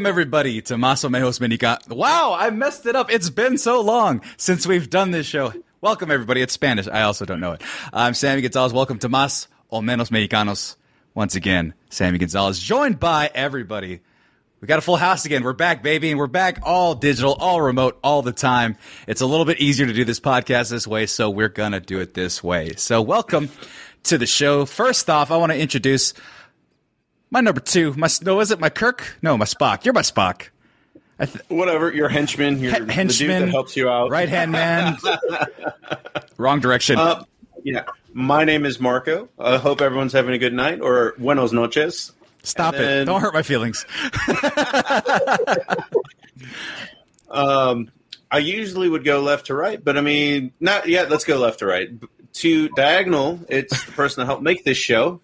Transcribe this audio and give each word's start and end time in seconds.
Welcome 0.00 0.08
everybody 0.08 0.62
to 0.62 0.78
Maso 0.78 1.10
Mejos 1.10 1.40
Menica. 1.40 1.86
Wow, 1.94 2.34
I 2.34 2.48
messed 2.48 2.86
it 2.86 2.96
up. 2.96 3.12
It's 3.12 3.28
been 3.28 3.58
so 3.58 3.82
long 3.82 4.22
since 4.38 4.66
we've 4.66 4.88
done 4.88 5.10
this 5.10 5.26
show. 5.26 5.52
Welcome 5.82 6.10
everybody. 6.10 6.40
It's 6.40 6.54
Spanish. 6.54 6.88
I 6.88 7.02
also 7.02 7.26
don't 7.26 7.38
know 7.38 7.52
it. 7.52 7.60
I'm 7.92 8.14
Sammy 8.14 8.40
Gonzalez. 8.40 8.72
Welcome 8.72 8.98
to 9.00 9.10
Mas 9.10 9.46
o 9.70 9.82
Menos 9.82 10.08
Mexicanos. 10.08 10.76
Once 11.12 11.34
again, 11.34 11.74
Sammy 11.90 12.16
Gonzalez, 12.16 12.58
joined 12.58 12.98
by 12.98 13.30
everybody. 13.34 14.00
We 14.62 14.66
got 14.66 14.78
a 14.78 14.80
full 14.80 14.96
house 14.96 15.26
again. 15.26 15.42
We're 15.42 15.52
back, 15.52 15.82
baby, 15.82 16.08
and 16.08 16.18
we're 16.18 16.28
back 16.28 16.60
all 16.62 16.94
digital, 16.94 17.34
all 17.34 17.60
remote, 17.60 17.98
all 18.02 18.22
the 18.22 18.32
time. 18.32 18.78
It's 19.06 19.20
a 19.20 19.26
little 19.26 19.44
bit 19.44 19.60
easier 19.60 19.86
to 19.86 19.92
do 19.92 20.06
this 20.06 20.18
podcast 20.18 20.70
this 20.70 20.86
way, 20.86 21.04
so 21.04 21.28
we're 21.28 21.50
gonna 21.50 21.78
do 21.78 22.00
it 22.00 22.14
this 22.14 22.42
way. 22.42 22.72
So 22.76 23.02
welcome 23.02 23.50
to 24.04 24.16
the 24.16 24.26
show. 24.26 24.64
First 24.64 25.10
off, 25.10 25.30
I 25.30 25.36
want 25.36 25.52
to 25.52 25.58
introduce 25.58 26.14
my 27.30 27.40
number 27.40 27.60
two, 27.60 27.94
my 27.94 28.08
no, 28.22 28.40
is 28.40 28.50
it 28.50 28.60
my 28.60 28.68
Kirk? 28.70 29.16
No, 29.22 29.36
my 29.38 29.44
Spock. 29.44 29.84
You're 29.84 29.94
my 29.94 30.02
Spock. 30.02 30.48
Th- 31.18 31.30
Whatever, 31.48 31.92
your 31.92 32.08
henchman, 32.08 32.60
your 32.60 32.72
H- 32.74 32.90
henchman, 32.90 33.06
the 33.06 33.12
dude 33.14 33.30
that 33.30 33.48
helps 33.50 33.76
you 33.76 33.88
out, 33.90 34.10
right 34.10 34.28
hand 34.28 34.52
man. 34.52 34.96
Wrong 36.38 36.60
direction. 36.60 36.98
Uh, 36.98 37.24
yeah, 37.62 37.84
my 38.14 38.44
name 38.44 38.64
is 38.64 38.80
Marco. 38.80 39.28
I 39.38 39.58
hope 39.58 39.80
everyone's 39.82 40.14
having 40.14 40.32
a 40.34 40.38
good 40.38 40.54
night 40.54 40.80
or 40.80 41.14
buenos 41.18 41.52
noches. 41.52 42.12
Stop 42.42 42.72
and 42.74 42.82
it! 42.82 42.86
then- 42.86 43.06
Don't 43.06 43.20
hurt 43.20 43.34
my 43.34 43.42
feelings. 43.42 43.84
Um, 47.30 47.90
I 48.30 48.38
usually 48.38 48.88
would 48.88 49.04
go 49.04 49.20
left 49.20 49.46
to 49.46 49.54
right, 49.54 49.82
but 49.82 49.96
I 49.96 50.00
mean, 50.00 50.52
not 50.58 50.88
yet. 50.88 51.10
Let's 51.10 51.24
go 51.24 51.38
left 51.38 51.60
to 51.60 51.66
right. 51.66 51.88
To 52.32 52.68
diagonal, 52.70 53.40
it's 53.48 53.84
the 53.84 53.92
person 53.92 54.20
that 54.20 54.26
helped 54.26 54.42
make 54.42 54.64
this 54.64 54.76
show. 54.78 55.20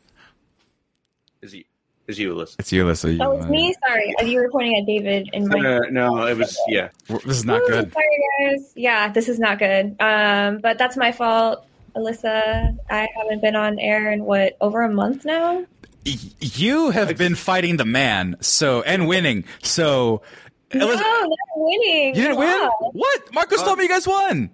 Is 2.08 2.18
you? 2.18 2.34
Alyssa? 2.34 2.56
It's 2.60 2.72
you, 2.72 2.84
Alyssa. 2.84 3.12
You, 3.12 3.18
Oh, 3.22 3.32
it's 3.32 3.46
uh, 3.46 3.48
me. 3.48 3.74
Sorry, 3.86 4.14
you 4.30 4.38
were 4.40 4.48
pointing 4.50 4.78
at 4.78 4.86
David 4.86 5.28
and 5.32 5.48
my. 5.48 5.58
Uh, 5.58 5.80
no, 5.90 6.26
it 6.26 6.36
was 6.36 6.56
yeah. 6.68 6.88
This 7.08 7.24
is 7.38 7.44
not 7.44 7.60
Woo, 7.62 7.68
good. 7.68 7.92
Sorry, 7.92 8.50
guys. 8.56 8.72
Yeah, 8.76 9.10
this 9.10 9.28
is 9.28 9.38
not 9.40 9.58
good. 9.58 9.96
Um, 10.00 10.58
but 10.58 10.78
that's 10.78 10.96
my 10.96 11.10
fault, 11.10 11.64
Alyssa. 11.96 12.76
I 12.88 13.08
haven't 13.16 13.42
been 13.42 13.56
on 13.56 13.78
air 13.80 14.12
in 14.12 14.24
what 14.24 14.56
over 14.60 14.82
a 14.82 14.88
month 14.92 15.24
now. 15.24 15.64
You 16.04 16.90
have 16.90 17.18
been 17.18 17.34
fighting 17.34 17.76
the 17.78 17.84
man, 17.84 18.36
so 18.40 18.82
and 18.82 19.08
winning. 19.08 19.44
So, 19.62 20.22
No, 20.72 20.86
Alyssa- 20.86 21.00
not 21.00 21.28
winning. 21.56 22.14
you 22.14 22.22
didn't 22.22 22.38
We 22.38 22.46
win. 22.46 22.70
What? 22.92 23.34
Marcos 23.34 23.62
told 23.64 23.78
me 23.78 23.84
you 23.84 23.90
guys 23.90 24.06
won. 24.06 24.50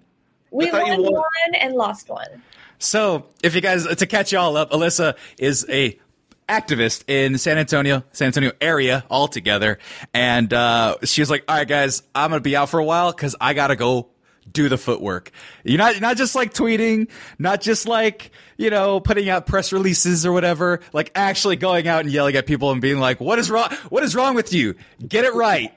We 0.49 0.71
won 0.71 1.01
won. 1.03 1.13
one 1.13 1.55
and 1.59 1.73
lost 1.75 2.09
one. 2.09 2.41
So, 2.79 3.27
if 3.43 3.53
you 3.55 3.61
guys 3.61 3.85
to 3.85 4.05
catch 4.07 4.31
you 4.31 4.39
all 4.39 4.57
up, 4.57 4.71
Alyssa 4.71 5.15
is 5.37 5.65
a 5.69 5.99
activist 6.47 7.03
in 7.07 7.37
San 7.37 7.57
Antonio, 7.57 8.03
San 8.11 8.27
Antonio 8.27 8.51
area 8.61 9.03
altogether, 9.09 9.79
and 10.13 10.53
uh, 10.53 10.97
she 11.03 11.21
was 11.21 11.29
like, 11.29 11.43
"All 11.47 11.55
right, 11.57 11.67
guys, 11.67 12.03
I'm 12.13 12.29
gonna 12.31 12.41
be 12.41 12.55
out 12.55 12.69
for 12.69 12.79
a 12.79 12.83
while 12.85 13.11
because 13.11 13.35
I 13.39 13.53
gotta 13.53 13.75
go." 13.75 14.09
Do 14.51 14.67
the 14.67 14.77
footwork. 14.77 15.31
You're 15.63 15.77
not 15.77 16.01
not 16.01 16.17
just 16.17 16.35
like 16.35 16.53
tweeting, 16.53 17.09
not 17.39 17.61
just 17.61 17.87
like 17.87 18.29
you 18.57 18.69
know 18.69 18.99
putting 18.99 19.29
out 19.29 19.45
press 19.47 19.71
releases 19.71 20.25
or 20.25 20.33
whatever. 20.33 20.81
Like 20.91 21.11
actually 21.15 21.55
going 21.55 21.87
out 21.87 22.01
and 22.01 22.11
yelling 22.11 22.35
at 22.35 22.45
people 22.45 22.69
and 22.71 22.81
being 22.81 22.99
like, 22.99 23.21
"What 23.21 23.39
is 23.39 23.49
wrong? 23.49 23.69
What 23.87 24.03
is 24.03 24.15
wrong 24.15 24.35
with 24.35 24.51
you? 24.51 24.75
Get 25.07 25.23
it 25.23 25.33
right. 25.33 25.73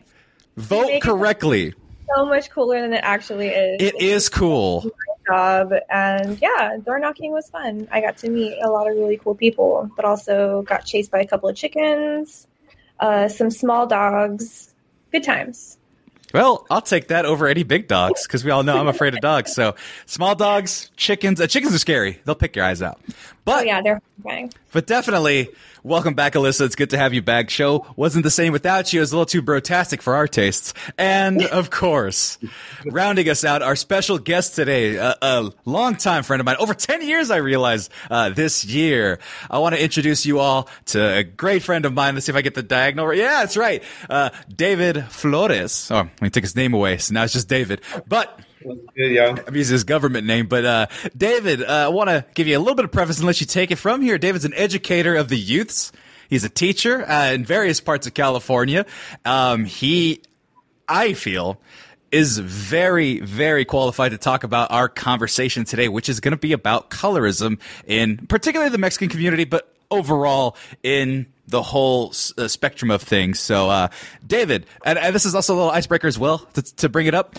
Vote 0.57 0.89
it- 0.89 1.01
correctly." 1.01 1.75
So 2.17 2.27
much 2.27 2.51
cooler 2.51 2.81
than 2.81 2.93
it 2.93 3.01
actually 3.05 3.49
is. 3.51 3.81
It 3.81 4.03
is 4.03 4.29
cool. 4.29 4.91
Job 5.27 5.73
and 5.91 6.41
yeah 6.41 6.77
door 6.85 6.99
knocking 6.99 7.33
was 7.33 7.49
fun 7.51 7.89
i 7.91 8.01
got 8.01 8.17
to 8.17 8.31
meet 8.31 8.59
a 8.63 8.71
lot 8.71 8.89
of 8.89 8.97
really 8.97 9.17
cool 9.17 9.35
people 9.35 9.91
but 9.97 10.05
also 10.05 10.63
got 10.63 10.85
chased 10.85 11.11
by 11.11 11.21
a 11.21 11.27
couple 11.27 11.49
of 11.49 11.57
chickens 11.57 12.47
uh, 13.01 13.29
some 13.29 13.51
small 13.51 13.87
dogs 13.87 14.75
good 15.13 15.23
times 15.25 15.79
Well, 16.35 16.67
I'll 16.71 16.83
take 16.83 17.09
that 17.09 17.25
over 17.25 17.47
any 17.47 17.63
big 17.63 17.89
dogs 17.89 18.27
because 18.27 18.45
we 18.45 18.51
all 18.51 18.63
know 18.63 18.77
I'm 18.77 18.89
afraid 18.89 19.15
of 19.15 19.21
dogs. 19.21 19.55
So 19.55 19.75
small 20.07 20.35
dogs, 20.35 20.91
chickens. 20.97 21.41
Uh, 21.41 21.47
chickens 21.47 21.75
are 21.75 21.79
scary. 21.79 22.21
They'll 22.25 22.35
pick 22.35 22.57
your 22.57 22.65
eyes 22.65 22.83
out. 22.83 23.01
But 23.47 23.63
oh 23.63 23.65
yeah 23.65 23.81
they're 23.81 24.03
horrifying 24.23 24.53
but 24.77 24.87
definitely, 24.87 25.49
welcome 25.83 26.13
back, 26.13 26.35
Alyssa. 26.35 26.67
It's 26.67 26.75
good 26.75 26.91
to 26.91 26.99
have 26.99 27.15
you 27.15 27.23
back. 27.23 27.49
Show 27.49 27.87
wasn't 27.97 28.25
the 28.25 28.31
same 28.31 28.53
without 28.53 28.93
you. 28.93 29.01
It 29.01 29.05
was 29.05 29.13
a 29.13 29.17
little 29.17 29.25
too 29.25 29.41
brotastic 29.41 30.03
for 30.03 30.15
our 30.17 30.29
tastes. 30.29 30.75
And 30.99 31.43
of 31.47 31.71
course, 31.71 32.37
rounding 32.85 33.27
us 33.31 33.43
out, 33.43 33.63
our 33.63 33.75
special 33.75 34.19
guest 34.19 34.55
today, 34.55 34.97
a, 34.97 35.17
a 35.23 35.51
longtime 35.65 36.25
friend 36.25 36.41
of 36.41 36.45
mine, 36.45 36.57
over 36.59 36.75
10 36.75 37.01
years, 37.09 37.31
I 37.31 37.39
realize, 37.39 37.89
uh, 38.11 38.29
this 38.29 38.67
year. 38.67 39.19
I 39.51 39.61
want 39.61 39.75
to 39.75 39.83
introduce 39.83 40.27
you 40.27 40.41
all 40.41 40.69
to 40.89 41.01
a 41.01 41.25
great 41.25 41.63
friend 41.63 41.87
of 41.87 41.95
mine. 41.95 42.13
Let's 42.13 42.27
see 42.27 42.33
if 42.33 42.37
I 42.37 42.43
get 42.43 42.55
the 42.55 42.63
diagonal 42.63 43.07
right. 43.07 43.17
Yeah, 43.17 43.41
that's 43.41 43.57
right. 43.57 43.83
Uh, 44.11 44.29
David 44.55 45.07
Flores. 45.07 45.91
Oh, 45.91 45.97
let 45.97 46.21
me 46.21 46.29
take 46.29 46.45
his 46.45 46.55
name 46.55 46.75
away. 46.75 46.99
So 46.99 47.15
now 47.15 47.25
it's 47.25 47.33
just 47.33 47.49
David. 47.49 47.81
But 48.07 48.39
I'm 49.47 49.55
using 49.55 49.75
his 49.75 49.85
government 49.85 50.27
name, 50.27 50.47
but 50.47 50.65
uh, 50.65 50.87
David, 51.17 51.63
uh, 51.63 51.87
I 51.87 51.89
want 51.89 52.09
to 52.09 52.25
give 52.35 52.47
you 52.47 52.57
a 52.57 52.61
little 52.61 52.75
bit 52.75 52.85
of 52.85 52.93
preface 52.93 53.19
and 53.19 53.27
let 53.27 53.41
you 53.41 53.47
take 53.47 53.71
it 53.71 53.77
from 53.77 54.03
here. 54.03 54.19
David's 54.19 54.45
an 54.45 54.55
educator 54.55 55.15
of 55.15 55.29
the 55.29 55.37
youths. 55.37 55.93
He's 56.29 56.45
a 56.45 56.49
teacher 56.49 57.09
uh, 57.09 57.33
in 57.33 57.45
various 57.45 57.81
parts 57.81 58.07
of 58.07 58.15
California. 58.15 58.87
Um, 59.25 59.65
he, 59.65 60.23
I 60.89 61.13
feel, 61.13 61.61
is 62.11 62.39
very, 62.39 63.21
very 63.21 63.65
qualified 63.65 64.13
to 64.13 64.19
talk 64.19 64.45
about 64.45 64.71
our 64.71 64.89
conversation 64.89 65.65
today, 65.65 65.89
which 65.89 66.09
is 66.09 66.21
going 66.21 66.33
to 66.33 66.39
be 66.39 66.53
about 66.53 66.91
colorism 66.91 67.61
in 67.87 68.27
particularly 68.27 68.71
the 68.71 68.79
Mexican 68.79 69.09
community, 69.09 69.45
but 69.45 69.73
overall 69.91 70.57
in 70.83 71.27
the 71.49 71.63
whole 71.63 72.13
uh, 72.39 72.49
spectrum 72.49 72.91
of 72.91 73.03
things. 73.03 73.39
So, 73.39 73.71
uh, 73.71 73.89
David, 74.27 74.67
and, 74.85 74.99
and 74.99 75.15
this 75.15 75.25
is 75.25 75.35
also 75.35 75.55
a 75.55 75.57
little 75.57 75.71
icebreaker 75.71 76.09
as 76.09 76.19
well 76.19 76.39
to, 76.55 76.63
to 76.77 76.89
bring 76.89 77.07
it 77.07 77.15
up 77.15 77.39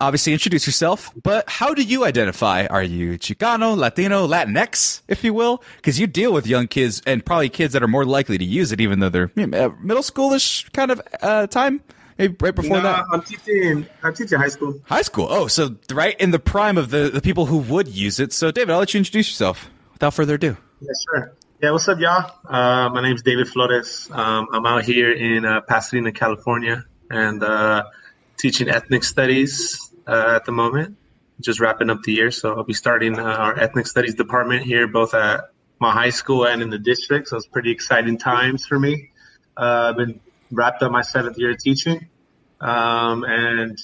obviously 0.00 0.32
introduce 0.32 0.66
yourself, 0.66 1.10
but 1.22 1.48
how 1.48 1.74
do 1.74 1.82
you 1.82 2.04
identify? 2.04 2.66
Are 2.66 2.82
you 2.82 3.18
Chicano, 3.18 3.76
Latino, 3.76 4.26
Latinx, 4.26 5.02
if 5.08 5.24
you 5.24 5.32
will? 5.34 5.62
Because 5.76 5.98
you 5.98 6.06
deal 6.06 6.32
with 6.32 6.46
young 6.46 6.66
kids 6.68 7.02
and 7.06 7.24
probably 7.24 7.48
kids 7.48 7.72
that 7.72 7.82
are 7.82 7.88
more 7.88 8.04
likely 8.04 8.38
to 8.38 8.44
use 8.44 8.72
it, 8.72 8.80
even 8.80 9.00
though 9.00 9.08
they're 9.08 9.30
you 9.34 9.46
know, 9.46 9.66
uh, 9.66 9.70
middle 9.80 10.02
schoolish 10.02 10.70
kind 10.72 10.90
of 10.90 11.00
uh, 11.22 11.46
time, 11.46 11.80
maybe 12.18 12.36
right 12.40 12.54
before 12.54 12.78
Nah, 12.78 12.82
that. 12.82 13.04
I'm 13.12 13.22
teaching. 13.22 13.86
I'm 14.02 14.14
teaching 14.14 14.38
high 14.38 14.48
school. 14.48 14.80
High 14.84 15.02
school. 15.02 15.28
Oh, 15.30 15.46
so 15.46 15.76
right 15.92 16.18
in 16.20 16.30
the 16.30 16.38
prime 16.38 16.78
of 16.78 16.90
the, 16.90 17.10
the 17.10 17.20
people 17.20 17.46
who 17.46 17.58
would 17.58 17.88
use 17.88 18.20
it. 18.20 18.32
So, 18.32 18.50
David, 18.50 18.72
I'll 18.72 18.78
let 18.80 18.94
you 18.94 18.98
introduce 18.98 19.28
yourself 19.28 19.70
without 19.92 20.14
further 20.14 20.34
ado. 20.34 20.56
Yeah, 20.80 20.88
sure. 21.10 21.32
Yeah, 21.62 21.70
what's 21.70 21.88
up, 21.88 21.98
y'all? 21.98 22.30
Uh, 22.44 22.90
my 22.90 23.00
name's 23.00 23.22
David 23.22 23.48
Flores. 23.48 24.10
Um, 24.12 24.46
I'm 24.52 24.66
out 24.66 24.84
here 24.84 25.10
in 25.10 25.46
uh, 25.46 25.62
Pasadena, 25.62 26.12
California, 26.12 26.84
and 27.10 27.42
uh, 27.42 27.84
teaching 28.36 28.68
ethnic 28.68 29.04
studies 29.04 29.92
uh, 30.06 30.34
at 30.36 30.44
the 30.44 30.52
moment. 30.52 30.96
Just 31.40 31.60
wrapping 31.60 31.90
up 31.90 32.02
the 32.02 32.12
year, 32.12 32.30
so 32.30 32.54
I'll 32.54 32.64
be 32.64 32.72
starting 32.72 33.18
uh, 33.18 33.22
our 33.22 33.58
ethnic 33.58 33.86
studies 33.86 34.14
department 34.14 34.62
here, 34.62 34.86
both 34.88 35.12
at 35.12 35.50
my 35.78 35.92
high 35.92 36.10
school 36.10 36.46
and 36.46 36.62
in 36.62 36.70
the 36.70 36.78
district. 36.78 37.28
So 37.28 37.36
it's 37.36 37.46
pretty 37.46 37.70
exciting 37.70 38.16
times 38.16 38.66
for 38.66 38.78
me. 38.78 39.10
Uh, 39.56 39.90
I've 39.90 39.96
been 39.96 40.20
wrapped 40.50 40.82
up 40.82 40.90
my 40.90 41.02
seventh 41.02 41.38
year 41.38 41.50
of 41.50 41.58
teaching, 41.58 42.08
um, 42.60 43.24
and 43.24 43.78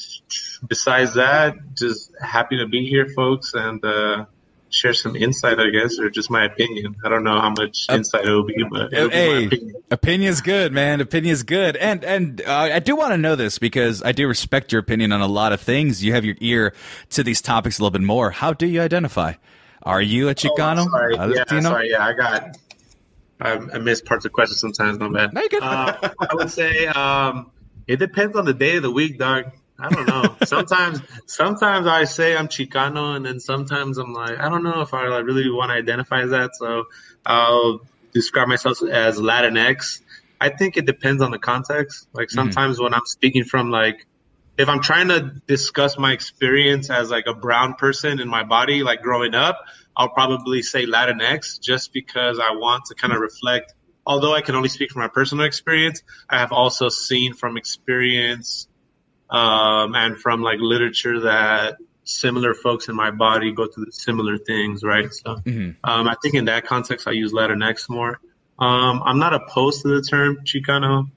besides 0.66 1.14
that, 1.14 1.56
just 1.74 2.12
happy 2.20 2.56
to 2.58 2.66
be 2.66 2.88
here, 2.88 3.08
folks, 3.08 3.52
and 3.54 3.84
uh, 3.84 4.24
share 4.72 4.94
some 4.94 5.14
insight, 5.14 5.60
I 5.60 5.70
guess, 5.70 5.98
or 5.98 6.08
just 6.10 6.30
my 6.30 6.44
opinion. 6.46 6.96
I 7.04 7.08
don't 7.08 7.24
know 7.24 7.40
how 7.40 7.50
much 7.50 7.86
Uh, 7.88 7.94
insight 7.96 8.24
it 8.24 8.30
will 8.30 8.44
be, 8.44 8.64
but 8.70 8.92
it'll 8.92 9.08
be 9.10 9.14
my 9.16 9.40
opinion. 9.46 9.74
opinion's 9.90 10.40
good, 10.40 10.72
man. 10.72 11.00
Opinion's 11.00 11.42
good, 11.42 11.76
and 11.76 12.02
and 12.04 12.40
uh, 12.40 12.52
I 12.72 12.78
do 12.78 12.96
want 12.96 13.12
to 13.12 13.18
know 13.18 13.36
this 13.36 13.58
because 13.58 14.02
I 14.02 14.12
do 14.12 14.26
respect 14.26 14.72
your 14.72 14.80
opinion 14.80 15.12
on 15.12 15.20
a 15.20 15.26
lot 15.26 15.52
of 15.52 15.60
things. 15.60 16.02
You 16.02 16.14
have 16.14 16.24
your 16.24 16.36
ear 16.40 16.74
to 17.10 17.22
these 17.22 17.40
topics 17.42 17.78
a 17.78 17.82
little 17.82 17.90
bit 17.92 18.02
more. 18.04 18.30
How 18.30 18.52
do 18.52 18.66
you 18.66 18.80
identify? 18.80 19.34
Are 19.82 20.00
you 20.00 20.28
a 20.28 20.30
Oh, 20.30 20.34
Chicano? 20.34 20.88
sorry. 20.90 21.14
a 21.14 21.18
Yeah, 21.18 21.24
Latino? 21.40 21.62
sorry. 21.70 21.90
Yeah, 21.90 22.06
I 22.06 22.12
got. 22.14 22.56
I, 23.40 23.52
I 23.74 23.78
missed 23.78 24.04
parts 24.04 24.24
of 24.24 24.32
questions 24.32 24.60
sometimes. 24.60 24.98
No 24.98 25.10
bad. 25.10 25.34
No. 25.34 25.42
Uh, 25.60 26.08
I 26.30 26.34
would 26.34 26.50
say 26.50 26.86
um, 26.86 27.50
it 27.88 27.96
depends 27.98 28.36
on 28.36 28.44
the 28.44 28.54
day 28.54 28.76
of 28.76 28.82
the 28.84 28.90
week, 28.92 29.18
dog. 29.18 29.46
I 29.82 29.88
don't 29.88 30.06
know. 30.06 30.36
sometimes, 30.44 31.00
sometimes 31.26 31.86
I 31.88 32.04
say 32.04 32.36
I'm 32.36 32.46
Chicano, 32.46 33.16
and 33.16 33.26
then 33.26 33.40
sometimes 33.40 33.98
I'm 33.98 34.12
like, 34.12 34.38
I 34.38 34.48
don't 34.48 34.62
know 34.62 34.80
if 34.80 34.94
I 34.94 35.08
like, 35.08 35.24
really 35.24 35.50
want 35.50 35.70
to 35.70 35.74
identify 35.74 36.22
as 36.22 36.30
that. 36.30 36.50
So 36.54 36.84
I'll 37.26 37.80
describe 38.12 38.46
myself 38.46 38.80
as 38.82 39.18
Latinx. 39.18 40.00
I 40.40 40.50
think 40.50 40.76
it 40.76 40.86
depends 40.86 41.20
on 41.20 41.32
the 41.32 41.38
context. 41.38 42.06
Like 42.12 42.28
mm-hmm. 42.28 42.34
sometimes 42.34 42.80
when 42.80 42.94
I'm 42.94 43.06
speaking 43.06 43.44
from 43.44 43.70
like, 43.70 44.06
if 44.56 44.68
I'm 44.68 44.82
trying 44.82 45.08
to 45.08 45.32
discuss 45.48 45.98
my 45.98 46.12
experience 46.12 46.88
as 46.88 47.10
like 47.10 47.26
a 47.26 47.34
brown 47.34 47.74
person 47.74 48.20
in 48.20 48.28
my 48.28 48.44
body, 48.44 48.84
like 48.84 49.02
growing 49.02 49.34
up, 49.34 49.58
I'll 49.96 50.10
probably 50.10 50.62
say 50.62 50.86
Latinx 50.86 51.60
just 51.60 51.92
because 51.92 52.38
I 52.38 52.54
want 52.54 52.84
to 52.86 52.94
kind 52.94 53.12
of 53.12 53.20
reflect. 53.20 53.74
Although 54.06 54.34
I 54.34 54.42
can 54.42 54.54
only 54.54 54.68
speak 54.68 54.90
from 54.90 55.02
my 55.02 55.08
personal 55.08 55.44
experience, 55.44 56.02
I 56.28 56.38
have 56.38 56.52
also 56.52 56.88
seen 56.88 57.34
from 57.34 57.56
experience 57.56 58.68
um, 59.32 59.94
and 59.96 60.18
from 60.18 60.42
like 60.42 60.58
literature 60.60 61.20
that 61.20 61.76
similar 62.04 62.54
folks 62.54 62.88
in 62.88 62.94
my 62.94 63.10
body 63.10 63.52
go 63.52 63.66
through 63.66 63.86
similar 63.90 64.36
things, 64.38 64.82
right? 64.84 65.12
So 65.12 65.36
Mhm. 65.46 65.76
um, 65.84 66.08
I 66.08 66.16
think 66.22 66.34
in 66.34 66.44
that 66.46 66.66
context, 66.66 67.08
I 67.08 67.12
use 67.12 67.32
Latinx 67.32 67.88
more. 67.88 68.20
Um, 68.58 69.02
I'm 69.04 69.18
not 69.18 69.32
opposed 69.34 69.82
to 69.82 69.88
the 69.88 70.02
term 70.02 70.38
Chicano. 70.44 71.08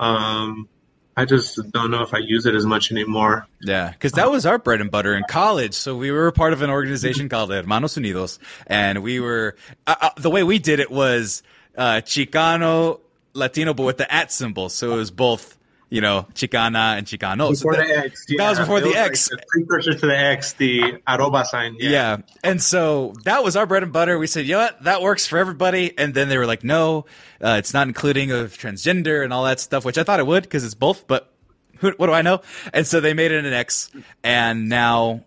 Um, 0.00 0.68
I 1.16 1.26
just 1.26 1.60
don't 1.72 1.90
know 1.90 2.02
if 2.02 2.14
I 2.14 2.18
use 2.18 2.46
it 2.46 2.54
as 2.54 2.64
much 2.64 2.90
anymore. 2.90 3.46
Yeah, 3.60 3.90
because 3.90 4.12
that 4.12 4.30
was 4.30 4.46
our 4.46 4.58
bread 4.58 4.80
and 4.80 4.90
butter 4.90 5.14
in 5.14 5.24
college. 5.28 5.74
So 5.74 5.94
we 5.94 6.10
were 6.10 6.26
a 6.26 6.32
part 6.32 6.54
of 6.54 6.62
an 6.62 6.70
organization 6.70 7.28
called 7.32 7.50
Hermanos 7.50 7.94
Unidos, 7.96 8.38
and 8.66 9.02
we 9.02 9.20
were 9.20 9.54
uh, 9.86 9.94
uh, 10.00 10.10
the 10.16 10.30
way 10.30 10.42
we 10.42 10.58
did 10.58 10.80
it 10.80 10.90
was 10.90 11.42
uh, 11.76 12.00
Chicano 12.02 13.00
Latino, 13.34 13.74
but 13.74 13.84
with 13.84 13.98
the 13.98 14.12
at 14.12 14.32
symbol. 14.32 14.70
So 14.70 14.92
it 14.92 14.96
was 14.96 15.10
both, 15.10 15.58
you 15.92 16.00
know, 16.00 16.26
Chicana 16.34 16.96
and 16.96 17.06
Chicano. 17.06 17.54
So 17.54 17.68
Before 17.68 17.76
that- 17.76 17.86
the 17.86 17.98
X. 18.06 18.24
that 18.38 18.48
was 18.50 18.58
before 18.58 18.78
It 18.78 18.80
the 18.80 18.86
like 18.88 18.96
X. 18.96 19.28
the 19.28 19.38
precursor 19.48 19.92
to 19.94 20.06
the 20.06 20.18
X, 20.18 20.54
the 20.54 20.94
arroba 21.06 21.44
sign. 21.44 21.76
Yeah. 21.78 21.90
Yeah. 21.90 22.16
And 22.42 22.62
so 22.62 23.12
that 23.24 23.44
was 23.44 23.56
our 23.56 23.66
bread 23.66 23.82
and 23.82 23.92
butter. 23.92 24.18
We 24.18 24.26
said, 24.26 24.46
you 24.46 24.52
know 24.54 24.60
what? 24.60 24.82
That 24.84 25.02
works 25.02 25.26
for 25.26 25.36
everybody. 25.38 25.92
And 25.98 26.14
then 26.14 26.30
they 26.30 26.38
were 26.38 26.46
like, 26.46 26.64
no, 26.64 27.04
uh, 27.44 27.56
it's 27.58 27.74
not 27.74 27.88
including 27.88 28.30
of 28.30 28.56
transgender 28.56 29.22
and 29.22 29.32
all 29.34 29.44
that 29.44 29.60
stuff, 29.60 29.84
which 29.84 29.98
I 29.98 30.02
thought 30.02 30.18
it 30.18 30.26
would 30.26 30.44
because 30.44 30.64
it's 30.64 30.74
both, 30.74 31.06
but 31.06 31.30
who, 31.78 31.92
what 31.98 32.06
do 32.06 32.12
I 32.14 32.22
know? 32.22 32.40
And 32.72 32.86
so 32.86 33.00
they 33.00 33.12
made 33.12 33.30
it 33.32 33.44
an 33.44 33.52
X 33.52 33.90
and 34.24 34.70
now 34.70 35.24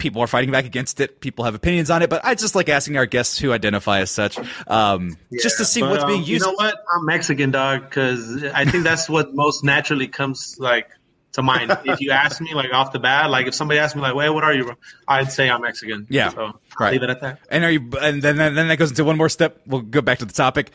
people 0.00 0.20
are 0.22 0.26
fighting 0.26 0.50
back 0.50 0.64
against 0.64 0.98
it. 0.98 1.20
People 1.20 1.44
have 1.44 1.54
opinions 1.54 1.90
on 1.90 2.02
it, 2.02 2.10
but 2.10 2.24
I 2.24 2.34
just 2.34 2.56
like 2.56 2.68
asking 2.68 2.96
our 2.96 3.06
guests 3.06 3.38
who 3.38 3.52
identify 3.52 4.00
as 4.00 4.10
such, 4.10 4.36
um, 4.66 5.16
just 5.40 5.58
to 5.58 5.64
see 5.64 5.80
But, 5.80 5.90
what's 5.90 6.02
um, 6.02 6.08
being 6.08 6.24
used. 6.24 6.44
You 6.44 6.50
know 6.50 6.52
what? 6.54 6.74
I'm 6.92 7.06
Mexican, 7.06 7.52
dog, 7.52 7.82
because 7.82 8.42
I 8.42 8.64
think 8.64 8.82
that's 8.82 9.08
what 9.08 9.32
most 9.34 9.62
naturally 9.62 10.08
comes 10.08 10.56
like 10.58 10.88
to 11.32 11.42
mind. 11.42 11.70
if 11.84 12.00
you 12.00 12.10
ask 12.10 12.40
me 12.40 12.52
like 12.54 12.72
off 12.72 12.90
the 12.92 12.98
bat, 12.98 13.30
like 13.30 13.46
if 13.46 13.54
somebody 13.54 13.78
asked 13.78 13.94
me 13.94 14.02
like, 14.02 14.14
"Wait, 14.16 14.30
what 14.30 14.42
are 14.42 14.52
you?" 14.52 14.72
I'd 15.06 15.30
say 15.30 15.48
I'm 15.48 15.60
Mexican. 15.62 16.06
Yeah. 16.10 16.30
So 16.30 16.58
Right. 16.80 16.92
leave 16.92 17.04
it 17.04 17.10
at 17.10 17.20
that. 17.20 17.38
And 17.50 17.62
are 17.62 17.70
you? 17.70 17.88
And 18.00 18.20
then 18.20 18.36
then 18.36 18.66
that 18.66 18.76
goes 18.76 18.90
into 18.90 19.04
one 19.04 19.16
more 19.16 19.28
step. 19.28 19.60
We'll 19.66 19.82
go 19.82 20.00
back 20.00 20.18
to 20.18 20.24
the 20.24 20.32
topic. 20.32 20.72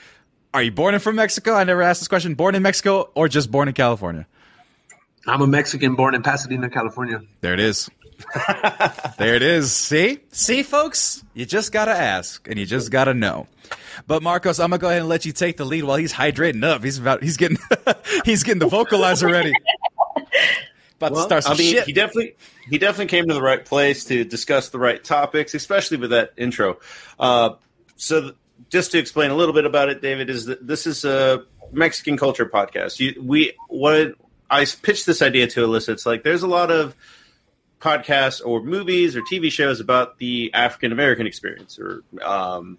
Are 0.54 0.62
you 0.64 0.72
born 0.72 0.94
and 0.94 1.04
from 1.04 1.16
Mexico? 1.18 1.54
I 1.54 1.66
never 1.66 1.82
asked 1.82 2.00
this 2.00 2.08
question. 2.08 2.36
Born 2.36 2.56
in 2.56 2.62
Mexico 2.64 3.10
or 3.16 3.28
just 3.28 3.52
born 3.52 3.68
in 3.68 3.74
California? 3.74 4.26
I'm 5.28 5.42
a 5.42 5.48
Mexican 5.48 5.96
born 5.96 6.16
in 6.16 6.22
Pasadena, 6.22 6.70
California. 6.70 7.22
There 7.42 7.54
it 7.54 7.60
is. 7.60 7.90
there 9.18 9.36
it 9.36 9.42
is. 9.42 9.72
See? 9.72 10.20
See, 10.32 10.64
folks? 10.64 11.24
You 11.34 11.46
just 11.46 11.72
got 11.72 11.86
to 11.86 11.92
ask 11.92 12.48
and 12.48 12.60
you 12.60 12.66
just 12.66 12.92
got 12.92 13.06
to 13.06 13.14
know. 13.14 13.48
But 14.08 14.24
Marcos, 14.24 14.60
I'm 14.60 14.70
going 14.70 14.80
to 14.80 14.82
go 14.82 14.90
ahead 14.90 15.02
and 15.02 15.10
let 15.10 15.26
you 15.26 15.32
take 15.32 15.58
the 15.58 15.66
lead 15.66 15.84
while 15.84 15.98
he's 15.98 16.14
hydrating 16.14 16.64
up. 16.64 16.84
He's 16.84 16.98
about 16.98 17.24
he's 17.24 17.38
getting 17.38 17.58
he's 18.26 18.44
getting 18.44 18.60
the 18.60 18.68
vocalizer 18.68 19.32
ready. 19.32 19.54
About 20.98 21.14
to 21.16 21.22
start 21.22 21.44
some 21.44 21.54
I 21.54 21.58
mean, 21.58 21.74
shit. 21.74 21.86
he 21.86 21.94
definitely 21.94 22.36
he 22.70 22.78
definitely 22.78 23.08
came 23.08 23.28
to 23.28 23.34
the 23.34 23.42
right 23.42 23.64
place 23.64 24.06
to 24.06 24.24
discuss 24.24 24.70
the 24.70 24.80
right 24.80 25.04
topics, 25.04 25.54
especially 25.54 25.98
with 25.98 26.12
that 26.12 26.34
intro. 26.38 26.80
Uh, 27.20 27.52
so, 27.98 28.22
th- 28.22 28.34
just 28.70 28.92
to 28.92 28.98
explain 28.98 29.32
a 29.32 29.36
little 29.36 29.54
bit 29.54 29.66
about 29.66 29.90
it, 29.90 30.02
David, 30.02 30.30
is 30.30 30.46
that 30.46 30.66
this 30.66 30.88
is 30.88 31.04
a 31.04 31.44
Mexican 31.72 32.18
culture 32.18 32.46
podcast. 32.46 33.00
You, 33.00 33.22
we 33.22 33.54
what 33.68 34.16
I 34.50 34.66
pitched 34.66 35.06
this 35.06 35.22
idea 35.22 35.48
to 35.48 35.68
Alyssa. 35.68 35.90
It's 35.90 36.06
like 36.06 36.24
there's 36.24 36.44
a 36.44 36.48
lot 36.48 36.72
of 36.72 36.96
podcasts 37.86 38.42
or 38.44 38.64
movies 38.64 39.16
or 39.16 39.22
TV 39.22 39.52
shows 39.52 39.80
about 39.80 40.18
the 40.18 40.52
African 40.54 40.92
American 40.92 41.28
experience, 41.28 41.78
or 41.80 42.04
um, 42.24 42.78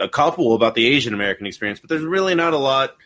a 0.00 0.08
couple 0.08 0.54
about 0.54 0.74
the 0.74 0.86
Asian 0.86 1.14
American 1.14 1.46
experience, 1.46 1.78
but 1.80 1.88
there's 1.88 2.02
really 2.02 2.34
not 2.34 2.52
a 2.52 2.58
lot 2.58 2.96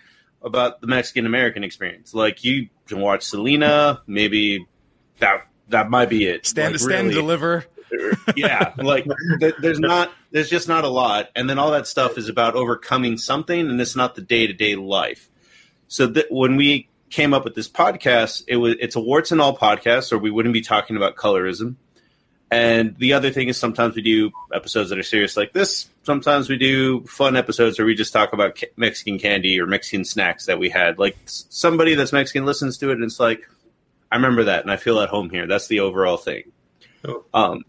about 0.42 0.80
the 0.80 0.86
Mexican 0.86 1.26
American 1.26 1.62
experience. 1.64 2.14
Like 2.14 2.44
you 2.44 2.68
can 2.86 3.00
watch 3.00 3.22
Selena, 3.22 4.02
maybe 4.06 4.66
that 5.18 5.46
that 5.68 5.90
might 5.90 6.08
be 6.08 6.26
it. 6.26 6.46
stand 6.46 6.72
Like, 6.72 6.80
stand 6.80 6.92
and 6.94 7.08
really- 7.08 7.20
deliver. 7.20 7.64
yeah, 8.36 8.72
like 8.76 9.06
th- 9.38 9.54
there's 9.60 9.78
not 9.78 10.12
there's 10.32 10.50
just 10.50 10.66
not 10.66 10.84
a 10.84 10.88
lot, 10.88 11.28
and 11.36 11.48
then 11.48 11.58
all 11.60 11.70
that 11.72 11.86
stuff 11.86 12.18
is 12.18 12.28
about 12.28 12.54
overcoming 12.56 13.16
something, 13.18 13.60
and 13.60 13.80
it's 13.80 13.94
not 13.94 14.14
the 14.16 14.22
day 14.22 14.46
to 14.48 14.52
day 14.52 14.74
life. 14.74 15.30
So 15.86 16.06
that 16.08 16.26
when 16.30 16.56
we 16.56 16.88
came 17.14 17.32
up 17.32 17.44
with 17.44 17.54
this 17.54 17.68
podcast, 17.68 18.42
it 18.48 18.56
was 18.56 18.74
it's 18.80 18.96
a 18.96 19.00
warts 19.00 19.30
and 19.30 19.40
all 19.40 19.56
podcast, 19.56 20.12
or 20.12 20.18
we 20.18 20.32
wouldn't 20.32 20.52
be 20.52 20.60
talking 20.60 20.96
about 20.96 21.14
colorism. 21.14 21.76
And 22.50 22.96
the 22.98 23.12
other 23.14 23.30
thing 23.30 23.48
is 23.48 23.56
sometimes 23.56 23.94
we 23.94 24.02
do 24.02 24.32
episodes 24.52 24.90
that 24.90 24.98
are 24.98 25.04
serious 25.04 25.36
like 25.36 25.52
this. 25.52 25.88
Sometimes 26.02 26.48
we 26.48 26.56
do 26.56 27.02
fun 27.04 27.36
episodes 27.36 27.78
where 27.78 27.86
we 27.86 27.94
just 27.94 28.12
talk 28.12 28.32
about 28.32 28.58
ca- 28.58 28.68
Mexican 28.76 29.18
candy 29.18 29.60
or 29.60 29.66
Mexican 29.66 30.04
snacks 30.04 30.46
that 30.46 30.58
we 30.58 30.68
had. 30.68 30.98
Like 30.98 31.16
somebody 31.24 31.94
that's 31.94 32.12
Mexican 32.12 32.44
listens 32.44 32.78
to 32.78 32.90
it 32.90 32.94
and 32.94 33.04
it's 33.04 33.18
like, 33.18 33.48
I 34.12 34.16
remember 34.16 34.44
that 34.44 34.62
and 34.62 34.70
I 34.70 34.76
feel 34.76 35.00
at 35.00 35.08
home 35.08 35.30
here. 35.30 35.46
That's 35.46 35.68
the 35.68 35.80
overall 35.80 36.16
thing. 36.16 36.52
Oh. 37.06 37.24
Um, 37.32 37.64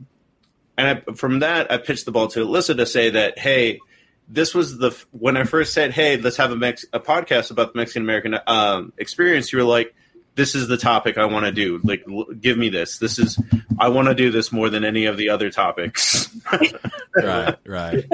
and 0.78 1.04
I, 1.08 1.14
from 1.14 1.40
that, 1.40 1.72
I 1.72 1.78
pitched 1.78 2.06
the 2.06 2.12
ball 2.12 2.28
to 2.30 2.46
Alyssa 2.46 2.76
to 2.78 2.86
say 2.86 3.12
that, 3.12 3.40
hey, 3.40 3.80
this 4.28 4.54
was 4.54 4.78
the 4.78 4.92
when 5.12 5.38
I 5.38 5.44
first 5.44 5.74
said, 5.74 5.92
hey, 5.92 6.18
let's 6.18 6.38
have 6.38 6.52
a 6.52 6.56
Mex- 6.56 6.86
a 6.94 7.00
podcast 7.00 7.52
about 7.52 7.74
the 7.74 7.80
Mexican 7.80 8.04
American 8.04 8.38
um, 8.48 8.94
experience. 8.98 9.52
You 9.52 9.60
were 9.60 9.66
like, 9.66 9.94
this 10.36 10.56
is 10.56 10.68
the 10.68 10.78
topic 10.78 11.18
I 11.18 11.26
want 11.26 11.46
to 11.46 11.52
do. 11.52 11.80
Like, 11.84 12.04
l- 12.10 12.26
give 12.40 12.58
me 12.58 12.70
this. 12.70 13.00
This 13.00 13.20
is 13.20 13.40
I 13.80 13.90
want 13.90 14.08
to 14.08 14.16
do 14.16 14.32
this 14.32 14.52
more 14.52 14.70
than 14.70 14.84
any 14.84 15.06
of 15.06 15.18
the 15.18 15.30
other 15.30 15.50
topics. 15.50 16.30
right, 17.16 17.56
right. 17.66 18.06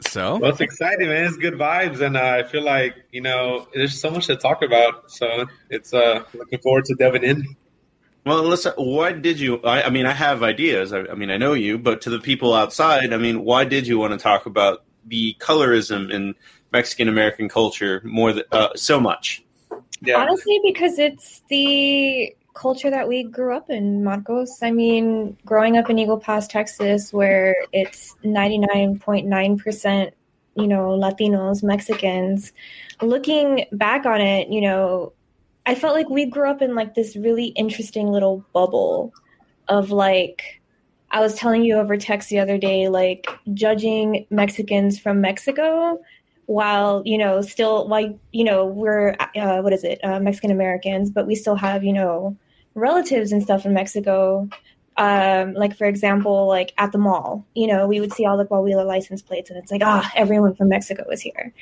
So 0.00 0.38
Well, 0.38 0.50
it's 0.50 0.60
exciting, 0.60 1.08
man. 1.08 1.24
It's 1.24 1.36
good 1.36 1.54
vibes, 1.54 2.00
and 2.00 2.16
uh, 2.16 2.20
I 2.20 2.42
feel 2.42 2.62
like 2.62 2.94
you 3.10 3.20
know 3.20 3.66
there's 3.72 3.98
so 3.98 4.10
much 4.10 4.26
to 4.26 4.36
talk 4.36 4.62
about. 4.62 5.10
So 5.10 5.46
it's 5.70 5.94
uh, 5.94 6.24
looking 6.34 6.58
forward 6.60 6.84
to 6.86 6.94
delving 6.94 7.24
in. 7.24 7.56
Well, 8.24 8.42
Alyssa, 8.42 8.72
why 8.76 9.12
did 9.12 9.38
you? 9.38 9.60
I, 9.62 9.82
I 9.82 9.90
mean, 9.90 10.06
I 10.06 10.12
have 10.12 10.42
ideas. 10.42 10.92
I, 10.92 11.00
I 11.00 11.14
mean, 11.14 11.30
I 11.30 11.36
know 11.36 11.52
you, 11.52 11.78
but 11.78 12.00
to 12.02 12.10
the 12.10 12.18
people 12.18 12.54
outside, 12.54 13.12
I 13.12 13.18
mean, 13.18 13.44
why 13.44 13.64
did 13.64 13.86
you 13.86 13.98
want 13.98 14.12
to 14.12 14.18
talk 14.18 14.46
about 14.46 14.84
the 15.06 15.36
colorism 15.40 16.10
in 16.10 16.34
Mexican 16.72 17.08
American 17.08 17.48
culture 17.48 18.00
more 18.04 18.32
than, 18.32 18.44
uh, 18.50 18.68
so 18.74 18.98
much? 18.98 19.44
Yeah, 20.00 20.16
Honestly, 20.16 20.58
because 20.64 20.98
it's 20.98 21.42
the 21.48 22.34
culture 22.54 22.90
that 22.90 23.08
we 23.08 23.24
grew 23.24 23.54
up 23.54 23.68
in, 23.68 24.02
Marcos. 24.04 24.62
I 24.62 24.70
mean, 24.70 25.36
growing 25.44 25.76
up 25.76 25.90
in 25.90 25.98
Eagle 25.98 26.18
Pass, 26.18 26.46
Texas, 26.46 27.12
where 27.12 27.54
it's 27.72 28.14
99.9%, 28.24 30.12
you 30.54 30.66
know, 30.66 30.98
Latinos, 30.98 31.62
Mexicans, 31.62 32.52
looking 33.02 33.66
back 33.72 34.06
on 34.06 34.20
it, 34.20 34.48
you 34.48 34.60
know, 34.62 35.12
I 35.66 35.74
felt 35.74 35.94
like 35.94 36.08
we 36.10 36.26
grew 36.26 36.48
up 36.48 36.62
in 36.62 36.74
like 36.74 36.94
this 36.94 37.16
really 37.16 37.46
interesting 37.46 38.08
little 38.08 38.44
bubble 38.52 39.12
of 39.68 39.90
like, 39.90 40.60
I 41.10 41.20
was 41.20 41.34
telling 41.34 41.64
you 41.64 41.76
over 41.76 41.96
text 41.96 42.28
the 42.28 42.38
other 42.38 42.58
day, 42.58 42.88
like 42.88 43.26
judging 43.54 44.26
Mexicans 44.30 44.98
from 44.98 45.20
Mexico 45.20 45.98
while 46.46 47.02
you 47.04 47.16
know 47.16 47.40
still 47.40 47.88
while 47.88 48.18
you 48.32 48.44
know 48.44 48.66
we're 48.66 49.16
uh, 49.36 49.60
what 49.60 49.72
is 49.72 49.84
it 49.84 50.02
uh, 50.04 50.20
mexican 50.20 50.50
americans 50.50 51.10
but 51.10 51.26
we 51.26 51.34
still 51.34 51.56
have 51.56 51.82
you 51.82 51.92
know 51.92 52.36
relatives 52.74 53.32
and 53.32 53.42
stuff 53.42 53.64
in 53.64 53.72
mexico. 53.72 54.48
Um, 54.96 55.54
like 55.54 55.76
for 55.76 55.86
example 55.86 56.46
like 56.46 56.72
at 56.78 56.92
the 56.92 56.98
mall 56.98 57.44
you 57.54 57.66
know 57.66 57.88
we 57.88 57.98
would 57.98 58.12
see 58.12 58.26
all 58.26 58.36
the 58.36 58.44
Coahuila 58.44 58.86
license 58.86 59.22
plates 59.22 59.50
and 59.50 59.58
it's 59.58 59.72
like 59.72 59.82
ah 59.82 60.08
everyone 60.14 60.54
from 60.54 60.68
mexico 60.68 61.04
is 61.10 61.20
here. 61.20 61.52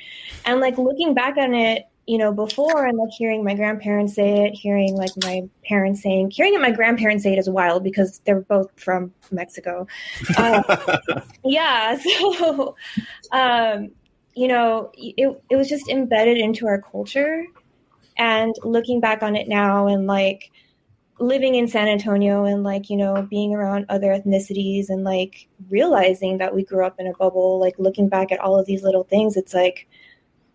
And 0.45 0.59
like 0.59 0.77
looking 0.77 1.15
back 1.15 1.37
on 1.37 1.55
it 1.55 1.87
you 2.05 2.17
know, 2.17 2.33
before 2.33 2.85
and 2.85 2.97
like 2.97 3.11
hearing 3.17 3.43
my 3.43 3.53
grandparents 3.53 4.15
say 4.15 4.45
it, 4.45 4.53
hearing 4.53 4.95
like 4.95 5.11
my 5.23 5.41
parents 5.65 6.01
saying, 6.01 6.31
hearing 6.31 6.59
my 6.59 6.71
grandparents 6.71 7.23
say 7.23 7.33
it 7.33 7.39
is 7.39 7.49
wild 7.49 7.83
because 7.83 8.19
they're 8.25 8.41
both 8.41 8.69
from 8.75 9.13
Mexico. 9.31 9.87
Uh, 10.37 11.21
yeah. 11.45 11.97
So, 12.13 12.75
um, 13.31 13.91
you 14.35 14.47
know, 14.47 14.91
it, 14.95 15.41
it 15.49 15.55
was 15.55 15.69
just 15.69 15.87
embedded 15.89 16.37
into 16.37 16.67
our 16.67 16.81
culture. 16.81 17.45
And 18.17 18.53
looking 18.63 18.99
back 18.99 19.23
on 19.23 19.35
it 19.35 19.47
now 19.47 19.87
and 19.87 20.05
like 20.05 20.51
living 21.19 21.55
in 21.55 21.67
San 21.67 21.87
Antonio 21.87 22.45
and 22.45 22.63
like, 22.63 22.89
you 22.89 22.97
know, 22.97 23.25
being 23.29 23.53
around 23.53 23.85
other 23.89 24.07
ethnicities 24.07 24.89
and 24.89 25.03
like 25.03 25.47
realizing 25.69 26.37
that 26.39 26.53
we 26.53 26.63
grew 26.63 26.85
up 26.85 26.99
in 26.99 27.07
a 27.07 27.13
bubble, 27.13 27.59
like 27.59 27.75
looking 27.79 28.09
back 28.09 28.31
at 28.31 28.39
all 28.39 28.59
of 28.59 28.65
these 28.65 28.83
little 28.83 29.03
things, 29.03 29.37
it's 29.37 29.53
like, 29.53 29.87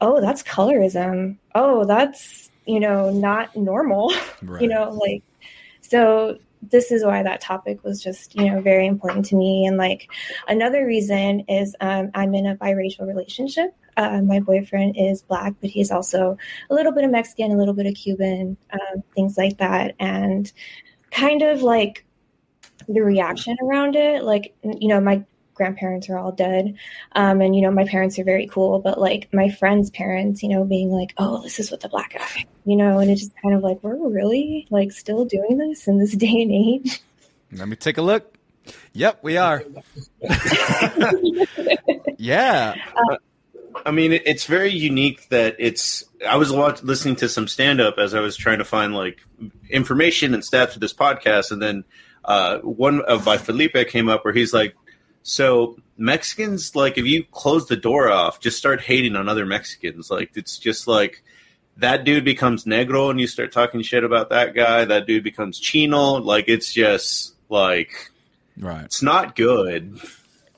oh, 0.01 0.21
that's 0.21 0.43
colorism. 0.43 1.37
Oh, 1.55 1.85
that's, 1.85 2.51
you 2.67 2.81
know, 2.81 3.11
not 3.11 3.55
normal. 3.57 4.13
Right. 4.43 4.63
you 4.63 4.69
know, 4.69 4.91
like, 4.91 5.25
so 5.81 6.39
this 6.63 6.91
is 6.93 7.05
why 7.05 7.23
that 7.23 7.41
topic 7.41 7.83
was 7.83 8.03
just, 8.03 8.35
you 8.37 8.51
know, 8.51 8.61
very 8.61 8.87
important 8.87 9.25
to 9.27 9.37
me. 9.37 9.67
And 9.67 9.77
like 9.77 10.09
another 10.47 10.87
reason 10.87 11.41
is 11.49 11.75
um, 11.81 12.11
I'm 12.15 12.35
in 12.35 12.47
a 12.47 12.57
biracial 12.57 13.07
relationship. 13.07 13.75
Uh, 13.97 14.23
my 14.23 14.39
boyfriend 14.39 14.97
is 14.97 15.23
black, 15.23 15.55
but 15.61 15.71
he's 15.71 15.91
also 15.91 16.37
a 16.71 16.75
little 16.75 16.93
bit 16.93 17.05
of 17.05 17.11
Mexican, 17.11 17.51
a 17.51 17.57
little 17.57 17.75
bit 17.75 17.87
of 17.87 17.95
Cuban, 17.95 18.57
um, 18.73 19.03
things 19.15 19.37
like 19.37 19.59
that. 19.59 19.95
And 19.99 20.51
kind 21.11 21.43
of 21.43 21.63
like 21.63 22.05
the 22.89 23.01
reaction 23.01 23.57
around 23.63 23.97
it, 23.97 24.23
like, 24.23 24.55
you 24.63 24.89
know, 24.89 25.01
my 25.01 25.25
grandparents 25.59 26.09
are 26.09 26.17
all 26.17 26.33
dead. 26.33 26.75
Um, 27.13 27.43
and, 27.43 27.55
you 27.55 27.61
know, 27.61 27.71
my 27.71 27.85
parents 27.85 28.19
are 28.19 28.25
very 28.25 28.47
cool, 28.47 28.79
but 28.79 28.99
like 28.99 29.29
my 29.35 29.51
friends' 29.51 29.91
parents, 29.91 30.43
you 30.43 30.49
know, 30.49 30.65
being 30.65 30.91
like, 30.91 31.13
oh, 31.19 31.43
this 31.43 31.61
is 31.61 31.71
what 31.71 31.81
the 31.81 31.91
black 31.91 32.15
guy, 32.15 32.47
you 32.65 32.77
know, 32.77 32.99
and 32.99 33.11
it's 33.11 33.21
just 33.21 33.35
kind 33.43 33.55
of 33.55 33.63
like, 33.63 33.83
we're 33.83 33.97
really 33.97 34.67
like 34.71 34.93
still 34.93 35.27
doing 35.27 35.59
this 35.59 35.87
in 35.87 35.99
this 35.99 36.13
day 36.17 36.41
and 36.41 36.51
age. 36.51 37.03
Let 37.53 37.69
me 37.69 37.77
take 37.77 37.99
a 37.99 38.03
look. 38.03 38.35
Yep, 38.93 39.21
we 39.23 39.37
are. 39.37 39.63
yeah. 42.19 42.75
Uh, 42.95 43.17
I 43.87 43.91
mean, 43.91 44.13
it's 44.13 44.45
very 44.45 44.73
unique 44.73 45.29
that 45.29 45.57
it's. 45.59 46.05
I 46.27 46.37
was 46.37 46.51
listening 46.51 47.17
to 47.17 47.29
some 47.29 47.49
stand 47.49 47.81
up 47.81 47.99
as 47.99 48.15
I 48.15 48.21
was 48.21 48.37
trying 48.37 48.59
to 48.59 48.65
find 48.65 48.95
like 48.95 49.21
information 49.71 50.35
and 50.35 50.43
stats 50.43 50.73
for 50.73 50.81
this 50.81 50.93
podcast, 50.93 51.51
and 51.53 51.63
then 51.63 51.85
uh, 52.25 52.59
one 52.59 53.01
of 53.03 53.25
by 53.25 53.39
Felipe 53.39 53.77
came 53.89 54.09
up 54.09 54.25
where 54.25 54.35
he's 54.35 54.53
like, 54.53 54.75
so 55.29 55.77
Mexicans, 55.99 56.75
like, 56.75 56.97
if 56.97 57.05
you 57.05 57.23
close 57.23 57.67
the 57.67 57.77
door 57.77 58.11
off, 58.11 58.41
just 58.41 58.57
start 58.57 58.81
hating 58.81 59.15
on 59.15 59.29
other 59.29 59.45
Mexicans. 59.45 60.11
Like, 60.11 60.31
it's 60.37 60.57
just 60.59 60.89
like 60.89 61.23
that 61.77 62.05
dude 62.05 62.25
becomes 62.25 62.65
negro, 62.65 63.11
and 63.11 63.21
you 63.21 63.27
start 63.27 63.53
talking 63.53 63.83
shit 63.83 64.05
about 64.05 64.31
that 64.31 64.55
guy. 64.55 64.87
That 64.87 65.07
dude 65.07 65.25
becomes 65.25 65.59
chino. 65.59 66.15
Like, 66.15 66.49
it's 66.49 66.73
just 66.73 67.35
like, 67.51 68.11
right? 68.57 68.87
It's 68.87 69.03
not 69.03 69.37
good. 69.37 70.01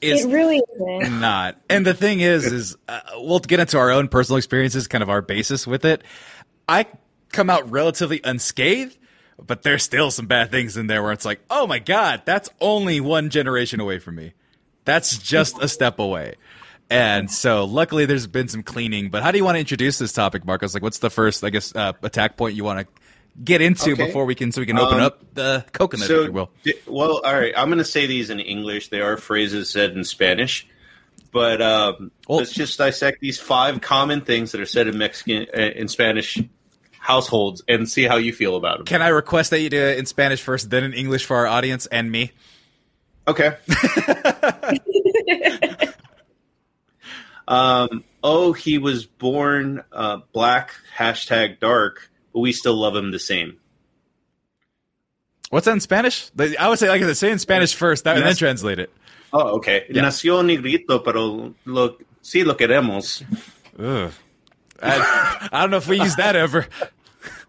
It's 0.01 0.23
it 0.25 0.29
really 0.29 0.63
isn't. 0.75 1.21
Not. 1.21 1.61
And 1.69 1.85
the 1.85 1.93
thing 1.93 2.21
is, 2.21 2.47
is 2.47 2.77
uh, 2.87 3.01
we'll 3.17 3.41
get 3.41 3.59
into 3.59 3.77
our 3.77 3.91
own 3.91 4.07
personal 4.07 4.37
experiences, 4.37 4.87
kind 4.87 5.03
of 5.03 5.11
our 5.11 5.21
basis 5.21 5.67
with 5.67 5.85
it. 5.85 6.05
I 6.69 6.87
come 7.33 7.51
out 7.51 7.69
relatively 7.73 8.21
unscathed, 8.23 8.97
but 9.45 9.63
there's 9.63 9.83
still 9.83 10.13
some 10.13 10.27
bad 10.27 10.53
things 10.53 10.77
in 10.77 10.87
there 10.87 11.03
where 11.03 11.11
it's 11.11 11.25
like, 11.25 11.41
oh 11.51 11.67
my 11.67 11.81
god, 11.81 12.23
that's 12.25 12.49
only 12.61 13.01
one 13.01 13.31
generation 13.31 13.81
away 13.81 13.99
from 13.99 14.15
me. 14.15 14.33
That's 14.85 15.19
just 15.19 15.63
a 15.63 15.69
step 15.69 15.99
away. 15.99 16.35
And 16.91 17.31
so, 17.31 17.65
luckily, 17.65 18.05
there's 18.05 18.27
been 18.27 18.49
some 18.49 18.65
cleaning. 18.65 19.11
But 19.11 19.23
how 19.23 19.31
do 19.31 19.39
you 19.39 19.45
want 19.45 19.55
to 19.57 19.61
introduce 19.61 19.99
this 19.99 20.13
topic, 20.13 20.45
Marcos? 20.45 20.75
Like, 20.75 20.83
what's 20.83 20.99
the 20.99 21.11
first, 21.11 21.45
I 21.45 21.51
guess, 21.51 21.75
uh, 21.75 21.93
attack 22.03 22.37
point 22.37 22.57
you 22.57 22.65
want 22.65 22.81
to 22.81 22.87
get 23.45 23.61
into 23.61 23.93
okay. 23.93 24.07
before 24.07 24.25
we 24.25 24.35
can, 24.35 24.51
so 24.51 24.61
we 24.61 24.67
can 24.67 24.79
open 24.79 24.99
um, 24.99 25.05
up 25.05 25.35
the 25.35 25.65
coconut, 25.73 26.09
so, 26.09 26.21
if 26.21 26.27
you 26.27 26.33
will? 26.33 26.51
Well, 26.89 27.21
all 27.25 27.35
right. 27.35 27.55
I'm 27.57 27.69
going 27.69 27.79
to 27.79 27.85
say 27.85 28.07
these 28.07 28.29
in 28.29 28.41
English. 28.41 28.89
They 28.89 29.01
are 29.01 29.17
phrases 29.17 29.71
said 29.71 29.93
in 29.93 30.03
Spanish. 30.03 30.67
But 31.33 31.63
um, 31.63 32.11
well, 32.29 32.39
let's 32.39 32.53
just 32.53 32.77
dissect 32.77 33.21
these 33.21 33.39
five 33.39 33.81
common 33.81 34.23
things 34.23 34.51
that 34.53 34.61
are 34.61 34.67
said 34.67 34.89
in 34.89 34.99
Mexican, 34.99 35.47
uh, 35.57 35.61
in 35.61 35.87
Spanish 35.87 36.39
households, 36.99 37.63
and 37.69 37.89
see 37.89 38.03
how 38.03 38.17
you 38.17 38.33
feel 38.33 38.57
about 38.57 38.79
them. 38.79 38.87
Can 38.87 39.01
I 39.01 39.09
request 39.09 39.51
that 39.51 39.61
you 39.61 39.71
do 39.71 39.81
it 39.81 39.99
in 39.99 40.07
Spanish 40.07 40.43
first, 40.43 40.71
then 40.71 40.83
in 40.83 40.93
English 40.93 41.25
for 41.25 41.37
our 41.37 41.47
audience 41.47 41.87
and 41.87 42.11
me? 42.11 42.33
Okay. 43.31 43.57
um, 47.47 48.03
oh, 48.25 48.53
he 48.53 48.79
was 48.79 49.07
born 49.07 49.85
uh, 49.93 50.19
black, 50.33 50.73
hashtag 50.97 51.61
dark, 51.61 52.11
but 52.33 52.41
we 52.41 52.51
still 52.51 52.75
love 52.75 52.97
him 52.97 53.13
the 53.13 53.21
same. 53.21 53.59
What's 55.51 55.67
that 55.67 55.73
in 55.75 55.81
Spanish? 55.81 56.33
I 56.59 56.69
would 56.69 56.81
say, 56.81 56.89
like 56.89 57.03
I 57.03 57.13
say 57.13 57.31
in 57.31 57.39
Spanish 57.39 57.73
first, 57.73 58.03
that, 58.03 58.17
and 58.17 58.27
then 58.27 58.35
translate 58.35 58.81
it. 58.81 58.91
Oh, 59.33 59.59
okay. 59.59 59.85
Yeah. 59.89 60.03
Nació 60.03 60.45
negrito, 60.45 60.99
pero 61.05 61.55
lo, 61.65 61.99
sí 62.25 62.45
lo 62.45 62.55
queremos. 62.55 63.23
Ugh. 63.79 64.13
I, 64.83 65.49
I, 65.53 65.61
don't 65.61 65.71
know 65.71 65.77
if 65.77 65.87
we 65.87 66.01
use 66.01 66.17
that 66.17 66.35
ever. 66.35 66.67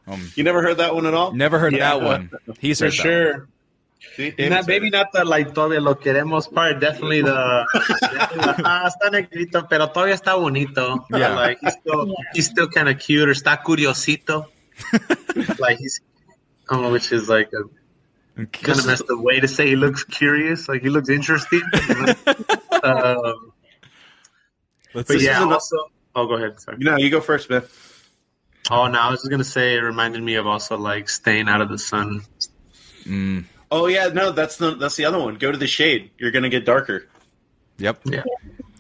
Um, 0.06 0.32
you 0.36 0.44
never 0.44 0.62
heard 0.62 0.78
that 0.78 0.94
one 0.94 1.08
at 1.08 1.16
all? 1.16 1.32
Never 1.32 1.58
heard 1.58 1.74
yeah. 1.74 1.98
that 1.98 2.02
one. 2.04 2.30
He's 2.60 2.80
For 2.80 2.92
sure. 2.92 3.48
One. 4.18 4.50
not, 4.50 4.68
maybe 4.68 4.90
not 4.90 5.12
the 5.14 5.24
like 5.24 5.54
todavía 5.54 5.82
lo 5.82 5.96
queremos 5.96 6.54
part. 6.54 6.80
Definitely 6.80 7.22
the, 7.22 7.66
ah, 8.66 8.90
está 8.90 9.12
negrito, 9.12 9.68
pero 9.70 9.88
todavía 9.88 10.16
está 10.16 10.36
bonito. 10.36 11.06
Yeah, 11.12 11.36
like 11.36 11.60
he's 11.62 11.74
still 11.74 12.08
yeah. 12.08 12.14
he's 12.34 12.46
still 12.48 12.68
kind 12.68 12.90
of 12.90 13.00
cute 13.00 13.30
or 13.30 13.32
está 13.32 13.64
curiosito. 13.64 14.48
like 15.60 15.78
he's, 15.78 16.02
oh, 16.70 16.92
which 16.92 17.12
is 17.12 17.30
like 17.30 17.52
a 17.54 18.46
kind 18.48 18.80
of 18.80 18.86
messed 18.88 19.10
up 19.10 19.20
way 19.20 19.40
to 19.40 19.48
say 19.48 19.68
he 19.68 19.76
looks 19.76 20.04
curious. 20.04 20.68
Like 20.68 20.82
he 20.82 20.90
looks 20.90 21.10
interesting. 21.10 21.62
um, 22.84 23.54
but 24.94 25.22
yeah, 25.22 25.44
also. 25.44 25.78
Oh, 26.16 26.28
go 26.28 26.36
ahead. 26.36 26.60
Sorry. 26.60 26.78
No, 26.80 26.98
you 26.98 27.10
go 27.10 27.22
first, 27.22 27.50
man. 27.50 27.64
Oh 28.70 28.88
no, 28.88 29.00
I 29.00 29.10
was 29.10 29.22
just 29.22 29.32
gonna 29.32 29.44
say 29.44 29.76
it 29.76 29.82
reminded 29.82 30.22
me 30.22 30.36
of 30.36 30.48
also 30.48 30.78
like 30.78 31.08
staying 31.08 31.48
out 31.48 31.62
of 31.62 31.70
the 31.70 31.78
sun. 31.78 32.22
Mm. 33.06 33.46
Oh 33.72 33.88
yeah, 33.88 34.08
no, 34.08 34.32
that's 34.32 34.58
the 34.58 34.76
that's 34.76 34.98
the 34.98 35.06
other 35.06 35.18
one. 35.18 35.36
Go 35.36 35.52
to 35.52 35.58
the 35.58 35.68
shade. 35.68 36.12
You're 36.18 36.32
gonna 36.32 36.50
get 36.50 36.66
darker. 36.66 37.08
Yep. 37.78 38.02
Yeah. 38.06 38.24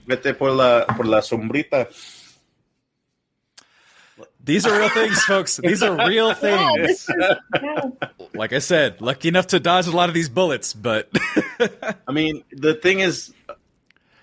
Vete 0.05 0.37
por 0.37 0.51
la 0.51 0.85
por 0.85 1.05
la 1.05 1.19
sombrita. 1.21 1.87
These 4.43 4.65
are 4.65 4.77
real 4.77 4.89
things, 4.89 5.23
folks. 5.23 5.57
These 5.57 5.83
are 5.83 6.07
real 6.07 6.33
things. 6.35 7.07
like 8.33 8.53
I 8.53 8.59
said, 8.59 8.99
lucky 8.99 9.27
enough 9.27 9.47
to 9.47 9.59
dodge 9.59 9.87
a 9.87 9.91
lot 9.91 10.09
of 10.09 10.15
these 10.15 10.29
bullets, 10.29 10.73
but 10.73 11.09
I 12.07 12.11
mean, 12.11 12.43
the 12.51 12.73
thing 12.73 12.99
is 12.99 13.33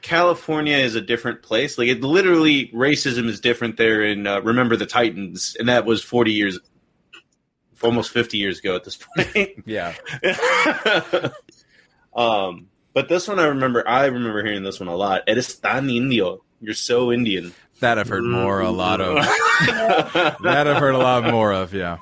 California 0.02 0.76
is 0.76 0.96
a 0.96 1.00
different 1.00 1.42
place. 1.42 1.78
Like 1.78 1.88
it 1.88 2.02
literally 2.02 2.68
racism 2.68 3.26
is 3.26 3.40
different 3.40 3.76
there 3.76 4.02
in 4.02 4.26
uh, 4.26 4.40
Remember 4.40 4.76
the 4.76 4.87
Titans 4.87 5.56
and 5.58 5.68
that 5.68 5.87
was 5.87 6.02
40 6.02 6.32
years 6.32 6.58
almost 7.82 8.11
50 8.12 8.38
years 8.38 8.58
ago 8.58 8.76
at 8.76 8.85
this 8.85 8.97
point. 8.97 9.62
yeah. 9.66 9.94
um, 12.14 12.68
but 12.92 13.08
this 13.08 13.28
one 13.28 13.38
I 13.38 13.47
remember. 13.47 13.87
I 13.87 14.06
remember 14.06 14.44
hearing 14.44 14.62
this 14.62 14.80
one 14.80 14.88
a 14.88 14.97
lot. 14.97 15.23
Eres 15.26 15.54
tan 15.56 15.88
indio. 15.88 16.42
You're 16.61 16.75
so 16.75 17.12
Indian. 17.12 17.54
That 17.80 17.99
I've 17.99 18.08
heard 18.08 18.25
more 18.25 18.61
a 18.61 18.70
lot 18.70 19.00
of. 19.00 19.14
that 20.42 20.66
I've 20.66 20.78
heard 20.78 20.97
a 20.97 20.99
lot 20.99 21.25
more 21.25 21.52
of. 21.52 21.73
Yeah. 21.73 21.99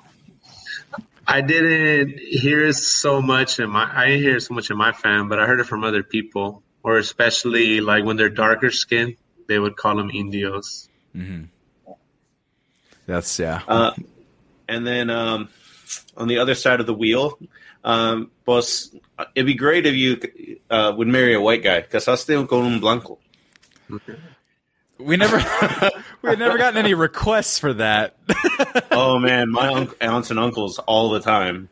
I 1.26 1.42
didn't 1.42 2.18
hear 2.18 2.73
so 2.73 3.21
much 3.21 3.59
in 3.61 3.68
my. 3.68 3.90
I 3.92 4.06
didn't 4.06 4.23
hear 4.23 4.40
so 4.40 4.54
much 4.54 4.71
in 4.71 4.78
my 4.78 4.92
family, 4.92 5.28
but 5.28 5.38
I 5.38 5.47
heard 5.47 5.61
it 5.61 5.64
from 5.64 5.85
other 5.85 6.02
people, 6.02 6.62
or 6.83 6.97
especially 6.97 7.80
like 7.80 8.04
when 8.04 8.16
they're 8.16 8.30
darker 8.30 8.71
skinned, 8.71 9.16
they 9.49 9.59
would 9.59 9.76
call 9.76 9.97
them 9.97 10.11
indios. 10.11 10.88
Mm-hmm. 11.14 11.45
That's 13.06 13.38
yeah. 13.38 13.61
Uh, 13.68 13.92
and 14.68 14.87
then 14.87 15.11
um, 15.11 15.49
on 16.16 16.28
the 16.28 16.38
other 16.38 16.55
side 16.55 16.81
of 16.81 16.87
the 16.87 16.95
wheel. 16.95 17.38
Um, 17.85 18.31
pues, 18.45 18.95
it'd 19.35 19.47
be 19.47 19.55
great 19.55 19.87
if 19.87 19.95
you 19.95 20.21
uh, 20.71 20.93
would 20.97 21.09
marry 21.09 21.35
a 21.35 21.40
white 21.40 21.62
guy. 21.62 21.83
Casaste 21.83 22.49
con 22.49 22.64
un 22.64 22.81
blanco. 22.81 23.19
We 24.99 25.16
never, 25.16 25.37
we 26.23 26.31
had 26.31 26.38
never 26.38 26.59
gotten 26.59 26.78
any 26.78 26.95
requests 26.95 27.59
for 27.59 27.75
that. 27.75 28.16
oh 28.90 29.19
man, 29.19 29.50
my 29.50 29.73
un- 29.73 29.90
aunts 30.00 30.31
and 30.31 30.40
uncles 30.40 30.78
all 30.78 31.11
the 31.11 31.21
time. 31.21 31.69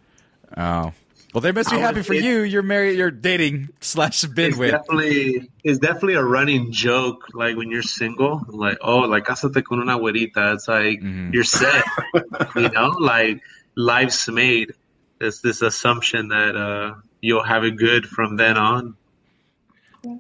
Oh, 0.57 0.93
well, 1.35 1.41
they 1.41 1.51
must 1.51 1.69
be 1.69 1.79
happy 1.79 2.03
for 2.03 2.15
you. 2.15 2.43
You're 2.43 2.63
married. 2.63 2.97
You're 2.97 3.11
dating 3.11 3.71
slash 3.81 4.23
been 4.23 4.51
it's 4.51 4.57
with. 4.57 4.71
Definitely, 4.71 5.51
it's 5.65 5.81
definitely 5.81 6.15
a 6.15 6.23
running 6.23 6.71
joke. 6.71 7.25
Like 7.33 7.57
when 7.57 7.73
you're 7.73 7.83
single, 7.83 8.43
like 8.47 8.79
oh, 8.83 9.01
like 9.01 9.25
casate 9.25 9.65
con 9.65 9.81
una 9.81 9.99
güerita. 9.99 10.55
It's 10.55 10.69
like 10.69 11.01
mm-hmm. 11.01 11.33
you're 11.33 11.43
set. 11.43 11.85
you 12.55 12.69
know, 12.69 12.89
like 13.01 13.43
life's 13.77 14.29
made. 14.29 14.73
It's 15.21 15.41
this 15.41 15.63
assumption 15.63 16.29
that 16.29 16.57
uh, 16.57 16.95
you'll 17.21 17.45
have 17.45 17.65
it 17.65 17.77
good 17.77 18.07
from 18.07 18.37
then 18.37 18.57
on. 18.57 18.97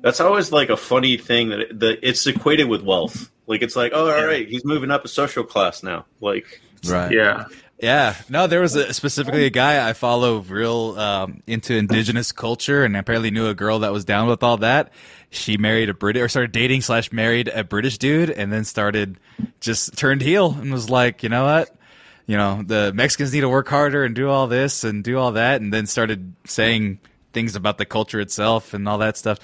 That's 0.00 0.20
always 0.20 0.50
like 0.50 0.70
a 0.70 0.76
funny 0.76 1.18
thing 1.18 1.50
that 1.50 1.61
it, 1.61 1.78
the, 1.78 2.08
it's 2.08 2.26
equated 2.26 2.68
with 2.68 2.82
wealth. 2.82 3.30
Like 3.46 3.62
it's 3.62 3.76
like, 3.76 3.92
oh, 3.94 4.11
all 4.11 4.26
right, 4.26 4.49
he's 4.49 4.64
moving 4.64 4.90
up 4.90 5.04
a 5.04 5.08
social 5.08 5.44
class 5.44 5.82
now. 5.82 6.06
Like, 6.20 6.62
Right. 6.87 7.12
Yeah. 7.12 7.44
Yeah, 7.80 8.14
no, 8.28 8.46
there 8.46 8.61
was 8.61 8.76
a, 8.76 8.94
specifically 8.94 9.46
a 9.46 9.50
guy 9.50 9.87
I 9.87 9.94
follow 9.94 10.38
real 10.38 10.99
um, 10.99 11.42
into 11.46 11.75
indigenous 11.75 12.30
culture, 12.30 12.84
and 12.84 12.96
apparently 12.96 13.32
knew 13.32 13.49
a 13.49 13.54
girl 13.54 13.80
that 13.80 13.92
was 13.92 14.04
down 14.04 14.28
with 14.28 14.42
all 14.44 14.58
that. 14.58 14.92
She 15.30 15.56
married 15.56 15.90
a 15.90 15.94
British 15.94 16.23
or 16.23 16.28
started 16.28 16.52
dating 16.52 16.82
slash 16.82 17.12
married 17.12 17.49
a 17.49 17.64
British 17.64 17.99
dude, 17.99 18.30
and 18.30 18.52
then 18.52 18.64
started 18.64 19.18
just 19.61 19.99
turned 19.99 20.23
heel 20.23 20.52
and 20.52 20.73
was 20.73 20.88
like, 20.88 21.25
you 21.25 21.28
know 21.28 21.44
what, 21.44 21.76
you 22.26 22.36
know, 22.36 22.62
the 22.64 22.92
Mexicans 22.94 23.32
need 23.32 23.42
to 23.42 23.48
work 23.48 23.68
harder 23.68 24.04
and 24.04 24.14
do 24.14 24.28
all 24.28 24.46
this 24.46 24.84
and 24.84 25.04
do 25.04 25.18
all 25.18 25.32
that, 25.32 25.60
and 25.60 25.72
then 25.72 25.86
started 25.86 26.34
saying 26.44 26.98
things 27.32 27.56
about 27.56 27.78
the 27.78 27.84
culture 27.84 28.20
itself 28.20 28.74
and 28.74 28.88
all 28.88 28.98
that 28.98 29.16
stuff. 29.16 29.38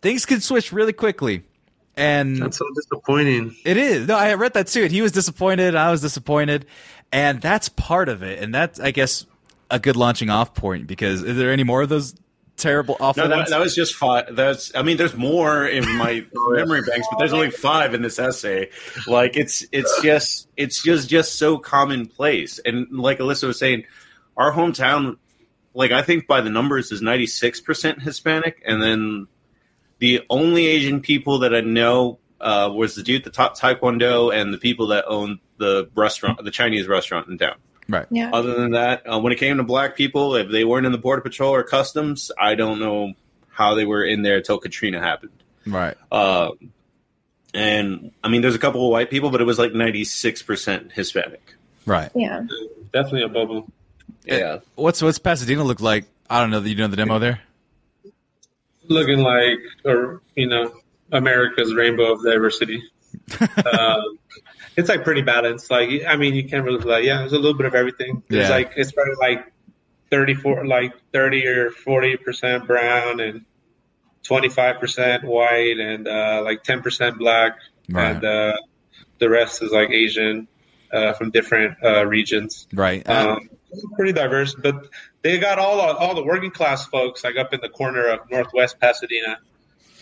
Things 0.00 0.24
could 0.24 0.42
switch 0.42 0.72
really 0.72 0.92
quickly. 0.92 1.42
And 1.96 2.38
That's 2.42 2.58
so 2.58 2.64
disappointing. 2.74 3.56
it 3.64 3.76
is. 3.76 4.08
No, 4.08 4.16
I 4.16 4.34
read 4.34 4.54
that 4.54 4.66
too. 4.66 4.82
And 4.82 4.90
he 4.92 5.00
was 5.02 5.12
disappointed. 5.12 5.76
I 5.76 5.90
was 5.90 6.00
disappointed. 6.00 6.66
And 7.12 7.40
that's 7.40 7.68
part 7.68 8.08
of 8.08 8.22
it. 8.22 8.42
And 8.42 8.52
that's, 8.52 8.80
I 8.80 8.90
guess, 8.90 9.26
a 9.70 9.78
good 9.78 9.96
launching 9.96 10.28
off 10.30 10.54
point 10.54 10.86
because 10.86 11.22
is 11.22 11.36
there 11.36 11.52
any 11.52 11.62
more 11.62 11.82
of 11.82 11.88
those 11.88 12.14
terrible, 12.56 12.96
awful 13.00 13.22
no, 13.22 13.28
that, 13.28 13.36
ones? 13.36 13.50
that 13.50 13.60
was 13.60 13.74
just 13.74 13.94
five. 13.94 14.34
That's, 14.34 14.74
I 14.74 14.82
mean, 14.82 14.96
there's 14.96 15.16
more 15.16 15.66
in 15.66 15.84
my 15.96 16.24
memory 16.34 16.82
banks, 16.82 17.06
but 17.10 17.18
there's 17.18 17.32
only 17.32 17.50
five 17.50 17.94
in 17.94 18.02
this 18.02 18.18
essay. 18.18 18.70
Like 19.06 19.36
it's, 19.36 19.64
it's 19.72 20.02
just, 20.02 20.48
it's 20.56 20.82
just, 20.82 21.08
just 21.08 21.36
so 21.36 21.58
commonplace. 21.58 22.58
And 22.64 22.86
like 22.90 23.18
Alyssa 23.18 23.46
was 23.46 23.58
saying, 23.58 23.84
our 24.36 24.52
hometown, 24.52 25.18
like 25.74 25.92
I 25.92 26.02
think 26.02 26.26
by 26.26 26.40
the 26.40 26.50
numbers 26.50 26.92
is 26.92 27.02
96% 27.02 28.02
Hispanic, 28.02 28.62
and 28.64 28.82
then 28.82 29.26
the 29.98 30.22
only 30.30 30.66
Asian 30.66 31.00
people 31.00 31.40
that 31.40 31.54
I 31.54 31.60
know 31.60 32.18
uh, 32.40 32.70
was 32.72 32.94
the 32.94 33.02
dude 33.02 33.24
that 33.24 33.32
taught 33.32 33.58
Taekwondo 33.58 34.34
and 34.34 34.52
the 34.52 34.58
people 34.58 34.88
that 34.88 35.04
owned 35.06 35.38
the 35.58 35.88
restaurant, 35.94 36.42
the 36.44 36.50
Chinese 36.50 36.86
restaurant 36.86 37.28
in 37.28 37.38
town. 37.38 37.56
Right. 37.88 38.06
Yeah. 38.10 38.30
Other 38.32 38.54
than 38.54 38.72
that, 38.72 39.02
uh, 39.10 39.18
when 39.18 39.32
it 39.32 39.36
came 39.36 39.56
to 39.56 39.62
black 39.62 39.96
people, 39.96 40.34
if 40.36 40.50
they 40.50 40.64
weren't 40.64 40.86
in 40.86 40.92
the 40.92 40.98
border 40.98 41.22
patrol 41.22 41.54
or 41.54 41.62
customs, 41.62 42.30
I 42.38 42.54
don't 42.54 42.78
know 42.78 43.14
how 43.48 43.74
they 43.74 43.84
were 43.84 44.04
in 44.04 44.22
there 44.22 44.36
until 44.36 44.58
Katrina 44.58 45.00
happened. 45.00 45.32
Right. 45.66 45.96
Uh, 46.10 46.50
and 47.52 48.10
I 48.22 48.28
mean, 48.28 48.42
there's 48.42 48.56
a 48.56 48.58
couple 48.58 48.84
of 48.84 48.90
white 48.90 49.10
people, 49.10 49.30
but 49.30 49.40
it 49.40 49.44
was 49.44 49.58
like 49.58 49.72
96% 49.72 50.92
Hispanic. 50.92 51.54
Right. 51.86 52.10
Yeah. 52.14 52.46
Definitely 52.92 53.22
a 53.22 53.28
bubble. 53.28 53.70
Yeah. 54.24 54.58
What's, 54.74 55.02
what's 55.02 55.18
Pasadena 55.18 55.62
look 55.62 55.80
like? 55.80 56.04
I 56.28 56.40
don't 56.40 56.50
know. 56.50 56.60
That 56.60 56.68
you 56.68 56.74
know 56.74 56.88
the 56.88 56.96
demo 56.96 57.18
there? 57.18 57.40
Looking 58.88 59.18
like, 59.18 59.58
or 59.84 60.20
you 60.34 60.48
know, 60.48 60.72
America's 61.12 61.74
rainbow 61.74 62.12
of 62.12 62.24
diversity. 62.24 62.82
um, 63.40 64.18
it's 64.76 64.88
like 64.88 65.04
pretty 65.04 65.22
balanced. 65.22 65.70
Like, 65.70 65.88
I 66.06 66.16
mean, 66.16 66.34
you 66.34 66.48
can't 66.48 66.64
really 66.64 66.78
like, 66.80 67.04
yeah, 67.04 67.18
there's 67.18 67.32
a 67.32 67.38
little 67.38 67.54
bit 67.56 67.66
of 67.66 67.74
everything. 67.74 68.22
Yeah. 68.28 68.48
like 68.50 68.72
it's 68.76 68.92
probably 68.92 69.14
like 69.20 69.52
34, 70.10 70.66
like 70.66 70.92
30 71.12 71.46
or 71.46 71.70
40 71.70 72.16
percent 72.18 72.66
brown 72.66 73.20
and 73.20 73.44
25 74.24 74.80
percent 74.80 75.24
white 75.24 75.78
and 75.78 76.08
uh, 76.08 76.42
like 76.44 76.62
10 76.62 76.82
percent 76.82 77.18
black, 77.18 77.58
Right. 77.88 78.16
and 78.16 78.24
uh, 78.24 78.56
the 79.18 79.28
rest 79.28 79.62
is 79.62 79.70
like 79.70 79.90
Asian 79.90 80.48
uh, 80.92 81.12
from 81.14 81.30
different 81.30 81.76
uh, 81.84 82.06
regions. 82.06 82.66
Right. 82.72 83.06
Um, 83.08 83.50
pretty 83.96 84.12
diverse, 84.12 84.54
but 84.54 84.88
they 85.22 85.38
got 85.38 85.58
all 85.58 85.80
all 85.80 86.14
the 86.14 86.22
working 86.24 86.50
class 86.52 86.86
folks 86.86 87.24
like 87.24 87.36
up 87.36 87.52
in 87.52 87.60
the 87.60 87.68
corner 87.68 88.06
of 88.06 88.30
Northwest 88.30 88.78
Pasadena, 88.80 89.38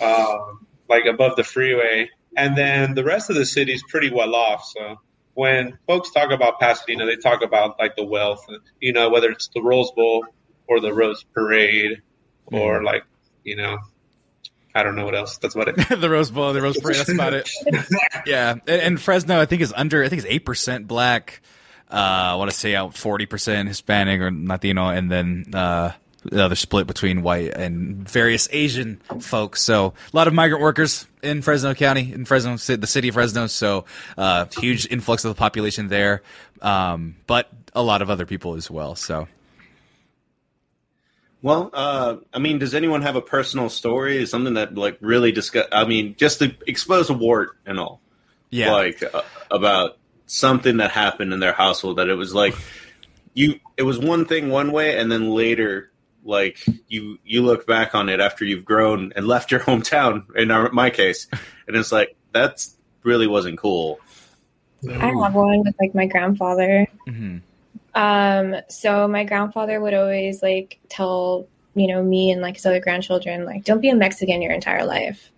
um, 0.01 0.67
like 0.89 1.07
above 1.07 1.37
the 1.37 1.45
freeway, 1.45 2.11
and 2.37 2.57
then 2.57 2.95
the 2.95 3.05
rest 3.05 3.31
of 3.31 3.37
the 3.37 3.47
city 3.47 3.73
is 3.73 3.83
pretty 3.89 4.11
well 4.11 4.35
off. 4.35 4.65
So 4.65 5.01
when 5.35 5.79
folks 5.87 6.11
talk 6.11 6.31
about 6.31 6.61
Pasadena, 6.61 7.07
they 7.07 7.17
talk 7.17 7.43
about 7.43 7.79
like 7.79 7.97
the 7.97 8.05
wealth, 8.05 8.45
you 8.81 8.93
know, 8.93 9.11
whether 9.11 9.31
it's 9.31 9.49
the 9.55 9.63
Rose 9.63 9.91
Bowl 9.93 10.27
or 10.67 10.81
the 10.81 10.93
Rose 10.93 11.25
Parade, 11.35 12.03
or 12.47 12.83
like 12.83 13.05
you 13.45 13.57
know, 13.57 13.79
I 14.75 14.83
don't 14.83 14.97
know 14.97 15.05
what 15.05 15.15
else. 15.15 15.39
That's 15.39 15.55
about 15.55 15.69
it. 15.69 15.89
the 16.01 16.11
Rose 16.11 16.31
Bowl, 16.31 16.53
the 16.53 16.63
Rose 16.63 16.79
Parade. 16.79 16.97
That's 16.97 17.13
about 17.13 17.35
it. 17.35 17.51
Yeah, 18.25 18.53
and, 18.53 18.83
and 18.83 19.01
Fresno, 19.01 19.41
I 19.41 19.47
think 19.47 19.63
is 19.63 19.73
under. 19.77 20.05
I 20.05 20.09
think 20.09 20.23
it's 20.23 20.31
eight 20.31 20.45
percent 20.45 20.87
black. 20.87 21.43
Uh, 21.91 21.95
I 21.97 22.35
want 22.37 22.51
to 22.51 22.57
say 22.57 22.75
out 22.75 22.95
forty 22.95 23.27
percent 23.27 23.69
Hispanic 23.69 24.21
or 24.21 24.31
Latino, 24.31 24.89
and 24.89 25.11
then 25.11 25.47
uh, 25.53 25.93
the 26.25 26.45
other 26.45 26.55
split 26.55 26.87
between 26.87 27.23
white 27.23 27.53
and 27.55 28.09
various 28.09 28.49
Asian 28.53 29.01
folks. 29.21 29.63
So 29.63 29.87
a 30.13 30.17
lot 30.17 30.29
of 30.29 30.35
migrant 30.35 30.63
workers 30.63 31.07
in 31.23 31.43
Fresno 31.43 31.75
County, 31.75 32.13
in 32.13 32.25
Fresno, 32.25 32.57
the 32.57 32.87
city 32.87 33.09
of 33.09 33.15
Fresno. 33.15 33.47
So 33.47 33.85
uh, 34.17 34.47
huge 34.59 34.87
influx 34.91 35.25
of 35.25 35.35
the 35.35 35.39
population 35.39 35.89
there, 35.89 36.23
um, 36.61 37.17
but 37.27 37.49
a 37.75 37.83
lot 37.83 38.03
of 38.03 38.11
other 38.11 38.27
people 38.27 38.55
as 38.55 38.71
well. 38.71 38.95
So 38.95 39.29
Well, 41.43 41.71
uh, 41.73 42.17
I 42.33 42.39
mean, 42.39 42.59
does 42.59 42.75
anyone 42.75 43.03
have 43.03 43.17
a 43.17 43.23
personal 43.23 43.69
story? 43.69 44.25
Something 44.27 44.55
that 44.55 44.75
like 44.75 44.99
really 45.01 45.33
discuss? 45.33 45.67
I 45.73 45.85
mean, 45.85 46.15
just 46.17 46.39
to 46.39 46.55
expose 46.67 47.11
a 47.11 47.15
wart 47.15 47.57
and 47.67 47.81
all. 47.81 48.01
yeah, 48.51 48.73
like 48.73 49.03
uh, 49.03 49.23
about 49.51 49.99
something 50.27 50.79
that 50.79 50.91
happened 50.91 51.33
in 51.33 51.41
their 51.41 51.53
household 51.53 51.99
that 51.99 52.09
it 52.09 52.15
was 52.15 52.35
like 52.35 52.55
you 53.35 53.61
it 53.77 53.83
was 53.83 53.99
one 53.99 54.25
thing 54.25 54.49
one 54.49 54.73
way 54.73 54.99
and 54.99 55.13
then 55.13 55.29
later 55.31 55.92
like 56.25 56.59
you 56.89 57.19
you 57.25 57.43
look 57.43 57.67
back 57.67 57.95
on 57.95 58.09
it 58.09 58.21
after 58.21 58.45
you've 58.45 58.65
grown 58.65 59.13
and 59.17 59.27
left 59.27 59.51
your 59.51 59.61
hometown 59.69 60.25
in 60.37 60.51
our, 60.51 60.71
my 60.73 60.91
case 60.91 61.27
and 61.67 61.77
it's 61.77 61.93
like 61.93 62.17
that's 62.33 62.77
really 63.03 63.27
wasn't 63.27 63.59
cool 63.59 64.01
I 64.89 65.07
have 65.07 65.35
one 65.35 65.63
with 65.65 65.75
like 65.81 65.95
my 65.95 66.07
grandfather. 66.07 66.87
hmm 67.07 67.39
Um, 67.95 68.57
so 68.69 69.07
my 69.07 69.25
grandfather 69.25 69.81
would 69.81 69.95
always 69.95 70.43
like 70.43 70.79
tell, 70.89 71.47
you 71.75 71.87
know, 71.87 72.03
me 72.03 72.31
and 72.33 72.41
like 72.41 72.57
his 72.57 72.67
other 72.67 72.81
grandchildren, 72.81 73.45
like, 73.45 73.65
don't 73.65 73.81
be 73.81 73.91
a 73.91 73.95
Mexican 73.95 74.43
your 74.43 74.53
entire 74.53 74.85
life. 74.85 75.31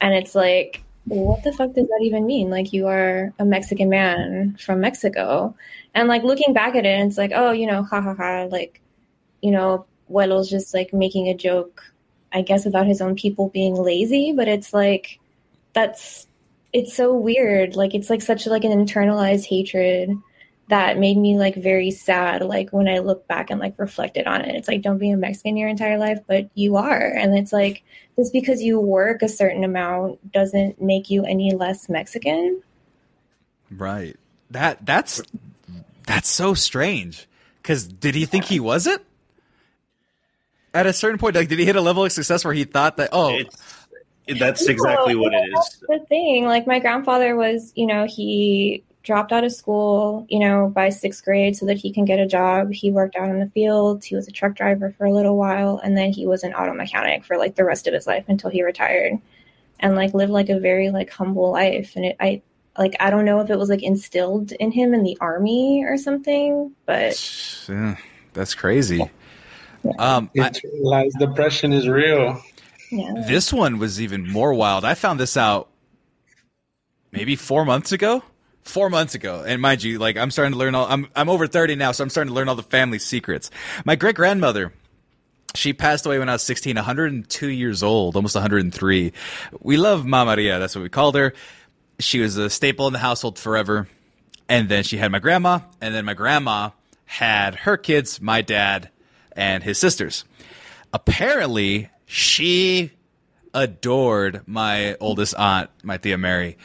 And 0.00 0.14
it's 0.14 0.34
like, 0.34 0.82
what 1.06 1.42
the 1.42 1.52
fuck 1.52 1.72
does 1.72 1.86
that 1.86 2.00
even 2.02 2.26
mean? 2.26 2.50
Like 2.50 2.72
you 2.72 2.86
are 2.86 3.32
a 3.38 3.44
Mexican 3.44 3.88
man 3.88 4.56
from 4.58 4.80
Mexico. 4.80 5.54
And 5.94 6.08
like 6.08 6.22
looking 6.22 6.52
back 6.52 6.74
at 6.74 6.84
it, 6.84 7.06
it's 7.06 7.18
like, 7.18 7.32
oh, 7.34 7.52
you 7.52 7.66
know, 7.66 7.82
ha 7.82 8.00
ha 8.00 8.14
ha, 8.14 8.46
like, 8.50 8.80
you 9.40 9.50
know, 9.50 9.86
Weddle's 10.08 10.50
just 10.50 10.74
like 10.74 10.92
making 10.92 11.28
a 11.28 11.34
joke, 11.34 11.84
I 12.32 12.42
guess, 12.42 12.66
about 12.66 12.86
his 12.86 13.00
own 13.00 13.16
people 13.16 13.48
being 13.48 13.74
lazy, 13.74 14.32
but 14.32 14.48
it's 14.48 14.72
like 14.72 15.18
that's 15.72 16.26
it's 16.72 16.94
so 16.94 17.14
weird. 17.14 17.76
Like 17.76 17.94
it's 17.94 18.10
like 18.10 18.22
such 18.22 18.46
like 18.46 18.64
an 18.64 18.72
internalized 18.72 19.46
hatred 19.46 20.16
that 20.68 20.98
made 20.98 21.16
me 21.16 21.38
like 21.38 21.54
very 21.54 21.92
sad 21.92 22.42
like 22.42 22.70
when 22.70 22.88
i 22.88 22.98
look 22.98 23.28
back 23.28 23.50
and 23.50 23.60
like 23.60 23.78
reflected 23.78 24.26
on 24.26 24.40
it 24.40 24.56
it's 24.56 24.66
like 24.66 24.82
don't 24.82 24.98
be 24.98 25.12
a 25.12 25.16
mexican 25.16 25.56
your 25.56 25.68
entire 25.68 25.96
life 25.96 26.18
but 26.26 26.50
you 26.54 26.74
are 26.74 27.06
and 27.06 27.38
it's 27.38 27.52
like 27.52 27.84
just 28.16 28.32
because 28.32 28.60
you 28.60 28.80
work 28.80 29.22
a 29.22 29.28
certain 29.28 29.62
amount 29.62 30.32
doesn't 30.32 30.82
make 30.82 31.08
you 31.08 31.24
any 31.24 31.54
less 31.54 31.88
mexican 31.88 32.60
right. 33.70 34.16
That 34.50 34.84
that's 34.84 35.22
that's 36.06 36.28
so 36.28 36.54
strange. 36.54 37.26
Because 37.62 37.86
did 37.86 38.14
he 38.14 38.26
think 38.26 38.44
he 38.44 38.60
wasn't? 38.60 39.02
At 40.76 40.86
a 40.86 40.92
certain 40.92 41.18
point, 41.18 41.34
like, 41.34 41.48
did 41.48 41.58
he 41.58 41.64
hit 41.64 41.76
a 41.76 41.80
level 41.80 42.04
of 42.04 42.12
success 42.12 42.44
where 42.44 42.54
he 42.54 42.64
thought 42.64 42.98
that, 42.98 43.08
oh, 43.12 43.30
it's 44.26 44.40
that's 44.40 44.66
exactly 44.66 45.14
No, 45.14 45.20
what 45.20 45.32
it 45.32 45.38
is. 45.48 45.52
that's 45.54 45.76
the 45.88 45.98
thing 46.08 46.46
like 46.46 46.66
my 46.66 46.78
grandfather 46.80 47.36
was 47.36 47.72
you 47.76 47.86
know 47.86 48.06
he 48.06 48.82
dropped 49.04 49.30
out 49.30 49.44
of 49.44 49.52
school 49.52 50.26
you 50.28 50.40
know 50.40 50.68
by 50.68 50.88
sixth 50.88 51.24
grade 51.24 51.56
so 51.56 51.64
that 51.66 51.76
he 51.78 51.92
can 51.92 52.04
get 52.04 52.18
a 52.18 52.26
job 52.26 52.72
he 52.72 52.90
worked 52.90 53.14
out 53.14 53.28
in 53.28 53.38
the 53.38 53.48
field 53.50 54.02
he 54.04 54.16
was 54.16 54.26
a 54.26 54.32
truck 54.32 54.56
driver 54.56 54.92
for 54.98 55.06
a 55.06 55.12
little 55.12 55.36
while 55.36 55.80
and 55.84 55.96
then 55.96 56.12
he 56.12 56.26
was 56.26 56.42
an 56.42 56.52
auto 56.54 56.74
mechanic 56.74 57.24
for 57.24 57.38
like 57.38 57.54
the 57.54 57.64
rest 57.64 57.86
of 57.86 57.94
his 57.94 58.04
life 58.08 58.24
until 58.26 58.50
he 58.50 58.64
retired 58.64 59.12
and 59.78 59.94
like 59.94 60.12
lived 60.12 60.32
like 60.32 60.48
a 60.48 60.58
very 60.58 60.90
like 60.90 61.08
humble 61.08 61.52
life 61.52 61.92
and 61.94 62.04
it 62.04 62.16
i 62.18 62.42
like 62.76 62.96
i 62.98 63.10
don't 63.10 63.24
know 63.24 63.38
if 63.40 63.48
it 63.48 63.58
was 63.58 63.68
like 63.68 63.84
instilled 63.84 64.50
in 64.52 64.72
him 64.72 64.92
in 64.92 65.04
the 65.04 65.16
army 65.20 65.84
or 65.84 65.96
something 65.96 66.72
but 66.84 67.14
yeah, 67.68 67.96
that's 68.32 68.56
crazy. 68.56 69.08
Um, 69.98 70.30
I- 70.38 70.50
Internalized 70.50 71.18
depression 71.18 71.72
is 71.72 71.88
real. 71.88 72.42
yeah 72.90 73.12
this 73.26 73.52
one 73.52 73.78
was 73.78 74.00
even 74.00 74.28
more 74.30 74.54
wild. 74.54 74.84
I 74.84 74.94
found 74.94 75.18
this 75.20 75.36
out 75.36 75.68
maybe 77.12 77.36
four 77.36 77.64
months 77.64 77.92
ago. 77.92 78.22
Four 78.62 78.90
months 78.90 79.14
ago, 79.14 79.44
and 79.46 79.62
mind 79.62 79.84
you, 79.84 80.00
like 80.00 80.16
I'm 80.16 80.32
starting 80.32 80.52
to 80.52 80.58
learn 80.58 80.74
all. 80.74 80.86
I'm 80.88 81.06
I'm 81.14 81.28
over 81.28 81.46
thirty 81.46 81.76
now, 81.76 81.92
so 81.92 82.02
I'm 82.02 82.10
starting 82.10 82.30
to 82.32 82.34
learn 82.34 82.48
all 82.48 82.56
the 82.56 82.64
family 82.64 82.98
secrets. 82.98 83.48
My 83.84 83.94
great 83.94 84.16
grandmother, 84.16 84.72
she 85.54 85.72
passed 85.72 86.04
away 86.04 86.18
when 86.18 86.28
I 86.28 86.32
was 86.32 86.42
16, 86.42 86.74
102 86.74 87.46
years 87.48 87.84
old, 87.84 88.16
almost 88.16 88.34
103. 88.34 89.12
We 89.60 89.76
love 89.76 90.04
Ma 90.04 90.24
Maria. 90.24 90.58
That's 90.58 90.74
what 90.74 90.82
we 90.82 90.88
called 90.88 91.14
her. 91.14 91.32
She 92.00 92.18
was 92.18 92.36
a 92.38 92.50
staple 92.50 92.88
in 92.88 92.92
the 92.92 92.98
household 92.98 93.38
forever. 93.38 93.86
And 94.48 94.68
then 94.68 94.82
she 94.82 94.96
had 94.96 95.12
my 95.12 95.20
grandma, 95.20 95.60
and 95.80 95.94
then 95.94 96.04
my 96.04 96.14
grandma 96.14 96.70
had 97.04 97.54
her 97.54 97.76
kids, 97.76 98.20
my 98.20 98.42
dad, 98.42 98.90
and 99.36 99.62
his 99.62 99.78
sisters. 99.78 100.24
Apparently, 100.92 101.90
she 102.06 102.92
adored 103.54 104.42
my 104.46 104.96
oldest 104.96 105.34
aunt, 105.36 105.70
my 105.82 105.98
Tía 105.98 106.18
Mary. 106.18 106.56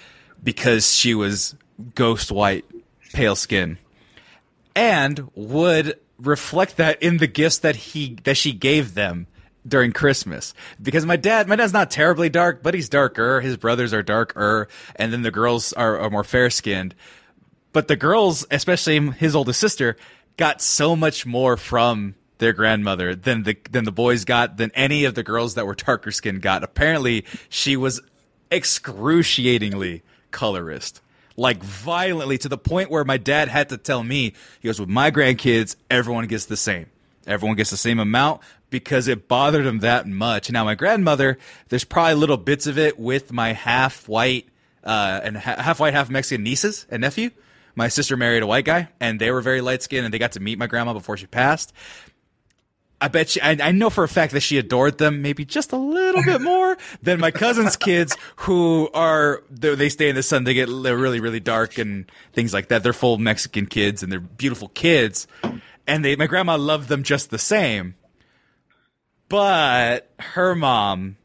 because 0.43 0.93
she 0.93 1.13
was 1.13 1.55
ghost 1.95 2.31
white, 2.31 2.65
pale 3.13 3.35
skin, 3.35 3.77
and 4.75 5.29
would 5.35 5.99
reflect 6.17 6.77
that 6.77 7.01
in 7.01 7.17
the 7.17 7.27
gifts 7.27 7.59
that 7.59 7.75
he 7.75 8.17
that 8.23 8.37
she 8.37 8.51
gave 8.51 8.93
them 8.93 9.27
during 9.67 9.91
Christmas. 9.91 10.53
Because 10.81 11.05
my 11.05 11.15
dad, 11.15 11.47
my 11.47 11.55
dad's 11.55 11.73
not 11.73 11.91
terribly 11.91 12.29
dark, 12.29 12.63
but 12.63 12.73
he's 12.73 12.89
darker. 12.89 13.41
His 13.41 13.57
brothers 13.57 13.93
are 13.93 14.03
darker, 14.03 14.67
and 14.95 15.13
then 15.13 15.21
the 15.21 15.31
girls 15.31 15.73
are, 15.73 15.99
are 15.99 16.09
more 16.09 16.23
fair 16.23 16.49
skinned. 16.49 16.95
But 17.73 17.87
the 17.87 17.95
girls, 17.95 18.45
especially 18.51 18.99
his 19.11 19.35
oldest 19.35 19.59
sister, 19.59 19.95
got 20.37 20.61
so 20.61 20.95
much 20.95 21.25
more 21.25 21.57
from 21.57 22.15
their 22.41 22.51
grandmother 22.51 23.15
than 23.15 23.43
the 23.43 23.55
than 23.69 23.85
the 23.85 23.91
boys 23.91 24.25
got 24.25 24.57
than 24.57 24.71
any 24.73 25.05
of 25.05 25.15
the 25.15 25.23
girls 25.23 25.53
that 25.55 25.65
were 25.65 25.75
darker 25.75 26.11
skinned 26.11 26.41
got. 26.41 26.63
Apparently, 26.63 27.23
she 27.47 27.77
was 27.77 28.01
excruciatingly 28.51 30.01
colorist. 30.31 31.01
Like 31.37 31.63
violently 31.63 32.37
to 32.39 32.49
the 32.49 32.57
point 32.57 32.91
where 32.91 33.05
my 33.05 33.17
dad 33.17 33.47
had 33.47 33.69
to 33.69 33.77
tell 33.77 34.03
me, 34.03 34.33
he 34.59 34.67
goes, 34.67 34.79
with 34.79 34.89
my 34.89 35.11
grandkids, 35.11 35.77
everyone 35.89 36.27
gets 36.27 36.45
the 36.45 36.57
same. 36.57 36.87
Everyone 37.25 37.55
gets 37.55 37.69
the 37.69 37.77
same 37.77 37.99
amount 37.99 38.41
because 38.69 39.07
it 39.07 39.27
bothered 39.27 39.65
him 39.65 39.79
that 39.79 40.07
much. 40.07 40.51
Now, 40.51 40.65
my 40.65 40.75
grandmother, 40.75 41.37
there's 41.69 41.83
probably 41.83 42.15
little 42.15 42.37
bits 42.37 42.67
of 42.67 42.77
it 42.77 42.99
with 42.99 43.31
my 43.31 43.53
half 43.53 44.09
white 44.09 44.49
uh, 44.83 45.21
and 45.23 45.37
ha- 45.37 45.61
half 45.61 45.79
white, 45.79 45.93
half 45.93 46.09
Mexican 46.09 46.43
nieces 46.43 46.85
and 46.89 47.01
nephew. 47.01 47.29
My 47.75 47.87
sister 47.87 48.17
married 48.17 48.43
a 48.43 48.47
white 48.47 48.65
guy, 48.65 48.89
and 48.99 49.19
they 49.19 49.31
were 49.31 49.41
very 49.41 49.61
light 49.61 49.81
skinned, 49.81 50.03
and 50.05 50.13
they 50.13 50.19
got 50.19 50.33
to 50.33 50.39
meet 50.39 50.57
my 50.57 50.67
grandma 50.67 50.93
before 50.93 51.15
she 51.15 51.27
passed. 51.27 51.71
I 53.01 53.07
bet 53.07 53.29
she, 53.29 53.41
I, 53.41 53.57
I 53.59 53.71
know 53.71 53.89
for 53.89 54.03
a 54.03 54.07
fact 54.07 54.31
that 54.33 54.41
she 54.41 54.59
adored 54.59 54.99
them 54.99 55.23
maybe 55.23 55.43
just 55.43 55.71
a 55.71 55.77
little 55.77 56.23
bit 56.23 56.39
more 56.39 56.77
than 57.01 57.19
my 57.19 57.31
cousin's 57.31 57.75
kids 57.75 58.15
who 58.37 58.89
are, 58.93 59.43
they 59.49 59.89
stay 59.89 60.09
in 60.09 60.15
the 60.15 60.21
sun. 60.21 60.43
They 60.43 60.53
get 60.53 60.69
really, 60.69 61.19
really 61.19 61.39
dark 61.39 61.79
and 61.79 62.09
things 62.33 62.53
like 62.53 62.67
that. 62.67 62.83
They're 62.83 62.93
full 62.93 63.17
Mexican 63.17 63.65
kids 63.65 64.03
and 64.03 64.11
they're 64.11 64.19
beautiful 64.19 64.67
kids. 64.69 65.27
And 65.87 66.05
they, 66.05 66.15
my 66.15 66.27
grandma 66.27 66.57
loved 66.57 66.89
them 66.89 67.01
just 67.01 67.31
the 67.31 67.39
same. 67.39 67.95
But 69.27 70.11
her 70.19 70.53
mom 70.53 71.17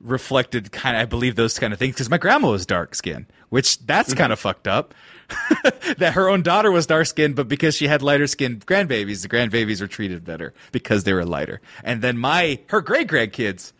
reflected 0.00 0.70
kind 0.70 0.96
of, 0.96 1.02
I 1.02 1.06
believe 1.06 1.34
those 1.34 1.58
kind 1.58 1.72
of 1.72 1.78
things 1.78 1.94
because 1.94 2.10
my 2.10 2.18
grandma 2.18 2.50
was 2.50 2.66
dark 2.66 2.94
skinned, 2.94 3.26
which 3.48 3.84
that's 3.84 4.10
mm-hmm. 4.10 4.18
kind 4.18 4.32
of 4.32 4.38
fucked 4.38 4.68
up. 4.68 4.94
that 5.98 6.12
her 6.14 6.28
own 6.28 6.42
daughter 6.42 6.70
was 6.70 6.86
dark 6.86 7.06
skinned, 7.06 7.36
but 7.36 7.48
because 7.48 7.74
she 7.74 7.86
had 7.86 8.02
lighter 8.02 8.26
skinned 8.26 8.66
grandbabies, 8.66 9.22
the 9.22 9.28
grandbabies 9.28 9.80
were 9.80 9.86
treated 9.86 10.24
better 10.24 10.52
because 10.72 11.04
they 11.04 11.12
were 11.12 11.24
lighter. 11.24 11.60
And 11.82 12.02
then 12.02 12.18
my 12.18 12.60
her 12.66 12.80
great 12.80 13.08
grandkids 13.08 13.72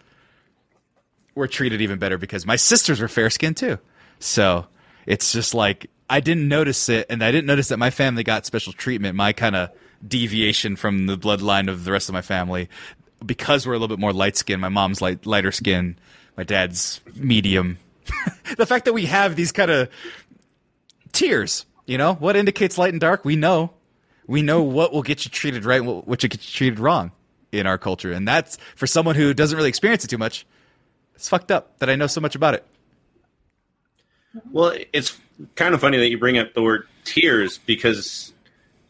were 1.35 1.49
treated 1.49 1.81
even 1.81 1.99
better 1.99 2.19
because 2.19 2.47
my 2.47 2.57
sisters 2.57 3.01
were 3.01 3.09
fair 3.09 3.31
skinned 3.31 3.57
too. 3.57 3.79
So 4.19 4.67
it's 5.07 5.33
just 5.33 5.55
like 5.55 5.91
I 6.09 6.21
didn't 6.21 6.49
notice 6.49 6.89
it, 6.89 7.07
and 7.11 7.23
I 7.23 7.31
didn't 7.33 7.47
notice 7.47 7.69
that 7.69 7.79
my 7.79 7.91
family 7.91 8.23
got 8.23 8.47
special 8.47 8.73
treatment. 8.73 9.17
My 9.17 9.33
kind 9.33 9.57
of 9.57 9.71
deviation 10.07 10.77
from 10.77 11.07
the 11.07 11.17
bloodline 11.17 11.69
of 11.69 11.85
the 11.85 11.93
rest 11.93 12.09
of 12.09 12.13
my 12.13 12.23
family 12.23 12.69
because 13.25 13.67
we're 13.67 13.73
a 13.73 13.79
little 13.79 13.95
bit 13.95 14.01
more 14.01 14.13
light 14.13 14.37
skinned. 14.37 14.61
My 14.61 14.69
mom's 14.69 15.01
light 15.01 15.27
lighter 15.27 15.53
skin, 15.53 15.97
my 16.37 16.45
dad's 16.45 17.01
medium. 17.15 17.79
the 18.59 18.67
fact 18.67 18.85
that 18.85 18.93
we 18.93 19.07
have 19.07 19.35
these 19.35 19.51
kind 19.51 19.71
of 19.71 19.89
tiers. 21.15 21.67
You 21.87 21.99
know 21.99 22.15
what 22.15 22.37
indicates 22.37 22.79
light 22.79 22.93
and 22.93 23.01
dark? 23.01 23.25
We 23.25 23.37
know. 23.37 23.73
We 24.27 24.43
know 24.43 24.63
what 24.63 24.93
will 24.93 25.03
get 25.03 25.25
you 25.25 25.31
treated 25.31 25.65
right, 25.65 25.85
what 25.85 26.07
will 26.07 26.17
get 26.17 26.33
you 26.33 26.39
treated 26.39 26.79
wrong 26.79 27.13
in 27.53 27.67
our 27.67 27.79
culture, 27.79 28.13
and 28.13 28.27
that's 28.27 28.57
for 28.75 28.87
someone 28.87 29.15
who 29.17 29.35
doesn't 29.35 29.57
really 29.57 29.69
experience 29.69 30.05
it 30.05 30.09
too 30.09 30.19
much. 30.19 30.47
It's 31.15 31.29
fucked 31.29 31.51
up 31.51 31.79
that 31.79 31.91
I 31.91 31.97
know 31.97 32.07
so 32.07 32.21
much 32.21 32.35
about 32.35 32.55
it. 32.55 32.67
Well, 34.51 34.77
it's 34.93 35.17
kind 35.55 35.75
of 35.75 35.81
funny 35.81 35.99
that 35.99 36.09
you 36.09 36.19
bring 36.19 36.39
up 36.39 36.55
the 36.55 36.63
word 36.63 36.89
tears 37.05 37.59
because 37.59 38.33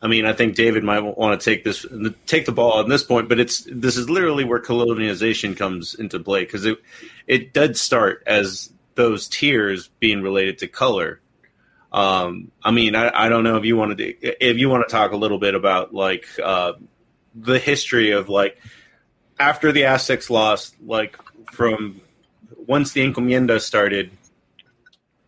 I 0.05 0.07
mean, 0.07 0.27
I 0.27 0.35
think 0.35 0.55
David 0.55 0.85
might 0.85 1.01
want 1.01 1.41
to 1.41 1.43
take 1.43 1.65
this 1.65 1.87
take 2.27 2.45
the 2.45 2.53
ball 2.53 2.73
on 2.73 2.91
this 2.91 3.03
point, 3.03 3.27
but 3.27 3.41
it's 3.41 3.67
this 3.71 3.97
is 3.97 4.11
literally 4.11 4.45
where 4.45 4.61
colonialization 4.61 5.57
comes 5.57 5.95
into 5.95 6.21
play 6.21 6.45
because 6.45 6.67
it 6.67 6.79
it 7.27 7.55
did 7.55 7.79
start 7.79 8.23
as 8.27 8.71
those 8.97 9.29
tiers 9.29 9.89
being 10.01 10.21
related 10.23 10.59
to 10.59 10.69
color, 10.69 11.21
um, 11.95 12.51
I 12.61 12.73
mean, 12.73 12.97
I, 12.97 13.27
I, 13.27 13.29
don't 13.29 13.45
know 13.45 13.57
if 13.57 13.65
you 13.65 13.77
want 13.77 13.97
to 13.97 14.05
if 14.45 14.59
you 14.59 14.69
want 14.69 14.87
to 14.87 14.93
talk 14.93 15.13
a 15.13 15.17
little 15.17 15.39
bit 15.39 15.55
about 15.55 15.95
like 15.95 16.27
uh, 16.43 16.73
the 17.37 17.61
history 17.61 18.11
of 18.11 18.29
like 18.29 18.61
after 19.39 19.71
the 19.71 19.85
Aztecs 19.85 20.29
lost, 20.29 20.75
like 20.85 21.17
from 21.53 22.01
once 22.67 22.95
the 22.95 23.01
encomienda 23.01 23.61
started, 23.61 24.11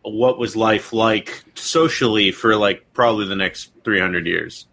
what 0.01 0.37
was 0.37 0.57
life 0.57 0.91
like 0.91 1.45
socially 1.55 2.33
for 2.33 2.57
like 2.57 2.91
probably 2.91 3.29
the 3.29 3.37
next 3.37 3.71
300 3.85 4.27
years? 4.27 4.67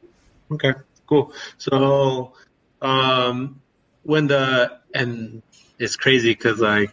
Okay, 0.51 0.73
cool. 1.07 1.33
So, 1.59 2.33
um, 2.83 3.63
when 4.03 4.27
the 4.27 4.81
and 4.93 5.43
it's 5.79 5.95
crazy 5.95 6.33
because 6.33 6.59
like, 6.59 6.91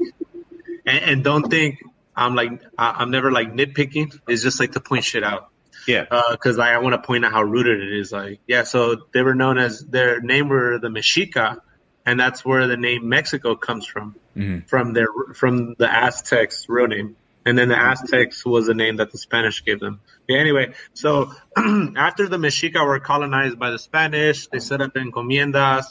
and, 0.86 1.04
and 1.04 1.24
don't 1.24 1.50
think 1.50 1.80
I'm 2.21 2.36
like 2.36 2.62
I, 2.77 3.01
am 3.01 3.12
never 3.12 3.31
like 3.31 3.51
nitpicking. 3.53 4.19
It's 4.27 4.43
just 4.43 4.60
like 4.60 4.73
to 4.73 4.79
point 4.79 5.03
shit 5.03 5.23
out. 5.23 5.49
Yeah. 5.88 6.05
Because 6.31 6.60
uh, 6.60 6.63
I, 6.63 6.73
I 6.73 6.77
want 6.79 6.93
to 6.93 7.05
point 7.05 7.25
out 7.25 7.31
how 7.31 7.41
rooted 7.41 7.81
it 7.81 7.99
is. 7.99 8.12
Like, 8.12 8.39
yeah. 8.47 8.63
So 8.63 9.07
they 9.13 9.21
were 9.21 9.36
known 9.36 9.57
as 9.57 9.79
their 9.79 10.21
name 10.21 10.49
were 10.49 10.79
the 10.79 10.89
Mexica, 10.89 11.57
and 12.05 12.19
that's 12.19 12.45
where 12.45 12.67
the 12.67 12.77
name 12.77 13.10
Mexico 13.10 13.55
comes 13.55 13.86
from, 13.86 14.15
mm-hmm. 14.36 14.67
from 14.67 14.93
their 14.93 15.07
from 15.34 15.75
the 15.77 15.91
Aztecs' 15.91 16.67
real 16.69 16.88
name. 16.88 17.15
And 17.43 17.57
then 17.57 17.69
the 17.69 17.79
Aztecs 17.79 18.45
was 18.45 18.67
the 18.67 18.75
name 18.75 18.97
that 18.97 19.12
the 19.12 19.17
Spanish 19.17 19.65
gave 19.65 19.79
them. 19.79 20.01
Yeah, 20.27 20.38
anyway, 20.38 20.73
so 20.93 21.31
after 21.57 22.29
the 22.29 22.38
Mexica 22.38 22.86
were 22.86 22.99
colonized 22.99 23.57
by 23.57 23.71
the 23.71 23.79
Spanish, 23.79 24.45
they 24.47 24.60
set 24.60 24.79
up 24.79 24.93
encomiendas. 24.93 25.86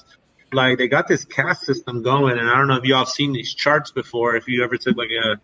Like 0.53 0.79
they 0.79 0.87
got 0.87 1.09
this 1.09 1.25
caste 1.25 1.63
system 1.63 2.03
going, 2.03 2.39
and 2.39 2.49
I 2.49 2.57
don't 2.57 2.69
know 2.69 2.77
if 2.77 2.85
you 2.85 2.95
all 2.95 3.07
seen 3.07 3.33
these 3.33 3.53
charts 3.53 3.91
before. 3.91 4.37
If 4.37 4.47
you 4.47 4.63
ever 4.63 4.77
took 4.77 4.97
like 4.97 5.11
a 5.11 5.41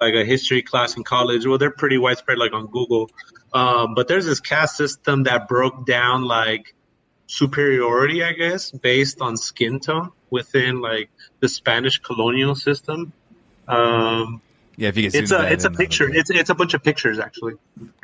like 0.00 0.14
a 0.14 0.24
history 0.24 0.62
class 0.62 0.96
in 0.96 1.04
college. 1.04 1.46
Well, 1.46 1.58
they're 1.58 1.70
pretty 1.70 1.98
widespread, 1.98 2.38
like 2.38 2.52
on 2.52 2.66
Google. 2.66 3.10
Um, 3.52 3.94
but 3.94 4.08
there's 4.08 4.26
this 4.26 4.40
caste 4.40 4.76
system 4.76 5.24
that 5.24 5.48
broke 5.48 5.86
down 5.86 6.24
like 6.24 6.74
superiority, 7.26 8.22
I 8.22 8.32
guess, 8.32 8.70
based 8.70 9.20
on 9.20 9.36
skin 9.36 9.80
tone 9.80 10.12
within 10.30 10.80
like 10.80 11.10
the 11.40 11.48
Spanish 11.48 11.98
colonial 11.98 12.54
system. 12.54 13.12
Um, 13.68 14.40
yeah, 14.76 14.88
if 14.88 14.96
you 14.96 15.10
can 15.10 15.22
it's 15.22 15.32
a 15.32 15.52
it's 15.52 15.64
a 15.64 15.70
picture. 15.70 16.08
It's 16.08 16.30
it's 16.30 16.50
a 16.50 16.54
bunch 16.54 16.74
of 16.74 16.82
pictures 16.82 17.18
actually. 17.18 17.54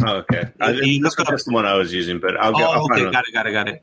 Oh, 0.05 0.17
okay, 0.19 0.51
I, 0.61 0.73
that's 0.73 1.45
the 1.45 1.51
one 1.51 1.65
I 1.65 1.75
was 1.75 1.93
using, 1.95 2.19
but 2.19 2.37
I'll, 2.37 2.53
oh, 2.55 2.87
okay, 2.93 3.11
got 3.11 3.25
it, 3.27 3.33
got 3.33 3.47
it, 3.47 3.53
got 3.53 3.69
it. 3.69 3.83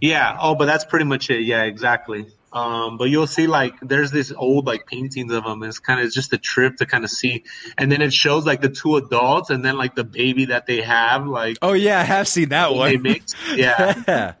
Yeah. 0.00 0.36
Oh, 0.40 0.54
but 0.54 0.66
that's 0.66 0.84
pretty 0.84 1.04
much 1.04 1.30
it. 1.30 1.42
Yeah, 1.42 1.64
exactly. 1.64 2.26
Um, 2.58 2.96
but 2.96 3.04
you'll 3.04 3.28
see 3.28 3.46
like 3.46 3.74
there's 3.80 4.10
this 4.10 4.32
old 4.32 4.66
like 4.66 4.86
paintings 4.86 5.32
of 5.32 5.44
them. 5.44 5.62
It's 5.62 5.78
kind 5.78 6.00
of 6.00 6.10
just 6.12 6.32
a 6.32 6.38
trip 6.38 6.78
to 6.78 6.86
kind 6.86 7.04
of 7.04 7.10
see, 7.10 7.44
and 7.76 7.90
then 7.92 8.02
it 8.02 8.12
shows 8.12 8.44
like 8.44 8.60
the 8.60 8.68
two 8.68 8.96
adults 8.96 9.50
and 9.50 9.64
then 9.64 9.76
like 9.76 9.94
the 9.94 10.02
baby 10.02 10.46
that 10.46 10.66
they 10.66 10.80
have. 10.80 11.26
Like 11.26 11.58
oh 11.62 11.74
yeah, 11.74 12.00
I 12.00 12.02
have 12.02 12.26
seen 12.26 12.48
that 12.48 12.74
one. 12.74 12.90
They 12.90 12.96
mix, 12.96 13.34
yeah, 13.54 14.02
yeah, 14.08 14.32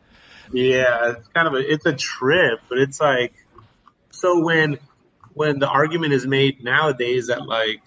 yeah. 0.52 1.10
It's 1.12 1.28
kind 1.28 1.46
of 1.46 1.54
a 1.54 1.72
it's 1.72 1.86
a 1.86 1.92
trip, 1.92 2.60
but 2.68 2.78
it's 2.78 3.00
like 3.00 3.34
so 4.10 4.40
when 4.40 4.80
when 5.34 5.60
the 5.60 5.68
argument 5.68 6.12
is 6.12 6.26
made 6.26 6.64
nowadays 6.64 7.28
that 7.28 7.46
like 7.46 7.82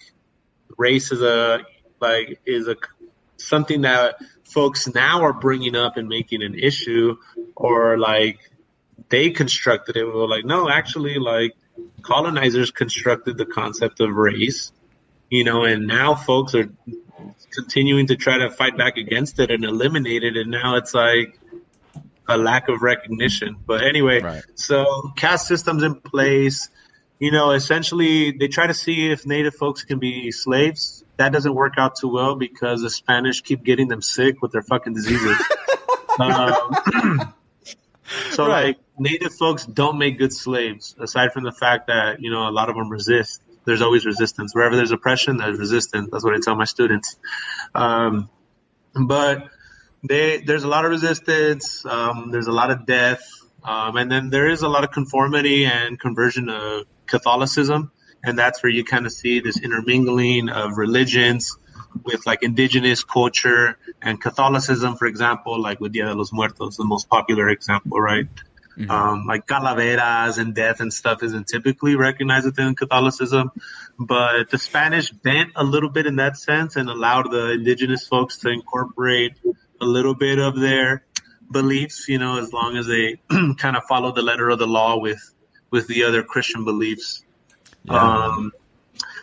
race 0.78 1.12
is 1.12 1.20
a 1.20 1.60
like 2.00 2.40
is 2.46 2.68
a 2.68 2.76
something 3.36 3.82
that 3.82 4.16
folks 4.44 4.88
now 4.94 5.24
are 5.24 5.34
bringing 5.34 5.76
up 5.76 5.98
and 5.98 6.08
making 6.08 6.42
an 6.42 6.58
issue 6.58 7.16
or 7.54 7.98
like 7.98 8.38
they 9.08 9.30
constructed 9.30 9.96
it. 9.96 10.04
We 10.04 10.12
were 10.12 10.28
like, 10.28 10.44
no, 10.44 10.68
actually, 10.68 11.18
like 11.18 11.54
colonizers 12.02 12.70
constructed 12.70 13.36
the 13.36 13.46
concept 13.46 14.00
of 14.00 14.14
race, 14.14 14.72
you 15.30 15.44
know, 15.44 15.64
and 15.64 15.86
now 15.86 16.14
folks 16.14 16.54
are 16.54 16.70
continuing 17.52 18.06
to 18.08 18.16
try 18.16 18.38
to 18.38 18.50
fight 18.50 18.76
back 18.76 18.96
against 18.96 19.38
it 19.38 19.50
and 19.50 19.64
eliminate 19.64 20.24
it. 20.24 20.36
And 20.36 20.50
now 20.50 20.76
it's 20.76 20.94
like 20.94 21.38
a 22.28 22.36
lack 22.36 22.68
of 22.68 22.82
recognition. 22.82 23.56
But 23.64 23.84
anyway, 23.84 24.20
right. 24.20 24.42
so 24.54 25.12
caste 25.16 25.46
systems 25.46 25.82
in 25.82 25.96
place. 25.96 26.68
You 27.18 27.30
know, 27.30 27.52
essentially, 27.52 28.32
they 28.32 28.48
try 28.48 28.66
to 28.66 28.74
see 28.74 29.10
if 29.10 29.26
Native 29.26 29.54
folks 29.54 29.84
can 29.84 30.00
be 30.00 30.32
slaves. 30.32 31.04
That 31.18 31.32
doesn't 31.32 31.54
work 31.54 31.74
out 31.76 31.94
too 31.96 32.08
well 32.08 32.34
because 32.34 32.82
the 32.82 32.90
Spanish 32.90 33.42
keep 33.42 33.62
getting 33.62 33.86
them 33.86 34.02
sick 34.02 34.42
with 34.42 34.50
their 34.50 34.62
fucking 34.62 34.94
diseases. 34.94 35.36
um, 36.18 37.32
so 38.32 38.48
right. 38.48 38.66
like 38.66 38.78
native 38.98 39.34
folks 39.34 39.64
don't 39.66 39.98
make 39.98 40.18
good 40.18 40.32
slaves, 40.32 40.94
aside 40.98 41.32
from 41.32 41.44
the 41.44 41.52
fact 41.52 41.86
that 41.88 42.20
you 42.20 42.30
know 42.30 42.48
a 42.48 42.50
lot 42.52 42.68
of 42.68 42.76
them 42.76 42.90
resist. 42.90 43.42
There's 43.64 43.82
always 43.82 44.04
resistance 44.04 44.54
wherever 44.54 44.74
there's 44.76 44.90
oppression. 44.90 45.36
There's 45.36 45.58
resistance. 45.58 46.08
That's 46.10 46.24
what 46.24 46.34
I 46.34 46.38
tell 46.40 46.56
my 46.56 46.64
students. 46.64 47.16
Um, 47.74 48.28
but 48.94 49.48
they, 50.02 50.38
there's 50.38 50.64
a 50.64 50.68
lot 50.68 50.84
of 50.84 50.90
resistance. 50.90 51.84
Um, 51.86 52.30
there's 52.32 52.48
a 52.48 52.52
lot 52.52 52.70
of 52.70 52.86
death, 52.86 53.22
um, 53.62 53.96
and 53.96 54.10
then 54.10 54.30
there 54.30 54.48
is 54.48 54.62
a 54.62 54.68
lot 54.68 54.84
of 54.84 54.90
conformity 54.90 55.64
and 55.64 55.98
conversion 55.98 56.48
of 56.48 56.86
Catholicism, 57.06 57.92
and 58.24 58.38
that's 58.38 58.62
where 58.62 58.70
you 58.70 58.84
kind 58.84 59.06
of 59.06 59.12
see 59.12 59.40
this 59.40 59.60
intermingling 59.60 60.48
of 60.48 60.76
religions. 60.76 61.56
with 62.04 62.26
like 62.26 62.42
indigenous 62.42 63.04
culture 63.04 63.76
and 64.00 64.20
Catholicism, 64.20 64.96
for 64.96 65.06
example, 65.06 65.60
like 65.60 65.80
with 65.80 65.92
Dia 65.92 66.06
de 66.06 66.14
los 66.14 66.32
Muertos, 66.32 66.76
the 66.76 66.84
most 66.84 67.08
popular 67.08 67.48
example, 67.48 68.00
right? 68.00 68.26
Mm-hmm. 68.78 68.90
Um, 68.90 69.26
like 69.26 69.46
calaveras 69.46 70.38
and 70.38 70.54
death 70.54 70.80
and 70.80 70.92
stuff 70.92 71.22
isn't 71.22 71.46
typically 71.46 71.94
recognized 71.94 72.46
within 72.46 72.74
Catholicism, 72.74 73.50
but 73.98 74.50
the 74.50 74.58
Spanish 74.58 75.10
bent 75.10 75.50
a 75.56 75.64
little 75.64 75.90
bit 75.90 76.06
in 76.06 76.16
that 76.16 76.38
sense 76.38 76.76
and 76.76 76.88
allowed 76.88 77.30
the 77.30 77.52
indigenous 77.52 78.06
folks 78.06 78.38
to 78.38 78.48
incorporate 78.48 79.34
a 79.80 79.84
little 79.84 80.14
bit 80.14 80.38
of 80.38 80.58
their 80.58 81.04
beliefs, 81.50 82.08
you 82.08 82.18
know, 82.18 82.38
as 82.38 82.52
long 82.52 82.76
as 82.76 82.86
they 82.86 83.20
kind 83.58 83.76
of 83.76 83.84
follow 83.84 84.12
the 84.12 84.22
letter 84.22 84.48
of 84.48 84.58
the 84.58 84.66
law 84.66 84.98
with 84.98 85.20
with 85.70 85.86
the 85.86 86.04
other 86.04 86.22
Christian 86.22 86.64
beliefs. 86.64 87.24
Yeah. 87.84 87.94
Um, 87.94 88.52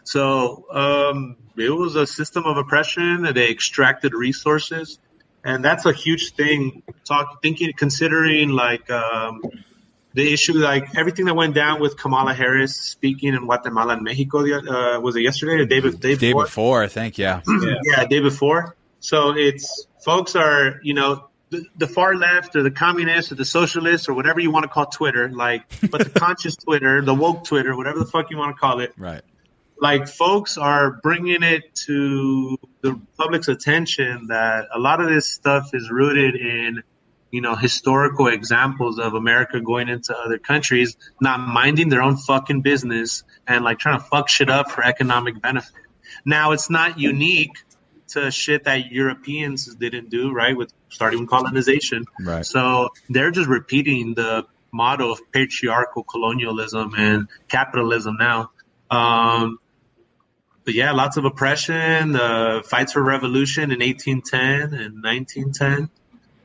so 0.04 0.66
um, 0.72 1.38
it 1.58 1.70
was 1.70 1.96
a 1.96 2.06
system 2.06 2.44
of 2.46 2.58
oppression. 2.58 3.28
They 3.34 3.50
extracted 3.50 4.14
resources 4.14 5.00
and 5.44 5.64
that's 5.64 5.86
a 5.86 5.94
huge 5.94 6.34
thing. 6.34 6.84
Talk 7.06 7.42
thinking, 7.42 7.74
considering 7.74 8.50
like 8.50 8.90
um, 8.90 9.42
the 10.14 10.34
issue, 10.34 10.54
like 10.54 10.96
everything 10.96 11.26
that 11.26 11.36
went 11.36 11.56
down 11.56 11.80
with 11.80 11.98
Kamala 11.98 12.34
Harris 12.34 12.76
speaking 12.76 13.34
in 13.34 13.46
Guatemala 13.46 13.94
and 13.94 14.04
Mexico. 14.04 14.40
Uh, 14.40 15.00
was 15.00 15.16
it 15.16 15.22
yesterday 15.22 15.64
or 15.64 15.66
day, 15.66 15.82
day, 15.82 16.16
day 16.16 16.34
before? 16.34 16.44
before? 16.46 16.84
I 16.84 16.88
think, 16.88 17.18
yeah. 17.18 17.42
yeah, 17.48 17.74
yeah, 17.84 18.06
day 18.06 18.20
before. 18.20 18.76
So 19.00 19.36
it's 19.36 19.88
folks 20.04 20.36
are 20.36 20.80
you 20.84 20.94
know 20.94 21.30
the, 21.50 21.66
the, 21.78 21.88
far 21.88 22.16
left 22.16 22.56
or 22.56 22.64
the 22.64 22.72
communists 22.72 23.32
or 23.32 23.36
the 23.36 23.46
socialists 23.46 24.08
or 24.08 24.14
whatever 24.14 24.40
you 24.40 24.52
want 24.52 24.64
to 24.64 24.70
call 24.70 24.86
Twitter, 24.86 25.30
like, 25.30 25.64
but 25.90 26.04
the 26.04 26.10
conscious 26.20 26.56
Twitter, 26.56 27.02
the 27.02 27.14
woke 27.14 27.44
Twitter, 27.44 27.76
whatever 27.76 28.00
the 28.00 28.06
fuck 28.06 28.30
you 28.30 28.38
want 28.38 28.56
to 28.56 28.60
call 28.60 28.80
it, 28.80 28.94
right? 28.98 29.22
Like 29.82 30.08
folks 30.08 30.58
are 30.58 31.00
bringing 31.04 31.44
it 31.44 31.74
to 31.74 32.58
the 32.82 33.00
public's 33.18 33.48
attention 33.48 34.28
that 34.28 34.68
a 34.74 34.80
lot 34.80 35.02
of 35.02 35.10
this 35.10 35.28
stuff 35.28 35.70
is 35.74 35.90
rooted 35.90 36.36
in 36.36 36.84
you 37.32 37.42
know 37.42 37.56
historical 37.56 38.28
examples 38.28 39.00
of 39.00 39.14
America 39.14 39.62
going 39.62 39.88
into 39.90 40.16
other 40.18 40.38
countries 40.38 40.98
not 41.22 41.40
minding 41.40 41.90
their 41.90 42.02
own 42.02 42.18
fucking 42.18 42.62
business 42.62 43.24
and 43.48 43.64
like 43.64 43.80
trying 43.80 44.00
to 44.00 44.06
fuck 44.06 44.30
shit 44.30 44.50
up 44.50 44.72
for 44.72 44.84
economic 44.84 45.42
benefit. 45.42 45.72
Now 46.26 46.52
it's 46.52 46.70
not 46.70 47.00
unique 47.00 47.54
to 48.10 48.32
shit 48.32 48.64
that 48.64 48.92
Europeans 48.92 49.74
didn't 49.76 50.10
do, 50.10 50.32
right? 50.32 50.58
With 50.58 50.74
starting 50.90 51.22
with 51.22 51.30
colonization. 51.30 52.06
Right. 52.20 52.46
So 52.46 52.90
they're 53.10 53.32
just 53.32 53.48
repeating 53.48 54.16
the 54.16 54.46
model 54.72 55.12
of 55.12 55.32
patriarchal 55.32 56.04
colonialism 56.04 56.94
and 56.98 57.28
capitalism 57.48 58.18
now. 58.20 58.52
Um, 58.90 59.60
but 60.66 60.74
yeah, 60.74 60.92
lots 60.92 61.18
of 61.18 61.26
oppression, 61.26 62.16
uh, 62.16 62.62
fights 62.64 62.94
for 62.94 63.02
revolution 63.02 63.72
in 63.72 63.80
1810 63.80 64.80
and 64.80 65.04
1910. 65.04 65.90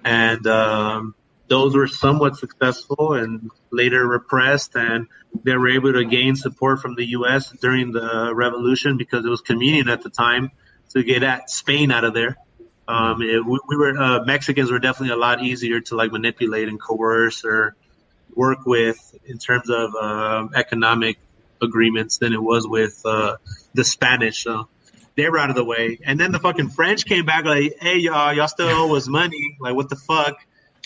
And 0.05 0.46
um, 0.46 1.14
those 1.48 1.74
were 1.74 1.87
somewhat 1.87 2.37
successful 2.37 3.14
and 3.14 3.50
later 3.70 4.07
repressed. 4.07 4.77
And 4.77 5.09
they 5.42 5.57
were 5.57 5.68
able 5.68 5.92
to 5.92 6.05
gain 6.05 6.37
support 6.37 6.81
from 6.81 6.94
the 6.94 7.05
U.S. 7.11 7.50
during 7.61 7.92
the 7.92 8.33
revolution 8.35 8.96
because 8.96 9.24
it 9.24 9.29
was 9.29 9.40
convenient 9.40 9.88
at 9.88 10.03
the 10.03 10.11
time 10.11 10.50
to 10.90 11.03
get 11.03 11.22
at 11.22 11.50
Spain 11.50 11.90
out 11.90 12.05
of 12.05 12.14
there. 12.14 12.37
Um, 12.87 13.22
it, 13.22 13.44
we, 13.44 13.59
we, 13.68 13.77
were 13.77 13.96
uh, 13.96 14.24
Mexicans 14.24 14.70
were 14.70 14.79
definitely 14.79 15.14
a 15.14 15.18
lot 15.18 15.42
easier 15.42 15.81
to 15.81 15.96
like 15.96 16.12
manipulate 16.12 16.68
and 16.68 16.81
coerce 16.81 17.44
or 17.44 17.77
work 18.35 18.66
with 18.66 19.16
in 19.24 19.38
terms 19.38 19.70
of 19.70 19.94
uh, 19.94 20.48
economic 20.55 21.18
agreements 21.62 22.18
than 22.18 22.32
it 22.32 22.42
was 22.42 22.66
with 22.66 23.00
uh, 23.04 23.36
the 23.74 23.84
Spanish. 23.84 24.42
So 24.42 24.68
they 25.16 25.28
were 25.28 25.38
out 25.38 25.50
of 25.50 25.56
the 25.56 25.64
way. 25.64 25.98
And 26.04 26.18
then 26.18 26.32
the 26.32 26.38
fucking 26.38 26.70
French 26.70 27.04
came 27.06 27.24
back 27.24 27.44
like, 27.44 27.76
hey, 27.80 27.98
y'all, 27.98 28.32
y'all 28.32 28.48
still 28.48 28.68
owe 28.68 28.94
us 28.96 29.08
money. 29.08 29.56
Like, 29.60 29.74
what 29.74 29.88
the 29.88 29.96
fuck? 29.96 30.36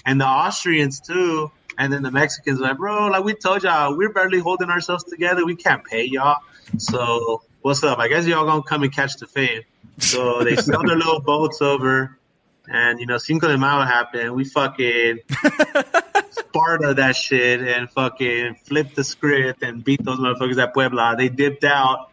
And 0.04 0.20
the 0.20 0.26
Austrians, 0.26 1.00
too. 1.00 1.50
And 1.78 1.92
then 1.92 2.02
the 2.02 2.11
Mexicans 2.11 2.59
like, 2.59 2.76
bro, 2.76 3.07
like 3.07 3.22
we 3.22 3.35
told 3.35 3.62
y'all, 3.62 3.96
we're 3.96 4.12
barely 4.12 4.40
holding 4.40 4.68
ourselves 4.68 5.04
together. 5.04 5.46
We 5.46 5.54
can't 5.54 5.85
pay 5.85 6.04
y'all. 6.04 6.38
So 6.76 7.42
what's 7.62 7.85
up? 7.85 8.00
I 8.00 8.09
guess 8.09 8.26
y'all 8.26 8.44
gonna 8.44 8.64
come 8.64 8.83
and 8.83 8.92
catch 8.92 9.16
the 9.16 9.28
fame. 9.28 9.62
So 9.98 10.42
they 10.42 10.57
sailed 10.57 10.88
their 10.88 10.96
little 10.96 11.20
boats 11.20 11.62
over, 11.62 12.18
and 12.66 12.98
you 12.98 13.07
know, 13.07 13.16
Cinco 13.16 13.46
de 13.46 13.57
Mayo 13.57 13.83
happened. 13.83 14.35
We 14.35 14.44
fucking 14.44 15.20
Sparta 16.31 16.95
that 16.95 17.17
shit 17.17 17.61
and 17.61 17.91
fucking 17.91 18.57
flipped 18.64 18.97
the 18.97 19.05
script 19.05 19.62
and 19.62 19.83
beat 19.83 20.05
those 20.05 20.19
motherfuckers 20.19 20.61
at 20.62 20.75
Puebla. 20.75 21.14
They 21.17 21.29
dipped 21.29 21.64
out, 21.64 22.11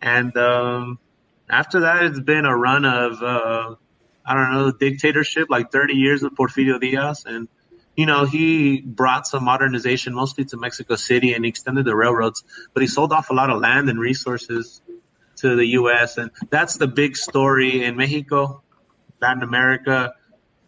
and 0.00 0.36
um, 0.36 0.98
after 1.48 1.80
that, 1.80 2.04
it's 2.04 2.20
been 2.20 2.44
a 2.44 2.56
run 2.56 2.84
of 2.84 3.22
uh, 3.22 3.74
I 4.24 4.34
don't 4.34 4.52
know 4.52 4.70
dictatorship, 4.70 5.48
like 5.50 5.72
30 5.72 5.94
years 5.94 6.22
of 6.22 6.32
Porfirio 6.32 6.80
Diaz, 6.80 7.24
and 7.26 7.48
you 7.96 8.06
know 8.06 8.24
he 8.24 8.80
brought 8.80 9.26
some 9.26 9.44
modernization 9.44 10.14
mostly 10.14 10.44
to 10.46 10.56
Mexico 10.56 10.96
City 10.96 11.34
and 11.34 11.44
extended 11.44 11.84
the 11.84 11.96
railroads, 11.96 12.44
but 12.74 12.82
he 12.82 12.86
sold 12.86 13.12
off 13.12 13.30
a 13.30 13.34
lot 13.34 13.50
of 13.50 13.60
land 13.60 13.88
and 13.88 13.98
resources 13.98 14.80
to 15.36 15.56
the 15.56 15.66
U.S. 15.66 16.18
and 16.18 16.30
that's 16.50 16.76
the 16.76 16.88
big 16.88 17.16
story 17.16 17.84
in 17.84 17.96
Mexico, 17.96 18.62
Latin 19.20 19.42
America 19.42 20.14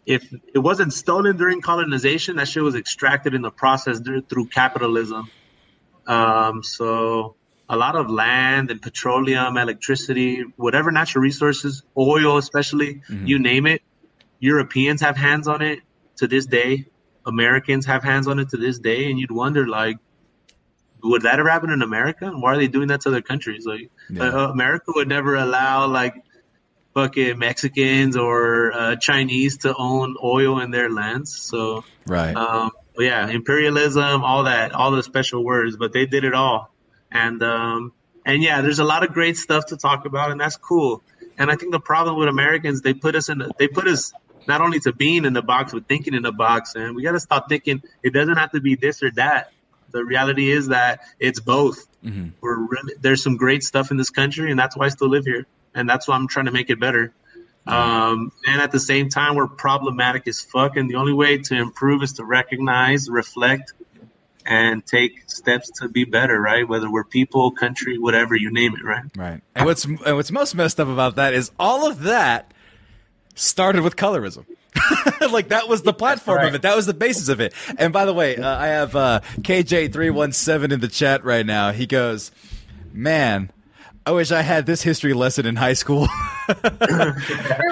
if 0.06 0.32
it 0.54 0.58
wasn't 0.58 0.92
stolen 0.92 1.36
during 1.36 1.60
colonization, 1.60 2.36
that 2.36 2.48
shit 2.48 2.62
was 2.62 2.74
extracted 2.74 3.34
in 3.34 3.42
the 3.42 3.50
process 3.50 4.00
through 4.28 4.46
capitalism. 4.46 5.30
Um, 6.06 6.62
so 6.62 7.36
a 7.68 7.76
lot 7.76 7.94
of 7.94 8.10
land 8.10 8.70
and 8.70 8.82
petroleum, 8.82 9.56
electricity, 9.56 10.44
whatever 10.56 10.90
natural 10.90 11.22
resources, 11.22 11.82
oil 11.96 12.38
especially, 12.38 12.94
mm-hmm. 13.08 13.26
you 13.26 13.38
name 13.38 13.66
it, 13.66 13.82
Europeans 14.40 15.02
have 15.02 15.16
hands 15.16 15.46
on 15.46 15.62
it 15.62 15.80
to 16.16 16.26
this 16.26 16.46
day. 16.46 16.86
Americans 17.26 17.86
have 17.86 18.02
hands 18.02 18.26
on 18.26 18.38
it 18.38 18.48
to 18.48 18.56
this 18.56 18.78
day, 18.78 19.10
and 19.10 19.20
you'd 19.20 19.30
wonder 19.30 19.68
like, 19.68 19.98
would 21.02 21.22
that 21.22 21.38
ever 21.38 21.48
happen 21.48 21.70
in 21.70 21.82
America? 21.82 22.26
And 22.26 22.42
why 22.42 22.54
are 22.54 22.56
they 22.56 22.66
doing 22.66 22.88
that 22.88 23.02
to 23.02 23.10
other 23.10 23.22
countries? 23.22 23.64
Like, 23.66 23.90
yeah. 24.10 24.24
uh, 24.24 24.48
America 24.48 24.92
would 24.94 25.08
never 25.08 25.36
allow 25.36 25.86
like 25.86 26.14
fucking 26.94 27.38
Mexicans 27.38 28.16
or 28.16 28.72
uh, 28.72 28.96
Chinese 28.96 29.58
to 29.58 29.74
own 29.76 30.16
oil 30.22 30.60
in 30.60 30.70
their 30.70 30.90
lands. 30.90 31.36
So 31.36 31.84
right, 32.06 32.34
um, 32.34 32.70
yeah, 32.98 33.28
imperialism, 33.28 34.22
all 34.22 34.44
that, 34.44 34.72
all 34.72 34.90
the 34.90 35.02
special 35.02 35.44
words, 35.44 35.76
but 35.76 35.92
they 35.92 36.06
did 36.06 36.24
it 36.24 36.34
all, 36.34 36.72
and 37.10 37.42
um, 37.42 37.92
and 38.24 38.42
yeah, 38.42 38.60
there's 38.60 38.78
a 38.78 38.84
lot 38.84 39.04
of 39.04 39.12
great 39.12 39.36
stuff 39.36 39.66
to 39.66 39.76
talk 39.76 40.04
about, 40.04 40.30
and 40.30 40.40
that's 40.40 40.56
cool. 40.56 41.02
And 41.38 41.50
I 41.50 41.56
think 41.56 41.72
the 41.72 41.80
problem 41.80 42.18
with 42.18 42.28
Americans, 42.28 42.82
they 42.82 42.92
put 42.92 43.14
us 43.14 43.28
in, 43.28 43.42
they 43.58 43.68
put 43.68 43.86
us 43.88 44.12
not 44.46 44.60
only 44.60 44.80
to 44.80 44.92
being 44.92 45.24
in 45.24 45.32
the 45.32 45.42
box, 45.42 45.72
but 45.72 45.86
thinking 45.86 46.14
in 46.14 46.22
the 46.22 46.32
box, 46.32 46.74
and 46.74 46.94
we 46.94 47.02
got 47.02 47.12
to 47.12 47.20
stop 47.20 47.48
thinking 47.48 47.82
it 48.02 48.12
doesn't 48.12 48.36
have 48.36 48.52
to 48.52 48.60
be 48.60 48.74
this 48.74 49.02
or 49.02 49.10
that. 49.12 49.52
The 49.90 50.04
reality 50.04 50.50
is 50.50 50.68
that 50.68 51.00
it's 51.18 51.40
both. 51.40 51.86
Mm-hmm. 52.04 52.28
We're 52.40 52.58
really, 52.58 52.94
there's 53.00 53.22
some 53.22 53.36
great 53.36 53.62
stuff 53.64 53.90
in 53.90 53.96
this 53.96 54.10
country, 54.10 54.50
and 54.50 54.58
that's 54.58 54.76
why 54.76 54.86
I 54.86 54.88
still 54.90 55.08
live 55.08 55.24
here 55.24 55.46
and 55.74 55.88
that's 55.88 56.08
why 56.08 56.16
I'm 56.16 56.28
trying 56.28 56.46
to 56.46 56.52
make 56.52 56.70
it 56.70 56.80
better. 56.80 57.12
Um, 57.66 58.32
and 58.46 58.60
at 58.60 58.72
the 58.72 58.80
same 58.80 59.10
time, 59.10 59.36
we're 59.36 59.46
problematic 59.46 60.26
as 60.26 60.40
fuck, 60.40 60.76
and 60.76 60.90
the 60.90 60.96
only 60.96 61.12
way 61.12 61.38
to 61.38 61.54
improve 61.54 62.02
is 62.02 62.14
to 62.14 62.24
recognize, 62.24 63.08
reflect, 63.08 63.74
and 64.44 64.84
take 64.84 65.30
steps 65.30 65.70
to 65.78 65.88
be 65.88 66.04
better, 66.04 66.40
right? 66.40 66.66
Whether 66.66 66.90
we're 66.90 67.04
people, 67.04 67.50
country, 67.52 67.98
whatever 67.98 68.34
you 68.34 68.50
name 68.50 68.74
it, 68.74 68.84
right? 68.84 69.04
Right. 69.16 69.40
And 69.54 69.66
what's 69.66 69.84
and 69.84 70.16
what's 70.16 70.32
most 70.32 70.54
messed 70.54 70.80
up 70.80 70.88
about 70.88 71.16
that 71.16 71.34
is 71.34 71.50
all 71.58 71.88
of 71.88 72.00
that 72.00 72.52
started 73.34 73.82
with 73.82 73.96
colorism. 73.96 74.46
like 75.30 75.48
that 75.48 75.68
was 75.68 75.82
the 75.82 75.92
platform 75.92 76.38
right. 76.38 76.48
of 76.48 76.54
it. 76.54 76.62
That 76.62 76.76
was 76.76 76.86
the 76.86 76.94
basis 76.94 77.28
of 77.28 77.40
it. 77.40 77.52
And 77.78 77.92
by 77.92 78.04
the 78.04 78.14
way, 78.14 78.36
uh, 78.36 78.56
I 78.56 78.68
have 78.68 78.96
uh, 78.96 79.20
KJ317 79.40 80.72
in 80.72 80.80
the 80.80 80.88
chat 80.88 81.24
right 81.24 81.44
now. 81.44 81.72
He 81.72 81.86
goes, 81.86 82.30
"Man, 82.92 83.50
I 84.06 84.12
wish 84.12 84.32
I 84.32 84.40
had 84.40 84.64
this 84.64 84.82
history 84.82 85.12
lesson 85.12 85.44
in 85.46 85.56
high 85.56 85.74
school. 85.74 86.06
For 86.46 86.56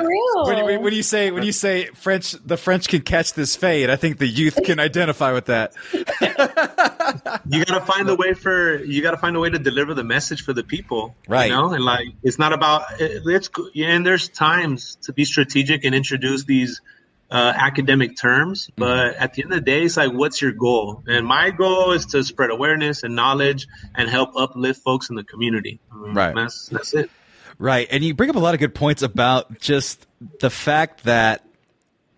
real. 0.07 0.45
When, 0.45 0.83
when, 0.83 0.93
you 0.93 1.03
say 1.03 1.31
when 1.31 1.43
you 1.43 1.53
say 1.53 1.87
French, 1.95 2.33
the 2.33 2.57
French 2.57 2.87
can 2.89 3.01
catch 3.01 3.33
this 3.33 3.57
fade. 3.57 3.89
I 3.89 3.97
think 3.97 4.19
the 4.19 4.27
youth 4.27 4.59
can 4.65 4.79
identify 4.79 5.33
with 5.33 5.47
that. 5.47 5.73
you 7.49 7.65
gotta 7.65 7.85
find 7.85 8.09
a 8.09 8.15
way 8.15 8.35
for 8.35 8.85
you 8.85 9.01
gotta 9.03 9.17
find 9.17 9.37
a 9.37 9.41
way 9.41 9.49
to 9.51 9.59
deliver 9.59 9.95
the 9.95 10.05
message 10.05 10.43
for 10.43 10.53
the 10.53 10.63
people, 10.63 11.17
right? 11.27 11.47
You 11.47 11.57
know, 11.57 11.73
and 11.73 11.83
like 11.83 12.09
it's 12.23 12.39
not 12.39 12.53
about 12.53 12.85
it's 13.01 13.49
and 13.75 14.07
there's 14.07 14.29
times 14.29 14.97
to 15.03 15.13
be 15.13 15.25
strategic 15.25 15.85
and 15.85 15.95
introduce 15.95 16.45
these 16.45 16.83
uh, 17.31 17.53
academic 17.55 18.17
terms, 18.17 18.67
mm-hmm. 18.67 18.81
but 18.81 19.17
at 19.17 19.35
the 19.35 19.43
end 19.43 19.53
of 19.53 19.59
the 19.59 19.65
day, 19.65 19.83
it's 19.83 19.97
like, 19.97 20.13
what's 20.13 20.41
your 20.41 20.53
goal? 20.53 21.03
And 21.07 21.27
my 21.27 21.51
goal 21.51 21.93
is 21.93 22.07
to 22.07 22.25
spread 22.25 22.51
awareness 22.51 23.03
and 23.03 23.15
knowledge 23.15 23.67
and 23.95 24.09
help 24.09 24.37
uplift 24.37 24.83
folks 24.83 25.11
in 25.11 25.17
the 25.17 25.25
community. 25.25 25.81
Right. 25.91 26.35
That's, 26.35 26.67
that's 26.67 26.95
it. 26.95 27.11
Right. 27.59 27.89
And 27.91 28.05
you 28.05 28.15
bring 28.15 28.31
up 28.31 28.37
a 28.37 28.41
lot 28.41 28.55
of 28.55 28.61
good 28.61 28.75
points 28.75 29.03
about 29.03 29.59
just 29.59 30.07
the 30.41 30.51
fact 30.51 31.05
that 31.05 31.45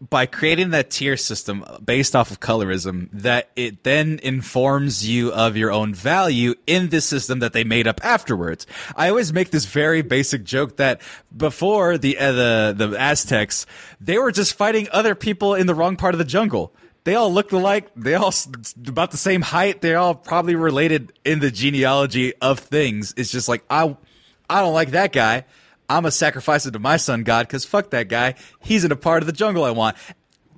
by 0.00 0.24
creating 0.24 0.70
that 0.70 0.90
tier 0.90 1.16
system 1.16 1.64
based 1.84 2.16
off 2.16 2.30
of 2.30 2.40
colorism 2.40 3.08
that 3.12 3.50
it 3.54 3.84
then 3.84 4.18
informs 4.22 5.06
you 5.06 5.30
of 5.32 5.56
your 5.56 5.70
own 5.70 5.92
value 5.92 6.54
in 6.66 6.88
this 6.88 7.04
system 7.04 7.40
that 7.40 7.52
they 7.52 7.64
made 7.64 7.86
up 7.86 8.02
afterwards. 8.02 8.66
I 8.96 9.10
always 9.10 9.32
make 9.32 9.50
this 9.50 9.66
very 9.66 10.00
basic 10.00 10.44
joke 10.44 10.76
that 10.76 11.02
before 11.36 11.98
the 11.98 12.16
uh, 12.16 12.32
the 12.32 12.74
the 12.76 12.98
Aztecs, 12.98 13.66
they 14.00 14.16
were 14.18 14.32
just 14.32 14.54
fighting 14.54 14.88
other 14.90 15.14
people 15.14 15.54
in 15.54 15.66
the 15.66 15.74
wrong 15.74 15.96
part 15.96 16.14
of 16.14 16.18
the 16.18 16.24
jungle. 16.24 16.74
They 17.04 17.14
all 17.14 17.32
looked 17.32 17.52
alike. 17.52 17.90
They 17.94 18.14
all 18.14 18.32
about 18.86 19.10
the 19.10 19.16
same 19.16 19.42
height. 19.42 19.80
They're 19.80 19.98
all 19.98 20.14
probably 20.14 20.54
related 20.54 21.12
in 21.24 21.40
the 21.40 21.50
genealogy 21.50 22.34
of 22.36 22.58
things. 22.58 23.12
It's 23.16 23.30
just 23.30 23.48
like 23.48 23.64
I 23.68 23.96
I 24.48 24.62
don't 24.62 24.74
like 24.74 24.92
that 24.92 25.12
guy. 25.12 25.44
I'm 25.90 26.02
gonna 26.02 26.10
sacrifice 26.12 26.66
it 26.66 26.70
to 26.72 26.78
my 26.78 26.96
sun 26.96 27.24
god 27.24 27.46
because 27.46 27.64
fuck 27.64 27.90
that 27.90 28.08
guy. 28.08 28.34
He's 28.60 28.84
in 28.84 28.92
a 28.92 28.96
part 28.96 29.22
of 29.22 29.26
the 29.26 29.32
jungle 29.32 29.64
I 29.64 29.72
want. 29.72 29.96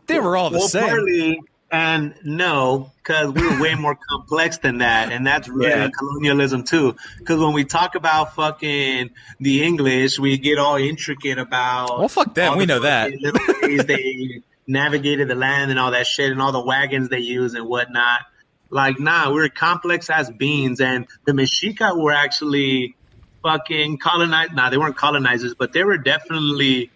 They 0.07 0.19
were 0.19 0.37
all 0.37 0.51
the 0.51 0.59
well, 0.59 0.69
same. 0.69 0.89
partly 0.89 1.41
and 1.71 2.15
no, 2.23 2.93
because 2.99 3.33
we're 3.33 3.59
way 3.63 3.75
more 3.75 3.97
complex 4.11 4.59
than 4.59 4.79
that, 4.79 5.11
and 5.11 5.27
that's 5.27 5.49
really 5.49 5.71
Yeah. 5.71 5.89
colonialism 5.99 6.65
too. 6.65 6.97
Because 7.19 7.41
when 7.41 7.55
we 7.55 7.65
talk 7.65 7.95
about 7.95 8.35
fucking 8.35 9.09
the 9.41 9.63
English, 9.63 10.19
we 10.19 10.37
get 10.37 10.59
all 10.59 10.77
intricate 10.77 11.39
about. 11.39 11.99
Well, 11.99 12.09
fuck 12.09 12.35
them. 12.35 12.59
We 12.59 12.67
know 12.67 12.81
that. 12.81 13.13
little 13.19 13.41
ways 13.63 13.87
they 13.87 14.43
navigated 14.67 15.29
the 15.29 15.35
land 15.35 15.71
and 15.71 15.81
all 15.81 15.93
that 15.93 16.07
shit, 16.07 16.31
and 16.31 16.43
all 16.43 16.53
the 16.53 16.61
wagons 16.61 17.09
they 17.09 17.21
use 17.21 17.55
and 17.55 17.67
whatnot. 17.67 18.21
Like, 18.69 19.01
nah, 19.01 19.33
we're 19.33 19.49
complex 19.49 20.11
as 20.11 20.31
beings, 20.31 20.79
and 20.79 21.07
the 21.25 21.33
Mexica 21.33 21.97
were 21.97 22.13
actually 22.13 22.97
fucking 23.43 23.99
colonized. 23.99 24.55
Nah, 24.55 24.71
they 24.71 24.79
weren't 24.79 24.97
colonizers, 24.97 25.55
but 25.55 25.73
they 25.73 25.85
were 25.85 25.99
definitely 25.99 26.91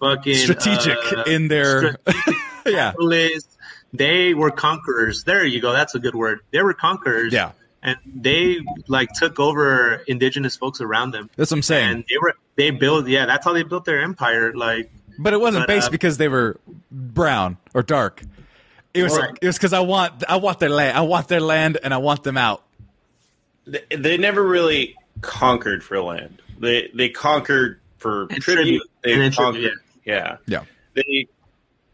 fucking 0.00 0.34
Strategic 0.34 0.98
uh, 1.12 1.22
in 1.26 1.48
their 1.48 1.96
yeah. 2.66 2.92
They 3.94 4.34
were 4.34 4.50
conquerors. 4.50 5.24
There 5.24 5.44
you 5.44 5.60
go. 5.60 5.72
That's 5.72 5.94
a 5.94 5.98
good 5.98 6.14
word. 6.14 6.40
They 6.50 6.62
were 6.62 6.72
conquerors. 6.74 7.32
Yeah. 7.32 7.52
And 7.82 7.96
they 8.06 8.60
like 8.88 9.12
took 9.12 9.38
over 9.38 10.02
indigenous 10.06 10.56
folks 10.56 10.80
around 10.80 11.10
them. 11.10 11.28
That's 11.36 11.50
what 11.50 11.58
I'm 11.58 11.62
saying. 11.62 11.90
And 11.90 12.04
they 12.08 12.16
were 12.20 12.34
they 12.56 12.70
built 12.70 13.06
yeah, 13.08 13.26
that's 13.26 13.44
how 13.44 13.52
they 13.52 13.64
built 13.64 13.84
their 13.84 14.00
empire. 14.00 14.54
Like 14.54 14.90
But 15.18 15.32
it 15.32 15.40
wasn't 15.40 15.62
But, 15.62 15.74
based 15.74 15.88
uh, 15.88 15.90
because 15.90 16.16
they 16.16 16.28
were 16.28 16.58
brown 16.90 17.58
or 17.74 17.82
dark. 17.82 18.22
It 18.94 19.02
was 19.02 19.16
Right. 19.18 19.36
it 19.40 19.46
was 19.46 19.56
because 19.56 19.72
I 19.72 19.80
want 19.80 20.24
I 20.28 20.36
want 20.36 20.58
their 20.60 20.70
land 20.70 20.96
I 20.96 21.02
want 21.02 21.28
their 21.28 21.40
land 21.40 21.78
and 21.82 21.92
I 21.92 21.98
want 21.98 22.22
them 22.22 22.36
out. 22.38 22.62
They, 23.66 23.82
they 23.96 24.16
never 24.16 24.42
really 24.42 24.96
conquered 25.22 25.82
for 25.82 26.00
land. 26.02 26.42
They 26.58 26.90
they 26.94 27.08
conquered 27.08 27.80
for 27.96 28.26
And 28.30 28.42
tribute. 28.42 28.64
tribute. 28.64 28.82
They 29.02 29.12
And 29.14 29.22
then 29.22 29.32
tribute, 29.32 29.72
conquered, 29.72 29.78
yeah. 30.04 30.36
Yeah. 30.46 30.64
They 30.94 31.28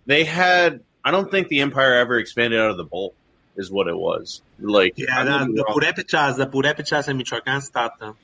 they 0.06 0.24
had. 0.24 0.80
I 1.04 1.10
don't 1.12 1.30
think 1.30 1.48
the 1.48 1.60
empire 1.60 1.94
ever 1.94 2.18
expanded 2.18 2.58
out 2.58 2.70
of 2.70 2.76
the 2.76 2.84
bowl. 2.84 3.14
Is 3.56 3.70
what 3.70 3.88
it 3.88 3.96
was. 3.96 4.42
Like 4.60 4.94
yeah, 4.96 5.20
I 5.20 5.24
the, 5.24 5.38
could 5.38 5.46
be 5.48 5.54
the 5.56 5.64
wrong. 5.64 5.78
Purépechas, 5.80 6.36
the 6.36 6.46
Purépechas 6.46 7.08
in 7.08 7.18
Michoacán 7.18 7.60
stopped 7.62 8.00
them. 8.00 8.16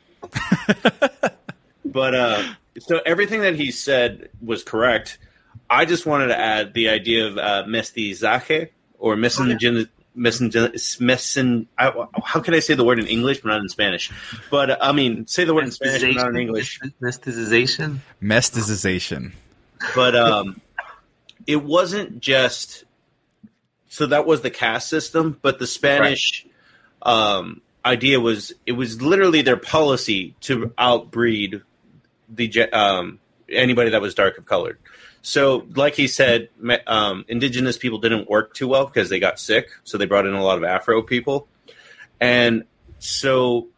But 1.85 2.15
uh, 2.15 2.43
so 2.81 3.01
everything 3.05 3.43
that 3.43 3.55
he 3.57 3.71
said 3.71 4.31
was 4.45 4.65
correct. 4.65 5.19
I 5.71 5.85
just 5.85 6.07
wanted 6.07 6.29
to 6.29 6.39
add 6.39 6.75
the 6.75 6.89
idea 6.89 7.27
of 7.27 7.39
uh, 7.39 7.65
mestizaje 7.67 8.69
or 8.99 9.17
misingen, 9.17 9.59
misingen, 9.59 9.85
misin. 9.85 9.89
I, 11.77 11.93
how 12.23 12.41
can 12.41 12.55
I 12.55 12.61
say 12.61 12.75
the 12.75 12.85
word 12.85 12.99
in 12.99 13.07
English 13.07 13.41
but 13.41 13.49
not 13.49 13.61
in 13.61 13.69
Spanish? 13.69 14.13
But 14.51 14.71
uh, 14.71 14.77
I 14.81 14.93
mean, 14.93 15.27
say 15.27 15.45
the 15.45 15.55
word 15.55 15.65
in 15.65 15.71
Spanish 15.71 16.03
but 16.03 16.23
not 16.23 16.31
in 16.31 16.37
English. 16.37 16.81
Mestization. 17.03 17.99
Mesticization. 18.23 19.33
But 19.95 20.15
um, 20.17 20.61
it 21.47 21.63
wasn't 21.63 22.21
just. 22.21 22.85
So 23.89 24.07
that 24.07 24.27
was 24.27 24.41
the 24.41 24.51
caste 24.51 24.89
system, 24.89 25.39
but 25.41 25.61
the 25.61 25.69
Spanish 25.69 26.47
um, 27.03 27.61
idea 27.85 28.19
was 28.19 28.53
it 28.67 28.73
was 28.73 29.01
literally 29.01 29.43
their 29.43 29.57
policy 29.57 30.35
to 30.41 30.73
outbreed 30.79 31.63
the 32.29 32.63
um, 32.73 33.21
anybody 33.49 33.91
that 33.91 34.01
was 34.01 34.15
dark 34.15 34.39
of 34.39 34.47
colored. 34.47 34.79
So, 35.27 35.67
like 35.75 35.95
he 35.95 36.07
said, 36.07 36.51
um, 36.87 37.25
indigenous 37.29 37.79
people 37.79 37.99
didn't 37.99 38.29
work 38.29 38.53
too 38.53 38.69
well 38.69 38.85
because 38.85 39.09
they 39.09 39.19
got 39.19 39.41
sick. 39.41 39.71
So 39.83 39.97
they 39.97 40.05
brought 40.05 40.27
in 40.27 40.35
a 40.35 40.45
lot 40.45 40.59
of 40.59 40.65
Afro 40.65 41.01
people, 41.01 41.49
and 42.21 42.65
so 42.99 43.69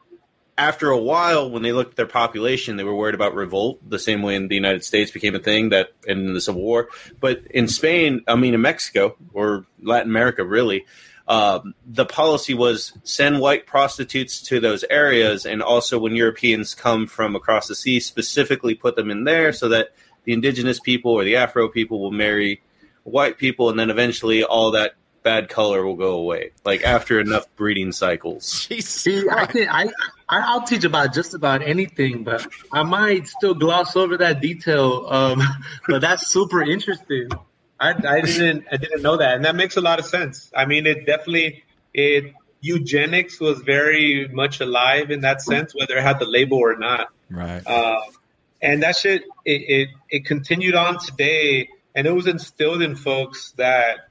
after 0.58 0.90
a 0.90 0.98
while, 0.98 1.48
when 1.48 1.62
they 1.62 1.72
looked 1.72 1.90
at 1.90 1.96
their 1.96 2.06
population, 2.06 2.76
they 2.76 2.84
were 2.84 2.96
worried 2.96 3.14
about 3.14 3.34
revolt, 3.34 3.78
the 3.88 3.98
same 3.98 4.22
way 4.22 4.34
in 4.34 4.48
the 4.48 4.54
United 4.56 4.84
States 4.84 5.10
became 5.10 5.36
a 5.36 5.38
thing 5.38 5.68
that 5.68 5.90
in 6.06 6.32
the 6.34 6.40
Civil 6.40 6.62
War. 6.62 6.88
But 7.20 7.42
in 7.50 7.68
Spain, 7.68 8.22
I 8.26 8.34
mean, 8.34 8.54
in 8.54 8.60
Mexico 8.62 9.16
or 9.32 9.66
Latin 9.80 10.10
America, 10.10 10.44
really, 10.44 10.86
um, 11.28 11.74
the 11.84 12.06
policy 12.06 12.54
was 12.54 12.92
send 13.02 13.40
white 13.40 13.66
prostitutes 13.66 14.40
to 14.42 14.58
those 14.58 14.84
areas, 14.88 15.44
and 15.44 15.62
also 15.62 15.98
when 15.98 16.16
Europeans 16.16 16.74
come 16.74 17.06
from 17.06 17.36
across 17.36 17.68
the 17.68 17.74
sea, 17.74 18.00
specifically 18.00 18.74
put 18.74 18.96
them 18.96 19.10
in 19.10 19.24
there 19.24 19.52
so 19.52 19.68
that 19.68 19.90
the 20.26 20.34
indigenous 20.34 20.78
people 20.78 21.12
or 21.12 21.24
the 21.24 21.36
Afro 21.36 21.68
people 21.68 22.00
will 22.00 22.10
marry 22.10 22.60
white 23.04 23.38
people, 23.38 23.70
and 23.70 23.78
then 23.78 23.88
eventually 23.88 24.44
all 24.44 24.72
that 24.72 24.94
bad 25.22 25.48
color 25.48 25.84
will 25.84 25.96
go 25.96 26.12
away. 26.18 26.50
Like 26.64 26.84
after 26.84 27.18
enough 27.18 27.46
breeding 27.56 27.92
cycles. 27.92 28.66
Jesus. 28.68 28.90
See, 28.90 29.28
I 29.28 29.46
can 29.46 29.68
I, 29.68 29.84
I 30.28 30.40
I'll 30.40 30.62
teach 30.62 30.84
about 30.84 31.14
just 31.14 31.32
about 31.32 31.62
anything, 31.62 32.22
but 32.22 32.46
I 32.72 32.82
might 32.82 33.26
still 33.26 33.54
gloss 33.54 33.96
over 33.96 34.18
that 34.18 34.40
detail. 34.40 35.06
Um, 35.08 35.42
but 35.88 36.00
that's 36.00 36.28
super 36.28 36.62
interesting. 36.62 37.28
I, 37.80 37.90
I 37.90 38.20
didn't 38.20 38.66
I 38.70 38.76
didn't 38.76 39.02
know 39.02 39.16
that, 39.16 39.36
and 39.36 39.44
that 39.44 39.56
makes 39.56 39.76
a 39.76 39.80
lot 39.80 39.98
of 39.98 40.06
sense. 40.06 40.50
I 40.54 40.66
mean, 40.66 40.86
it 40.86 41.06
definitely 41.06 41.64
it 41.94 42.34
eugenics 42.60 43.40
was 43.40 43.60
very 43.60 44.28
much 44.28 44.60
alive 44.60 45.10
in 45.10 45.20
that 45.20 45.40
sense, 45.42 45.74
whether 45.74 45.96
it 45.96 46.02
had 46.02 46.18
the 46.18 46.26
label 46.26 46.58
or 46.58 46.76
not. 46.76 47.08
Right. 47.30 47.66
Um, 47.66 48.02
and 48.60 48.82
that 48.82 48.96
shit 48.96 49.22
it, 49.44 49.62
it 49.68 49.88
it 50.10 50.24
continued 50.24 50.74
on 50.74 50.98
today, 50.98 51.68
and 51.94 52.06
it 52.06 52.12
was 52.12 52.26
instilled 52.26 52.82
in 52.82 52.96
folks 52.96 53.52
that 53.52 54.08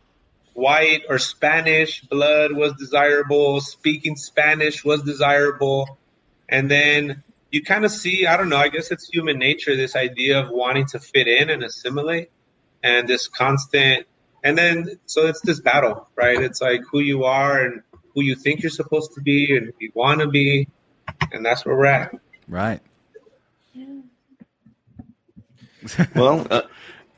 white 0.54 1.02
or 1.10 1.20
Spanish 1.20 2.02
blood 2.02 2.52
was 2.52 2.74
desirable, 2.74 3.62
speaking 3.62 4.16
Spanish 4.16 4.86
was 4.86 5.04
desirable, 5.04 5.98
and 6.48 6.70
then 6.70 7.24
you 7.52 7.64
kind 7.64 7.86
of 7.86 7.92
see 7.92 8.26
I 8.26 8.38
don't 8.38 8.50
know 8.50 8.58
I 8.58 8.70
guess 8.70 8.92
it's 8.92 9.08
human 9.10 9.40
nature 9.40 9.76
this 9.76 9.96
idea 9.96 10.40
of 10.40 10.50
wanting 10.50 10.86
to 10.88 11.00
fit 11.00 11.28
in 11.28 11.50
and 11.50 11.64
assimilate, 11.64 12.30
and 12.84 13.08
this 13.08 13.28
constant, 13.28 14.08
and 14.44 14.58
then 14.58 15.00
so 15.06 15.28
it's 15.28 15.42
this 15.42 15.60
battle, 15.60 16.08
right? 16.16 16.42
It's 16.42 16.62
like 16.62 16.82
who 16.92 17.00
you 17.00 17.26
are 17.26 17.60
and 17.60 17.82
who 18.14 18.22
you 18.22 18.36
think 18.36 18.64
you're 18.64 18.70
supposed 18.70 19.14
to 19.16 19.22
be 19.22 19.56
and 19.58 19.68
who 19.68 19.74
you 19.80 19.92
want 19.94 20.22
to 20.22 20.28
be, 20.28 20.68
and 21.32 21.46
that's 21.46 21.66
where 21.66 21.76
we're 21.76 21.86
at. 21.86 22.16
Right. 22.48 22.80
Well, 26.16 26.46
uh, 26.50 26.62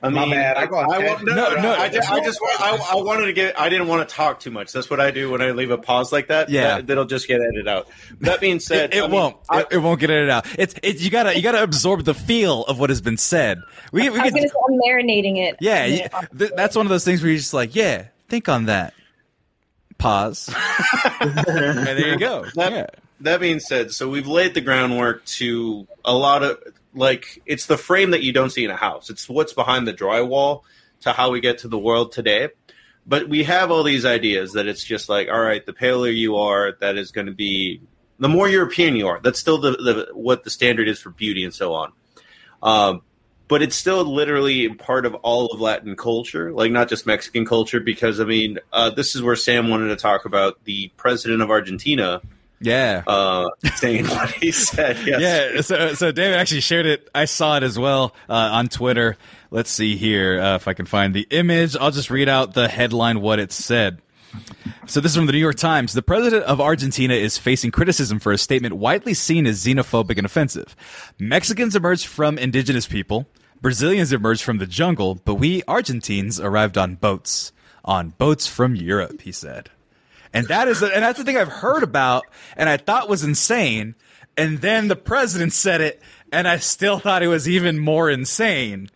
I 0.02 0.10
My 0.10 0.22
mean, 0.26 0.32
bad. 0.36 0.58
I 0.58 0.62
I, 0.66 0.66
I, 0.66 1.00
no, 1.24 1.34
No, 1.34 1.56
no, 1.56 1.62
no, 1.62 1.72
I 1.74 1.90
just, 1.90 2.12
I 2.12 2.20
just, 2.24 2.40
I, 2.60 2.78
I 2.92 2.96
wanted 2.98 3.26
to 3.26 3.34
get. 3.34 3.60
I 3.60 3.68
didn't 3.68 3.88
want 3.88 4.08
to 4.08 4.16
talk 4.16 4.40
too 4.40 4.52
much. 4.52 4.72
That's 4.72 4.92
what 4.92 5.00
I 5.00 5.10
do 5.10 5.32
when 5.32 5.42
I 5.42 5.52
leave 5.52 5.72
a 5.72 5.78
pause 5.80 6.12
like 6.12 6.28
that. 6.28 6.50
Yeah. 6.50 6.82
that, 6.82 6.98
will 6.98 7.06
just 7.06 7.28
get 7.28 7.42
edited 7.42 7.68
out. 7.68 7.88
That 8.22 8.40
being 8.40 8.60
said, 8.62 8.94
It, 8.94 8.98
it 8.98 9.04
I 9.04 9.08
mean, 9.08 9.12
won't. 9.16 9.38
I- 9.50 9.62
it, 9.62 9.68
it 9.72 9.78
won't 9.80 10.00
get 10.00 10.12
edited 10.12 10.30
out. 10.30 10.46
It's 10.60 10.76
it, 10.84 11.00
you 11.02 11.10
gotta 11.10 11.36
you 11.36 11.42
gotta 11.42 11.64
absorb 11.64 12.04
the 12.04 12.14
feel 12.14 12.64
of 12.66 12.80
what 12.80 12.92
has 12.92 13.02
been 13.02 13.18
said. 13.18 13.60
We 13.92 14.04
we 14.12 14.20
I 14.20 14.24
was 14.26 14.34
could, 14.34 14.34
gonna 14.36 14.48
say 14.50 14.54
I'm 14.70 14.80
marinating 14.80 15.38
it. 15.38 15.56
yeah. 15.62 15.84
And 15.86 15.94
you- 15.96 16.38
th- 16.38 16.52
that's 16.56 16.76
one 16.76 16.86
of 16.86 16.92
those 16.92 17.04
things 17.04 17.24
where 17.24 17.32
you're 17.32 17.40
just 17.40 17.56
like, 17.56 17.76
yeah, 17.76 18.06
think 18.30 18.50
on 18.50 18.66
that. 18.66 18.94
Pause. 19.98 20.54
and 21.22 21.38
there 21.88 22.10
you 22.10 22.20
go. 22.20 22.46
That, 22.54 22.72
yeah. 22.72 22.86
that 23.22 23.40
being 23.40 23.60
said, 23.60 23.92
so 23.92 24.08
we've 24.08 24.28
laid 24.28 24.54
the 24.54 24.62
groundwork 24.62 25.26
to 25.26 25.88
a 26.06 26.14
lot 26.14 26.44
of 26.44 26.60
like 26.98 27.42
it's 27.46 27.68
the 27.68 27.78
frame 27.78 28.12
that 28.12 28.24
you 28.24 28.34
don't 28.34 28.50
see 28.50 28.66
in 28.66 28.72
a 28.72 28.76
house. 28.76 29.10
It's 29.10 29.30
what's 29.30 29.54
behind 29.54 29.88
the 29.88 29.94
drywall 29.94 30.64
to 31.02 31.14
how 31.14 31.32
we 31.32 31.40
get 31.40 31.60
to 31.60 31.68
the 31.68 31.78
world 31.78 32.12
today. 32.12 32.50
But 33.06 33.30
we 33.30 33.44
have 33.46 33.72
all 33.72 33.84
these 33.84 34.06
ideas 34.06 34.54
that 34.54 34.68
it's 34.68 34.84
just 34.84 35.08
like, 35.08 35.30
all 35.30 35.40
right, 35.40 35.66
the 35.66 35.72
paler 35.72 36.10
you 36.10 36.36
are, 36.36 36.74
that 36.82 36.98
is 36.98 37.12
going 37.12 37.28
to 37.28 37.34
be 37.34 37.82
the 38.20 38.28
more 38.28 38.50
European 38.50 38.96
you 38.96 39.08
are. 39.08 39.20
That's 39.22 39.40
still 39.40 39.60
the, 39.60 39.72
the 39.72 40.08
what 40.14 40.44
the 40.44 40.50
standard 40.50 40.88
is 40.88 41.00
for 41.00 41.12
beauty 41.12 41.44
and 41.44 41.54
so 41.54 41.74
on. 41.74 41.94
Um, 42.62 43.02
but 43.48 43.62
it's 43.62 43.78
still 43.78 44.04
literally 44.04 44.68
part 44.70 45.06
of 45.06 45.16
all 45.16 45.46
of 45.48 45.62
Latin 45.62 45.96
culture, 45.96 46.52
like 46.52 46.72
not 46.72 46.90
just 46.90 47.06
Mexican 47.06 47.46
culture. 47.46 47.80
Because 47.80 48.20
I 48.20 48.26
mean, 48.26 48.60
uh, 48.74 48.90
this 48.90 49.16
is 49.16 49.22
where 49.22 49.36
Sam 49.38 49.70
wanted 49.70 49.88
to 49.88 49.96
talk 49.96 50.26
about 50.26 50.64
the 50.66 50.92
president 50.98 51.42
of 51.42 51.50
Argentina 51.50 52.22
Yeah. 52.60 53.04
uh, 53.06 53.50
saying 53.76 54.06
what 54.10 54.32
he 54.32 54.52
said. 54.52 54.98
Yes. 55.06 55.22
Yeah, 55.22 55.62
so 55.62 55.94
so 55.94 56.12
David 56.12 56.38
actually 56.38 56.62
shared 56.62 56.86
it. 56.86 57.10
I 57.14 57.26
saw 57.26 57.58
it 57.58 57.64
as 57.64 57.78
well 57.78 58.16
uh, 58.30 58.34
on 58.34 58.68
Twitter. 58.68 59.18
Let's 59.52 59.70
see 59.70 59.96
here 59.96 60.40
uh, 60.40 60.56
if 60.56 60.68
I 60.68 60.74
can 60.74 60.86
find 60.86 61.14
the 61.14 61.28
image. 61.30 61.76
I'll 61.78 61.92
just 61.92 62.10
read 62.10 62.28
out 62.30 62.54
the 62.54 62.68
headline 62.68 63.22
what 63.22 63.40
it 63.40 63.52
said. 63.52 64.02
So 64.88 65.00
this 65.00 65.12
is 65.12 65.16
from 65.18 65.26
the 65.26 65.32
New 65.32 65.40
York 65.40 65.56
Times. 65.56 65.94
The 65.94 66.02
president 66.02 66.44
of 66.44 66.60
Argentina 66.62 67.14
is 67.14 67.38
facing 67.38 67.72
criticism 67.72 68.20
for 68.20 68.32
a 68.32 68.38
statement 68.38 68.76
widely 68.76 69.14
seen 69.14 69.48
as 69.48 69.64
xenophobic 69.64 70.18
and 70.18 70.26
offensive. 70.26 70.76
Mexicans 71.20 71.76
emerged 71.76 72.06
from 72.06 72.38
indigenous 72.38 72.88
people. 72.88 73.26
Brazilians 73.62 74.12
emerged 74.14 74.44
from 74.44 74.60
the 74.60 74.68
jungle, 74.68 75.16
but 75.16 75.36
we 75.36 75.64
Argentines 75.68 76.40
arrived 76.40 76.78
on 76.78 76.96
boats, 76.96 77.52
on 77.84 78.10
boats 78.18 78.48
from 78.48 78.76
Europe, 78.76 79.22
he 79.22 79.32
said. 79.32 79.70
And 80.34 80.48
that 80.48 80.68
is, 80.68 80.82
and 80.82 81.04
that's 81.04 81.18
the 81.18 81.26
thing 81.26 81.38
I've 81.38 81.48
heard 81.48 81.84
about 81.84 82.26
and 82.56 82.70
I 82.70 82.78
thought 82.78 83.10
was 83.10 83.24
insane. 83.24 83.96
And 84.36 84.60
then 84.60 84.88
the 84.88 84.96
president 84.96 85.54
said 85.54 85.82
it 85.82 86.02
and 86.32 86.48
I 86.48 86.58
still 86.58 87.00
thought 87.00 87.24
it 87.24 87.28
was 87.28 87.48
even 87.48 87.80
more 87.80 88.10
insane 88.10 88.90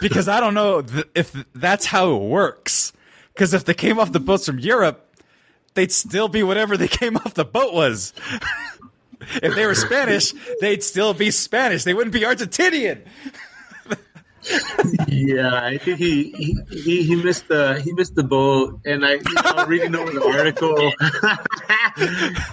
because 0.00 0.28
I 0.28 0.40
don't 0.40 0.54
know 0.54 0.84
if 1.14 1.32
that's 1.54 1.86
how 1.86 2.14
it 2.16 2.22
works. 2.22 2.92
Because 3.32 3.54
if 3.54 3.64
they 3.64 3.74
came 3.74 3.98
off 3.98 4.12
the 4.12 4.20
boats 4.20 4.46
from 4.46 4.58
Europe, 4.58 5.16
they'd 5.74 5.92
still 5.92 6.28
be 6.28 6.42
whatever 6.42 6.76
they 6.76 6.88
came 7.00 7.16
off 7.16 7.34
the 7.34 7.44
boat 7.44 7.72
was. 7.72 8.12
if 9.42 9.54
they 9.54 9.66
were 9.66 9.74
Spanish, 9.74 10.32
they'd 10.60 10.82
still 10.82 11.14
be 11.14 11.30
Spanish. 11.30 11.84
They 11.84 11.94
wouldn't 11.94 12.12
be 12.12 12.20
Argentinian. 12.20 13.00
yeah, 15.08 15.64
I 15.64 15.78
think 15.78 15.98
he, 15.98 16.30
he 16.30 16.58
he 16.70 17.02
he 17.02 17.16
missed 17.16 17.48
the 17.48 17.80
he 17.80 17.92
missed 17.92 18.14
the 18.14 18.22
boat, 18.22 18.80
and 18.84 19.04
I 19.04 19.14
you 19.14 19.22
know, 19.22 19.64
reading 19.66 19.94
over 19.94 20.12
the 20.12 20.24
article, 20.24 20.92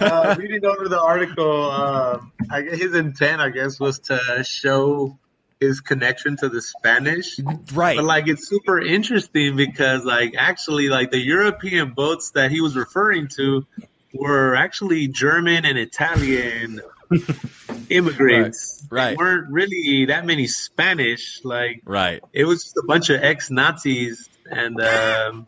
uh, 0.00 0.34
reading 0.38 0.64
over 0.64 0.88
the 0.88 1.00
article, 1.00 1.70
um, 1.70 2.32
I 2.50 2.62
guess 2.62 2.78
his 2.78 2.94
intent, 2.94 3.40
I 3.40 3.50
guess, 3.50 3.78
was 3.78 3.98
to 4.00 4.42
show 4.44 5.18
his 5.60 5.80
connection 5.80 6.36
to 6.38 6.48
the 6.48 6.60
Spanish, 6.60 7.38
Right. 7.72 7.96
But 7.96 8.04
like, 8.04 8.28
it's 8.28 8.48
super 8.48 8.80
interesting 8.80 9.56
because 9.56 10.04
like 10.04 10.34
actually, 10.36 10.88
like 10.88 11.10
the 11.10 11.20
European 11.20 11.92
boats 11.92 12.32
that 12.32 12.50
he 12.50 12.60
was 12.60 12.76
referring 12.76 13.28
to 13.36 13.66
were 14.12 14.54
actually 14.54 15.08
German 15.08 15.64
and 15.64 15.78
Italian 15.78 16.80
immigrants. 17.90 18.86
Right, 18.90 19.08
right. 19.10 19.18
Weren't 19.18 19.50
really 19.50 20.06
that 20.06 20.24
many 20.26 20.46
Spanish. 20.46 21.40
Like 21.44 21.82
Right. 21.84 22.22
it 22.32 22.44
was 22.44 22.64
just 22.64 22.76
a 22.76 22.82
bunch 22.86 23.10
of 23.10 23.22
ex 23.22 23.50
Nazis 23.50 24.28
and 24.50 24.80
um, 24.80 25.46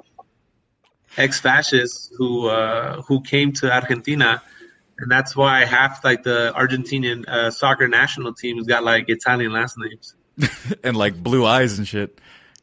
ex 1.17 1.41
fascists 1.41 2.11
who 2.17 2.49
uh, 2.49 3.03
who 3.03 3.21
came 3.23 3.53
to 3.55 3.73
Argentina, 3.73 4.43
and 4.99 5.11
that's 5.11 5.35
why 5.37 5.65
half 5.65 6.05
like 6.05 6.23
the 6.23 6.53
Argentinian 6.57 7.27
uh, 7.29 7.51
soccer 7.51 7.89
national 7.89 8.35
teams 8.35 8.67
got 8.67 8.85
like 8.85 9.09
Italian 9.09 9.53
last 9.53 9.77
names. 9.79 10.15
and 10.85 10.97
like 10.97 11.23
blue 11.23 11.45
eyes 11.47 11.79
and 11.79 11.87
shit. 11.87 12.19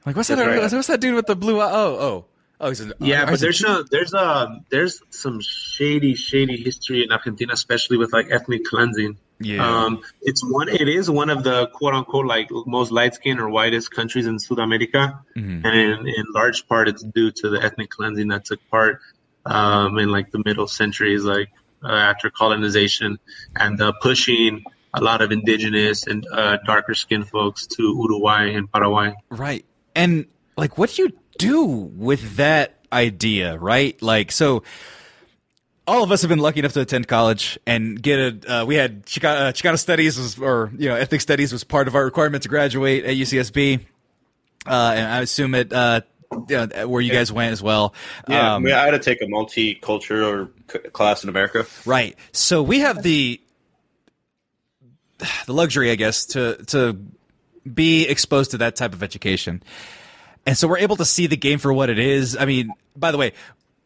Like 0.06 0.16
what's 0.16 0.30
that? 0.30 0.38
Right. 0.38 0.72
What's 0.72 0.88
that 0.88 1.00
dude 1.00 1.16
with 1.16 1.28
the 1.28 1.36
blue 1.36 1.60
eye? 1.60 1.72
Oh, 1.72 1.96
oh, 2.00 2.26
oh. 2.62 2.70
He's 2.70 2.80
an, 2.80 2.94
Yeah, 3.00 3.26
but 3.26 3.40
there's 3.40 3.62
no, 3.62 3.84
there's 3.84 4.14
um 4.14 4.66
there's 4.70 5.02
some 5.10 5.40
shady 5.42 6.16
shady 6.16 6.58
history 6.58 7.04
in 7.04 7.12
Argentina, 7.12 7.54
especially 7.54 7.98
with 7.98 8.14
like 8.14 8.28
ethnic 8.32 8.64
cleansing. 8.66 9.18
Yeah. 9.40 9.66
Um, 9.68 10.04
it's 10.22 10.44
one. 10.46 10.70
It 10.70 10.88
is 10.88 11.10
one 11.10 11.30
of 11.32 11.44
the 11.44 11.68
quote 11.74 11.94
unquote 11.96 12.28
like 12.28 12.50
most 12.68 12.92
light 12.92 13.16
skinned 13.16 13.40
or 13.40 13.50
whitest 13.50 13.90
countries 13.92 14.28
in 14.28 14.38
South 14.40 14.60
America, 14.60 15.20
Mhm. 15.36 15.66
and 15.66 15.76
in, 15.76 16.08
in 16.08 16.26
large 16.34 16.68
part 16.68 16.88
it's 16.88 17.04
due 17.04 17.32
to 17.32 17.50
the 17.50 17.60
ethnic 17.62 17.90
cleansing 17.90 18.28
that 18.30 18.46
took 18.46 18.60
part 18.70 19.00
um, 19.46 19.98
in 19.98 20.10
like 20.10 20.32
the 20.32 20.42
middle 20.46 20.68
centuries, 20.68 21.24
like 21.24 21.50
uh, 21.84 21.88
after 21.92 22.30
colonization, 22.30 23.18
and 23.56 23.82
uh, 23.82 23.92
pushing 24.02 24.64
a 24.94 25.02
lot 25.02 25.22
of 25.22 25.32
indigenous 25.32 26.06
and 26.06 26.28
uh, 26.32 26.58
darker 26.66 26.94
skinned 26.94 27.28
folks 27.28 27.66
to 27.66 27.82
Uruguay 27.82 28.52
and 28.54 28.72
Paraguay. 28.72 29.16
Right. 29.30 29.66
And 29.96 30.28
like, 30.58 30.78
what 30.78 30.92
do 30.92 31.04
you 31.04 31.10
do 31.42 31.66
with 31.66 32.38
that 32.38 32.80
idea? 32.92 33.58
Right. 33.58 34.02
Like, 34.02 34.32
so 34.32 34.64
all 35.88 36.04
of 36.04 36.12
us 36.12 36.22
have 36.22 36.30
been 36.30 36.40
lucky 36.40 36.60
enough 36.60 36.74
to 36.74 36.82
attend 36.82 37.08
college 37.08 37.60
and 37.66 38.02
get 38.02 38.20
a. 38.20 38.62
Uh, 38.62 38.66
we 38.66 38.76
had 38.76 39.06
Chicano, 39.06 39.36
uh, 39.36 39.52
Chicano 39.52 39.78
studies 39.78 40.18
was, 40.18 40.40
or 40.40 40.72
you 40.78 40.90
know, 40.90 40.96
ethnic 40.96 41.22
studies 41.22 41.52
was 41.52 41.64
part 41.64 41.88
of 41.88 41.96
our 41.96 42.06
requirement 42.06 42.44
to 42.44 42.50
graduate 42.50 43.06
at 43.06 43.16
UCSB. 43.16 43.80
Uh, 44.66 44.94
and 44.96 45.08
I 45.08 45.22
assume 45.22 45.56
it, 45.56 45.74
uh, 45.74 46.02
yeah, 46.48 46.86
where 46.86 47.02
you 47.02 47.12
guys 47.12 47.32
went 47.32 47.52
as 47.52 47.64
well. 47.64 47.94
Yeah, 48.30 48.56
Um, 48.56 48.64
I, 48.64 48.66
mean, 48.66 48.74
I 48.76 48.86
had 48.86 48.92
to 48.92 49.00
take 49.00 49.22
a 49.22 49.26
multicultural 49.26 50.50
class 50.94 51.24
in 51.24 51.30
America. 51.30 51.66
Right. 51.86 52.16
So 52.32 52.62
we 52.64 52.80
have 52.80 53.04
the 53.04 53.42
the 55.46 55.54
luxury, 55.54 55.92
I 55.92 55.96
guess, 55.96 56.26
to 56.28 56.64
to 56.68 56.98
be 57.72 58.08
exposed 58.08 58.52
to 58.52 58.58
that 58.60 58.76
type 58.76 58.94
of 58.94 59.04
education. 59.04 59.64
And 60.46 60.58
so 60.58 60.68
we're 60.68 60.80
able 60.80 60.96
to 60.98 61.06
see 61.06 61.28
the 61.28 61.38
game 61.38 61.60
for 61.60 61.72
what 61.72 61.90
it 61.90 62.00
is. 62.00 62.36
I 62.36 62.46
mean, 62.46 62.72
by 62.96 63.12
the 63.12 63.18
way, 63.18 63.34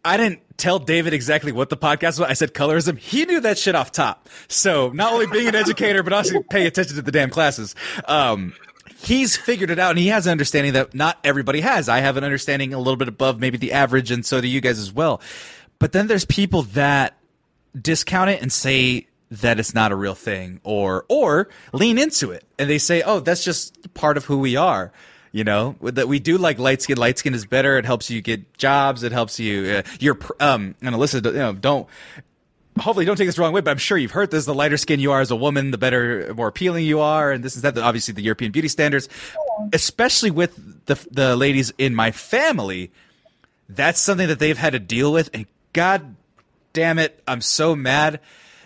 I 0.06 0.18
didn't 0.18 0.42
tell 0.58 0.80
David 0.80 1.14
exactly 1.14 1.52
what 1.52 1.70
the 1.70 1.78
podcast 1.78 2.20
was. 2.20 2.22
I 2.22 2.34
said 2.34 2.54
colorism. 2.54 2.98
He 2.98 3.26
knew 3.26 3.42
that 3.42 3.58
shit 3.58 3.76
off 3.76 3.92
top. 3.92 4.30
So 4.48 4.90
not 4.90 5.12
only 5.14 5.28
being 5.28 5.48
an 5.48 5.56
educator, 5.56 6.04
but 6.04 6.14
also 6.14 6.42
paying 6.44 6.68
attention 6.68 6.96
to 6.96 7.02
the 7.02 7.12
damn 7.12 7.30
classes. 7.30 7.76
Um, 8.06 8.54
he's 9.06 9.36
figured 9.36 9.70
it 9.70 9.80
out 9.80 9.92
and 9.92 10.00
he 10.00 10.08
has 10.08 10.28
an 10.28 10.32
understanding 10.32 10.74
that 10.74 10.94
not 10.94 11.18
everybody 11.24 11.62
has. 11.62 11.90
I 11.90 12.00
have 12.00 12.18
an 12.18 12.24
understanding 12.24 12.74
a 12.74 12.78
little 12.78 12.96
bit 12.98 13.08
above 13.08 13.40
maybe 13.40 13.58
the 13.58 13.74
average 13.74 14.12
and 14.12 14.26
so 14.26 14.42
do 14.42 14.48
you 14.48 14.62
guys 14.62 14.80
as 14.80 14.94
well. 14.94 15.22
But 15.80 15.92
then 15.92 16.08
there's 16.08 16.26
people 16.26 16.64
that 16.74 17.18
discount 17.80 18.30
it 18.30 18.42
and 18.42 18.52
say 18.52 19.08
that 19.32 19.60
it's 19.60 19.74
not 19.74 19.92
a 19.92 19.96
real 19.96 20.16
thing 20.16 20.62
or 20.64 21.06
or 21.10 21.50
lean 21.74 21.98
into 21.98 22.32
it 22.32 22.46
and 22.60 22.70
they 22.70 22.78
say 22.78 23.02
oh 23.02 23.20
that's 23.20 23.44
just 23.44 23.94
part 23.96 24.18
of 24.18 24.26
who 24.26 24.38
we 24.38 24.56
are 24.56 24.94
you 25.36 25.44
know 25.44 25.76
that 25.82 26.08
we 26.08 26.20
do 26.20 26.38
like 26.38 26.60
light 26.60 26.82
skin. 26.82 26.96
Light 26.98 27.20
skin 27.20 27.34
is 27.34 27.46
better. 27.46 27.78
It 27.78 27.84
helps 27.84 28.10
you 28.10 28.22
get 28.22 28.58
jobs. 28.58 29.04
It 29.04 29.12
helps 29.12 29.38
you 29.38 29.66
uh, 29.66 29.82
you're 30.00 30.18
um 30.40 30.76
and 30.82 30.96
alyssa 30.96 31.26
you 31.26 31.34
know 31.34 31.52
don't 31.52 31.90
hopefully 32.80 33.04
don't 33.04 33.18
take 33.18 33.28
this 33.28 33.36
the 33.36 33.42
wrong 33.42 33.54
way 33.54 33.62
but 33.62 33.72
i'm 33.72 33.78
sure 33.78 33.98
you've 33.98 34.12
heard 34.12 34.32
this 34.32 34.46
the 34.46 34.54
lighter 34.54 34.76
skin 34.76 35.00
you 35.00 35.14
are 35.14 35.22
as 35.22 35.32
a 35.32 35.36
woman 35.36 35.72
the 35.72 35.78
better 35.78 36.34
more 36.36 36.50
appealing 36.50 36.86
you 36.86 37.00
are 37.00 37.32
and 37.32 37.42
this 37.42 37.56
is 37.56 37.62
that 37.62 37.78
obviously 37.78 38.14
the 38.14 38.22
european 38.22 38.52
beauty 38.52 38.68
standards. 38.68 39.10
Especially 39.74 40.32
with 40.32 40.86
the 40.86 40.96
the 41.12 41.36
ladies 41.36 41.74
in 41.78 41.94
my 41.94 42.12
family 42.12 42.92
that's 43.68 44.00
something 44.00 44.28
that 44.28 44.40
they've 44.40 44.58
had 44.58 44.72
to 44.72 44.80
deal 44.80 45.12
with 45.12 45.30
and 45.34 45.48
god 45.74 46.16
damn 46.72 46.98
it 46.98 47.22
i'm 47.28 47.42
so 47.42 47.76
mad 47.76 48.22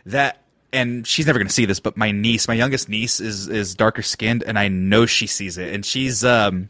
that 0.06 0.44
and 0.72 1.06
she's 1.08 1.26
never 1.26 1.40
going 1.40 1.48
to 1.48 1.54
see 1.54 1.66
this 1.66 1.80
but 1.80 1.98
my 1.98 2.12
niece 2.12 2.48
my 2.48 2.54
youngest 2.54 2.90
niece 2.90 3.20
is 3.20 3.48
is 3.48 3.76
darker 3.76 4.02
skinned 4.02 4.44
and 4.44 4.58
i 4.60 4.68
know 4.68 5.06
she 5.06 5.28
sees 5.28 5.58
it. 5.58 5.74
And 5.74 5.86
she's 5.86 6.24
um 6.24 6.70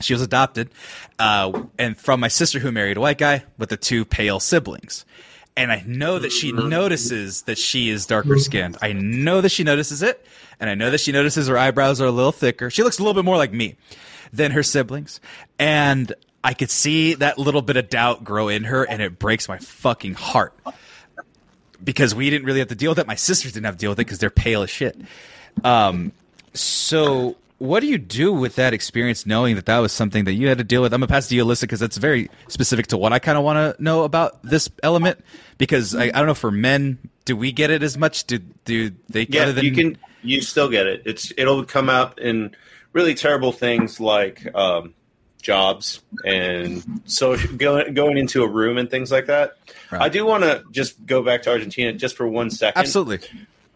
she 0.00 0.12
was 0.12 0.22
adopted 0.22 0.70
uh 1.18 1.52
and 1.78 1.96
from 1.96 2.20
my 2.20 2.28
sister 2.28 2.58
who 2.58 2.72
married 2.72 2.96
a 2.96 3.00
white 3.00 3.18
guy 3.18 3.44
with 3.58 3.68
the 3.68 3.76
two 3.76 4.04
pale 4.04 4.40
siblings. 4.40 5.04
And 5.56 5.70
i 5.70 5.82
know 5.86 6.18
that 6.18 6.32
she 6.32 6.52
notices 6.52 7.42
that 7.42 7.58
she 7.58 7.90
is 7.90 8.06
darker 8.06 8.38
skinned. 8.38 8.76
I 8.80 8.92
know 8.92 9.40
that 9.40 9.50
she 9.50 9.64
notices 9.64 10.02
it 10.02 10.24
and 10.60 10.70
i 10.70 10.74
know 10.74 10.90
that 10.90 11.00
she 11.00 11.12
notices 11.12 11.48
her 11.48 11.58
eyebrows 11.58 12.00
are 12.00 12.06
a 12.06 12.12
little 12.12 12.32
thicker. 12.32 12.70
She 12.70 12.82
looks 12.82 12.98
a 12.98 13.02
little 13.02 13.14
bit 13.14 13.24
more 13.24 13.36
like 13.36 13.52
me 13.52 13.76
than 14.32 14.52
her 14.52 14.62
siblings. 14.62 15.20
And 15.58 16.12
i 16.44 16.54
could 16.54 16.70
see 16.70 17.14
that 17.14 17.38
little 17.38 17.62
bit 17.62 17.76
of 17.76 17.88
doubt 17.88 18.24
grow 18.24 18.48
in 18.48 18.64
her 18.64 18.84
and 18.84 19.02
it 19.02 19.18
breaks 19.18 19.48
my 19.48 19.58
fucking 19.58 20.14
heart 20.14 20.54
because 21.84 22.14
we 22.14 22.30
didn't 22.30 22.46
really 22.46 22.60
have 22.60 22.68
to 22.68 22.74
deal 22.74 22.90
with 22.90 22.98
it. 22.98 23.06
My 23.06 23.14
sisters 23.14 23.52
didn't 23.52 23.66
have 23.66 23.76
to 23.76 23.80
deal 23.80 23.90
with 23.90 23.98
it 23.98 24.06
because 24.06 24.18
they're 24.18 24.30
pale 24.30 24.62
as 24.62 24.70
shit. 24.70 24.96
Um, 25.64 26.12
so 26.54 27.36
what 27.62 27.78
do 27.78 27.86
you 27.86 27.96
do 27.98 28.32
with 28.32 28.56
that 28.56 28.74
experience, 28.74 29.24
knowing 29.24 29.54
that 29.54 29.66
that 29.66 29.78
was 29.78 29.92
something 29.92 30.24
that 30.24 30.32
you 30.32 30.48
had 30.48 30.58
to 30.58 30.64
deal 30.64 30.82
with? 30.82 30.92
I'm 30.92 30.98
gonna 30.98 31.06
pass 31.06 31.26
it 31.26 31.28
to 31.30 31.36
you, 31.36 31.44
Alyssa, 31.44 31.62
because 31.62 31.78
that's 31.78 31.96
very 31.96 32.28
specific 32.48 32.88
to 32.88 32.96
what 32.96 33.12
I 33.12 33.20
kind 33.20 33.38
of 33.38 33.44
want 33.44 33.76
to 33.76 33.82
know 33.82 34.02
about 34.02 34.42
this 34.42 34.68
element. 34.82 35.24
Because 35.58 35.94
I, 35.94 36.06
I 36.06 36.10
don't 36.10 36.26
know 36.26 36.34
for 36.34 36.50
men, 36.50 36.98
do 37.24 37.36
we 37.36 37.52
get 37.52 37.70
it 37.70 37.84
as 37.84 37.96
much? 37.96 38.24
Do 38.24 38.38
do 38.38 38.90
they? 39.08 39.26
Yeah, 39.28 39.42
other 39.44 39.52
than, 39.52 39.64
you 39.64 39.72
can. 39.72 39.98
You 40.24 40.40
still 40.40 40.68
get 40.68 40.88
it. 40.88 41.02
It's 41.04 41.32
it'll 41.38 41.64
come 41.64 41.88
out 41.88 42.18
in 42.18 42.54
really 42.92 43.14
terrible 43.14 43.52
things 43.52 44.00
like 44.00 44.52
um, 44.56 44.94
jobs 45.42 46.00
and 46.24 46.82
so 47.04 47.36
going 47.56 47.92
going 47.94 48.16
into 48.16 48.42
a 48.42 48.48
room 48.48 48.78
and 48.78 48.90
things 48.90 49.12
like 49.12 49.26
that. 49.26 49.56
Right. 49.90 50.00
I 50.02 50.08
do 50.08 50.24
want 50.24 50.44
to 50.44 50.64
just 50.70 51.04
go 51.04 51.22
back 51.22 51.42
to 51.42 51.50
Argentina 51.50 51.92
just 51.92 52.16
for 52.16 52.26
one 52.26 52.50
second. 52.50 52.80
absolutely. 52.80 53.28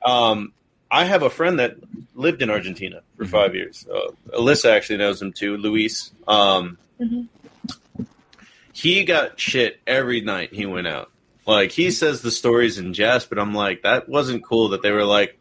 Um, 0.05 0.53
I 0.91 1.05
have 1.05 1.23
a 1.23 1.31
friend 1.31 1.59
that 1.59 1.77
lived 2.15 2.41
in 2.43 2.49
Argentina 2.51 3.03
for 3.17 3.25
Mm-hmm. 3.25 3.33
five 3.33 3.55
years. 3.55 3.87
Uh, 3.93 4.13
Alyssa 4.39 4.71
actually 4.71 4.99
knows 4.99 5.21
him 5.21 5.33
too, 5.33 5.57
Luis. 5.59 6.13
Um, 6.29 6.79
Mhm. 7.01 7.29
He 8.73 9.05
got 9.05 9.41
shit 9.41 9.81
every 9.87 10.21
night 10.21 10.53
he 10.53 10.67
went 10.67 10.87
out. 10.87 11.11
Like 11.47 11.71
he 11.73 11.91
says 11.91 12.21
the 12.23 12.31
stories 12.31 12.79
in 12.79 12.93
jest, 12.95 13.29
but 13.29 13.39
I'm 13.39 13.55
like, 13.55 13.83
that 13.83 14.09
wasn't 14.09 14.45
cool 14.45 14.69
that 14.71 14.83
they 14.83 14.91
were 14.91 15.05
like, 15.05 15.39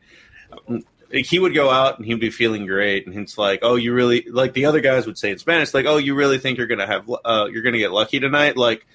like, 1.16 1.26
he 1.26 1.39
would 1.39 1.55
go 1.55 1.72
out 1.72 1.97
and 1.97 2.05
he'd 2.05 2.20
be 2.20 2.30
feeling 2.30 2.68
great, 2.68 3.07
and 3.07 3.18
it's 3.18 3.38
like, 3.38 3.59
oh, 3.63 3.76
you 3.76 3.93
really 3.93 4.28
like 4.30 4.53
the 4.53 4.66
other 4.66 4.82
guys 4.82 5.07
would 5.07 5.18
say 5.18 5.32
in 5.32 5.39
Spanish, 5.39 5.74
like, 5.74 5.86
oh, 5.88 5.97
you 5.97 6.13
really 6.13 6.38
think 6.38 6.57
you're 6.57 6.68
gonna 6.68 6.86
have, 6.86 7.09
uh, 7.24 7.47
you're 7.51 7.63
gonna 7.63 7.80
get 7.80 7.91
lucky 7.91 8.20
tonight, 8.20 8.57
like, 8.57 8.86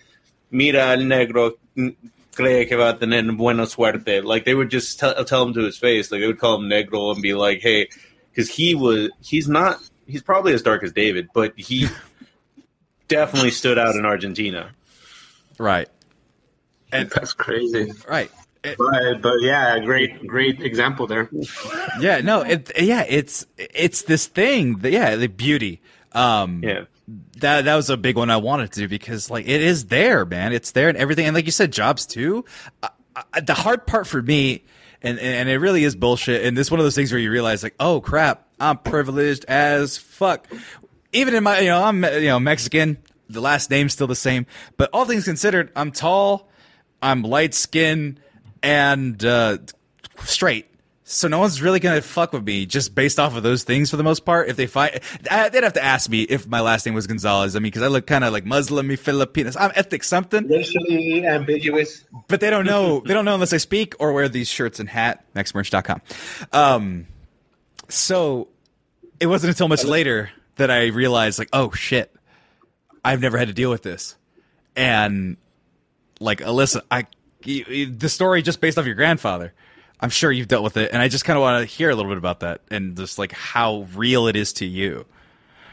mira 0.51 0.93
el 0.93 1.01
negro 1.01 1.55
cree 2.35 2.67
que 2.67 2.77
va 2.77 2.91
a 2.91 2.95
tener 2.95 3.33
buena 3.33 3.67
suerte. 3.67 4.23
Like 4.25 4.45
they 4.45 4.55
would 4.55 4.71
just 4.71 4.99
tell, 4.99 5.25
tell 5.25 5.43
him 5.43 5.55
to 5.55 5.61
his 5.61 5.77
face, 5.77 6.11
like 6.11 6.21
they 6.21 6.27
would 6.27 6.39
call 6.39 6.61
him 6.61 6.69
negro 6.69 7.13
and 7.13 7.23
be 7.23 7.35
like, 7.35 7.61
hey, 7.61 7.89
because 8.31 8.49
he 8.49 8.75
was, 8.75 9.11
he's 9.23 9.49
not, 9.49 9.79
he's 10.07 10.23
probably 10.23 10.53
as 10.53 10.63
dark 10.63 10.83
as 10.83 10.93
David, 10.93 11.29
but 11.35 11.53
he 11.57 11.89
definitely 13.09 13.51
stood 13.51 13.79
out 13.79 13.97
in 13.97 14.05
Argentina. 14.05 14.71
Right. 15.59 15.89
And 16.93 17.09
that's 17.11 17.33
crazy. 17.33 17.93
Right. 18.09 18.31
But 18.63 19.23
but 19.23 19.41
yeah, 19.41 19.79
great 19.81 20.27
great 20.27 20.61
example 20.61 21.07
there. 21.07 21.29
Yeah, 22.01 22.21
no, 22.21 22.43
it, 22.43 22.71
yeah, 22.81 23.05
it's 23.09 23.47
it's 23.59 24.03
this 24.03 24.27
thing. 24.27 24.79
That, 24.79 24.93
yeah, 24.93 25.17
the 25.17 25.29
beauty. 25.29 25.81
Um, 26.13 26.63
Yeah. 26.65 26.85
that 27.39 27.65
that 27.65 27.75
was 27.77 27.89
a 27.91 27.97
big 27.97 28.17
one 28.17 28.31
I 28.31 28.37
wanted 28.37 28.73
to 28.73 28.81
do 28.81 28.89
because 28.89 29.31
like 29.31 29.47
it 29.49 29.61
is 29.63 29.87
there, 29.87 30.25
man. 30.25 30.53
It's 30.53 30.73
there 30.73 30.89
and 30.89 30.99
everything, 30.99 31.27
and 31.27 31.35
like 31.35 31.47
you 31.47 31.53
said, 31.53 31.73
jobs 31.73 32.07
too. 32.07 32.45
Uh, 32.83 32.89
uh, 33.17 33.41
the 33.41 33.55
hard 33.55 33.87
part 33.87 34.07
for 34.07 34.21
me, 34.23 34.65
and 35.03 35.19
and 35.19 35.49
it 35.49 35.59
really 35.59 35.85
is 35.85 35.95
bullshit. 35.97 36.45
And 36.45 36.57
this 36.57 36.67
is 36.67 36.71
one 36.71 36.81
of 36.81 36.85
those 36.87 36.95
things 36.95 37.13
where 37.13 37.21
you 37.21 37.31
realize 37.31 37.63
like, 37.63 37.75
oh 37.81 38.01
crap, 38.01 38.47
I'm 38.59 38.79
privileged 38.79 39.45
as 39.47 39.97
fuck. 39.97 40.47
Even 41.13 41.35
in 41.35 41.43
my, 41.43 41.59
you 41.61 41.69
know, 41.69 41.83
I'm 41.83 42.05
you 42.05 42.27
know 42.29 42.39
Mexican. 42.41 42.99
The 43.29 43.41
last 43.41 43.71
name's 43.71 43.93
still 43.93 44.09
the 44.09 44.17
same, 44.17 44.47
but 44.77 44.91
all 44.93 45.05
things 45.05 45.25
considered, 45.25 45.71
I'm 45.77 45.93
tall, 45.93 46.49
I'm 47.01 47.23
light 47.23 47.55
skinned, 47.55 48.19
and 48.63 49.23
uh, 49.25 49.59
straight. 50.25 50.67
So 51.03 51.27
no 51.27 51.41
one's 51.41 51.61
really 51.61 51.81
gonna 51.81 52.03
fuck 52.03 52.33
with 52.33 52.45
me 52.45 52.67
just 52.67 52.95
based 52.95 53.19
off 53.19 53.35
of 53.35 53.43
those 53.43 53.65
things 53.65 53.91
for 53.91 53.97
the 53.97 54.05
most 54.05 54.25
part. 54.25 54.49
If 54.49 54.57
they 54.57 54.69
find, 54.69 55.01
uh, 55.29 55.49
they'd 55.49 55.65
have 55.65 55.73
to 55.73 55.83
ask 55.83 56.09
me 56.09 56.23
if 56.23 56.47
my 56.47 56.61
last 56.61 56.87
name 56.87 56.95
was 56.95 57.09
Gonzalez. 57.09 57.57
I 57.57 57.59
mean, 57.59 57.65
because 57.65 57.83
I 57.83 57.89
look 57.89 58.07
kind 58.07 58.23
of 58.23 58.33
like 58.33 58.45
Muslim, 58.45 58.97
Filipinos. 58.97 59.57
I'm 59.57 59.73
ethnic 59.75 60.05
something, 60.05 60.47
Racially 60.47 61.27
ambiguous. 61.27 62.05
but 62.29 62.41
they 62.41 62.49
don't 62.49 62.65
know. 62.65 63.01
they 63.01 63.13
don't 63.13 63.25
know 63.25 63.35
unless 63.35 63.53
I 63.53 63.57
speak 63.57 63.95
or 63.99 64.13
wear 64.13 64.29
these 64.29 64.49
shirts 64.49 64.79
and 64.79 64.89
hat. 64.89 65.25
MexMerch.com. 65.35 66.01
Um, 66.53 67.07
so 67.89 68.47
it 69.19 69.27
wasn't 69.27 69.51
until 69.51 69.67
much 69.67 69.83
later 69.85 70.31
that 70.57 70.71
I 70.71 70.87
realized, 70.89 71.41
like, 71.41 71.49
oh 71.53 71.73
shit, 71.73 72.15
I've 73.05 73.21
never 73.21 73.37
had 73.37 73.49
to 73.49 73.55
deal 73.55 73.71
with 73.71 73.83
this, 73.83 74.15
and 74.77 75.39
like 76.21 76.39
Alyssa, 76.39 76.83
I 76.89 77.07
you- 77.45 77.65
you- 77.69 77.87
the 77.87 78.09
story 78.09 78.43
just 78.43 78.61
based 78.61 78.79
off 78.79 78.87
your 78.87 78.95
grandfather. 78.95 79.53
I'm 80.01 80.11
sure 80.11 80.33
you've 80.33 80.49
dealt 80.49 80.65
with 80.65 80.77
it, 80.79 80.91
and 80.93 81.03
I 81.03 81.09
just 81.09 81.25
kind 81.27 81.37
of 81.37 81.43
want 81.43 81.61
to 81.61 81.67
hear 81.67 81.91
a 81.91 81.95
little 81.95 82.11
bit 82.11 82.17
about 82.19 82.41
that 82.41 82.63
and 82.71 82.97
just 82.97 83.19
like 83.19 83.33
how 83.33 83.87
real 83.95 84.27
it 84.29 84.37
is 84.37 84.53
to 84.55 84.65
you. 84.67 85.05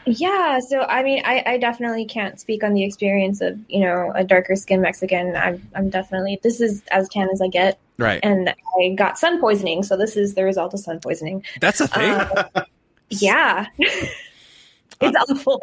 Yeah, 0.04 0.60
so 0.60 0.80
I 0.80 1.02
mean, 1.02 1.22
I, 1.24 1.42
I 1.46 1.58
definitely 1.58 2.04
can't 2.06 2.38
speak 2.40 2.62
on 2.64 2.72
the 2.74 2.82
experience 2.84 3.40
of 3.42 3.58
you 3.68 3.80
know 3.80 4.12
a 4.14 4.24
darker 4.24 4.54
skinned 4.56 4.82
Mexican. 4.82 5.34
I'm 5.36 5.66
I'm 5.74 5.90
definitely 5.90 6.40
this 6.42 6.60
is 6.60 6.82
as 6.90 7.08
tan 7.10 7.28
as 7.32 7.40
I 7.42 7.48
get, 7.48 7.78
Right. 7.98 8.20
and 8.22 8.54
I 8.80 8.94
got 8.96 9.18
sun 9.18 9.38
poisoning, 9.40 9.82
so 9.82 9.96
this 9.96 10.16
is 10.16 10.34
the 10.34 10.44
result 10.44 10.72
of 10.74 10.80
sun 10.80 11.00
poisoning. 11.00 11.44
That's 11.60 11.80
a 11.80 11.88
thing. 11.88 12.12
Uh, 12.54 12.64
yeah, 13.10 13.66
it's 13.78 15.16
awful. 15.30 15.60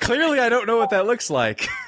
Clearly, 0.00 0.38
I 0.40 0.48
don't 0.50 0.66
know 0.66 0.76
what 0.76 0.90
that 0.90 1.06
looks 1.06 1.30
like. 1.30 1.66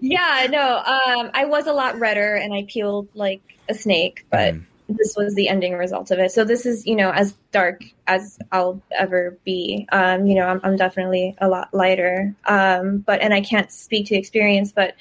yeah, 0.00 0.46
no, 0.50 0.78
um, 0.78 1.30
I 1.34 1.44
was 1.44 1.66
a 1.66 1.72
lot 1.72 1.98
redder, 1.98 2.34
and 2.34 2.52
I 2.54 2.64
peeled 2.68 3.08
like 3.14 3.42
a 3.68 3.74
snake, 3.74 4.24
but 4.30 4.54
Mm. 4.54 4.64
this 4.88 5.14
was 5.16 5.34
the 5.34 5.48
ending 5.48 5.74
result 5.74 6.10
of 6.10 6.18
it. 6.18 6.30
So 6.30 6.44
this 6.44 6.66
is 6.66 6.86
you 6.86 6.96
know 6.96 7.10
as 7.10 7.34
dark 7.52 7.82
as 8.06 8.38
I'll 8.52 8.80
ever 8.96 9.36
be. 9.44 9.86
Um, 9.92 10.26
you 10.26 10.34
know, 10.36 10.46
I'm, 10.46 10.60
I'm 10.62 10.76
definitely 10.76 11.34
a 11.38 11.48
lot 11.48 11.72
lighter. 11.72 12.34
Um, 12.46 12.98
but 12.98 13.20
and 13.20 13.34
I 13.34 13.40
can't 13.40 13.70
speak 13.72 14.06
to 14.06 14.16
experience, 14.16 14.72
but 14.72 14.94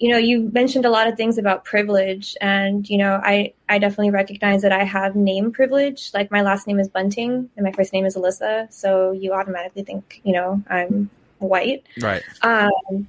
you 0.00 0.10
know, 0.10 0.18
you 0.18 0.50
mentioned 0.52 0.84
a 0.84 0.90
lot 0.90 1.06
of 1.06 1.16
things 1.16 1.38
about 1.38 1.64
privilege, 1.64 2.36
and 2.40 2.88
you 2.88 2.98
know, 2.98 3.20
I 3.22 3.54
I 3.68 3.78
definitely 3.78 4.10
recognize 4.10 4.62
that 4.62 4.72
I 4.72 4.84
have 4.84 5.16
name 5.16 5.52
privilege. 5.52 6.10
Like 6.12 6.30
my 6.30 6.42
last 6.42 6.66
name 6.66 6.80
is 6.80 6.88
Bunting, 6.88 7.48
and 7.56 7.64
my 7.64 7.72
first 7.72 7.92
name 7.92 8.04
is 8.04 8.16
Alyssa, 8.16 8.72
so 8.72 9.12
you 9.12 9.32
automatically 9.32 9.82
think 9.82 10.20
you 10.24 10.32
know 10.32 10.62
I'm 10.68 11.10
white. 11.38 11.84
Right. 12.00 12.22
Um, 12.42 13.08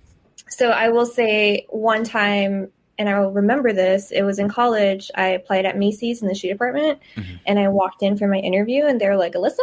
so 0.49 0.69
I 0.71 0.89
will 0.89 1.05
say 1.05 1.65
one 1.69 2.03
time, 2.03 2.71
and 2.97 3.09
I 3.09 3.19
will 3.19 3.31
remember 3.31 3.73
this. 3.73 4.11
It 4.11 4.23
was 4.23 4.39
in 4.39 4.47
college. 4.49 5.11
I 5.15 5.27
applied 5.29 5.65
at 5.65 5.77
Macy's 5.77 6.21
in 6.21 6.27
the 6.27 6.35
shoe 6.35 6.47
department, 6.49 6.99
Mhm. 7.15 7.39
and 7.45 7.59
I 7.59 7.67
walked 7.67 8.03
in 8.03 8.17
for 8.17 8.27
my 8.27 8.37
interview, 8.37 8.85
and 8.85 8.99
they 9.01 9.07
were 9.09 9.17
like, 9.17 9.33
"Alyssa," 9.33 9.59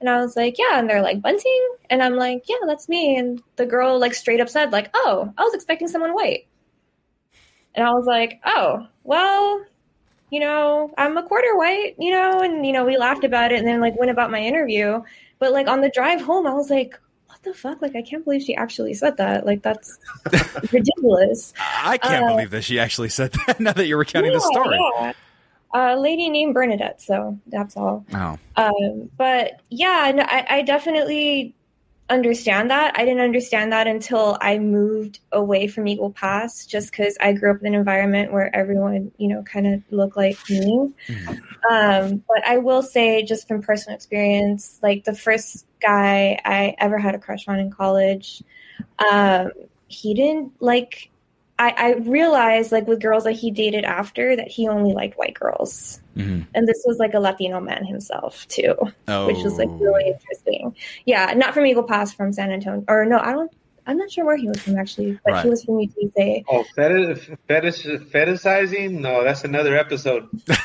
and 0.00 0.10
I 0.10 0.20
was 0.20 0.36
like, 0.36 0.58
"Yeah," 0.58 0.78
and 0.78 0.88
they're 0.88 1.02
like, 1.02 1.22
"Bunting," 1.22 1.68
and 1.90 2.02
I'm 2.02 2.16
like, 2.16 2.48
"Yeah, 2.48 2.56
that's 2.66 2.88
me." 2.88 3.16
And 3.16 3.42
the 3.56 3.66
girl 3.66 3.98
like 3.98 4.14
straight 4.14 4.40
up 4.40 4.48
said, 4.48 4.72
"Like, 4.72 4.90
oh, 4.94 5.32
I 5.38 5.42
was 5.42 5.54
expecting 5.54 5.88
someone 5.88 6.12
white," 6.14 6.46
and 7.74 7.86
I 7.86 7.92
was 7.92 8.06
like, 8.06 8.40
"Oh, 8.44 8.86
well." 9.04 9.64
You 10.28 10.40
know, 10.40 10.90
I'm 10.98 11.16
a 11.16 11.22
quarter 11.22 11.56
white, 11.56 11.94
you 12.00 12.10
know, 12.10 12.40
and 12.40 12.66
you 12.66 12.72
know, 12.72 12.84
we 12.84 12.96
laughed 12.98 13.22
about 13.22 13.52
it 13.52 13.60
and 13.60 13.66
then 13.66 13.80
like 13.80 13.96
went 13.96 14.10
about 14.10 14.32
my 14.32 14.40
interview. 14.40 15.00
But 15.38 15.52
like 15.52 15.68
on 15.68 15.82
the 15.82 15.88
drive 15.88 16.20
home, 16.20 16.48
I 16.48 16.52
was 16.52 16.68
like, 16.68 16.98
the 17.46 17.54
fuck? 17.54 17.80
Like, 17.80 17.96
I 17.96 18.02
can't 18.02 18.22
believe 18.24 18.42
she 18.42 18.54
actually 18.54 18.92
said 18.94 19.16
that. 19.16 19.46
Like, 19.46 19.62
that's 19.62 19.98
ridiculous. 20.72 21.54
I 21.58 21.96
can't 21.98 22.24
Uh, 22.24 22.28
believe 22.28 22.50
that 22.50 22.62
she 22.64 22.78
actually 22.78 23.08
said 23.08 23.32
that. 23.46 23.58
Now 23.66 23.72
that 23.72 23.86
you're 23.86 23.98
recounting 23.98 24.32
the 24.32 24.40
story. 24.40 24.78
yeah. 25.00 25.12
A 25.74 25.96
lady 25.98 26.28
named 26.28 26.54
Bernadette. 26.54 27.00
So 27.02 27.38
that's 27.46 27.76
all. 27.76 28.04
Oh. 28.14 28.38
Um, 28.56 29.10
but 29.16 29.60
yeah, 29.70 30.12
no, 30.14 30.22
I, 30.22 30.46
I 30.58 30.62
definitely 30.62 31.54
understand 32.08 32.70
that. 32.70 32.96
I 32.96 33.04
didn't 33.04 33.20
understand 33.20 33.72
that 33.72 33.88
until 33.88 34.38
I 34.40 34.58
moved 34.58 35.18
away 35.32 35.66
from 35.66 35.88
Eagle 35.88 36.12
Pass, 36.12 36.64
just 36.64 36.92
because 36.92 37.18
I 37.20 37.32
grew 37.32 37.50
up 37.50 37.60
in 37.62 37.66
an 37.66 37.74
environment 37.74 38.32
where 38.32 38.54
everyone, 38.54 39.10
you 39.18 39.26
know, 39.28 39.42
kind 39.42 39.66
of 39.66 39.82
looked 39.90 40.16
like 40.16 40.38
me. 40.48 40.92
Mhm. 41.08 41.40
Um, 41.68 42.22
but 42.28 42.46
I 42.46 42.58
will 42.58 42.82
say, 42.82 43.24
just 43.24 43.48
from 43.48 43.60
personal 43.60 43.96
experience, 43.96 44.78
like 44.84 45.02
the 45.04 45.16
first 45.16 45.65
guy 45.86 46.38
I 46.44 46.74
ever 46.78 46.98
had 46.98 47.14
a 47.14 47.18
crush 47.18 47.46
on 47.48 47.58
in 47.58 47.70
college, 47.70 48.42
um, 49.10 49.50
he 49.88 50.14
didn't 50.14 50.52
like. 50.60 51.10
I, 51.58 51.70
I 51.78 51.92
realized, 52.00 52.70
like 52.70 52.86
with 52.86 53.00
girls 53.00 53.24
that 53.24 53.32
he 53.32 53.50
dated 53.50 53.84
after, 53.84 54.36
that 54.36 54.46
he 54.48 54.68
only 54.68 54.92
liked 54.92 55.16
white 55.16 55.32
girls 55.32 56.02
Mhm. 56.14 56.46
and 56.54 56.68
this 56.68 56.82
was 56.86 56.98
like 56.98 57.14
a 57.14 57.18
Latino 57.18 57.60
man 57.60 57.82
himself 57.82 58.46
too, 58.48 58.74
Oh. 59.08 59.26
which 59.26 59.42
was 59.42 59.56
like 59.56 59.68
really 59.80 60.06
interesting. 60.08 60.76
Yeah, 61.06 61.32
not 61.34 61.54
from 61.54 61.64
Eagle 61.64 61.82
Pass, 61.84 62.12
from 62.12 62.30
San 62.34 62.50
Antonio, 62.52 62.84
or 62.88 63.06
no, 63.06 63.18
I 63.18 63.32
don't. 63.32 63.50
I'm 63.86 63.96
not 63.96 64.10
sure 64.10 64.24
where 64.24 64.36
he 64.36 64.48
was 64.48 64.60
from 64.60 64.76
actually, 64.78 65.18
but 65.24 65.32
Right. 65.32 65.44
he 65.44 65.50
was 65.50 65.64
from 65.64 65.76
UTSA. 65.78 66.44
Oh, 66.48 66.64
fetish, 66.74 67.30
fetish, 67.46 67.84
fetishizing? 67.84 68.92
No, 69.00 69.22
that's 69.22 69.44
another 69.44 69.76
episode. 69.76 70.28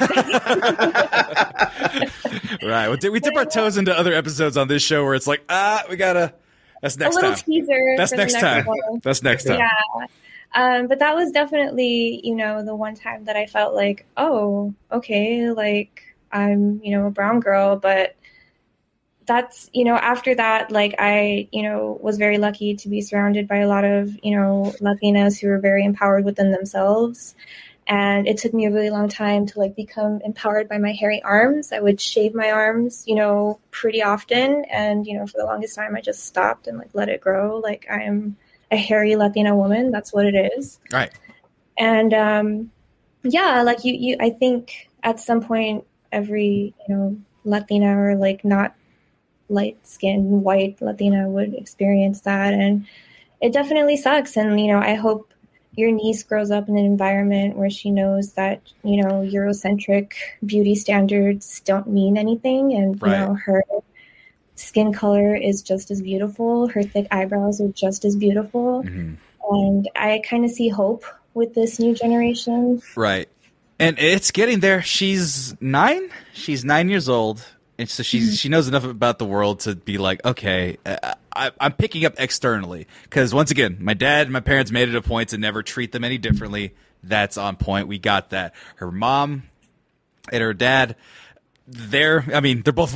right. 2.64 2.90
We 2.90 2.98
dip, 2.98 3.14
we 3.14 3.20
dip 3.20 3.36
our 3.36 3.46
toes 3.46 3.78
into 3.78 3.98
other 3.98 4.14
episodes 4.14 4.58
on 4.58 4.68
this 4.68 4.82
show 4.84 5.04
where 5.04 5.14
it's 5.14 5.28
like, 5.28 5.44
ah, 5.50 5.84
we 5.90 5.96
gotta. 5.96 6.34
That's 6.82 6.98
next 6.98 7.16
a 7.16 7.20
little 7.20 7.36
time. 7.36 7.44
teaser. 7.46 7.94
That's 7.98 8.12
for 8.12 8.18
the 8.18 8.24
next 8.24 8.40
time. 8.40 8.66
one. 8.66 8.78
That's 9.04 9.22
next 9.22 9.44
time. 9.46 9.60
Yeah. 9.60 10.08
Um, 10.54 10.88
but 10.88 11.00
that 11.00 11.16
was 11.16 11.32
definitely, 11.32 12.20
you 12.24 12.36
know, 12.36 12.64
the 12.66 12.76
one 12.76 12.96
time 12.96 13.26
that 13.26 13.38
I 13.38 13.46
felt 13.46 13.74
like, 13.76 14.06
oh, 14.18 14.74
okay, 14.92 15.52
like 15.52 16.04
I'm, 16.32 16.82
you 16.84 16.98
know, 16.98 17.08
a 17.08 17.12
brown 17.12 17.40
girl, 17.40 17.76
but 17.78 18.16
that's, 19.26 19.70
you 19.74 19.86
know, 19.86 19.96
after 19.96 20.36
that, 20.36 20.72
like 20.72 20.96
I, 21.00 21.48
you 21.52 21.64
know, 21.64 21.98
was 22.02 22.18
very 22.18 22.38
lucky 22.38 22.76
to 22.76 22.90
be 22.90 23.02
surrounded 23.02 23.48
by 23.48 23.58
a 23.58 23.68
lot 23.68 23.86
of, 23.86 24.18
you 24.24 24.36
know, 24.36 24.74
Latinas 24.82 25.40
who 25.40 25.48
were 25.48 25.60
very 25.60 25.86
empowered 25.86 26.26
within 26.26 26.52
themselves. 26.52 27.36
And 27.88 28.28
it 28.28 28.38
took 28.38 28.54
me 28.54 28.66
a 28.66 28.72
really 28.72 28.90
long 28.90 29.10
time 29.10 29.46
to 29.48 29.60
like 29.60 29.76
become 29.76 30.22
empowered 30.24 30.70
by 30.70 30.78
my 30.78 30.94
hairy 30.94 31.22
arms. 31.24 31.72
I 31.72 31.80
would 31.80 32.00
shave 32.00 32.34
my 32.34 32.52
arms, 32.52 33.04
you 33.06 33.16
know, 33.16 33.60
pretty 33.70 34.02
often. 34.02 34.66
And, 34.66 35.06
you 35.06 35.18
know, 35.18 35.28
for 35.28 35.38
the 35.38 35.46
longest 35.46 35.76
time, 35.76 35.96
I 35.96 36.02
just 36.02 36.26
stopped 36.26 36.68
and 36.68 36.78
like 36.78 36.92
let 36.94 37.10
it 37.10 37.22
grow. 37.22 37.58
Like 37.58 37.88
I 37.90 38.04
am 38.04 38.38
a 38.72 38.78
hairy 38.78 39.16
Latina 39.16 39.56
woman. 39.56 39.92
That's 39.92 40.14
what 40.14 40.26
it 40.26 40.54
is. 40.58 40.80
Right. 40.92 41.12
And 41.78 42.14
um, 42.14 42.72
yeah, 43.24 43.62
like 43.62 43.84
you, 43.84 43.94
you, 43.94 44.18
I 44.20 44.30
think 44.30 44.90
at 45.04 45.20
some 45.20 45.42
point 45.42 45.86
every 46.12 46.74
you 46.88 46.96
know 46.96 47.18
Latina 47.44 47.98
or 47.98 48.16
like 48.16 48.46
not 48.46 48.76
light 49.52 49.78
skinned 49.84 50.44
white 50.44 50.82
Latina 50.82 51.30
would 51.30 51.54
experience 51.54 52.22
that, 52.22 52.54
and 52.54 52.86
it 53.42 53.54
definitely 53.54 53.98
sucks. 53.98 54.38
And 54.38 54.60
you 54.60 54.72
know, 54.72 54.80
I 54.80 54.96
hope 54.96 55.34
your 55.76 55.92
niece 55.92 56.24
grows 56.24 56.52
up 56.52 56.68
in 56.68 56.78
an 56.78 56.86
environment 56.86 57.56
where 57.56 57.70
she 57.70 57.92
knows 57.92 58.34
that 58.34 58.62
you 58.84 59.02
know 59.02 59.22
Eurocentric 59.22 60.14
beauty 60.46 60.76
standards 60.76 61.62
don't 61.62 61.88
mean 61.88 62.18
anything, 62.18 62.74
and 62.74 63.00
you 63.02 63.08
know 63.08 63.34
her 63.46 63.64
skin 64.56 64.94
color 64.94 65.36
is 65.36 65.62
just 65.62 65.92
as 65.92 66.02
beautiful. 66.02 66.68
Her 66.68 66.84
thick 66.84 67.08
eyebrows 67.12 67.60
are 67.62 67.70
just 67.70 68.06
as 68.06 68.16
beautiful 68.16 68.84
Mhm. 68.84 69.18
and 69.50 69.90
I 69.96 70.22
kind 70.30 70.46
of 70.46 70.52
see 70.52 70.70
hope 70.70 71.04
with 71.34 71.56
this 71.56 71.80
new 71.80 71.96
generation. 71.96 72.82
Right. 72.96 73.28
And 73.80 73.98
it's 73.98 74.30
getting 74.30 74.60
there. 74.60 74.84
She's 74.84 75.56
nine. 75.60 76.10
She's 76.34 76.64
nine 76.64 76.90
years 76.90 77.10
old, 77.10 77.44
and 77.82 77.90
so 77.90 78.04
she's 78.04 78.40
she 78.40 78.48
knows 78.48 78.68
enough 78.68 78.84
about 78.84 79.18
the 79.18 79.26
world 79.26 79.62
to 79.62 79.76
be 79.76 79.98
like, 79.98 80.24
okay, 80.24 80.78
uh, 80.86 81.16
I, 81.36 81.52
I'm 81.60 81.74
picking 81.74 82.06
up 82.06 82.14
externally 82.18 82.88
because 83.04 83.34
once 83.34 83.50
again, 83.50 83.78
my 83.80 83.96
dad 83.96 84.28
and 84.28 84.32
my 84.34 84.40
parents 84.40 84.72
made 84.72 84.88
it 84.88 84.96
a 84.96 85.02
point 85.02 85.30
to 85.30 85.38
never 85.38 85.64
treat 85.64 85.92
them 85.92 86.04
any 86.04 86.20
differently. 86.20 86.76
That's 87.04 87.38
on 87.38 87.56
point. 87.56 87.88
We 87.88 87.98
got 87.98 88.30
that. 88.30 88.54
Her 88.76 88.92
mom 88.92 89.44
and 90.32 90.44
her 90.44 90.54
dad, 90.54 90.96
they're 91.68 92.24
I 92.34 92.40
mean 92.40 92.62
they're 92.62 92.72
both 92.72 92.96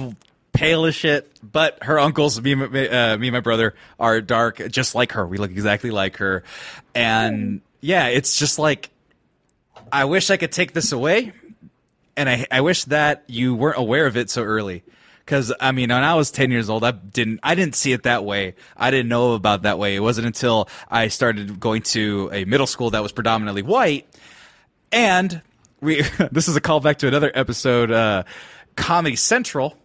pale 0.53 0.85
as 0.85 0.93
shit, 0.93 1.31
but 1.41 1.83
her 1.83 1.99
uncles, 1.99 2.39
me, 2.39 2.53
uh, 2.53 3.17
me 3.17 3.27
and 3.27 3.31
my 3.31 3.39
brother 3.39 3.73
are 3.99 4.21
dark, 4.21 4.61
just 4.69 4.93
like 4.93 5.13
her. 5.13 5.25
We 5.25 5.37
look 5.37 5.51
exactly 5.51 5.89
like 5.89 6.17
her, 6.17 6.43
and 6.93 7.61
yeah, 7.81 8.07
it's 8.07 8.37
just 8.37 8.59
like 8.59 8.91
I 9.91 10.05
wish 10.05 10.29
I 10.29 10.37
could 10.37 10.51
take 10.51 10.73
this 10.73 10.91
away, 10.91 11.33
and 12.17 12.29
I 12.29 12.45
I 12.51 12.61
wish 12.61 12.85
that 12.85 13.23
you 13.27 13.55
weren't 13.55 13.77
aware 13.77 14.05
of 14.05 14.17
it 14.17 14.29
so 14.29 14.43
early. 14.43 14.83
Because 15.19 15.51
I 15.59 15.71
mean, 15.71 15.89
when 15.89 16.03
I 16.03 16.13
was 16.13 16.29
ten 16.29 16.51
years 16.51 16.69
old, 16.69 16.83
I 16.83 16.91
didn't 16.91 17.39
I 17.41 17.55
didn't 17.55 17.75
see 17.75 17.93
it 17.93 18.03
that 18.03 18.23
way. 18.23 18.55
I 18.77 18.91
didn't 18.91 19.09
know 19.09 19.33
about 19.33 19.63
that 19.63 19.79
way. 19.79 19.95
It 19.95 20.01
wasn't 20.01 20.27
until 20.27 20.69
I 20.89 21.07
started 21.07 21.59
going 21.59 21.81
to 21.83 22.29
a 22.31 22.45
middle 22.45 22.67
school 22.67 22.91
that 22.91 23.01
was 23.01 23.11
predominantly 23.11 23.63
white, 23.63 24.07
and 24.91 25.41
we. 25.81 26.01
this 26.31 26.47
is 26.47 26.55
a 26.55 26.61
callback 26.61 26.97
to 26.97 27.07
another 27.07 27.31
episode, 27.33 27.91
uh, 27.91 28.23
Comedy 28.75 29.15
Central, 29.15 29.75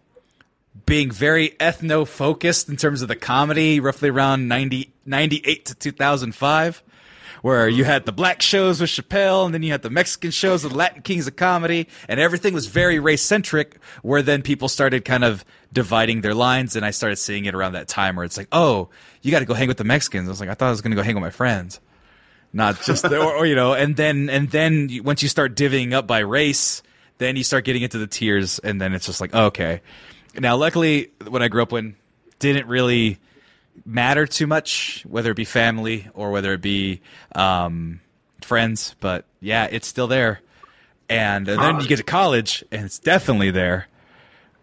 being 0.85 1.09
very 1.09 1.49
ethno 1.59 2.07
focused 2.07 2.69
in 2.69 2.77
terms 2.77 3.01
of 3.01 3.07
the 3.07 3.15
comedy, 3.15 3.79
roughly 3.79 4.09
around 4.09 4.47
90, 4.47 4.93
98 5.05 5.65
to 5.65 5.75
two 5.75 5.91
thousand 5.91 6.35
five 6.35 6.83
where 7.41 7.67
you 7.67 7.83
had 7.83 8.05
the 8.05 8.11
black 8.11 8.41
shows 8.41 8.79
with 8.79 8.89
Chappelle, 8.89 9.45
and 9.45 9.53
then 9.53 9.63
you 9.63 9.71
had 9.71 9.81
the 9.81 9.89
Mexican 9.89 10.31
shows 10.31 10.63
with 10.63 10.73
Latin 10.73 11.01
Kings 11.01 11.27
of 11.27 11.35
Comedy, 11.35 11.87
and 12.07 12.19
everything 12.19 12.53
was 12.53 12.67
very 12.67 12.99
race 12.99 13.21
centric. 13.21 13.79
Where 14.01 14.21
then 14.21 14.41
people 14.41 14.69
started 14.69 15.05
kind 15.05 15.23
of 15.23 15.43
dividing 15.73 16.21
their 16.21 16.35
lines, 16.35 16.75
and 16.75 16.85
I 16.85 16.91
started 16.91 17.15
seeing 17.17 17.45
it 17.45 17.55
around 17.55 17.73
that 17.73 17.87
time 17.87 18.15
where 18.15 18.25
it's 18.25 18.37
like, 18.37 18.47
oh, 18.51 18.89
you 19.21 19.31
got 19.31 19.39
to 19.39 19.45
go 19.45 19.53
hang 19.53 19.67
with 19.67 19.77
the 19.77 19.83
Mexicans. 19.83 20.27
I 20.27 20.31
was 20.31 20.39
like, 20.39 20.49
I 20.49 20.53
thought 20.53 20.67
I 20.67 20.71
was 20.71 20.81
going 20.81 20.91
to 20.91 20.95
go 20.95 21.03
hang 21.03 21.15
with 21.15 21.23
my 21.23 21.29
friends, 21.29 21.79
not 22.53 22.81
just 22.81 23.03
the, 23.03 23.19
or, 23.19 23.33
or, 23.37 23.45
you 23.45 23.55
know, 23.55 23.73
and 23.73 23.95
then 23.95 24.29
and 24.29 24.49
then 24.49 24.89
once 25.03 25.23
you 25.23 25.29
start 25.29 25.55
divvying 25.55 25.93
up 25.93 26.07
by 26.07 26.19
race, 26.19 26.83
then 27.17 27.35
you 27.35 27.43
start 27.43 27.65
getting 27.65 27.81
into 27.81 27.97
the 27.97 28.07
tiers, 28.07 28.59
and 28.59 28.79
then 28.79 28.93
it's 28.93 29.05
just 29.05 29.21
like, 29.21 29.33
okay. 29.33 29.81
Now, 30.37 30.55
luckily, 30.55 31.11
when 31.27 31.41
I 31.41 31.49
grew 31.49 31.61
up 31.61 31.73
in, 31.73 31.95
didn't 32.39 32.67
really 32.67 33.19
matter 33.85 34.25
too 34.25 34.47
much, 34.47 35.05
whether 35.07 35.31
it 35.31 35.35
be 35.35 35.45
family 35.45 36.07
or 36.13 36.31
whether 36.31 36.53
it 36.53 36.61
be 36.61 37.01
um, 37.33 38.01
friends. 38.41 38.95
But 38.99 39.25
yeah, 39.39 39.67
it's 39.69 39.87
still 39.87 40.07
there. 40.07 40.41
And, 41.09 41.47
and 41.49 41.61
then 41.61 41.81
you 41.81 41.87
get 41.87 41.97
to 41.97 42.03
college, 42.03 42.63
and 42.71 42.85
it's 42.85 42.97
definitely 42.97 43.51
there, 43.51 43.87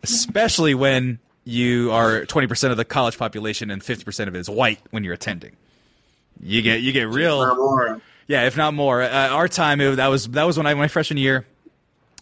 especially 0.03 0.75
when 0.75 1.19
you 1.45 1.93
are 1.93 2.23
20% 2.23 2.71
of 2.71 2.79
the 2.79 2.87
college 2.87 3.19
population 3.19 3.71
and 3.71 3.83
50% 3.83 4.29
of 4.29 4.35
it 4.35 4.39
is 4.39 4.49
white 4.49 4.81
when 4.91 5.05
you're 5.05 5.13
attending. 5.13 5.57
You 6.41 6.63
get 6.63 6.81
you 6.81 6.93
get 6.93 7.09
real 7.09 7.41
Yeah, 8.29 8.47
if 8.47 8.57
not 8.57 8.73
more. 8.73 9.03
Uh, 9.03 9.29
our 9.29 9.49
time 9.49 9.81
it, 9.81 9.97
that 9.97 10.07
was 10.07 10.29
that 10.29 10.45
was 10.45 10.57
when 10.57 10.67
I 10.67 10.75
my 10.75 10.87
freshman 10.89 11.19
year. 11.19 11.45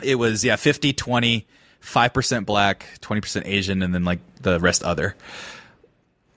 It 0.03 0.15
was 0.15 0.45
yeah, 0.45 0.57
50 0.57 0.93
20 0.95 1.47
5% 1.83 2.47
black, 2.47 2.87
20% 3.01 3.43
Asian 3.47 3.83
and 3.83 3.95
then 3.95 4.05
like 4.05 4.19
the 4.43 4.59
rest 4.59 4.83
other 4.83 5.15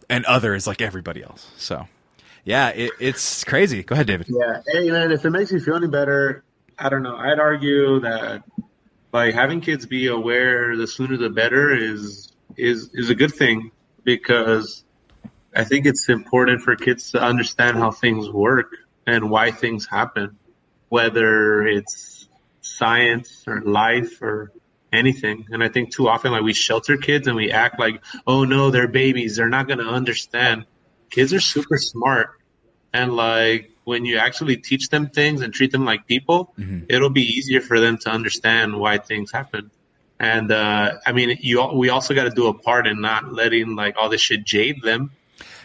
and 0.10 0.26
other 0.26 0.56
is 0.56 0.68
like 0.68 0.82
everybody 0.82 1.24
else. 1.24 1.50
So, 1.58 1.88
yeah, 2.44 2.70
it, 2.70 2.92
it's 3.00 3.44
crazy. 3.44 3.84
Go 3.84 3.94
ahead, 3.94 4.08
David. 4.08 4.28
Yeah, 4.30 4.62
hey 4.68 4.90
man, 4.92 5.12
if 5.12 5.24
it 5.24 5.30
makes 5.30 5.52
you 5.52 5.60
feel 5.60 5.76
any 5.76 5.88
better, 5.88 6.44
I 6.78 6.90
don't 6.90 7.04
know. 7.04 7.16
I'd 7.16 7.40
argue 7.40 8.00
that 8.02 8.44
like 9.14 9.34
having 9.34 9.62
kids 9.62 9.86
be 9.86 10.08
aware, 10.08 10.76
the 10.76 10.88
sooner 10.88 11.18
the 11.18 11.30
better 11.30 11.76
is 11.76 12.32
is 12.58 12.90
is 12.94 13.10
a 13.10 13.16
good 13.16 13.34
thing 13.34 13.72
because 14.04 14.84
I 15.56 15.64
think 15.64 15.86
it's 15.86 16.10
important 16.10 16.62
for 16.62 16.76
kids 16.76 17.12
to 17.12 17.22
understand 17.22 17.78
how 17.78 17.92
things 17.92 18.30
work 18.30 18.72
and 19.08 19.30
why 19.30 19.52
things 19.52 19.88
happen, 19.88 20.38
whether 20.90 21.66
it's 21.66 22.30
science 22.62 23.44
or 23.48 23.62
life 23.62 24.22
or 24.22 24.52
anything. 24.92 25.48
And 25.52 25.64
I 25.64 25.70
think 25.70 25.94
too 25.94 26.08
often, 26.08 26.32
like 26.32 26.44
we 26.44 26.54
shelter 26.54 26.98
kids 26.98 27.28
and 27.28 27.36
we 27.36 27.52
act 27.52 27.80
like, 27.80 28.04
oh 28.26 28.44
no, 28.44 28.72
they're 28.72 28.88
babies. 28.88 29.38
They're 29.38 29.50
not 29.50 29.68
going 29.68 29.80
to 29.80 29.88
understand. 29.88 30.66
Kids 31.10 31.34
are 31.34 31.40
super 31.40 31.78
smart. 31.78 32.32
And 32.94 33.16
like 33.16 33.72
when 33.84 34.06
you 34.06 34.18
actually 34.18 34.58
teach 34.58 34.90
them 34.90 35.10
things 35.10 35.42
and 35.42 35.54
treat 35.54 35.72
them 35.72 35.86
like 35.86 36.08
people, 36.08 36.54
mm-hmm. 36.58 36.86
it'll 36.90 37.10
be 37.10 37.24
easier 37.24 37.62
for 37.62 37.80
them 37.80 37.98
to 38.00 38.10
understand 38.10 38.80
why 38.80 38.98
things 38.98 39.32
happen. 39.32 39.72
And 40.20 40.52
uh, 40.52 40.98
I 41.06 41.14
mean, 41.14 41.38
you 41.40 41.66
we 41.74 41.90
also 41.90 42.14
got 42.14 42.26
to 42.26 42.30
do 42.30 42.48
a 42.48 42.54
part 42.54 42.88
in 42.88 43.00
not 43.00 43.32
letting 43.32 43.76
like 43.76 43.96
all 43.98 44.10
this 44.10 44.22
shit 44.22 44.44
jade 44.44 44.82
them. 44.82 45.12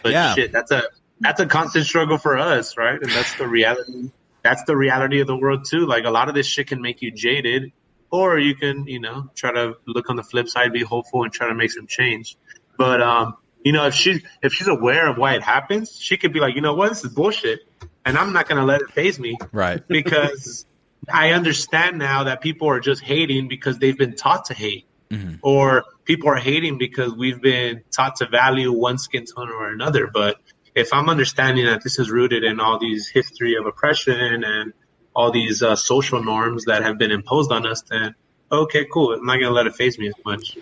But 0.01 0.13
yeah. 0.13 0.33
shit, 0.33 0.51
that's 0.51 0.71
a 0.71 0.83
that's 1.19 1.39
a 1.39 1.45
constant 1.45 1.85
struggle 1.85 2.17
for 2.17 2.37
us, 2.37 2.77
right? 2.77 3.01
And 3.01 3.11
that's 3.11 3.35
the 3.35 3.47
reality. 3.47 4.11
That's 4.43 4.63
the 4.63 4.77
reality 4.77 5.19
of 5.19 5.27
the 5.27 5.35
world 5.35 5.65
too. 5.65 5.85
Like 5.85 6.05
a 6.05 6.09
lot 6.09 6.29
of 6.29 6.35
this 6.35 6.47
shit 6.47 6.67
can 6.67 6.81
make 6.81 7.01
you 7.01 7.11
jaded, 7.11 7.73
or 8.19 8.39
you 8.39 8.55
can, 8.55 8.87
you 8.87 8.99
know, 8.99 9.29
try 9.35 9.51
to 9.51 9.75
look 9.85 10.09
on 10.09 10.15
the 10.15 10.23
flip 10.23 10.47
side, 10.47 10.73
be 10.73 10.83
hopeful, 10.83 11.23
and 11.23 11.31
try 11.31 11.47
to 11.47 11.55
make 11.55 11.71
some 11.71 11.87
change. 11.87 12.37
But 12.77 13.01
um, 13.01 13.35
you 13.63 13.71
know, 13.71 13.85
if 13.87 13.93
she's 13.93 14.21
if 14.41 14.53
she's 14.53 14.67
aware 14.67 15.07
of 15.07 15.17
why 15.17 15.35
it 15.35 15.43
happens, 15.43 15.97
she 15.99 16.17
could 16.17 16.33
be 16.33 16.39
like, 16.39 16.55
you 16.55 16.61
know 16.61 16.75
what, 16.75 16.89
this 16.89 17.03
is 17.03 17.13
bullshit, 17.13 17.59
and 18.05 18.17
I'm 18.17 18.33
not 18.33 18.47
gonna 18.47 18.65
let 18.65 18.81
it 18.81 18.91
phase 18.91 19.19
me, 19.19 19.37
right? 19.51 19.81
Because 19.87 20.65
I 21.11 21.31
understand 21.31 21.97
now 21.97 22.25
that 22.25 22.41
people 22.41 22.69
are 22.69 22.79
just 22.79 23.01
hating 23.01 23.47
because 23.47 23.77
they've 23.79 23.97
been 23.97 24.15
taught 24.15 24.45
to 24.45 24.53
hate, 24.53 24.85
mm-hmm. 25.09 25.35
or 25.41 25.85
people 26.03 26.29
are 26.29 26.35
hating 26.35 26.77
because 26.77 27.13
we've 27.13 27.41
been 27.41 27.83
taught 27.91 28.17
to 28.17 28.27
value 28.27 28.71
one 28.71 28.97
skin 28.97 29.25
tone 29.25 29.49
or 29.49 29.71
another. 29.71 30.07
But 30.11 30.37
if 30.75 30.93
I'm 30.93 31.09
understanding 31.09 31.65
that 31.65 31.83
this 31.83 31.99
is 31.99 32.11
rooted 32.11 32.43
in 32.43 32.59
all 32.59 32.79
these 32.79 33.07
history 33.07 33.55
of 33.55 33.65
oppression 33.65 34.43
and 34.43 34.73
all 35.15 35.31
these 35.31 35.63
uh, 35.63 35.75
social 35.75 36.23
norms 36.23 36.65
that 36.65 36.83
have 36.83 36.97
been 36.97 37.11
imposed 37.11 37.51
on 37.51 37.65
us, 37.65 37.81
then 37.83 38.15
okay, 38.51 38.85
cool. 38.91 39.13
I'm 39.13 39.25
not 39.25 39.35
gonna 39.35 39.51
let 39.51 39.67
it 39.67 39.75
phase 39.75 39.97
me 39.97 40.07
as 40.07 40.13
much. 40.25 40.57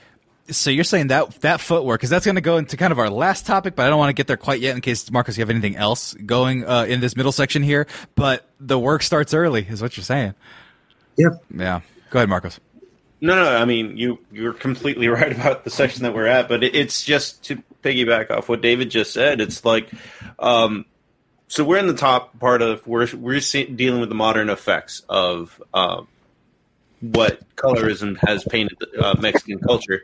So 0.50 0.70
you're 0.70 0.84
saying 0.84 1.08
that 1.08 1.40
that 1.42 1.62
footwork 1.62 2.02
because 2.02 2.10
that's 2.10 2.26
going 2.26 2.36
to 2.36 2.42
go 2.42 2.58
into 2.58 2.76
kind 2.76 2.92
of 2.92 3.00
our 3.00 3.10
last 3.10 3.46
topic, 3.46 3.76
but 3.76 3.86
I 3.86 3.90
don't 3.90 3.98
want 3.98 4.10
to 4.10 4.14
get 4.14 4.28
there 4.28 4.36
quite 4.36 4.60
yet 4.60 4.76
in 4.76 4.82
case 4.82 5.10
Marcos, 5.10 5.38
you 5.38 5.42
have 5.42 5.50
anything 5.50 5.78
else 5.78 6.14
going 6.14 6.66
uh, 6.66 6.84
in 6.84 7.00
this 7.00 7.16
middle 7.16 7.32
section 7.32 7.64
here. 7.64 7.88
But 8.16 8.46
the 8.60 8.78
work 8.78 9.04
starts 9.04 9.34
early, 9.34 9.66
is 9.70 9.82
what 9.82 9.96
you're 9.96 10.04
saying. 10.04 10.34
Yep. 11.18 11.46
Yeah. 11.56 11.82
Go 12.10 12.20
ahead, 12.20 12.30
Marcos. 12.30 12.60
No, 13.22 13.36
no. 13.36 13.56
I 13.56 13.64
mean, 13.64 13.96
you 13.96 14.20
you're 14.34 14.52
completely 14.52 15.08
right 15.10 15.32
about 15.32 15.64
the 15.64 15.70
section 15.70 16.04
that 16.04 16.14
we're 16.14 16.28
at, 16.28 16.50
but 16.50 16.62
it, 16.62 16.76
it's 16.76 17.06
just 17.06 17.44
to 17.46 17.64
piggyback 17.82 18.30
off 18.30 18.50
what 18.50 18.62
David 18.62 18.92
just 18.92 19.14
said. 19.14 19.40
It's 19.40 19.64
like, 19.64 19.90
um, 20.40 20.86
so 21.54 21.64
we're 21.64 21.78
in 21.78 21.86
the 21.86 21.94
top 21.94 22.40
part 22.40 22.64
of 22.64 22.88
we're 22.88 23.08
we're 23.16 23.40
see, 23.40 23.66
dealing 23.66 24.00
with 24.00 24.10
the 24.10 24.16
modern 24.16 24.50
effects 24.50 25.04
of 25.08 25.62
um, 25.72 26.08
what 27.00 27.42
colorism 27.56 28.18
has 28.28 28.44
painted 28.44 28.76
uh, 29.00 29.16
Mexican 29.20 29.60
culture, 29.60 30.02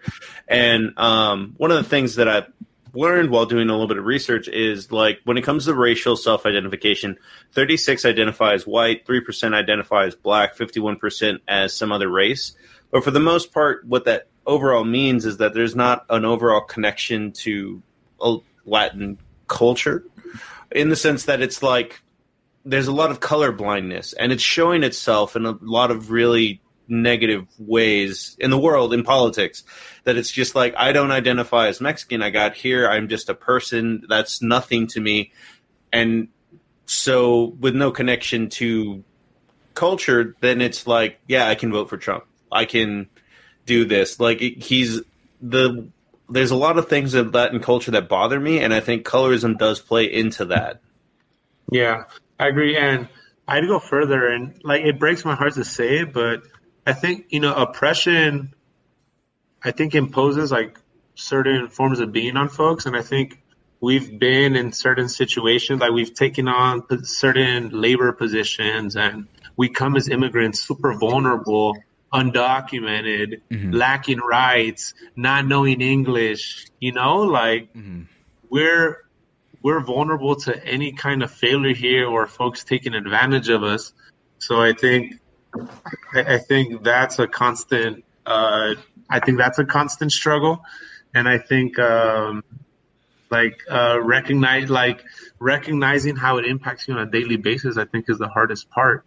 and 0.47 0.93
um, 0.97 1.55
one 1.57 1.71
of 1.71 1.77
the 1.77 1.89
things 1.89 2.17
that 2.17 2.29
I 2.29 2.45
learned 2.93 3.31
while 3.31 3.47
doing 3.47 3.67
a 3.67 3.71
little 3.71 3.87
bit 3.87 3.97
of 3.97 4.05
research 4.05 4.47
is 4.47 4.91
like 4.91 5.21
when 5.23 5.39
it 5.39 5.43
comes 5.43 5.65
to 5.65 5.73
racial 5.73 6.15
self-identification 6.15 7.17
36 7.53 8.05
identify 8.05 8.53
as 8.53 8.67
white 8.67 9.07
3% 9.07 9.53
identify 9.53 10.05
as 10.05 10.15
black 10.15 10.55
51% 10.55 11.39
as 11.47 11.75
some 11.75 11.91
other 11.91 12.09
race. 12.09 12.53
But 12.89 13.03
for 13.03 13.11
the 13.11 13.19
most 13.19 13.53
part 13.53 13.85
what 13.85 14.05
that 14.05 14.27
overall 14.45 14.83
means 14.83 15.25
is 15.25 15.37
that 15.37 15.53
there's 15.53 15.75
not 15.75 16.05
an 16.09 16.25
overall 16.25 16.61
connection 16.61 17.31
to 17.31 17.81
latin 18.65 19.19
culture 19.47 20.03
in 20.71 20.89
the 20.89 20.95
sense 20.95 21.25
that 21.25 21.41
it's 21.41 21.63
like 21.63 22.01
there's 22.65 22.87
a 22.87 22.91
lot 22.91 23.11
of 23.11 23.19
color 23.19 23.51
blindness 23.51 24.13
and 24.13 24.31
it's 24.31 24.43
showing 24.43 24.83
itself 24.83 25.35
in 25.35 25.45
a 25.45 25.57
lot 25.61 25.91
of 25.91 26.11
really 26.11 26.61
negative 26.87 27.45
ways 27.59 28.35
in 28.39 28.49
the 28.49 28.57
world 28.57 28.93
in 28.93 29.03
politics 29.03 29.63
that 30.03 30.17
it's 30.17 30.31
just 30.31 30.55
like 30.55 30.73
I 30.75 30.91
don't 30.91 31.11
identify 31.11 31.67
as 31.67 31.79
Mexican. 31.79 32.21
I 32.21 32.31
got 32.31 32.55
here 32.55 32.87
I'm 32.89 33.07
just 33.07 33.29
a 33.29 33.33
person. 33.33 34.03
That's 34.09 34.41
nothing 34.41 34.87
to 34.87 34.99
me. 34.99 35.31
And 35.93 36.29
so 36.85 37.55
with 37.59 37.75
no 37.75 37.91
connection 37.91 38.49
to 38.49 39.03
culture 39.75 40.35
then 40.41 40.61
it's 40.61 40.87
like 40.87 41.19
yeah 41.27 41.47
I 41.47 41.55
can 41.55 41.71
vote 41.71 41.89
for 41.89 41.97
Trump. 41.97 42.25
I 42.51 42.65
can 42.65 43.07
do 43.65 43.85
this. 43.85 44.19
Like 44.19 44.39
he's 44.39 45.01
the 45.41 45.89
there's 46.29 46.51
a 46.51 46.55
lot 46.55 46.77
of 46.77 46.87
things 46.87 47.15
in 47.15 47.31
culture 47.61 47.91
that 47.91 48.07
bother 48.09 48.39
me, 48.39 48.59
and 48.59 48.73
I 48.73 48.79
think 48.79 49.05
colorism 49.05 49.57
does 49.57 49.79
play 49.79 50.05
into 50.05 50.45
that. 50.45 50.81
Yeah, 51.71 52.03
I 52.39 52.47
agree, 52.47 52.77
and 52.77 53.07
I'd 53.47 53.67
go 53.67 53.79
further, 53.79 54.27
and 54.27 54.59
like 54.63 54.83
it 54.83 54.99
breaks 54.99 55.25
my 55.25 55.35
heart 55.35 55.53
to 55.55 55.65
say 55.65 55.99
it, 55.99 56.13
but 56.13 56.43
I 56.85 56.93
think 56.93 57.27
you 57.29 57.39
know 57.39 57.53
oppression. 57.53 58.53
I 59.61 59.71
think 59.71 59.93
imposes 59.93 60.51
like 60.51 60.79
certain 61.15 61.67
forms 61.67 61.99
of 61.99 62.11
being 62.11 62.37
on 62.37 62.47
folks, 62.47 62.85
and 62.85 62.95
I 62.95 63.01
think 63.01 63.41
we've 63.81 64.17
been 64.17 64.55
in 64.55 64.71
certain 64.71 65.09
situations, 65.09 65.81
like 65.81 65.91
we've 65.91 66.13
taken 66.13 66.47
on 66.47 66.83
certain 67.03 67.69
labor 67.69 68.11
positions, 68.13 68.95
and 68.95 69.27
we 69.57 69.69
come 69.69 69.95
as 69.95 70.07
immigrants 70.07 70.61
super 70.61 70.93
vulnerable 70.97 71.77
undocumented, 72.13 73.41
mm-hmm. 73.49 73.71
lacking 73.71 74.19
rights, 74.19 74.93
not 75.15 75.45
knowing 75.45 75.81
English, 75.81 76.67
you 76.79 76.91
know, 76.91 77.17
like 77.17 77.73
mm-hmm. 77.73 78.03
we're 78.49 78.97
we're 79.61 79.81
vulnerable 79.81 80.35
to 80.35 80.65
any 80.65 80.93
kind 80.93 81.21
of 81.21 81.31
failure 81.31 81.73
here 81.73 82.07
or 82.07 82.25
folks 82.25 82.63
taking 82.63 82.93
advantage 82.93 83.49
of 83.49 83.63
us. 83.63 83.93
So 84.37 84.61
I 84.61 84.73
think 84.73 85.19
I, 86.13 86.35
I 86.35 86.37
think 86.37 86.83
that's 86.83 87.19
a 87.19 87.27
constant 87.27 88.05
uh, 88.25 88.75
I 89.09 89.19
think 89.19 89.37
that's 89.37 89.59
a 89.59 89.65
constant 89.65 90.11
struggle. 90.11 90.63
And 91.13 91.27
I 91.27 91.39
think 91.39 91.79
um, 91.79 92.43
like 93.31 93.61
uh, 93.69 93.99
recognize 94.01 94.69
like 94.69 95.03
recognizing 95.39 96.15
how 96.15 96.37
it 96.37 96.45
impacts 96.45 96.87
you 96.87 96.93
on 96.93 96.99
a 97.07 97.09
daily 97.09 97.37
basis, 97.37 97.77
I 97.77 97.85
think 97.85 98.05
is 98.09 98.19
the 98.19 98.27
hardest 98.27 98.69
part. 98.69 99.05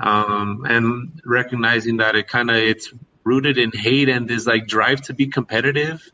Um, 0.00 0.64
and 0.68 1.20
recognizing 1.24 1.98
that 1.98 2.16
it 2.16 2.28
kind 2.28 2.50
of 2.50 2.56
it's 2.56 2.92
rooted 3.24 3.58
in 3.58 3.72
hate 3.72 4.08
and 4.08 4.28
this 4.28 4.46
like 4.46 4.66
drive 4.66 5.00
to 5.02 5.14
be 5.14 5.26
competitive 5.26 6.10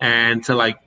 and 0.00 0.44
to 0.44 0.54
like 0.54 0.78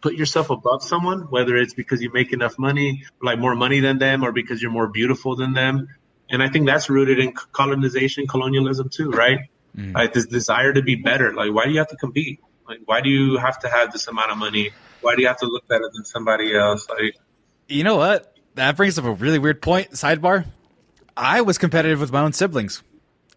put 0.00 0.14
yourself 0.14 0.50
above 0.50 0.82
someone, 0.82 1.22
whether 1.30 1.56
it's 1.56 1.72
because 1.72 2.02
you 2.02 2.12
make 2.12 2.32
enough 2.32 2.58
money, 2.58 3.04
like 3.22 3.38
more 3.38 3.54
money 3.54 3.80
than 3.80 3.98
them, 3.98 4.22
or 4.22 4.32
because 4.32 4.60
you're 4.60 4.70
more 4.70 4.86
beautiful 4.86 5.34
than 5.34 5.54
them. 5.54 5.88
And 6.28 6.42
I 6.42 6.48
think 6.50 6.66
that's 6.66 6.90
rooted 6.90 7.18
in 7.18 7.32
colonization, 7.32 8.26
colonialism 8.26 8.90
too, 8.90 9.10
right? 9.10 9.38
Mm. 9.76 9.94
Like 9.94 10.12
this 10.12 10.26
desire 10.26 10.72
to 10.74 10.82
be 10.82 10.96
better. 10.96 11.32
Like, 11.32 11.52
why 11.52 11.64
do 11.64 11.72
you 11.72 11.78
have 11.78 11.88
to 11.88 11.96
compete? 11.96 12.40
Like, 12.68 12.80
why 12.84 13.00
do 13.00 13.08
you 13.08 13.38
have 13.38 13.58
to 13.60 13.68
have 13.68 13.92
this 13.92 14.06
amount 14.06 14.30
of 14.30 14.38
money? 14.38 14.70
Why 15.00 15.16
do 15.16 15.22
you 15.22 15.28
have 15.28 15.38
to 15.38 15.46
look 15.46 15.66
better 15.68 15.88
than 15.92 16.04
somebody 16.04 16.54
else? 16.54 16.86
Like, 16.88 17.16
you 17.68 17.82
know 17.84 17.96
what? 17.96 18.36
That 18.54 18.76
brings 18.76 18.98
up 18.98 19.04
a 19.04 19.12
really 19.12 19.38
weird 19.38 19.60
point. 19.62 19.92
Sidebar. 19.92 20.44
I 21.16 21.42
was 21.42 21.58
competitive 21.58 22.00
with 22.00 22.12
my 22.12 22.20
own 22.20 22.32
siblings 22.32 22.82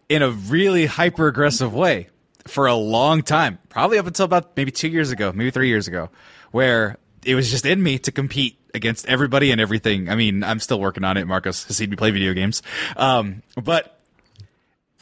in 0.09 0.21
a 0.21 0.31
really 0.31 0.85
hyper 0.85 1.27
aggressive 1.27 1.73
way 1.73 2.07
for 2.45 2.65
a 2.65 2.75
long 2.75 3.21
time, 3.21 3.59
probably 3.69 3.97
up 3.97 4.07
until 4.07 4.25
about 4.25 4.55
maybe 4.55 4.71
two 4.71 4.87
years 4.87 5.11
ago, 5.11 5.31
maybe 5.33 5.51
three 5.51 5.67
years 5.67 5.87
ago, 5.87 6.09
where 6.51 6.97
it 7.25 7.35
was 7.35 7.51
just 7.51 7.65
in 7.65 7.81
me 7.81 7.99
to 7.99 8.11
compete 8.11 8.57
against 8.73 9.07
everybody 9.07 9.51
and 9.51 9.59
everything. 9.59 10.09
I 10.09 10.15
mean, 10.15 10.43
I'm 10.43 10.59
still 10.59 10.79
working 10.79 11.03
on 11.03 11.17
it. 11.17 11.25
Marcos 11.27 11.65
has 11.65 11.77
seen 11.77 11.89
me 11.89 11.95
play 11.95 12.11
video 12.11 12.33
games. 12.33 12.61
Um, 12.95 13.43
but 13.61 13.99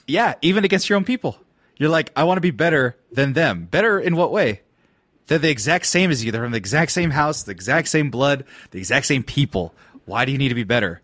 yeah, 0.07 0.36
even 0.41 0.65
against 0.65 0.89
your 0.89 0.97
own 0.97 1.05
people, 1.05 1.38
you're 1.78 1.89
like, 1.89 2.11
I 2.15 2.23
want 2.23 2.38
to 2.38 2.41
be 2.41 2.51
better 2.51 2.97
than 3.11 3.34
them. 3.34 3.65
Better 3.65 3.99
in 3.99 4.15
what 4.15 4.32
way? 4.32 4.61
They're 5.28 5.39
the 5.39 5.49
exact 5.49 5.88
same 5.88 6.11
as 6.11 6.23
you. 6.23 6.32
They're 6.32 6.43
from 6.43 6.51
the 6.51 6.57
exact 6.57 6.91
same 6.91 7.11
house, 7.11 7.43
the 7.43 7.51
exact 7.51 7.88
same 7.88 8.11
blood, 8.11 8.45
the 8.71 8.80
exact 8.80 9.07
same 9.07 9.23
people. 9.23 9.73
Why 10.05 10.26
do 10.26 10.32
you 10.32 10.38
need 10.38 10.49
to 10.49 10.55
be 10.55 10.63
better? 10.63 11.01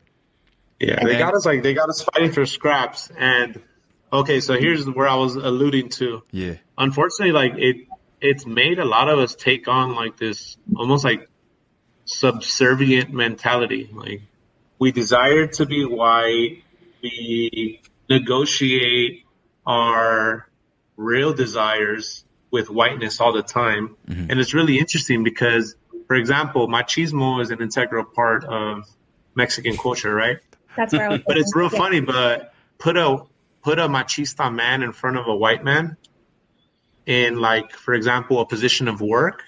Yeah, 0.82 0.96
and 1.00 1.08
they 1.08 1.18
got 1.18 1.36
us 1.36 1.46
like 1.46 1.62
they 1.62 1.74
got 1.74 1.90
us 1.90 2.02
fighting 2.02 2.32
for 2.32 2.46
scraps. 2.46 3.12
And 3.16 3.62
okay, 4.12 4.40
so 4.40 4.56
here's 4.58 4.90
where 4.90 5.08
I 5.08 5.16
was 5.16 5.36
alluding 5.36 5.90
to. 5.90 6.24
Yeah. 6.32 6.56
Unfortunately, 6.78 7.32
like 7.32 7.54
it, 7.58 7.88
it's 8.20 8.46
made 8.46 8.80
a 8.80 8.86
lot 8.86 9.08
of 9.08 9.20
us 9.20 9.36
take 9.36 9.68
on 9.68 9.96
like 9.96 10.18
this 10.18 10.58
almost 10.76 11.04
like 11.04 11.30
subservient 12.06 13.14
mentality. 13.14 13.90
Like 13.94 14.22
we 14.80 14.92
desire 14.92 15.48
to 15.48 15.66
be 15.68 15.86
white. 15.86 16.64
We 17.04 17.82
negotiate 18.10 19.26
our 19.66 20.48
real 20.98 21.34
desires 21.34 22.26
with 22.50 22.70
whiteness 22.70 23.22
all 23.22 23.34
the 23.34 23.44
time. 23.44 23.96
Mm-hmm. 24.08 24.32
And 24.32 24.40
it's 24.40 24.54
really 24.54 24.80
interesting 24.80 25.24
because, 25.24 25.76
for 26.08 26.16
example, 26.16 26.68
machismo 26.68 27.42
is 27.42 27.52
an 27.52 27.62
integral 27.62 28.04
part 28.04 28.44
of 28.44 28.90
Mexican 29.36 29.78
culture, 29.78 30.14
right? 30.14 30.38
That's 30.76 30.94
where 30.94 31.06
I 31.06 31.10
was. 31.10 31.22
but 31.28 31.38
it's 31.38 31.56
real 31.56 31.70
yeah. 31.72 31.78
funny. 31.78 32.00
But 32.00 32.54
put 32.78 32.98
a 32.98 33.24
put 33.62 33.80
a 33.80 33.88
machista 33.88 34.54
man 34.54 34.84
in 34.84 34.92
front 34.92 35.18
of 35.18 35.28
a 35.28 35.36
white 35.36 35.64
man 35.64 35.98
in, 37.06 37.40
like, 37.40 37.74
for 37.74 37.94
example, 37.94 38.40
a 38.40 38.46
position 38.46 38.88
of 38.88 39.02
work, 39.02 39.44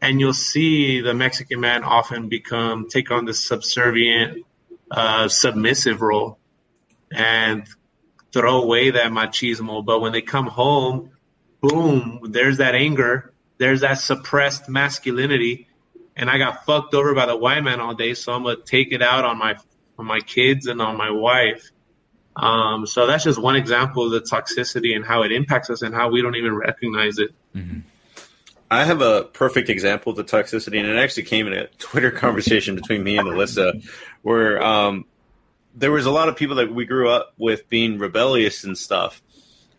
and 0.00 0.20
you'll 0.20 0.32
see 0.32 1.00
the 1.00 1.14
Mexican 1.14 1.60
man 1.60 1.84
often 1.84 2.28
become 2.28 2.88
take 2.88 3.10
on 3.10 3.24
this 3.24 3.46
subservient, 3.46 4.44
uh, 4.90 5.28
submissive 5.28 6.02
role, 6.02 6.38
and 7.12 7.66
throw 8.32 8.62
away 8.62 8.90
that 8.90 9.12
machismo. 9.12 9.84
But 9.84 10.00
when 10.00 10.12
they 10.12 10.22
come 10.22 10.46
home, 10.46 11.10
boom, 11.60 12.20
there's 12.24 12.58
that 12.58 12.74
anger, 12.74 13.32
there's 13.58 13.80
that 13.80 13.94
suppressed 13.94 14.68
masculinity, 14.68 15.68
and 16.16 16.28
I 16.28 16.38
got 16.38 16.66
fucked 16.66 16.94
over 16.94 17.14
by 17.14 17.26
the 17.26 17.36
white 17.36 17.62
man 17.62 17.80
all 17.80 17.94
day, 17.94 18.14
so 18.14 18.32
I'm 18.32 18.42
gonna 18.42 18.56
take 18.56 18.92
it 18.92 19.02
out 19.02 19.24
on 19.24 19.38
my 19.38 19.56
on 19.98 20.06
my 20.06 20.20
kids 20.20 20.66
and 20.66 20.80
on 20.80 20.96
my 20.96 21.10
wife. 21.10 21.70
Um, 22.36 22.86
so 22.86 23.06
that's 23.06 23.24
just 23.24 23.40
one 23.40 23.56
example 23.56 24.04
of 24.04 24.10
the 24.10 24.20
toxicity 24.20 24.96
and 24.96 25.04
how 25.04 25.22
it 25.22 25.32
impacts 25.32 25.70
us 25.70 25.82
and 25.82 25.94
how 25.94 26.10
we 26.10 26.20
don't 26.20 26.34
even 26.36 26.54
recognize 26.54 27.18
it. 27.18 27.30
Mm-hmm. 27.54 27.80
I 28.70 28.84
have 28.84 29.02
a 29.02 29.24
perfect 29.24 29.68
example 29.68 30.10
of 30.10 30.16
the 30.16 30.24
toxicity, 30.24 30.80
and 30.80 30.88
it 30.88 30.96
actually 30.96 31.24
came 31.24 31.46
in 31.46 31.52
a 31.52 31.66
Twitter 31.78 32.10
conversation 32.10 32.74
between 32.74 33.04
me 33.04 33.18
and 33.18 33.28
Alyssa, 33.28 33.88
where 34.22 34.62
um, 34.62 35.04
there 35.74 35.92
was 35.92 36.06
a 36.06 36.10
lot 36.10 36.28
of 36.28 36.36
people 36.36 36.56
that 36.56 36.72
we 36.72 36.84
grew 36.84 37.08
up 37.08 37.34
with 37.38 37.68
being 37.68 37.98
rebellious 37.98 38.64
and 38.64 38.76
stuff. 38.76 39.22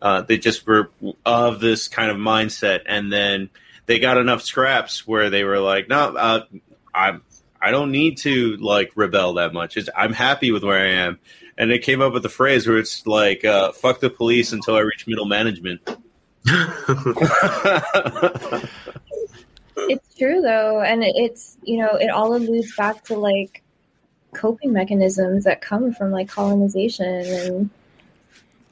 Uh, 0.02 0.22
they 0.22 0.38
just 0.38 0.66
were 0.68 0.92
of 1.26 1.60
this 1.60 1.88
kind 1.88 2.10
of 2.10 2.18
mindset, 2.18 2.82
and 2.86 3.12
then 3.12 3.50
they 3.86 4.00
got 4.00 4.18
enough 4.18 4.42
scraps 4.42 5.06
where 5.06 5.30
they 5.30 5.44
were 5.44 5.60
like, 5.60 5.90
"No, 5.90 6.16
uh, 6.16 6.46
I'm 6.94 7.22
I 7.66 7.72
don't 7.72 7.92
need 7.92 8.20
to 8.20 8.58
like 8.58 8.92
rebel 8.96 9.34
that 9.34 9.52
much. 9.52 9.76
It's, 9.76 9.90
I'm 9.98 10.14
happy 10.14 10.52
with 10.52 10.64
where 10.64 10.80
I 10.80 10.92
am. 10.92 11.18
And 11.58 11.72
it 11.72 11.80
came 11.80 12.00
up 12.00 12.14
with 12.14 12.22
the 12.22 12.30
phrase 12.30 12.68
where 12.68 12.78
it's 12.78 13.08
like, 13.08 13.44
uh, 13.44 13.72
"Fuck 13.72 14.02
the 14.02 14.10
police 14.12 14.52
until 14.52 14.76
I 14.76 14.82
reach 14.82 15.08
middle 15.08 15.26
management." 15.26 15.82
it's 19.78 20.16
true 20.16 20.42
though, 20.42 20.82
and 20.82 21.04
it's 21.04 21.58
you 21.64 21.78
know 21.78 21.96
it 21.96 22.10
all 22.10 22.36
alludes 22.36 22.76
back 22.76 23.04
to 23.06 23.16
like 23.16 23.64
coping 24.36 24.74
mechanisms 24.74 25.46
that 25.46 25.62
come 25.62 25.92
from 25.92 26.12
like 26.12 26.28
colonization 26.28 27.26
and 27.26 27.70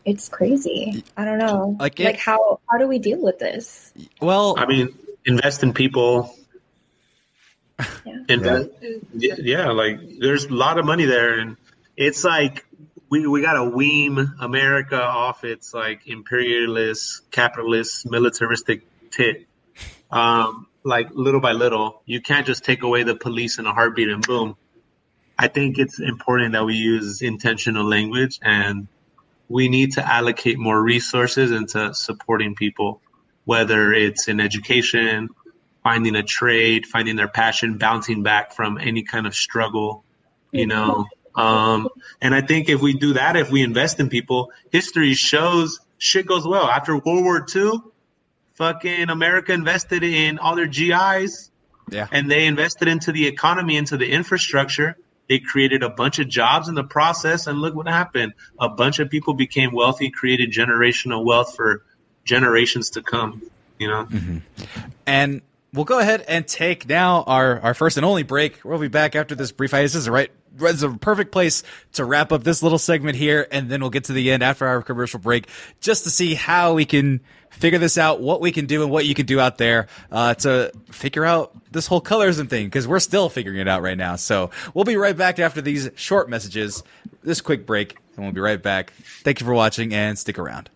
it's 0.05 0.29
crazy. 0.29 1.03
I 1.17 1.25
don't 1.25 1.39
know. 1.39 1.77
Like, 1.79 1.99
it, 1.99 2.05
like 2.05 2.19
how 2.19 2.59
how 2.69 2.77
do 2.77 2.87
we 2.87 2.99
deal 2.99 3.23
with 3.23 3.39
this? 3.39 3.91
Well, 4.21 4.53
I 4.57 4.67
mean, 4.67 4.89
invest 5.25 5.63
in 5.63 5.73
people, 5.73 6.35
yeah. 8.05 8.17
And 8.29 8.69
yeah. 9.13 9.35
yeah, 9.37 9.71
like 9.71 9.99
there's 10.19 10.45
a 10.45 10.53
lot 10.53 10.77
of 10.79 10.85
money 10.85 11.05
there, 11.05 11.39
and 11.39 11.57
it's 11.97 12.23
like 12.23 12.65
we 13.09 13.27
we 13.27 13.41
got 13.41 13.53
to 13.53 13.65
wean 13.65 14.33
America 14.39 15.01
off 15.01 15.43
its 15.43 15.73
like 15.73 16.07
imperialist, 16.07 17.29
capitalist, 17.31 18.09
militaristic 18.09 18.81
tit. 19.11 19.45
Um, 20.11 20.67
like 20.83 21.09
little 21.11 21.39
by 21.39 21.53
little, 21.53 22.01
you 22.05 22.21
can't 22.21 22.45
just 22.45 22.63
take 22.63 22.83
away 22.83 23.03
the 23.03 23.15
police 23.15 23.57
in 23.57 23.65
a 23.65 23.73
heartbeat 23.73 24.09
and 24.09 24.25
boom. 24.25 24.57
I 25.37 25.47
think 25.47 25.79
it's 25.79 25.99
important 25.99 26.53
that 26.53 26.65
we 26.65 26.75
use 26.75 27.21
intentional 27.21 27.85
language 27.85 28.39
and 28.41 28.87
we 29.49 29.69
need 29.69 29.93
to 29.93 30.05
allocate 30.05 30.57
more 30.57 30.81
resources 30.81 31.51
into 31.51 31.93
supporting 31.93 32.55
people, 32.55 33.01
whether 33.45 33.93
it's 33.93 34.27
in 34.27 34.39
education, 34.39 35.29
finding 35.83 36.15
a 36.15 36.23
trade, 36.23 36.85
finding 36.85 37.15
their 37.15 37.27
passion, 37.27 37.77
bouncing 37.77 38.23
back 38.23 38.53
from 38.53 38.77
any 38.77 39.03
kind 39.03 39.27
of 39.27 39.35
struggle, 39.35 40.03
you 40.51 40.65
know. 40.65 41.05
Um, 41.35 41.89
and 42.21 42.33
I 42.33 42.41
think 42.41 42.69
if 42.69 42.81
we 42.81 42.93
do 42.93 43.13
that, 43.13 43.35
if 43.35 43.51
we 43.51 43.61
invest 43.61 43.99
in 43.99 44.09
people, 44.09 44.51
history 44.71 45.13
shows 45.13 45.79
shit 46.03 46.25
goes 46.25 46.45
well. 46.45 46.65
After 46.65 46.97
World 46.97 47.23
War 47.23 47.45
II, 47.55 47.79
fucking 48.55 49.09
America 49.09 49.53
invested 49.53 50.03
in 50.03 50.37
all 50.37 50.55
their 50.55 50.67
GIs. 50.67 51.49
Yeah. 51.89 52.07
And 52.11 52.29
they 52.29 52.45
invested 52.45 52.87
into 52.87 53.11
the 53.11 53.27
economy, 53.27 53.77
into 53.77 53.97
the 53.97 54.09
infrastructure. 54.09 54.97
They 55.29 55.39
created 55.39 55.83
a 55.83 55.89
bunch 55.89 56.19
of 56.19 56.27
jobs 56.27 56.67
in 56.67 56.75
the 56.75 56.83
process. 56.83 57.47
And 57.47 57.59
look 57.59 57.73
what 57.73 57.87
happened. 57.87 58.33
A 58.59 58.69
bunch 58.69 58.99
of 58.99 59.09
people 59.09 59.33
became 59.33 59.73
wealthy, 59.73 60.09
created 60.09 60.51
generational 60.51 61.23
wealth 61.25 61.55
for 61.55 61.83
generations 62.25 62.91
to 62.91 63.01
come, 63.01 63.41
you 63.79 63.87
know? 63.87 64.05
Mm-hmm. 64.05 64.37
And 65.05 65.41
we'll 65.73 65.85
go 65.85 65.99
ahead 65.99 66.23
and 66.27 66.47
take 66.47 66.87
now 66.87 67.23
our, 67.23 67.59
our 67.59 67.73
first 67.73 67.97
and 67.97 68.05
only 68.05 68.23
break. 68.23 68.63
We'll 68.63 68.79
be 68.79 68.87
back 68.87 69.15
after 69.15 69.35
this 69.35 69.51
brief 69.51 69.71
hiatus. 69.71 69.93
This 69.93 70.03
is 70.03 70.09
right. 70.09 70.31
This 70.55 70.73
is 70.73 70.83
a 70.83 70.91
perfect 70.91 71.31
place 71.31 71.63
to 71.93 72.05
wrap 72.05 72.31
up 72.31 72.43
this 72.43 72.61
little 72.61 72.77
segment 72.77 73.17
here, 73.17 73.47
and 73.51 73.69
then 73.69 73.81
we'll 73.81 73.89
get 73.89 74.03
to 74.05 74.13
the 74.13 74.31
end 74.31 74.43
after 74.43 74.67
our 74.67 74.83
commercial 74.83 75.19
break, 75.19 75.47
just 75.81 76.03
to 76.03 76.11
see 76.11 76.35
how 76.35 76.75
we 76.75 76.85
can 76.85 77.21
figure 77.49 77.79
this 77.79 77.97
out, 77.97 78.21
what 78.21 78.39
we 78.39 78.51
can 78.51 78.67
do, 78.67 78.83
and 78.83 78.91
what 78.91 79.07
you 79.07 79.15
can 79.15 79.25
do 79.25 79.39
out 79.39 79.57
there 79.57 79.87
uh, 80.11 80.35
to 80.35 80.71
figure 80.91 81.25
out 81.25 81.55
this 81.71 81.87
whole 81.87 82.01
colorism 82.01 82.47
thing, 82.47 82.67
because 82.67 82.87
we're 82.87 82.99
still 82.99 83.29
figuring 83.29 83.57
it 83.59 83.67
out 83.67 83.81
right 83.81 83.97
now. 83.97 84.15
So 84.15 84.51
we'll 84.75 84.85
be 84.85 84.95
right 84.95 85.17
back 85.17 85.39
after 85.39 85.59
these 85.59 85.89
short 85.95 86.29
messages, 86.29 86.83
this 87.23 87.41
quick 87.41 87.65
break, 87.65 87.97
and 88.15 88.23
we'll 88.23 88.33
be 88.33 88.41
right 88.41 88.61
back. 88.61 88.93
Thank 89.23 89.39
you 89.39 89.47
for 89.47 89.53
watching, 89.55 89.91
and 89.91 90.19
stick 90.19 90.37
around. 90.37 90.69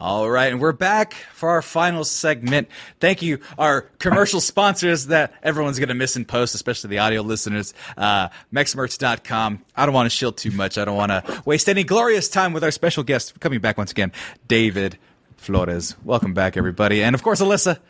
All 0.00 0.30
right, 0.30 0.52
and 0.52 0.60
we're 0.60 0.70
back 0.70 1.14
for 1.32 1.48
our 1.50 1.60
final 1.60 2.04
segment. 2.04 2.68
Thank 3.00 3.20
you, 3.20 3.40
our 3.58 3.80
commercial 3.98 4.40
sponsors 4.40 5.06
that 5.06 5.32
everyone's 5.42 5.80
going 5.80 5.88
to 5.88 5.94
miss 5.96 6.14
in 6.14 6.24
post, 6.24 6.54
especially 6.54 6.90
the 6.90 7.00
audio 7.00 7.20
listeners. 7.22 7.74
Uh, 7.96 8.28
MexMerch.com. 8.54 9.64
I 9.74 9.86
don't 9.86 9.94
want 9.96 10.06
to 10.06 10.10
shield 10.10 10.36
too 10.36 10.52
much. 10.52 10.78
I 10.78 10.84
don't 10.84 10.96
want 10.96 11.10
to 11.10 11.42
waste 11.44 11.68
any 11.68 11.82
glorious 11.82 12.28
time 12.28 12.52
with 12.52 12.62
our 12.62 12.70
special 12.70 13.02
guest 13.02 13.40
coming 13.40 13.58
back 13.58 13.76
once 13.76 13.90
again, 13.90 14.12
David 14.46 14.98
Flores. 15.36 15.96
Welcome 16.04 16.32
back, 16.32 16.56
everybody. 16.56 17.02
And 17.02 17.16
of 17.16 17.24
course, 17.24 17.40
Alyssa, 17.40 17.80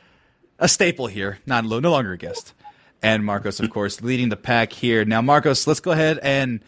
a 0.59 0.67
staple 0.67 1.09
here, 1.09 1.41
not 1.45 1.67
no 1.67 1.91
longer 1.91 2.13
a 2.13 2.17
guest. 2.17 2.55
And 3.03 3.23
Marcos, 3.23 3.61
of 3.61 3.69
course, 3.69 4.01
leading 4.01 4.31
the 4.31 4.37
pack 4.39 4.73
here. 4.73 5.05
Now, 5.05 5.21
Marcos, 5.21 5.67
let's 5.67 5.81
go 5.81 5.91
ahead 5.91 6.19
and 6.23 6.61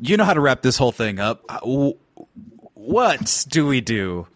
you 0.00 0.16
know 0.16 0.24
how 0.24 0.34
to 0.34 0.40
wrap 0.40 0.62
this 0.62 0.76
whole 0.76 0.90
thing 0.90 1.20
up. 1.20 1.44
Uh, 1.48 1.92
what 2.74 3.46
do 3.48 3.64
we 3.64 3.80
do? 3.80 4.26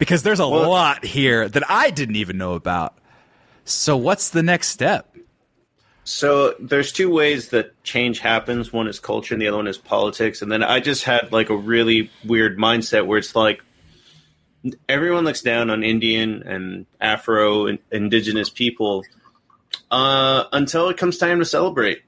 Because 0.00 0.22
there's 0.24 0.40
a 0.40 0.48
well, 0.48 0.68
lot 0.68 1.04
here 1.04 1.46
that 1.48 1.70
I 1.70 1.90
didn't 1.90 2.16
even 2.16 2.38
know 2.38 2.54
about. 2.54 2.98
So 3.64 3.96
what's 3.96 4.30
the 4.30 4.42
next 4.42 4.68
step? 4.68 5.14
So 6.04 6.54
there's 6.58 6.90
two 6.90 7.10
ways 7.10 7.50
that 7.50 7.80
change 7.84 8.18
happens. 8.18 8.72
One 8.72 8.88
is 8.88 8.98
culture, 8.98 9.34
and 9.34 9.40
the 9.40 9.46
other 9.46 9.58
one 9.58 9.68
is 9.68 9.76
politics. 9.76 10.40
And 10.40 10.50
then 10.50 10.64
I 10.64 10.80
just 10.80 11.04
had 11.04 11.30
like 11.30 11.50
a 11.50 11.56
really 11.56 12.10
weird 12.24 12.58
mindset 12.58 13.06
where 13.06 13.18
it's 13.18 13.36
like 13.36 13.62
everyone 14.88 15.24
looks 15.24 15.42
down 15.42 15.68
on 15.68 15.84
Indian 15.84 16.42
and 16.44 16.86
Afro 17.00 17.66
and 17.66 17.78
indigenous 17.92 18.48
people 18.48 19.04
uh, 19.90 20.44
until 20.52 20.88
it 20.88 20.96
comes 20.96 21.18
time 21.18 21.38
to 21.38 21.44
celebrate. 21.44 22.02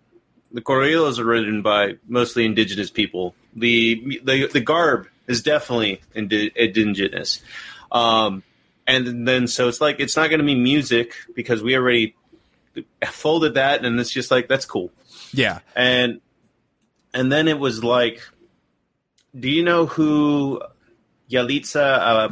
The 0.50 0.62
corridos 0.62 1.18
are 1.18 1.24
written 1.24 1.60
by 1.60 1.96
mostly 2.08 2.46
indigenous 2.46 2.90
people. 2.90 3.34
The 3.54 4.20
the, 4.24 4.48
the 4.48 4.60
garb 4.60 5.08
is 5.26 5.42
definitely 5.42 6.00
indi- 6.14 6.52
indigenous. 6.56 7.40
Um, 7.92 8.42
and 8.86 9.28
then 9.28 9.46
so 9.46 9.68
it's 9.68 9.80
like 9.80 10.00
it's 10.00 10.16
not 10.16 10.28
going 10.28 10.40
to 10.40 10.46
be 10.46 10.56
music 10.56 11.14
because 11.34 11.62
we 11.62 11.76
already 11.76 12.16
folded 13.06 13.54
that, 13.54 13.84
and 13.84 14.00
it's 14.00 14.10
just 14.10 14.30
like 14.30 14.48
that's 14.48 14.64
cool. 14.64 14.90
Yeah, 15.32 15.60
and 15.76 16.20
and 17.14 17.30
then 17.30 17.46
it 17.46 17.58
was 17.58 17.84
like, 17.84 18.22
do 19.38 19.48
you 19.48 19.62
know 19.62 19.86
who 19.86 20.60
Yalitza 21.30 21.98
uh, 21.98 22.28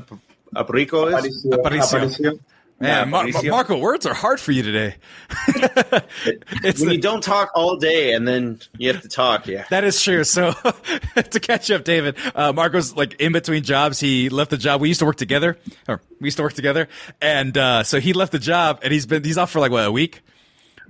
Aparicio 0.54 1.24
is? 1.24 1.46
Aparicio. 1.46 2.40
Man, 2.80 3.10
Mar- 3.10 3.28
Marco, 3.44 3.76
words 3.76 4.06
are 4.06 4.14
hard 4.14 4.40
for 4.40 4.52
you 4.52 4.62
today. 4.62 4.94
it's 5.48 6.80
when 6.80 6.88
the, 6.88 6.94
you 6.94 7.00
don't 7.00 7.22
talk 7.22 7.50
all 7.54 7.76
day 7.76 8.14
and 8.14 8.26
then 8.26 8.58
you 8.78 8.90
have 8.90 9.02
to 9.02 9.08
talk, 9.08 9.46
yeah. 9.46 9.66
That 9.68 9.84
is 9.84 10.02
true. 10.02 10.24
So 10.24 10.52
to 11.14 11.40
catch 11.40 11.70
up, 11.70 11.84
David, 11.84 12.16
uh, 12.34 12.54
Marco's 12.54 12.96
like 12.96 13.20
in 13.20 13.32
between 13.32 13.64
jobs. 13.64 14.00
He 14.00 14.30
left 14.30 14.50
the 14.50 14.56
job. 14.56 14.80
We 14.80 14.88
used 14.88 15.00
to 15.00 15.06
work 15.06 15.16
together, 15.16 15.58
or 15.88 16.00
we 16.20 16.28
used 16.28 16.38
to 16.38 16.42
work 16.42 16.54
together, 16.54 16.88
and 17.20 17.56
uh, 17.58 17.82
so 17.82 18.00
he 18.00 18.14
left 18.14 18.32
the 18.32 18.38
job, 18.38 18.80
and 18.82 18.94
he's 18.94 19.04
been 19.04 19.24
he's 19.24 19.36
off 19.36 19.50
for 19.50 19.60
like 19.60 19.70
what 19.70 19.84
a 19.84 19.92
week. 19.92 20.22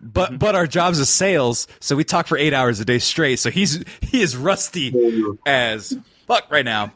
But 0.01 0.29
mm-hmm. 0.29 0.39
but 0.39 0.55
our 0.55 0.69
jobs 0.69 1.01
is 1.01 1.09
sales, 1.09 1.67
so 1.81 1.97
we 1.97 2.05
talk 2.05 2.29
for 2.29 2.39
eight 2.39 2.55
hours 2.55 2.79
a 2.79 2.85
day 2.85 3.01
straight. 3.01 3.41
So 3.41 3.51
he's 3.51 3.83
he 4.01 4.23
is 4.23 4.37
rusty 4.37 4.95
as 5.45 5.99
fuck 6.27 6.51
right 6.53 6.65
now 6.65 6.93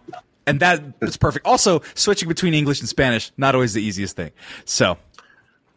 and 0.47 0.61
that 0.61 0.83
is 1.01 1.17
perfect. 1.17 1.47
Also, 1.47 1.83
switching 1.95 2.29
between 2.29 2.55
English 2.55 2.81
and 2.81 2.89
Spanish 2.89 3.33
not 3.37 3.55
always 3.55 3.75
the 3.75 3.83
easiest 3.83 4.17
thing. 4.17 4.33
So, 4.65 4.99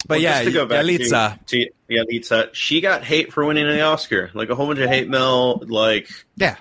but 0.07 0.15
well, 0.15 0.20
yeah, 0.20 0.43
to 0.43 0.51
go 0.51 0.65
back 0.65 0.86
Yalitza, 0.86 1.45
to, 1.47 1.65
to 1.65 1.72
Yalitza, 1.89 2.53
she 2.53 2.82
got 2.82 3.03
hate 3.03 3.34
for 3.34 3.45
winning 3.45 3.68
the 3.68 3.82
Oscar, 3.82 4.32
like 4.34 4.49
a 4.49 4.55
whole 4.55 4.68
bunch 4.68 4.80
of 4.80 4.89
hate 4.89 5.09
mail, 5.09 5.57
like 5.68 6.09
yeah, 6.36 6.55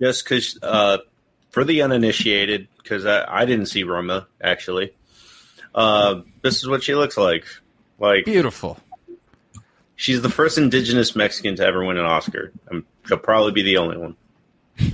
just 0.00 0.24
because 0.24 0.58
uh, 0.62 0.98
for 1.50 1.64
the 1.64 1.82
uninitiated, 1.82 2.68
because 2.78 3.06
I, 3.06 3.24
I, 3.40 3.44
didn't 3.44 3.66
see 3.66 3.82
Roma 3.82 4.26
actually. 4.40 4.94
Uh, 5.74 6.22
this 6.42 6.58
is 6.58 6.68
what 6.68 6.82
she 6.82 6.94
looks 6.94 7.16
like, 7.16 7.44
like 7.98 8.24
beautiful. 8.24 8.78
She's 9.96 10.22
the 10.22 10.30
first 10.30 10.56
indigenous 10.56 11.14
Mexican 11.14 11.56
to 11.56 11.66
ever 11.66 11.84
win 11.84 11.98
an 11.98 12.06
Oscar. 12.06 12.52
I'm, 12.70 12.86
she'll 13.06 13.18
probably 13.18 13.52
be 13.52 13.62
the 13.62 13.78
only 13.78 13.96
one, 13.96 14.16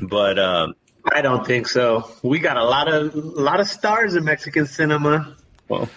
but. 0.02 0.38
Um, 0.38 0.74
I 1.12 1.22
don't 1.22 1.46
think 1.46 1.68
so. 1.68 2.10
We 2.22 2.38
got 2.38 2.56
a 2.56 2.64
lot 2.64 2.88
of 2.92 3.14
a 3.14 3.18
lot 3.18 3.60
of 3.60 3.68
stars 3.68 4.14
in 4.14 4.24
Mexican 4.24 4.66
cinema. 4.66 5.36
Well, 5.68 5.88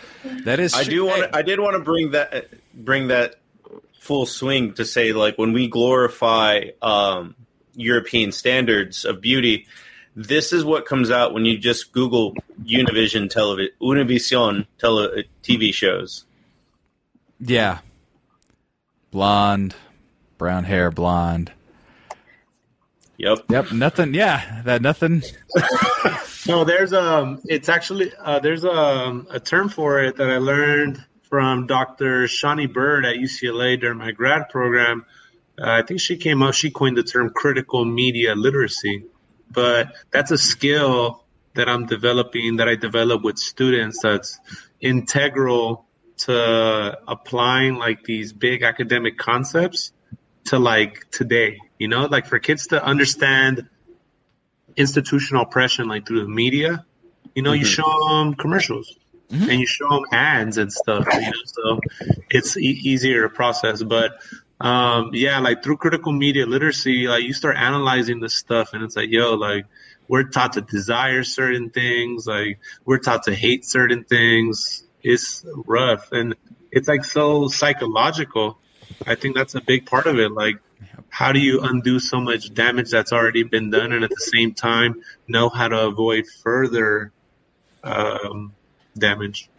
that 0.43 0.59
is. 0.59 0.73
I 0.73 0.83
do 0.83 1.05
want. 1.05 1.35
I 1.35 1.41
did 1.41 1.59
want 1.59 1.75
to 1.75 1.79
bring 1.79 2.11
that 2.11 2.47
bring 2.73 3.07
that 3.07 3.35
full 3.99 4.25
swing 4.25 4.73
to 4.73 4.85
say 4.85 5.13
like 5.13 5.37
when 5.37 5.53
we 5.53 5.67
glorify 5.67 6.65
um, 6.81 7.35
European 7.75 8.31
standards 8.31 9.05
of 9.05 9.21
beauty, 9.21 9.67
this 10.15 10.51
is 10.53 10.65
what 10.65 10.85
comes 10.85 11.11
out 11.11 11.33
when 11.33 11.45
you 11.45 11.57
just 11.57 11.91
Google 11.91 12.33
Univision 12.63 13.29
television, 13.29 13.73
Univision 13.81 14.65
tele- 14.77 15.23
TV 15.43 15.73
shows. 15.73 16.25
Yeah, 17.39 17.79
blonde, 19.11 19.75
brown 20.37 20.65
hair, 20.65 20.91
blonde. 20.91 21.51
Yep. 23.19 23.39
Yep. 23.49 23.71
Nothing. 23.73 24.13
Yeah. 24.13 24.61
That 24.63 24.81
nothing. 24.81 25.23
no, 26.47 26.63
there's 26.63 26.93
um. 26.93 27.41
It's 27.45 27.67
actually 27.67 28.13
uh, 28.17 28.39
there's 28.39 28.63
a 28.63 28.71
um, 28.71 29.27
a 29.29 29.41
term 29.41 29.67
for 29.67 30.01
it 30.01 30.15
that 30.15 30.29
I 30.29 30.37
learned 30.37 31.05
from 31.23 31.67
Dr. 31.67 32.29
Shawnee 32.29 32.67
Bird 32.67 33.05
at 33.05 33.17
UCLA 33.17 33.79
during 33.79 33.97
my 33.97 34.11
grad 34.11 34.47
program. 34.47 35.05
Uh, 35.59 35.69
I 35.69 35.81
think 35.81 35.99
she 35.99 36.15
came 36.15 36.41
up. 36.41 36.53
She 36.53 36.71
coined 36.71 36.95
the 36.95 37.03
term 37.03 37.29
critical 37.31 37.83
media 37.83 38.35
literacy, 38.35 39.03
but 39.51 39.93
that's 40.11 40.31
a 40.31 40.37
skill 40.37 41.25
that 41.55 41.67
I'm 41.67 41.87
developing 41.87 42.55
that 42.55 42.69
I 42.69 42.75
develop 42.75 43.21
with 43.21 43.37
students. 43.37 43.99
That's 44.01 44.39
integral 44.79 45.85
to 46.19 46.97
applying 47.05 47.75
like 47.75 48.05
these 48.05 48.31
big 48.31 48.63
academic 48.63 49.17
concepts 49.17 49.91
to 50.45 50.57
like 50.57 51.11
today 51.11 51.59
you 51.79 51.87
know, 51.87 52.05
like 52.05 52.27
for 52.27 52.37
kids 52.37 52.67
to 52.67 52.83
understand 52.83 53.67
institutional 54.75 55.43
oppression, 55.43 55.87
like 55.87 56.05
through 56.05 56.21
the 56.21 56.29
media, 56.29 56.85
you 57.33 57.41
know, 57.41 57.51
mm-hmm. 57.51 57.61
you 57.61 57.65
show 57.65 58.07
them 58.09 58.35
commercials 58.35 58.97
mm-hmm. 59.29 59.49
and 59.49 59.59
you 59.59 59.65
show 59.65 59.89
them 59.89 60.03
ads 60.11 60.57
and 60.57 60.71
stuff, 60.71 61.07
you 61.13 61.21
know, 61.21 61.31
so 61.45 61.79
it's 62.29 62.57
e- 62.57 62.81
easier 62.83 63.23
to 63.23 63.29
process. 63.29 63.81
But 63.81 64.19
um, 64.59 65.11
yeah, 65.13 65.39
like 65.39 65.63
through 65.63 65.77
critical 65.77 66.11
media 66.11 66.45
literacy, 66.45 67.07
like 67.07 67.23
you 67.23 67.33
start 67.33 67.55
analyzing 67.55 68.19
this 68.19 68.35
stuff 68.35 68.73
and 68.73 68.83
it's 68.83 68.95
like, 68.95 69.09
yo, 69.09 69.35
like 69.35 69.65
we're 70.07 70.23
taught 70.23 70.53
to 70.53 70.61
desire 70.61 71.23
certain 71.23 71.69
things, 71.69 72.27
like 72.27 72.59
we're 72.85 72.99
taught 72.99 73.23
to 73.23 73.33
hate 73.33 73.63
certain 73.63 74.03
things. 74.03 74.83
It's 75.01 75.45
rough 75.65 76.11
and 76.11 76.35
it's 76.71 76.89
like 76.89 77.05
so 77.05 77.47
psychological. 77.47 78.59
I 79.07 79.15
think 79.15 79.35
that's 79.35 79.55
a 79.55 79.61
big 79.61 79.85
part 79.85 80.07
of 80.07 80.19
it. 80.19 80.33
Like 80.33 80.57
how 81.09 81.31
do 81.31 81.39
you 81.39 81.61
undo 81.61 81.99
so 81.99 82.19
much 82.19 82.53
damage 82.53 82.89
that's 82.91 83.11
already 83.11 83.43
been 83.43 83.69
done 83.69 83.91
and 83.91 84.03
at 84.03 84.09
the 84.09 84.29
same 84.33 84.53
time 84.53 85.01
know 85.27 85.49
how 85.49 85.67
to 85.67 85.87
avoid 85.87 86.25
further 86.27 87.11
um, 87.83 88.53
damage? 88.97 89.49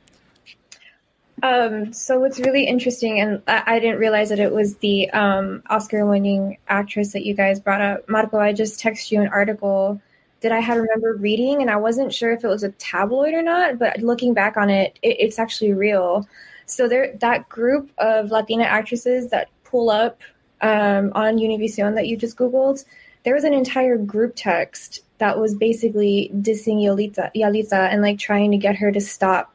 Um, 1.42 1.92
so 1.92 2.20
what's 2.20 2.38
really 2.38 2.64
interesting, 2.66 3.20
and 3.20 3.42
I, 3.46 3.62
I, 3.66 3.78
didn't 3.78 3.98
realize 3.98 4.28
that 4.28 4.38
it 4.38 4.52
was 4.52 4.76
the 4.76 5.08
um, 5.10 5.62
Oscar-winning 5.70 6.58
actress 6.68 7.12
that 7.12 7.24
you 7.24 7.32
guys 7.32 7.58
brought 7.60 7.80
up, 7.80 8.08
Marco. 8.10 8.38
I 8.38 8.52
just 8.52 8.78
texted 8.78 9.12
you 9.12 9.22
an 9.22 9.28
article 9.28 10.02
that 10.42 10.52
I 10.52 10.60
had 10.60 10.76
remember 10.76 11.14
reading, 11.14 11.62
and 11.62 11.70
I 11.70 11.76
wasn't 11.76 12.12
sure 12.12 12.32
if 12.32 12.44
it 12.44 12.48
was 12.48 12.62
a 12.62 12.72
tabloid 12.72 13.32
or 13.32 13.42
not. 13.42 13.78
But 13.78 14.00
looking 14.00 14.34
back 14.34 14.58
on 14.58 14.68
it, 14.68 14.98
it 15.02 15.16
it's 15.18 15.38
actually 15.38 15.72
real. 15.72 16.28
So 16.66 16.88
there, 16.88 17.16
that 17.20 17.48
group 17.48 17.90
of 17.96 18.30
Latina 18.30 18.64
actresses 18.64 19.30
that 19.30 19.48
pull 19.64 19.88
up 19.88 20.20
um, 20.60 21.12
on 21.14 21.38
Univision 21.38 21.94
that 21.94 22.06
you 22.06 22.16
just 22.16 22.36
Googled, 22.36 22.84
there 23.24 23.34
was 23.34 23.44
an 23.44 23.54
entire 23.54 23.98
group 23.98 24.32
text 24.36 25.00
that 25.18 25.38
was 25.38 25.54
basically 25.54 26.30
dissing 26.34 26.82
Yalitza, 26.82 27.30
Yalitza 27.34 27.92
and 27.92 28.02
like 28.02 28.18
trying 28.18 28.50
to 28.50 28.56
get 28.56 28.76
her 28.76 28.90
to 28.90 29.00
stop, 29.00 29.54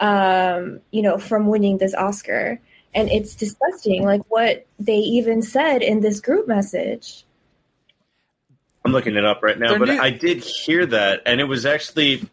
um, 0.00 0.80
you 0.90 1.02
know, 1.02 1.18
from 1.18 1.46
winning 1.46 1.78
this 1.78 1.94
Oscar. 1.94 2.60
And 2.94 3.10
it's 3.10 3.34
disgusting, 3.34 4.04
like 4.04 4.22
what 4.28 4.66
they 4.78 4.98
even 4.98 5.42
said 5.42 5.82
in 5.82 6.00
this 6.00 6.20
group 6.20 6.46
message. 6.46 7.24
I'm 8.84 8.92
looking 8.92 9.16
it 9.16 9.24
up 9.24 9.42
right 9.42 9.58
now, 9.58 9.78
but 9.78 9.90
I 9.90 10.10
did 10.10 10.44
hear 10.44 10.86
that, 10.86 11.22
and 11.26 11.40
it 11.40 11.44
was 11.44 11.66
actually. 11.66 12.28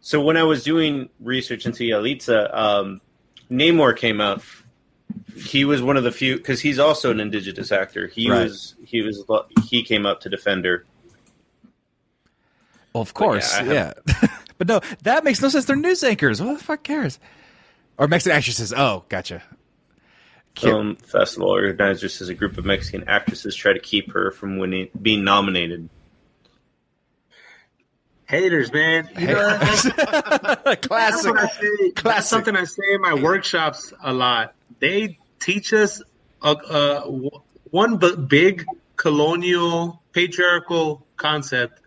So 0.00 0.20
when 0.20 0.36
I 0.36 0.44
was 0.44 0.62
doing 0.62 1.08
research 1.18 1.66
into 1.66 1.82
Yalitza, 1.82 2.54
um, 2.54 3.00
Namor 3.50 3.96
came 3.96 4.20
out 4.20 4.42
he 5.36 5.64
was 5.64 5.82
one 5.82 5.96
of 5.96 6.04
the 6.04 6.12
few 6.12 6.36
because 6.36 6.60
he's 6.60 6.78
also 6.78 7.10
an 7.10 7.20
indigenous 7.20 7.72
actor. 7.72 8.06
He 8.06 8.30
right. 8.30 8.44
was 8.44 8.74
he 8.84 9.02
was 9.02 9.24
he 9.68 9.82
came 9.82 10.06
up 10.06 10.20
to 10.22 10.28
defend 10.28 10.64
her. 10.64 10.84
Well, 12.92 13.02
of 13.02 13.14
course, 13.14 13.56
but 13.58 13.66
yeah. 13.66 13.92
yeah. 14.06 14.28
but 14.58 14.68
no, 14.68 14.80
that 15.02 15.24
makes 15.24 15.42
no 15.42 15.48
sense. 15.48 15.66
They're 15.66 15.76
news 15.76 16.02
anchors. 16.02 16.40
What 16.40 16.58
the 16.58 16.64
fuck 16.64 16.82
cares? 16.82 17.18
Or 17.98 18.08
Mexican 18.08 18.36
actresses. 18.36 18.72
Oh, 18.72 19.04
gotcha. 19.08 19.42
Film 20.56 20.96
festival 20.96 21.50
organizers 21.50 22.14
says 22.14 22.30
a 22.30 22.34
group 22.34 22.56
of 22.56 22.64
Mexican 22.64 23.04
actresses 23.08 23.54
try 23.54 23.74
to 23.74 23.78
keep 23.78 24.12
her 24.12 24.30
from 24.30 24.58
winning, 24.58 24.88
being 25.00 25.22
nominated. 25.22 25.90
Haters, 28.24 28.72
man. 28.72 29.08
You 29.18 29.26
know, 29.28 29.58
Classic. 29.58 29.94
That's, 29.96 30.86
Classic. 30.86 31.94
That's 32.02 32.26
something 32.26 32.56
I 32.56 32.64
say 32.64 32.82
in 32.94 33.02
my 33.02 33.14
workshops 33.14 33.92
a 34.02 34.14
lot 34.14 34.54
they 34.78 35.18
teach 35.40 35.72
us 35.72 36.02
a, 36.42 36.50
a, 36.50 37.30
one 37.70 37.98
big 38.28 38.64
colonial 38.96 40.02
patriarchal 40.12 41.06
concept 41.16 41.80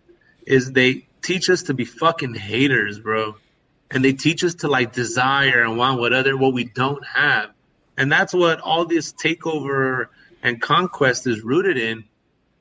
is 0.45 0.71
they 0.71 1.07
teach 1.21 1.49
us 1.49 1.63
to 1.63 1.73
be 1.73 1.85
fucking 1.85 2.33
haters, 2.33 2.99
bro. 2.99 3.35
And 3.91 4.03
they 4.03 4.13
teach 4.13 4.43
us 4.43 4.55
to 4.55 4.67
like 4.67 4.93
desire 4.93 5.63
and 5.63 5.77
want 5.77 5.99
what 5.99 6.13
other 6.13 6.37
what 6.37 6.53
we 6.53 6.63
don't 6.63 7.05
have. 7.05 7.51
And 7.97 8.11
that's 8.11 8.33
what 8.33 8.61
all 8.61 8.85
this 8.85 9.11
takeover 9.13 10.07
and 10.41 10.61
conquest 10.61 11.27
is 11.27 11.41
rooted 11.41 11.77
in. 11.77 12.05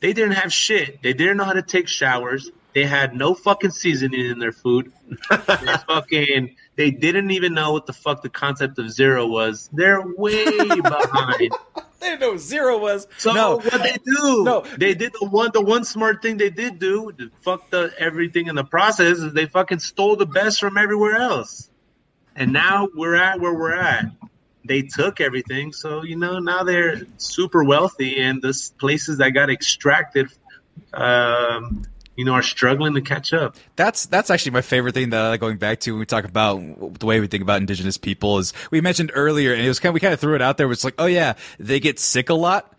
They 0.00 0.12
didn't 0.12 0.32
have 0.32 0.52
shit. 0.52 1.02
They 1.02 1.12
didn't 1.12 1.36
know 1.36 1.44
how 1.44 1.52
to 1.52 1.62
take 1.62 1.88
showers. 1.88 2.50
They 2.72 2.84
had 2.84 3.14
no 3.14 3.34
fucking 3.34 3.70
seasoning 3.70 4.26
in 4.26 4.38
their 4.38 4.52
food. 4.52 4.92
they 5.30 5.74
fucking 5.86 6.56
they 6.78 6.92
didn't 6.92 7.32
even 7.32 7.54
know 7.54 7.72
what 7.72 7.86
the 7.86 7.92
fuck 7.92 8.22
the 8.22 8.28
concept 8.28 8.78
of 8.78 8.88
zero 8.88 9.26
was. 9.26 9.68
They're 9.72 10.00
way 10.00 10.44
behind. 10.80 11.50
they 11.98 12.06
didn't 12.10 12.20
know 12.20 12.30
what 12.30 12.38
zero 12.40 12.78
was. 12.78 13.08
So 13.18 13.32
no, 13.32 13.56
what 13.56 13.82
they 13.82 13.96
do? 14.04 14.44
No. 14.44 14.64
they 14.76 14.94
did 14.94 15.12
the 15.20 15.26
one 15.26 15.50
the 15.52 15.60
one 15.60 15.82
smart 15.82 16.22
thing 16.22 16.36
they 16.36 16.50
did 16.50 16.78
do 16.78 17.10
to 17.18 17.30
fuck 17.40 17.68
the 17.70 17.92
everything 17.98 18.46
in 18.46 18.54
the 18.54 18.62
process 18.62 19.18
is 19.18 19.32
they 19.32 19.46
fucking 19.46 19.80
stole 19.80 20.14
the 20.14 20.24
best 20.24 20.60
from 20.60 20.78
everywhere 20.78 21.16
else, 21.16 21.68
and 22.36 22.52
now 22.52 22.88
we're 22.94 23.16
at 23.16 23.40
where 23.40 23.52
we're 23.52 23.74
at. 23.74 24.04
They 24.64 24.82
took 24.82 25.20
everything, 25.20 25.72
so 25.72 26.04
you 26.04 26.14
know 26.14 26.38
now 26.38 26.62
they're 26.62 27.02
super 27.16 27.64
wealthy, 27.64 28.20
and 28.20 28.40
the 28.40 28.56
places 28.78 29.18
that 29.18 29.30
got 29.30 29.50
extracted, 29.50 30.28
um, 30.92 31.82
you 32.18 32.24
know, 32.24 32.32
are 32.32 32.42
struggling 32.42 32.94
to 32.94 33.00
catch 33.00 33.32
up. 33.32 33.54
That's 33.76 34.06
that's 34.06 34.28
actually 34.28 34.50
my 34.50 34.60
favorite 34.60 34.92
thing 34.92 35.10
that 35.10 35.20
I 35.20 35.28
like 35.28 35.40
going 35.40 35.56
back 35.56 35.78
to 35.80 35.92
when 35.92 36.00
we 36.00 36.04
talk 36.04 36.24
about 36.24 36.98
the 36.98 37.06
way 37.06 37.20
we 37.20 37.28
think 37.28 37.44
about 37.44 37.60
indigenous 37.60 37.96
people 37.96 38.38
is 38.38 38.52
we 38.72 38.80
mentioned 38.80 39.12
earlier 39.14 39.54
and 39.54 39.62
it 39.62 39.68
was 39.68 39.78
kind 39.78 39.90
of, 39.90 39.94
we 39.94 40.00
kind 40.00 40.12
of 40.12 40.18
threw 40.18 40.34
it 40.34 40.42
out 40.42 40.56
there. 40.56 40.70
It's 40.72 40.82
like, 40.82 40.96
oh 40.98 41.06
yeah, 41.06 41.34
they 41.60 41.78
get 41.78 42.00
sick 42.00 42.28
a 42.28 42.34
lot. 42.34 42.76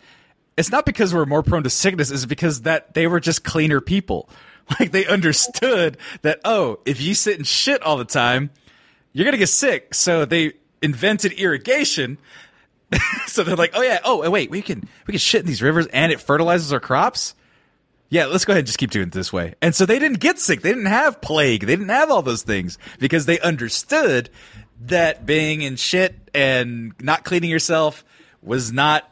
It's 0.58 0.72
not 0.72 0.86
because 0.86 1.14
we're 1.14 1.26
more 1.26 1.42
prone 1.42 1.64
to 1.64 1.70
sickness. 1.70 2.12
It's 2.12 2.26
because 2.26 2.64
that 2.64 2.94
they 2.96 3.08
were 3.08 3.22
just 3.22 3.46
cleaner 3.46 3.82
people. 3.82 4.30
Like 4.80 4.92
they 4.92 5.08
understood 5.08 5.98
that 6.22 6.42
oh, 6.46 6.78
if 6.86 7.02
you 7.02 7.16
sit 7.16 7.38
and 7.38 7.48
shit 7.48 7.82
all 7.82 7.98
the 7.98 8.06
time, 8.06 8.52
you're 9.14 9.26
gonna 9.26 9.38
get 9.38 9.50
sick. 9.50 9.96
So 9.96 10.26
they 10.26 10.54
invented 10.80 11.32
irrigation. 11.32 12.20
so 13.26 13.44
they're 13.44 13.56
like, 13.56 13.72
oh 13.74 13.82
yeah, 13.82 13.98
oh 14.04 14.30
wait, 14.30 14.52
we 14.52 14.62
can 14.62 14.88
we 15.08 15.14
can 15.14 15.20
shit 15.20 15.42
in 15.42 15.48
these 15.48 15.64
rivers 15.64 15.88
and 15.88 16.12
it 16.12 16.22
fertilizes 16.22 16.72
our 16.72 16.80
crops 16.80 17.34
yeah, 18.10 18.26
let's 18.26 18.45
go 18.45 18.53
ahead 18.53 18.60
and 18.60 18.68
just 18.68 18.80
keep 18.80 18.91
doing 18.91 19.07
it 19.07 19.14
this 19.14 19.32
way. 19.32 19.55
And 19.62 19.76
so 19.76 19.86
they 19.86 19.99
didn't 19.99 20.20
get 20.20 20.39
sick. 20.39 20.62
They 20.62 20.70
didn't 20.70 20.88
have 20.88 21.22
plague. 21.22 21.62
They 21.62 21.76
didn't 21.76 21.89
have 21.89 22.10
all 22.10 22.22
those 22.22 22.41
things 22.41 22.78
because 22.97 23.26
they 23.26 23.39
understood 23.39 24.30
that 24.82 25.26
being 25.26 25.62
in 25.62 25.76
shit 25.76 26.16
and 26.34 26.93
not 27.01 27.24
cleaning 27.24 27.49
yourself 27.49 28.03
was 28.41 28.72
not 28.72 29.10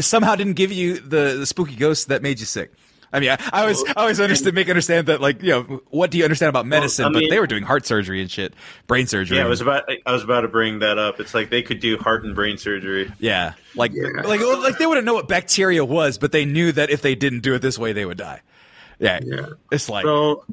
somehow 0.00 0.34
didn't 0.34 0.54
give 0.54 0.72
you 0.72 0.98
the, 0.98 1.36
the 1.38 1.46
spooky 1.46 1.76
ghost 1.76 2.08
that 2.08 2.22
made 2.22 2.40
you 2.40 2.46
sick. 2.46 2.72
I 3.12 3.20
mean, 3.20 3.30
I, 3.30 3.38
I 3.52 3.60
always, 3.62 3.82
I 3.88 3.92
always 4.02 4.20
understood, 4.20 4.54
make 4.54 4.68
understand 4.68 5.06
that, 5.06 5.20
like, 5.20 5.42
you 5.42 5.48
know, 5.50 5.62
what 5.88 6.10
do 6.10 6.18
you 6.18 6.24
understand 6.24 6.50
about 6.50 6.66
medicine? 6.66 7.06
I 7.06 7.08
but 7.08 7.18
mean- 7.20 7.30
they 7.30 7.38
were 7.40 7.46
doing 7.46 7.62
heart 7.62 7.86
surgery 7.86 8.20
and 8.20 8.30
shit, 8.30 8.52
brain 8.86 9.06
surgery. 9.06 9.38
Yeah, 9.38 9.44
I 9.44 9.48
was 9.48 9.60
about 9.62 9.88
I 10.04 10.12
was 10.12 10.22
about 10.24 10.42
to 10.42 10.48
bring 10.48 10.80
that 10.80 10.98
up. 10.98 11.18
It's 11.20 11.32
like 11.34 11.48
they 11.48 11.62
could 11.62 11.80
do 11.80 11.96
heart 11.96 12.24
and 12.24 12.34
brain 12.34 12.58
surgery. 12.58 13.10
Yeah, 13.18 13.54
like 13.74 13.92
like 14.24 14.40
like 14.40 14.78
they 14.78 14.86
wouldn't 14.86 15.06
know 15.06 15.14
what 15.14 15.26
bacteria 15.28 15.84
was, 15.84 16.18
but 16.18 16.32
they 16.32 16.44
knew 16.44 16.70
that 16.72 16.90
if 16.90 17.00
they 17.02 17.14
didn't 17.14 17.40
do 17.40 17.54
it 17.54 17.62
this 17.62 17.78
way, 17.78 17.92
they 17.94 18.04
would 18.04 18.18
die. 18.18 18.42
Yeah, 18.98 19.20
Yeah. 19.24 19.46
it's 19.72 19.88
like 19.88 20.04
So, 20.04 20.44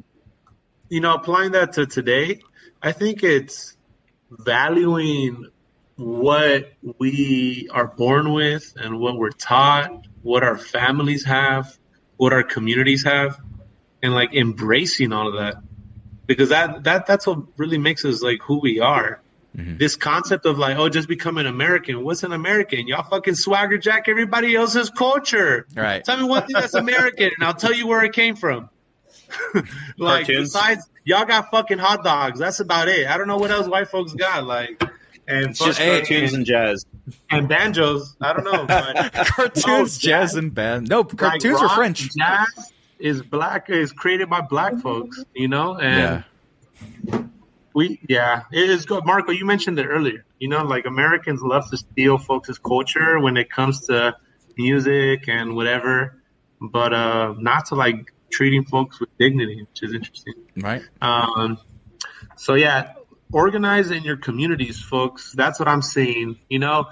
you 0.88 1.00
know, 1.00 1.14
applying 1.14 1.52
that 1.52 1.74
to 1.74 1.84
today, 1.86 2.40
I 2.80 2.92
think 2.92 3.22
it's 3.22 3.76
valuing 4.30 5.48
what 5.96 6.72
we 6.98 7.68
are 7.72 7.86
born 7.86 8.32
with 8.32 8.72
and 8.76 8.98
what 9.00 9.16
we're 9.16 9.30
taught, 9.30 10.06
what 10.22 10.42
our 10.42 10.58
families 10.58 11.24
have, 11.24 11.76
what 12.16 12.32
our 12.32 12.42
communities 12.42 13.04
have, 13.04 13.38
and 14.02 14.14
like 14.14 14.34
embracing 14.34 15.12
all 15.12 15.28
of 15.28 15.34
that. 15.34 15.62
Because 16.26 16.48
that 16.48 16.84
that 16.84 17.06
that's 17.06 17.26
what 17.26 17.40
really 17.56 17.78
makes 17.78 18.04
us 18.04 18.22
like 18.22 18.40
who 18.42 18.60
we 18.60 18.80
are. 18.80 19.20
Mm-hmm. 19.56 19.78
This 19.78 19.96
concept 19.96 20.44
of 20.44 20.58
like, 20.58 20.76
oh, 20.76 20.88
just 20.88 21.08
become 21.08 21.38
an 21.38 21.46
American. 21.46 22.04
What's 22.04 22.22
an 22.24 22.32
American? 22.32 22.86
Y'all 22.86 23.04
fucking 23.04 23.36
swagger 23.36 23.78
jack 23.78 24.06
everybody 24.06 24.54
else's 24.54 24.90
culture. 24.90 25.66
Right. 25.74 26.04
Tell 26.04 26.18
me 26.18 26.24
one 26.24 26.42
thing 26.42 26.54
that's 26.54 26.74
American, 26.74 27.30
and 27.36 27.46
I'll 27.46 27.54
tell 27.54 27.72
you 27.72 27.86
where 27.86 28.04
it 28.04 28.12
came 28.12 28.36
from. 28.36 28.68
like 29.96 30.26
Cartoons. 30.26 30.52
besides, 30.52 30.88
y'all 31.04 31.24
got 31.24 31.50
fucking 31.50 31.78
hot 31.78 32.04
dogs. 32.04 32.38
That's 32.38 32.60
about 32.60 32.88
it. 32.88 33.06
I 33.06 33.16
don't 33.16 33.28
know 33.28 33.38
what 33.38 33.50
else 33.50 33.66
white 33.66 33.88
folks 33.88 34.12
got. 34.12 34.44
Like, 34.44 34.82
and 35.28 35.46
It's 35.50 35.58
just 35.58 35.78
cartoons 35.78 36.34
and 36.34 36.44
jazz. 36.46 36.84
and 37.30 37.48
banjos. 37.48 38.16
I 38.20 38.32
don't 38.32 38.44
know. 38.44 38.64
But 38.66 39.12
cartoons, 39.26 39.64
Oh, 39.66 39.84
jazz, 39.84 39.98
jazz. 39.98 40.34
and 40.34 40.54
band. 40.54 40.88
No, 40.88 41.00
like, 41.00 41.16
cartoons 41.16 41.60
are 41.60 41.68
French. 41.70 42.14
Jazz 42.16 42.72
is 42.98 43.22
black. 43.22 43.68
Is 43.70 43.92
created 43.92 44.30
by 44.30 44.40
black 44.40 44.76
folks. 44.78 45.22
You 45.34 45.48
know, 45.48 45.76
and 45.78 46.24
Yeah, 47.06 47.22
we 47.74 48.00
yeah, 48.08 48.42
it 48.52 48.70
is 48.70 48.86
good. 48.86 49.04
Marco, 49.04 49.32
you 49.32 49.44
mentioned 49.44 49.78
it 49.78 49.86
earlier. 49.86 50.24
You 50.38 50.48
know, 50.48 50.64
like 50.64 50.86
Americans 50.86 51.42
love 51.42 51.68
to 51.70 51.76
steal 51.76 52.18
folks' 52.18 52.58
culture 52.58 53.18
when 53.20 53.36
it 53.36 53.50
comes 53.50 53.86
to 53.86 54.14
music 54.56 55.28
and 55.28 55.54
whatever, 55.54 56.22
but 56.60 56.92
uh, 56.94 57.34
not 57.38 57.66
to 57.66 57.74
like 57.74 58.12
treating 58.30 58.64
folks 58.64 58.98
with 59.00 59.08
dignity, 59.18 59.62
which 59.68 59.82
is 59.82 59.92
interesting. 59.94 60.34
right. 60.58 60.82
Um, 61.02 61.58
so 62.36 62.54
yeah, 62.54 62.92
organize 63.32 63.90
in 63.90 64.02
your 64.02 64.16
communities, 64.16 64.80
folks. 64.80 65.32
That's 65.32 65.58
what 65.58 65.68
I'm 65.68 65.82
seeing. 65.82 66.38
You 66.48 66.58
know, 66.58 66.86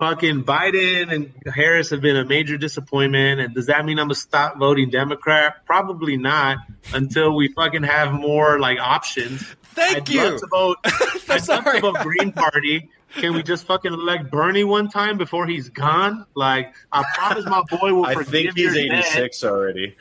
fucking 0.00 0.44
Biden 0.44 1.12
and 1.12 1.32
Harris 1.52 1.90
have 1.90 2.00
been 2.00 2.16
a 2.16 2.24
major 2.24 2.56
disappointment. 2.56 3.40
And 3.40 3.54
does 3.54 3.66
that 3.66 3.84
mean 3.84 3.98
I'm 3.98 4.06
gonna 4.06 4.14
stop 4.14 4.58
voting 4.58 4.90
Democrat? 4.90 5.66
Probably 5.66 6.16
not 6.16 6.58
until 6.92 7.36
we 7.36 7.48
fucking 7.48 7.82
have 7.84 8.12
more 8.12 8.58
like 8.58 8.78
options. 8.80 9.42
Thank 9.74 9.96
I'd 9.98 10.08
you. 10.08 10.22
Love 10.22 10.40
to 10.40 10.46
vote, 10.46 10.76
I'd 10.84 11.48
love 11.48 11.64
to 11.64 11.80
vote 11.80 11.96
Green 12.00 12.32
Party. 12.32 12.88
Can 13.14 13.34
we 13.34 13.42
just 13.42 13.66
fucking 13.66 13.92
elect 13.92 14.30
Bernie 14.30 14.64
one 14.64 14.88
time 14.88 15.18
before 15.18 15.46
he's 15.46 15.68
gone? 15.68 16.26
Like, 16.34 16.74
I 16.92 17.04
promise 17.14 17.44
my 17.44 17.62
boy 17.70 17.92
will 17.92 18.06
I 18.06 18.14
forgive 18.14 18.30
think 18.30 18.56
he's 18.56 18.74
your 18.74 18.88
debt. 18.88 19.04
86 19.06 19.44
already. 19.44 19.96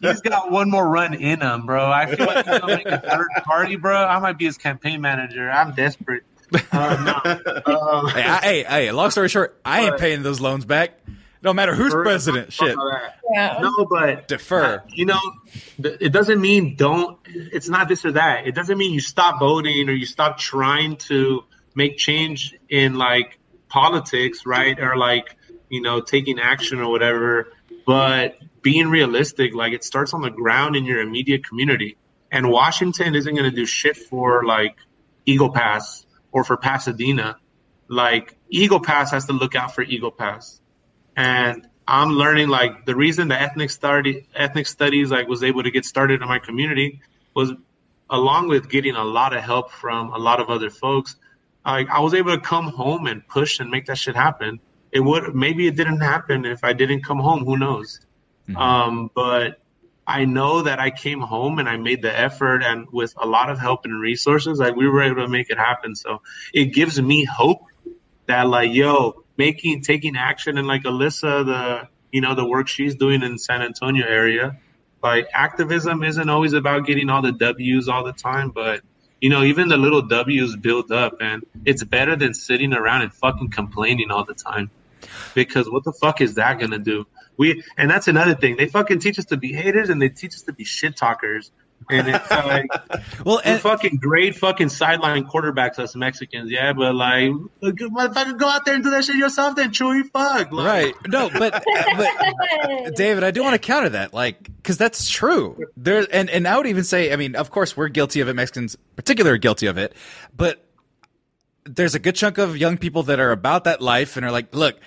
He's 0.00 0.20
got 0.20 0.50
one 0.50 0.70
more 0.70 0.88
run 0.88 1.14
in 1.14 1.40
him, 1.40 1.66
bro. 1.66 1.90
I 1.90 2.14
feel 2.14 2.26
like 2.26 2.46
he's 2.46 2.58
gonna 2.60 2.76
make 2.76 2.86
a 2.86 2.98
third 3.00 3.28
party, 3.44 3.76
bro. 3.76 3.96
I 3.96 4.18
might 4.20 4.38
be 4.38 4.44
his 4.44 4.56
campaign 4.58 5.00
manager. 5.00 5.50
I'm 5.50 5.74
desperate. 5.74 6.22
Uh, 6.72 7.20
no. 7.24 7.30
Uh, 7.66 8.06
Hey, 8.08 8.22
I, 8.22 8.38
hey, 8.40 8.62
hey, 8.62 8.92
long 8.92 9.10
story 9.10 9.28
short, 9.28 9.58
I 9.64 9.82
ain't 9.86 9.98
paying 9.98 10.22
those 10.22 10.40
loans 10.40 10.64
back. 10.64 11.00
No 11.42 11.52
matter 11.52 11.74
who's 11.74 11.92
president. 11.92 12.52
Shit. 12.52 12.76
Yeah. 13.32 13.58
No, 13.60 13.84
but 13.88 14.26
Defer. 14.26 14.82
You 14.88 15.06
know, 15.06 15.18
th- 15.80 15.98
it 16.00 16.08
doesn't 16.10 16.40
mean 16.40 16.74
don't. 16.76 17.18
It's 17.26 17.68
not 17.68 17.88
this 17.88 18.04
or 18.04 18.12
that. 18.12 18.46
It 18.46 18.54
doesn't 18.54 18.76
mean 18.78 18.92
you 18.94 19.00
stop 19.00 19.38
voting 19.38 19.88
or 19.88 19.92
you 19.92 20.06
stop 20.06 20.38
trying 20.38 20.96
to 21.08 21.44
make 21.76 21.96
change 21.96 22.56
in 22.68 22.94
like 22.94 23.38
politics, 23.68 24.46
right? 24.46 24.78
Or 24.80 24.96
like 24.96 25.36
you 25.68 25.82
know 25.82 26.00
taking 26.00 26.40
action 26.40 26.80
or 26.80 26.90
whatever. 26.90 27.48
But 27.86 28.38
being 28.62 28.88
realistic, 28.88 29.54
like 29.54 29.72
it 29.72 29.84
starts 29.84 30.12
on 30.14 30.22
the 30.22 30.30
ground 30.30 30.74
in 30.74 30.84
your 30.84 31.00
immediate 31.00 31.46
community. 31.46 31.96
And 32.32 32.50
Washington 32.50 33.14
isn't 33.14 33.32
going 33.32 33.48
to 33.48 33.54
do 33.54 33.66
shit 33.66 33.96
for 33.96 34.44
like 34.44 34.76
Eagle 35.24 35.52
Pass 35.52 36.04
or 36.32 36.42
for 36.42 36.56
Pasadena. 36.56 37.36
Like 37.86 38.36
Eagle 38.50 38.80
Pass 38.80 39.12
has 39.12 39.26
to 39.26 39.32
look 39.32 39.54
out 39.54 39.74
for 39.74 39.82
Eagle 39.82 40.10
Pass 40.10 40.60
and 41.16 41.66
I'm 41.88 42.10
learning 42.10 42.48
like 42.48 42.84
the 42.84 42.94
reason 42.94 43.28
the 43.28 43.40
ethnic 43.40 43.70
study 43.70 44.28
ethnic 44.34 44.66
studies 44.66 45.10
like 45.10 45.28
was 45.28 45.42
able 45.42 45.62
to 45.62 45.70
get 45.70 45.84
started 45.84 46.20
in 46.20 46.28
my 46.28 46.38
community 46.38 47.00
was 47.34 47.52
along 48.10 48.48
with 48.48 48.68
getting 48.68 48.94
a 48.94 49.04
lot 49.04 49.34
of 49.34 49.42
help 49.42 49.72
from 49.72 50.12
a 50.12 50.18
lot 50.18 50.40
of 50.40 50.50
other 50.50 50.70
folks. 50.70 51.16
Like 51.66 51.88
I 51.90 52.00
was 52.00 52.14
able 52.14 52.34
to 52.34 52.40
come 52.40 52.68
home 52.68 53.06
and 53.06 53.26
push 53.26 53.58
and 53.60 53.70
make 53.70 53.86
that 53.86 53.98
shit 53.98 54.14
happen. 54.14 54.60
It 54.92 55.00
would 55.00 55.34
maybe 55.34 55.66
it 55.66 55.76
didn't 55.76 56.00
happen 56.00 56.44
if 56.44 56.62
I 56.64 56.72
didn't 56.72 57.02
come 57.02 57.18
home. 57.18 57.44
Who 57.44 57.58
knows? 57.58 58.00
Um, 58.54 59.10
but 59.12 59.60
I 60.06 60.24
know 60.24 60.62
that 60.62 60.78
I 60.78 60.90
came 60.90 61.20
home 61.20 61.58
and 61.58 61.68
I 61.68 61.76
made 61.76 62.00
the 62.00 62.16
effort, 62.16 62.62
and 62.62 62.86
with 62.92 63.12
a 63.16 63.26
lot 63.26 63.50
of 63.50 63.58
help 63.58 63.84
and 63.84 64.00
resources, 64.00 64.60
like 64.60 64.76
we 64.76 64.88
were 64.88 65.02
able 65.02 65.22
to 65.22 65.28
make 65.28 65.50
it 65.50 65.58
happen. 65.58 65.96
So 65.96 66.22
it 66.54 66.66
gives 66.66 67.02
me 67.02 67.24
hope 67.24 67.62
that 68.26 68.48
like 68.48 68.72
yo 68.72 69.24
making 69.36 69.82
taking 69.82 70.16
action 70.16 70.58
and 70.58 70.66
like 70.66 70.82
alyssa 70.82 71.44
the 71.44 71.88
you 72.12 72.20
know 72.20 72.34
the 72.34 72.46
work 72.46 72.68
she's 72.68 72.94
doing 72.96 73.22
in 73.22 73.38
san 73.38 73.62
antonio 73.62 74.06
area 74.06 74.58
like 75.02 75.28
activism 75.32 76.02
isn't 76.02 76.28
always 76.28 76.52
about 76.52 76.86
getting 76.86 77.08
all 77.08 77.22
the 77.22 77.32
w's 77.32 77.88
all 77.88 78.04
the 78.04 78.12
time 78.12 78.50
but 78.50 78.80
you 79.26 79.30
know 79.30 79.42
even 79.42 79.66
the 79.66 79.76
little 79.76 80.02
w's 80.02 80.54
build 80.54 80.92
up 80.92 81.16
and 81.20 81.44
it's 81.64 81.82
better 81.82 82.14
than 82.14 82.32
sitting 82.32 82.72
around 82.72 83.02
and 83.02 83.12
fucking 83.12 83.48
complaining 83.48 84.12
all 84.12 84.22
the 84.22 84.34
time. 84.34 84.70
Because 85.34 85.68
what 85.68 85.82
the 85.82 85.92
fuck 85.92 86.20
is 86.20 86.36
that 86.36 86.60
gonna 86.60 86.78
do? 86.78 87.08
We 87.36 87.64
and 87.76 87.90
that's 87.90 88.06
another 88.06 88.36
thing. 88.36 88.56
They 88.56 88.68
fucking 88.68 89.00
teach 89.00 89.18
us 89.18 89.24
to 89.24 89.36
be 89.36 89.52
haters 89.52 89.88
and 89.90 90.00
they 90.00 90.10
teach 90.10 90.34
us 90.34 90.42
to 90.42 90.52
be 90.52 90.62
shit 90.62 90.96
talkers 90.96 91.50
and 91.90 92.08
it's 92.08 92.30
like 92.30 92.66
Well, 93.24 93.36
we're 93.44 93.52
and 93.52 93.60
fucking 93.60 93.96
great 93.96 94.36
fucking 94.36 94.68
sideline 94.68 95.24
quarterbacks, 95.26 95.78
us 95.78 95.94
Mexicans, 95.96 96.50
yeah, 96.50 96.72
but 96.72 96.94
like, 96.94 97.30
motherfucker, 97.62 98.38
go 98.38 98.48
out 98.48 98.64
there 98.64 98.74
and 98.74 98.84
do 98.84 98.90
that 98.90 99.04
shit 99.04 99.16
yourself, 99.16 99.56
then 99.56 99.70
chewy 99.70 100.02
fuck. 100.10 100.52
Like, 100.52 100.66
right. 100.66 100.94
No, 101.08 101.30
but, 101.30 101.64
but 101.96 102.94
David, 102.96 103.24
I 103.24 103.30
do 103.30 103.42
want 103.42 103.54
to 103.54 103.58
counter 103.58 103.90
that, 103.90 104.12
like, 104.14 104.42
because 104.42 104.78
that's 104.78 105.08
true. 105.08 105.58
There, 105.76 106.06
and 106.12 106.30
and 106.30 106.46
I 106.46 106.56
would 106.56 106.66
even 106.66 106.84
say, 106.84 107.12
I 107.12 107.16
mean, 107.16 107.36
of 107.36 107.50
course, 107.50 107.76
we're 107.76 107.88
guilty 107.88 108.20
of 108.20 108.28
it. 108.28 108.34
Mexicans, 108.34 108.76
particularly, 108.96 109.38
guilty 109.38 109.66
of 109.66 109.78
it. 109.78 109.94
But 110.36 110.64
there's 111.64 111.94
a 111.94 111.98
good 111.98 112.14
chunk 112.14 112.38
of 112.38 112.56
young 112.56 112.78
people 112.78 113.04
that 113.04 113.20
are 113.20 113.32
about 113.32 113.64
that 113.64 113.80
life 113.80 114.16
and 114.16 114.24
are 114.24 114.30
like, 114.30 114.54
look, 114.54 114.78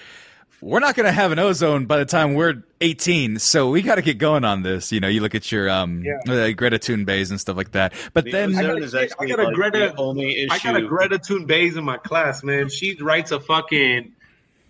we're 0.61 0.79
not 0.79 0.95
going 0.95 1.05
to 1.05 1.11
have 1.11 1.31
an 1.31 1.39
ozone 1.39 1.85
by 1.85 1.97
the 1.97 2.05
time 2.05 2.33
we're 2.33 2.63
18, 2.81 3.39
so 3.39 3.69
we 3.69 3.81
got 3.81 3.95
to 3.95 4.01
get 4.01 4.17
going 4.17 4.43
on 4.43 4.61
this. 4.63 4.91
You 4.91 4.99
know, 4.99 5.07
you 5.07 5.21
look 5.21 5.35
at 5.35 5.51
your 5.51 5.69
um 5.69 6.03
uh, 6.27 6.51
Greta 6.51 6.79
Thunbergs 6.79 7.29
and 7.29 7.39
stuff 7.39 7.55
like 7.57 7.71
that. 7.71 7.93
But 8.13 8.25
The 8.25 8.31
then, 8.31 8.55
ozone 8.57 8.83
is 8.83 8.93
I 8.95 9.07
got 9.25 9.39
a 9.39 9.43
like 9.43 9.53
Greta- 9.55 9.93
the 9.95 9.95
only 9.97 10.43
issue. 10.43 10.47
I 10.51 10.59
got 10.59 10.75
a 10.75 10.81
Greta 10.85 11.17
Thunberg 11.19 11.77
in 11.77 11.83
my 11.83 11.97
class, 11.97 12.43
man. 12.43 12.69
She 12.69 12.95
writes 13.01 13.31
a 13.31 13.39
fucking 13.39 14.13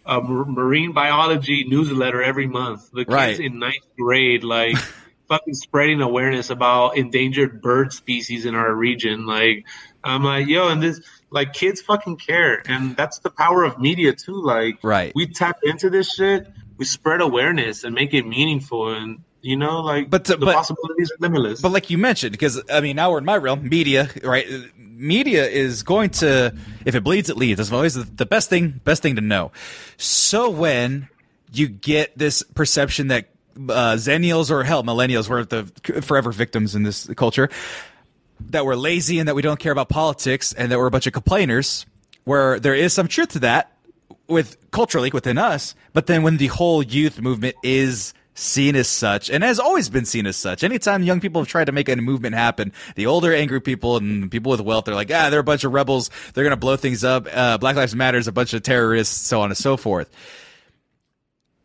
a 0.06 0.22
marine 0.22 0.92
biology 0.92 1.66
newsletter 1.68 2.24
every 2.24 2.48
month. 2.48 2.90
The 2.92 3.06
kids 3.06 3.10
Right. 3.14 3.40
in 3.40 3.60
ninth 3.60 3.86
grade, 3.98 4.44
like 4.44 4.76
fucking 5.28 5.54
spreading 5.54 6.02
awareness 6.02 6.50
about 6.50 6.98
endangered 6.98 7.62
bird 7.62 7.94
species 7.94 8.46
in 8.46 8.56
our 8.56 8.74
region. 8.74 9.28
Like, 9.28 9.66
I'm 10.04 10.24
like, 10.24 10.48
yo, 10.48 10.70
and 10.70 10.82
this, 10.82 11.00
like, 11.32 11.54
kids 11.54 11.82
fucking 11.82 12.18
care, 12.18 12.62
and 12.68 12.96
that's 12.96 13.20
the 13.20 13.30
power 13.30 13.64
of 13.64 13.80
media 13.80 14.14
too. 14.14 14.42
Like, 14.42 14.80
Right. 14.84 15.12
we 15.16 15.28
tap 15.28 15.60
into 15.64 15.90
this 15.90 16.12
shit, 16.14 16.48
we 16.78 16.86
spread 16.86 17.22
awareness 17.22 17.84
and 17.84 17.94
make 17.96 18.14
it 18.14 18.26
meaningful, 18.26 18.94
and 18.94 19.20
you 19.42 19.56
know, 19.56 19.80
like, 19.80 20.10
But, 20.10 20.30
uh, 20.30 20.36
the 20.36 20.46
but- 20.48 20.56
possibilities 20.56 21.12
are 21.12 21.18
limitless. 21.22 21.62
But 21.62 21.72
like 21.72 21.90
you 21.90 21.98
mentioned, 21.98 22.34
because 22.34 22.62
I 22.70 22.82
mean, 22.82 22.98
now 22.98 23.12
we're 23.12 23.20
in 23.20 23.26
my 23.26 23.38
realm, 23.38 23.70
media, 23.70 24.10
right? 24.24 24.46
Media 24.78 25.48
is 25.48 25.84
going 25.84 26.10
to, 26.10 26.54
if 26.86 26.94
it 26.94 27.06
bleeds, 27.06 27.30
it 27.30 27.38
leads. 27.38 27.58
That's 27.58 27.72
always 27.72 27.94
the, 27.94 28.04
the 28.04 28.26
best 28.26 28.50
thing, 28.50 28.82
best 28.84 29.02
thing 29.02 29.16
to 29.16 29.22
know. 29.22 29.54
So 29.96 30.50
when 30.50 31.08
you 31.54 31.70
get 31.70 32.18
this 32.18 32.44
perception 32.44 33.08
that 33.08 33.30
uh, 33.56 33.96
Zennials 33.96 34.52
or 34.52 34.64
hell, 34.66 34.84
millennials 34.84 35.30
were 35.30 35.46
the 35.46 35.64
forever 36.02 36.32
victims 36.34 36.76
in 36.76 36.84
this 36.84 37.08
culture, 37.16 37.50
that 38.40 38.66
we're 38.66 38.76
lazy 38.76 39.20
and 39.20 39.28
that 39.28 39.36
we 39.36 39.42
don't 39.42 39.60
care 39.60 39.72
about 39.72 39.90
politics 39.90 40.54
and 40.54 40.72
that 40.72 40.78
we're 40.78 40.88
a 40.88 40.92
bunch 40.92 41.08
of 41.08 41.14
complainers, 41.14 41.86
where 42.24 42.60
there 42.60 42.76
is 42.76 42.94
some 42.94 43.08
truth 43.08 43.30
to 43.30 43.40
that 43.40 43.72
with 44.28 44.58
culturally 44.72 45.10
within 45.12 45.38
us, 45.38 45.76
but 45.94 46.08
then 46.08 46.24
when 46.24 46.38
the 46.38 46.48
whole 46.48 46.84
youth 46.84 47.20
movement 47.20 47.56
is 47.64 48.14
seen 48.40 48.76
as 48.76 48.88
such 48.88 49.30
and 49.30 49.44
has 49.44 49.60
always 49.60 49.90
been 49.90 50.06
seen 50.06 50.26
as 50.26 50.38
such. 50.38 50.64
Anytime 50.64 51.04
young 51.04 51.20
people 51.20 51.42
have 51.42 51.48
tried 51.48 51.66
to 51.66 51.72
make 51.72 51.90
a 51.90 51.96
movement 51.98 52.36
happen, 52.36 52.72
the 52.96 53.06
older 53.06 53.34
angry 53.34 53.60
people 53.60 53.98
and 53.98 54.32
people 54.32 54.52
with 54.52 54.62
wealth, 54.62 54.86
they're 54.86 54.96
like, 54.96 55.12
ah, 55.14 55.30
they're 55.30 55.42
a 55.42 55.44
bunch 55.44 55.64
of 55.64 55.74
rebels. 55.74 56.10
They're 56.34 56.44
going 56.44 56.52
to 56.52 56.58
blow 56.58 56.78
things 56.78 57.04
up. 57.04 57.28
Uh, 57.32 57.58
Black 57.58 57.76
Lives 57.76 57.96
Matter 57.96 58.18
is 58.18 58.28
a 58.28 58.32
bunch 58.32 58.54
of 58.54 58.64
terrorists, 58.64 59.28
so 59.28 59.42
on 59.42 59.50
and 59.50 59.58
so 59.58 59.78
forth. 59.78 60.10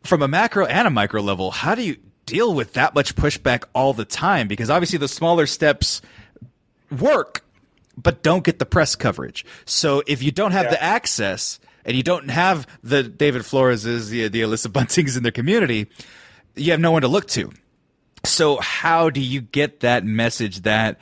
From 0.03 0.21
a 0.21 0.27
macro 0.27 0.65
and 0.65 0.87
a 0.87 0.91
micro 0.91 1.21
level, 1.21 1.49
how 1.49 1.75
do 1.75 1.81
you 1.81 1.97
deal 2.25 2.53
with 2.53 2.73
that 2.73 2.93
much 2.93 3.15
pushback 3.15 3.63
all 3.73 3.93
the 3.93 4.05
time? 4.05 4.47
Because 4.47 4.69
obviously 4.69 4.99
the 4.99 5.07
smaller 5.07 5.47
steps 5.47 6.01
work, 6.91 7.43
but 7.97 8.23
don't 8.23 8.43
get 8.43 8.59
the 8.59 8.65
press 8.65 8.95
coverage. 8.95 9.45
So 9.65 10.03
if 10.07 10.21
you 10.21 10.31
don't 10.31 10.51
have 10.51 10.69
the 10.69 10.81
access 10.81 11.59
and 11.85 11.95
you 11.95 12.03
don't 12.03 12.29
have 12.29 12.67
the 12.83 13.03
David 13.03 13.45
Flores's, 13.45 14.09
the, 14.09 14.27
the 14.27 14.41
Alyssa 14.41 14.67
Buntings 14.71 15.15
in 15.17 15.23
their 15.23 15.31
community, 15.31 15.87
you 16.55 16.71
have 16.71 16.79
no 16.79 16.91
one 16.91 17.01
to 17.03 17.07
look 17.07 17.27
to. 17.29 17.51
So 18.25 18.57
how 18.57 19.09
do 19.09 19.21
you 19.21 19.41
get 19.41 19.81
that 19.81 20.03
message 20.03 20.61
that 20.61 20.99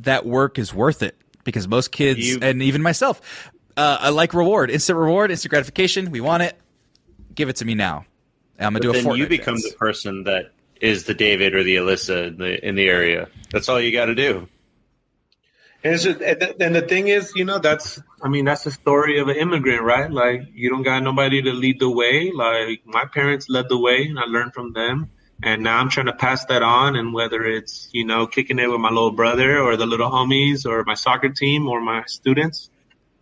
that 0.00 0.24
work 0.24 0.58
is 0.58 0.72
worth 0.72 1.02
it? 1.02 1.16
Because 1.44 1.66
most 1.66 1.90
kids 1.92 2.20
You- 2.20 2.38
and 2.42 2.62
even 2.62 2.82
myself, 2.82 3.20
uh, 3.76 3.98
I 4.00 4.08
like 4.10 4.34
reward, 4.34 4.70
instant 4.70 4.98
reward, 4.98 5.30
instant 5.30 5.50
gratification. 5.50 6.10
We 6.10 6.20
want 6.20 6.42
it. 6.42 6.56
Give 7.34 7.48
it 7.48 7.56
to 7.56 7.64
me 7.64 7.74
now. 7.74 8.04
I'm 8.58 8.72
gonna 8.72 8.80
do 8.80 8.90
a 8.90 8.92
then 8.94 9.14
you 9.14 9.26
become 9.28 9.54
dance. 9.54 9.70
the 9.70 9.76
person 9.76 10.24
that 10.24 10.52
is 10.80 11.04
the 11.04 11.14
David 11.14 11.54
or 11.54 11.62
the 11.62 11.76
Alyssa 11.76 12.28
in 12.28 12.38
the 12.38 12.68
in 12.68 12.74
the 12.74 12.88
area. 12.88 13.28
That's 13.50 13.68
all 13.68 13.80
you 13.80 13.92
got 13.92 14.06
to 14.06 14.14
do. 14.14 14.48
And, 15.84 15.94
it's 15.94 16.02
just, 16.02 16.20
and, 16.20 16.74
the, 16.74 16.82
thing 16.82 17.06
is, 17.06 17.32
you 17.36 17.44
know, 17.44 17.60
that's, 17.60 18.00
I 18.20 18.28
mean, 18.28 18.44
that's 18.44 18.64
the 18.64 18.72
story 18.72 19.20
of 19.20 19.28
an 19.28 19.36
immigrant, 19.36 19.82
right? 19.82 20.10
Like, 20.10 20.48
you 20.52 20.70
don't 20.70 20.82
got 20.82 21.04
nobody 21.04 21.40
to 21.42 21.52
lead 21.52 21.78
the 21.78 21.88
way. 21.88 22.32
Like, 22.34 22.82
my 22.84 23.04
parents 23.04 23.48
led 23.48 23.68
the 23.68 23.78
way, 23.78 24.06
and 24.06 24.18
I 24.18 24.24
learned 24.24 24.54
from 24.54 24.72
them. 24.72 25.10
And 25.40 25.62
now 25.62 25.78
I'm 25.78 25.88
trying 25.88 26.06
to 26.06 26.14
pass 26.14 26.44
that 26.46 26.62
on. 26.64 26.96
And 26.96 27.14
whether 27.14 27.44
it's, 27.44 27.88
you 27.92 28.04
know, 28.04 28.26
kicking 28.26 28.58
it 28.58 28.66
with 28.68 28.80
my 28.80 28.88
little 28.88 29.12
brother 29.12 29.60
or 29.60 29.76
the 29.76 29.86
little 29.86 30.10
homies 30.10 30.66
or 30.66 30.82
my 30.82 30.94
soccer 30.94 31.28
team 31.28 31.68
or 31.68 31.80
my 31.80 32.02
students, 32.06 32.70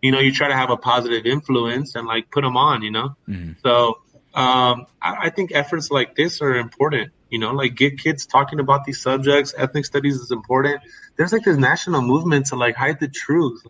you 0.00 0.10
know, 0.10 0.20
you 0.20 0.32
try 0.32 0.48
to 0.48 0.56
have 0.56 0.70
a 0.70 0.78
positive 0.78 1.26
influence 1.26 1.94
and 1.94 2.06
like 2.06 2.30
put 2.30 2.40
them 2.42 2.56
on, 2.56 2.80
you 2.80 2.90
know? 2.90 3.16
So, 3.62 3.98
um, 4.32 4.86
I, 5.02 5.16
I 5.24 5.30
think 5.30 5.52
efforts 5.52 5.90
like 5.90 6.14
this 6.14 6.40
are 6.40 6.56
important. 6.56 7.12
You 7.30 7.38
know, 7.40 7.52
like 7.52 7.74
get 7.74 7.98
kids 7.98 8.26
talking 8.26 8.60
about 8.60 8.84
these 8.84 9.00
subjects. 9.00 9.52
Ethnic 9.56 9.84
studies 9.84 10.16
is 10.16 10.30
important. 10.30 10.80
There's 11.16 11.32
like 11.32 11.44
this 11.44 11.56
national 11.56 12.02
movement 12.02 12.46
to 12.46 12.56
like 12.56 12.76
hide 12.76 13.00
the 13.00 13.08
truth. 13.08 13.62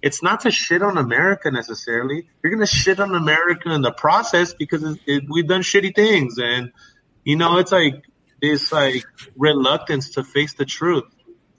It's 0.00 0.22
not 0.22 0.40
to 0.40 0.50
shit 0.50 0.80
on 0.82 0.96
America 0.96 1.50
necessarily. 1.50 2.28
You're 2.42 2.52
gonna 2.52 2.66
shit 2.66 3.00
on 3.00 3.14
America 3.14 3.70
in 3.70 3.82
the 3.82 3.92
process 3.92 4.54
because 4.54 4.98
it, 5.06 5.24
we've 5.28 5.46
done 5.46 5.62
shitty 5.62 5.94
things, 5.94 6.38
and 6.38 6.72
you 7.24 7.36
know, 7.36 7.58
it's 7.58 7.72
like 7.72 8.04
this 8.40 8.72
like 8.72 9.04
reluctance 9.36 10.12
to 10.12 10.24
face 10.24 10.54
the 10.54 10.64
truth, 10.64 11.04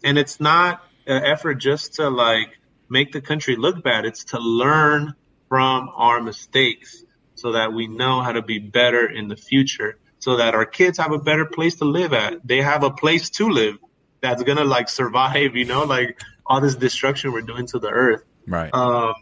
and 0.04 0.18
it's 0.18 0.40
not 0.40 0.84
an 1.06 1.24
effort 1.24 1.56
just 1.56 1.96
to 1.96 2.10
like 2.10 2.58
make 2.90 3.12
the 3.12 3.22
country 3.22 3.56
look 3.56 3.84
bad. 3.84 4.06
It's 4.06 4.24
to 4.26 4.40
learn 4.40 5.14
from 5.48 5.90
our 5.96 6.22
mistakes 6.22 7.04
so 7.36 7.52
that 7.52 7.74
we 7.74 7.88
know 7.88 8.22
how 8.22 8.32
to 8.32 8.42
be 8.42 8.60
better 8.60 9.08
in 9.08 9.28
the 9.28 9.36
future 9.36 9.98
so 10.20 10.38
that 10.38 10.54
our 10.54 10.66
kids 10.66 10.98
have 10.98 11.12
a 11.12 11.18
better 11.20 11.46
place 11.46 11.76
to 11.76 11.86
live 11.86 12.14
at 12.14 12.46
they 12.46 12.62
have 12.62 12.84
a 12.84 12.92
place 12.92 13.30
to 13.30 13.50
live 13.50 13.78
that's 14.22 14.44
gonna 14.44 14.64
like 14.64 14.90
survive 14.90 15.56
you 15.56 15.66
know 15.66 15.84
like 15.84 16.20
all 16.46 16.62
this 16.62 16.76
destruction 16.76 17.32
we're 17.32 17.42
doing 17.42 17.66
to 17.66 17.80
the 17.80 17.90
earth 17.90 18.24
right. 18.48 18.74
um 18.74 19.14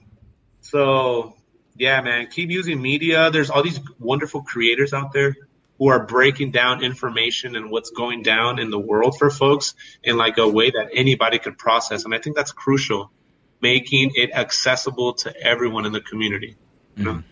so 0.61 1.35
yeah 1.75 2.01
man 2.01 2.27
keep 2.27 2.49
using 2.49 2.81
media 2.81 3.29
there's 3.31 3.49
all 3.49 3.63
these 3.63 3.79
wonderful 3.99 4.41
creators 4.41 4.93
out 4.93 5.13
there 5.13 5.35
who 5.77 5.89
are 5.89 6.05
breaking 6.05 6.49
down 6.49 6.83
information 6.83 7.55
and 7.55 7.69
what's 7.69 7.91
going 7.91 8.23
down 8.23 8.57
in 8.57 8.71
the 8.71 8.79
world 8.79 9.15
for 9.17 9.29
folks 9.29 9.75
in 10.03 10.17
like 10.17 10.39
a 10.39 10.47
way 10.47 10.71
that 10.71 10.89
anybody 10.93 11.37
could 11.37 11.57
process 11.57 12.05
and 12.05 12.13
i 12.13 12.17
think 12.17 12.35
that's 12.35 12.51
crucial 12.51 13.11
making 13.61 14.11
it 14.15 14.31
accessible 14.33 15.13
to 15.13 15.35
everyone 15.41 15.85
in 15.85 15.91
the 15.91 16.01
community 16.01 16.55
you 16.95 17.03
know? 17.03 17.23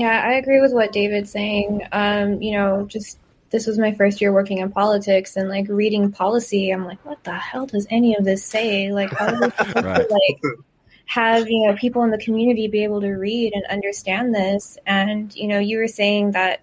Yeah, 0.00 0.18
I 0.18 0.32
agree 0.36 0.62
with 0.62 0.72
what 0.72 0.92
David's 0.92 1.30
saying. 1.30 1.82
Um, 1.92 2.40
you 2.40 2.52
know, 2.52 2.86
just 2.86 3.18
this 3.50 3.66
was 3.66 3.78
my 3.78 3.92
first 3.92 4.22
year 4.22 4.32
working 4.32 4.56
in 4.58 4.70
politics 4.72 5.36
and 5.36 5.46
like 5.50 5.66
reading 5.68 6.10
policy. 6.10 6.70
I'm 6.70 6.86
like, 6.86 7.04
what 7.04 7.22
the 7.24 7.34
hell 7.34 7.66
does 7.66 7.86
any 7.90 8.16
of 8.16 8.24
this 8.24 8.42
say? 8.42 8.92
Like, 8.92 9.12
how 9.12 9.26
are 9.26 9.40
we 9.42 9.50
supposed 9.58 9.84
Right. 9.84 10.08
to 10.08 10.14
like 10.14 10.40
have 11.04 11.50
you 11.50 11.66
know 11.66 11.76
people 11.76 12.02
in 12.04 12.10
the 12.10 12.16
community 12.16 12.66
be 12.66 12.82
able 12.82 13.02
to 13.02 13.10
read 13.10 13.52
and 13.52 13.62
understand 13.66 14.34
this? 14.34 14.78
And 14.86 15.36
you 15.36 15.48
know, 15.48 15.58
you 15.58 15.76
were 15.76 15.86
saying 15.88 16.30
that 16.30 16.62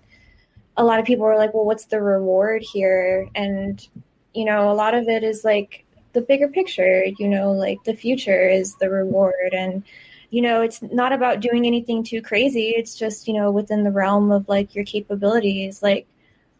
a 0.75 0.83
lot 0.83 0.99
of 0.99 1.05
people 1.05 1.25
were 1.25 1.37
like, 1.37 1.53
well, 1.53 1.65
what's 1.65 1.85
the 1.85 2.01
reward 2.01 2.63
here? 2.63 3.29
And 3.35 3.87
you 4.33 4.45
know, 4.45 4.71
a 4.71 4.73
lot 4.73 4.95
of 4.95 5.07
it 5.09 5.23
is 5.23 5.43
like 5.43 5.85
the 6.13 6.21
bigger 6.21 6.47
picture. 6.47 7.05
You 7.19 7.27
know, 7.27 7.51
like 7.51 7.83
the 7.83 7.93
future 7.93 8.49
is 8.49 8.73
the 8.77 8.89
reward 8.89 9.53
and 9.53 9.83
you 10.29 10.41
know 10.41 10.61
it's 10.61 10.81
not 10.81 11.13
about 11.13 11.39
doing 11.39 11.65
anything 11.65 12.03
too 12.03 12.21
crazy. 12.21 12.69
It's 12.69 12.95
just 12.95 13.27
you 13.27 13.33
know 13.33 13.51
within 13.51 13.83
the 13.83 13.91
realm 13.91 14.31
of 14.31 14.47
like 14.49 14.75
your 14.75 14.85
capabilities. 14.85 15.81
Like 15.81 16.07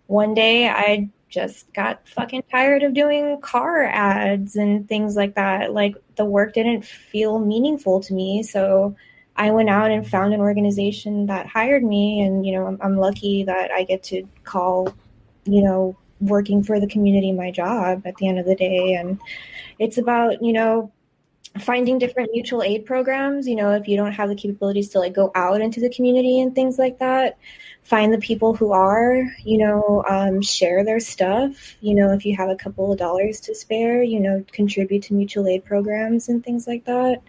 one 0.08 0.34
day 0.34 0.70
i 0.70 1.10
just 1.30 1.72
got 1.74 2.08
fucking 2.08 2.42
tired 2.50 2.84
of 2.84 2.94
doing 2.94 3.42
car 3.42 3.84
ads 3.84 4.56
and 4.56 4.88
things 4.88 5.18
like 5.18 5.36
that. 5.36 5.74
Like 5.74 5.96
the 6.16 6.24
work 6.24 6.54
didn't 6.54 6.86
feel 6.86 7.40
meaningful 7.40 8.02
to 8.02 8.14
me. 8.14 8.44
So 8.44 8.96
i 9.36 9.52
went 9.52 9.70
out 9.70 9.92
and 9.92 10.08
found 10.08 10.34
an 10.34 10.40
organization 10.40 11.26
that 11.28 11.48
hired 11.48 11.84
me. 11.84 12.22
And 12.22 12.46
you 12.46 12.54
know 12.54 12.68
i'm, 12.68 12.78
I'm 12.82 12.98
lucky 12.98 13.44
that 13.44 13.72
i 13.72 13.84
get 13.84 14.04
to 14.04 14.24
call 14.44 14.94
you 15.46 15.64
know 15.64 15.98
working 16.20 16.64
for 16.64 16.80
the 16.80 16.88
community 16.88 17.32
my 17.32 17.52
job 17.52 18.02
at 18.06 18.16
the 18.16 18.28
end 18.28 18.40
of 18.40 18.46
the 18.46 18.56
day. 18.56 18.94
And 18.94 19.20
it's 19.80 19.98
about 19.98 20.42
you 20.42 20.54
know 20.54 20.92
finding 21.60 21.98
different 21.98 22.30
mutual 22.32 22.62
aid 22.62 22.86
programs 22.86 23.48
you 23.48 23.56
know 23.56 23.72
if 23.72 23.88
you 23.88 23.96
don't 23.96 24.12
have 24.12 24.30
the 24.30 24.36
capabilities 24.36 24.90
to 24.90 25.00
like 25.00 25.14
go 25.14 25.32
out 25.36 25.62
into 25.62 25.80
the 25.80 25.90
community 25.90 26.40
and 26.40 26.54
things 26.56 26.78
like 26.78 27.00
that 27.00 27.38
find 27.84 28.14
the 28.14 28.18
people 28.18 28.54
who 28.54 28.74
are 28.74 29.24
you 29.46 29.58
know 29.58 30.04
um, 30.10 30.42
share 30.42 30.84
their 30.84 31.00
stuff 31.00 31.78
you 31.82 31.96
know 31.96 32.12
if 32.12 32.26
you 32.26 32.36
have 32.36 32.50
a 32.50 32.56
couple 32.56 32.92
of 32.92 32.98
dollars 32.98 33.40
to 33.40 33.56
spare 33.56 34.04
you 34.04 34.20
know 34.20 34.44
contribute 34.52 35.04
to 35.04 35.14
mutual 35.14 35.48
aid 35.48 35.64
programs 35.64 36.30
and 36.30 36.44
things 36.44 36.68
like 36.68 36.84
that. 36.86 37.22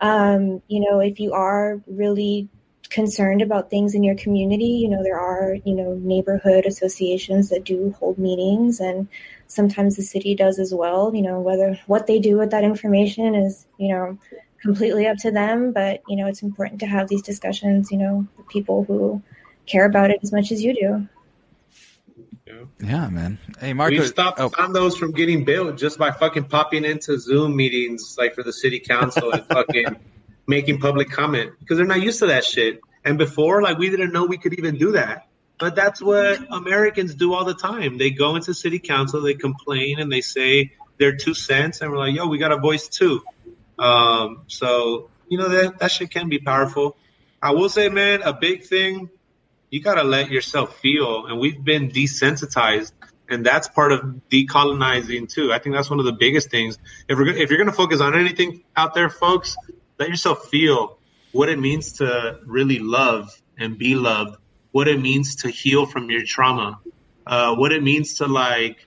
Um, 0.00 0.60
you 0.66 0.80
know 0.80 0.98
if 0.98 1.20
you 1.20 1.32
are 1.32 1.80
really 1.86 2.48
concerned 2.90 3.40
about 3.40 3.70
things 3.70 3.94
in 3.94 4.02
your 4.02 4.16
community 4.16 4.66
you 4.66 4.88
know 4.88 5.02
there 5.02 5.18
are 5.18 5.56
you 5.64 5.74
know 5.74 5.94
neighborhood 6.02 6.66
associations 6.66 7.48
that 7.48 7.64
do 7.64 7.94
hold 7.98 8.18
meetings 8.18 8.80
and 8.80 9.08
sometimes 9.52 9.96
the 9.96 10.02
city 10.02 10.34
does 10.34 10.58
as 10.58 10.74
well 10.74 11.14
you 11.14 11.22
know 11.22 11.40
whether 11.40 11.78
what 11.86 12.06
they 12.06 12.18
do 12.18 12.38
with 12.38 12.50
that 12.50 12.64
information 12.64 13.34
is 13.34 13.66
you 13.78 13.88
know 13.88 14.18
completely 14.60 15.06
up 15.06 15.16
to 15.16 15.30
them 15.30 15.72
but 15.72 16.02
you 16.08 16.16
know 16.16 16.26
it's 16.26 16.42
important 16.42 16.80
to 16.80 16.86
have 16.86 17.08
these 17.08 17.22
discussions 17.22 17.90
you 17.90 17.98
know 17.98 18.26
with 18.36 18.48
people 18.48 18.84
who 18.84 19.22
care 19.66 19.86
about 19.86 20.10
it 20.10 20.18
as 20.22 20.32
much 20.32 20.52
as 20.52 20.62
you 20.62 20.74
do 20.74 21.08
yeah, 22.80 23.08
man. 23.08 23.38
Hey, 23.60 23.72
Marco. 23.72 23.96
We've 23.96 24.06
stopped 24.06 24.40
oh, 24.40 24.50
condos 24.50 24.96
from 24.98 25.12
getting 25.12 25.44
built 25.44 25.78
just 25.78 25.98
by 25.98 26.10
fucking 26.10 26.44
popping 26.44 26.84
into 26.84 27.18
Zoom 27.18 27.56
meetings, 27.56 28.16
like 28.18 28.34
for 28.34 28.42
the 28.42 28.52
city 28.52 28.80
council 28.80 29.32
and 29.32 29.46
fucking 29.46 29.96
making 30.46 30.78
public 30.78 31.10
comment 31.10 31.52
because 31.60 31.78
they're 31.78 31.86
not 31.86 32.02
used 32.02 32.18
to 32.20 32.26
that 32.26 32.44
shit. 32.44 32.80
And 33.04 33.18
before, 33.18 33.62
like, 33.62 33.78
we 33.78 33.90
didn't 33.90 34.12
know 34.12 34.26
we 34.26 34.38
could 34.38 34.54
even 34.54 34.78
do 34.78 34.92
that. 34.92 35.26
But 35.58 35.76
that's 35.76 36.02
what 36.02 36.40
Americans 36.50 37.14
do 37.14 37.34
all 37.34 37.44
the 37.44 37.54
time. 37.54 37.98
They 37.98 38.10
go 38.10 38.36
into 38.36 38.52
city 38.54 38.78
council, 38.78 39.20
they 39.22 39.34
complain, 39.34 40.00
and 40.00 40.10
they 40.10 40.20
say 40.20 40.72
their 40.98 41.14
two 41.16 41.34
cents, 41.34 41.80
and 41.80 41.90
we're 41.90 41.98
like, 41.98 42.14
yo, 42.14 42.26
we 42.26 42.38
got 42.38 42.52
a 42.52 42.56
voice 42.56 42.88
too. 42.88 43.22
Um, 43.78 44.42
so, 44.48 45.10
you 45.28 45.38
know, 45.38 45.48
that, 45.48 45.78
that 45.78 45.90
shit 45.90 46.10
can 46.10 46.28
be 46.28 46.38
powerful. 46.38 46.96
I 47.40 47.52
will 47.52 47.68
say, 47.68 47.88
man, 47.88 48.22
a 48.22 48.32
big 48.32 48.64
thing, 48.64 49.10
you 49.70 49.80
got 49.80 49.94
to 49.94 50.04
let 50.04 50.30
yourself 50.30 50.78
feel. 50.78 51.26
And 51.26 51.40
we've 51.40 51.62
been 51.62 51.90
desensitized. 51.90 52.92
And 53.28 53.46
that's 53.46 53.66
part 53.66 53.92
of 53.92 54.20
decolonizing 54.30 55.32
too. 55.32 55.52
I 55.52 55.58
think 55.58 55.74
that's 55.74 55.88
one 55.88 55.98
of 55.98 56.04
the 56.04 56.12
biggest 56.12 56.50
things. 56.50 56.78
If 57.08 57.18
we're 57.18 57.28
if 57.28 57.48
you're 57.48 57.58
going 57.58 57.70
to 57.70 57.76
focus 57.76 58.00
on 58.00 58.14
anything 58.14 58.62
out 58.76 58.94
there, 58.94 59.08
folks, 59.08 59.56
let 59.98 60.10
yourself 60.10 60.48
feel 60.48 60.98
what 61.32 61.48
it 61.48 61.58
means 61.58 61.94
to 61.94 62.40
really 62.44 62.78
love 62.78 63.30
and 63.58 63.78
be 63.78 63.94
loved, 63.94 64.36
what 64.72 64.88
it 64.88 65.00
means 65.00 65.36
to 65.36 65.48
heal 65.48 65.86
from 65.86 66.10
your 66.10 66.24
trauma, 66.24 66.80
uh, 67.26 67.54
what 67.54 67.72
it 67.72 67.82
means 67.82 68.14
to 68.14 68.26
like 68.26 68.86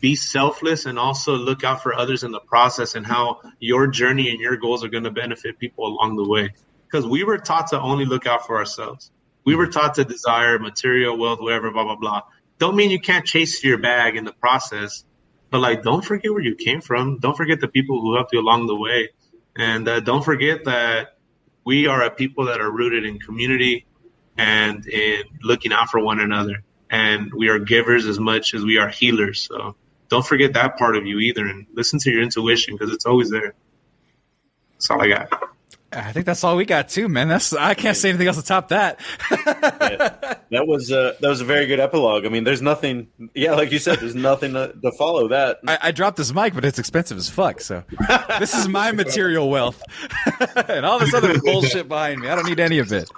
be 0.00 0.16
selfless 0.16 0.86
and 0.86 0.98
also 0.98 1.34
look 1.34 1.62
out 1.62 1.82
for 1.82 1.94
others 1.94 2.24
in 2.24 2.32
the 2.32 2.40
process 2.40 2.94
and 2.94 3.06
how 3.06 3.40
your 3.60 3.86
journey 3.86 4.30
and 4.30 4.40
your 4.40 4.56
goals 4.56 4.82
are 4.84 4.88
going 4.88 5.04
to 5.04 5.10
benefit 5.10 5.58
people 5.58 5.86
along 5.86 6.16
the 6.16 6.28
way. 6.28 6.50
Because 6.86 7.06
we 7.06 7.24
were 7.24 7.38
taught 7.38 7.68
to 7.68 7.80
only 7.80 8.04
look 8.04 8.26
out 8.26 8.46
for 8.46 8.58
ourselves. 8.58 9.10
We 9.44 9.54
were 9.54 9.68
taught 9.68 9.94
to 9.94 10.04
desire 10.04 10.58
material 10.58 11.16
wealth, 11.16 11.40
whatever, 11.40 11.70
blah, 11.70 11.84
blah, 11.84 11.96
blah. 11.96 12.22
Don't 12.58 12.76
mean 12.76 12.90
you 12.90 13.00
can't 13.00 13.24
chase 13.24 13.62
your 13.64 13.78
bag 13.78 14.16
in 14.16 14.24
the 14.24 14.32
process, 14.32 15.04
but 15.50 15.60
like, 15.60 15.82
don't 15.82 16.04
forget 16.04 16.30
where 16.32 16.42
you 16.42 16.54
came 16.54 16.80
from. 16.80 17.18
Don't 17.18 17.36
forget 17.36 17.60
the 17.60 17.68
people 17.68 18.00
who 18.00 18.14
helped 18.14 18.32
you 18.32 18.40
along 18.40 18.66
the 18.66 18.76
way. 18.76 19.10
And 19.56 19.88
uh, 19.88 20.00
don't 20.00 20.24
forget 20.24 20.64
that 20.64 21.16
we 21.64 21.86
are 21.86 22.02
a 22.02 22.10
people 22.10 22.46
that 22.46 22.60
are 22.60 22.70
rooted 22.70 23.04
in 23.04 23.18
community 23.18 23.86
and 24.36 24.86
in 24.86 25.22
looking 25.42 25.72
out 25.72 25.88
for 25.88 26.00
one 26.00 26.20
another. 26.20 26.62
And 26.90 27.32
we 27.32 27.48
are 27.48 27.58
givers 27.58 28.06
as 28.06 28.18
much 28.18 28.54
as 28.54 28.64
we 28.64 28.78
are 28.78 28.88
healers. 28.88 29.40
So 29.40 29.76
don't 30.08 30.26
forget 30.26 30.52
that 30.54 30.76
part 30.76 30.96
of 30.96 31.06
you 31.06 31.20
either, 31.20 31.46
and 31.46 31.66
listen 31.72 31.98
to 32.00 32.10
your 32.10 32.22
intuition 32.22 32.74
because 32.76 32.92
it's 32.92 33.06
always 33.06 33.30
there. 33.30 33.54
That's 34.74 34.90
all 34.90 35.00
I 35.00 35.08
got. 35.08 35.52
I 35.94 36.12
think 36.12 36.26
that's 36.26 36.42
all 36.42 36.56
we 36.56 36.64
got 36.64 36.88
too, 36.88 37.08
man. 37.08 37.28
That's 37.28 37.52
I 37.52 37.74
can't 37.74 37.96
say 37.96 38.08
anything 38.08 38.26
else 38.26 38.36
to 38.36 38.42
top 38.42 38.68
that. 38.68 39.00
yeah, 39.30 40.36
that 40.50 40.66
was 40.66 40.90
uh, 40.90 41.14
that 41.20 41.28
was 41.28 41.40
a 41.40 41.44
very 41.44 41.66
good 41.66 41.80
epilogue. 41.80 42.24
I 42.24 42.30
mean, 42.30 42.44
there's 42.44 42.62
nothing. 42.62 43.08
Yeah, 43.34 43.54
like 43.54 43.72
you 43.72 43.78
said, 43.78 43.98
there's 43.98 44.14
nothing 44.14 44.54
to, 44.54 44.74
to 44.82 44.92
follow 44.92 45.28
that. 45.28 45.60
I, 45.66 45.78
I, 45.82 45.90
dropped 45.90 46.16
this 46.16 46.32
mic, 46.32 46.54
but 46.54 46.64
it's 46.64 46.78
expensive 46.78 47.18
as 47.18 47.28
fuck. 47.28 47.60
So 47.60 47.84
this 48.38 48.54
is 48.54 48.68
my 48.68 48.92
material 48.92 49.50
wealth, 49.50 49.82
and 50.68 50.86
all 50.86 50.98
this 50.98 51.12
other 51.12 51.38
bullshit 51.44 51.88
behind 51.88 52.20
me. 52.20 52.28
I 52.28 52.34
don't 52.36 52.46
need 52.46 52.60
any 52.60 52.78
of 52.78 52.92
it. 52.92 53.10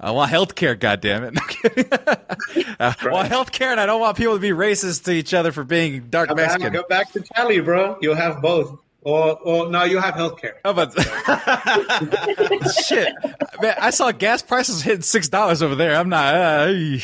I 0.00 0.12
want 0.12 0.30
health 0.30 0.54
care, 0.54 0.76
goddammit. 0.76 1.36
uh, 2.80 2.94
I 3.00 3.08
want 3.08 3.28
health 3.28 3.50
care, 3.50 3.72
and 3.72 3.80
I 3.80 3.86
don't 3.86 4.00
want 4.00 4.16
people 4.16 4.34
to 4.34 4.40
be 4.40 4.50
racist 4.50 5.04
to 5.04 5.12
each 5.12 5.34
other 5.34 5.50
for 5.50 5.64
being 5.64 6.08
dark 6.08 6.28
go 6.28 6.36
Mexican. 6.36 6.72
Back, 6.72 6.82
go 6.82 6.88
back 6.88 7.12
to 7.12 7.20
Cali, 7.34 7.60
bro. 7.60 7.98
You'll 8.00 8.14
have 8.14 8.40
both. 8.40 8.78
Or, 9.02 9.38
or 9.38 9.70
no, 9.70 9.84
you 9.84 10.00
have 10.00 10.14
health 10.14 10.40
care. 10.40 10.58
How 10.64 10.70
about 10.70 10.92
shit? 12.84 13.12
Man, 13.60 13.74
I 13.80 13.90
saw 13.90 14.10
gas 14.12 14.42
prices 14.42 14.82
hitting 14.82 15.02
six 15.02 15.28
dollars 15.28 15.62
over 15.62 15.74
there. 15.74 15.94
I'm 15.94 16.08
not. 16.08 16.34
Uh, 16.34 16.98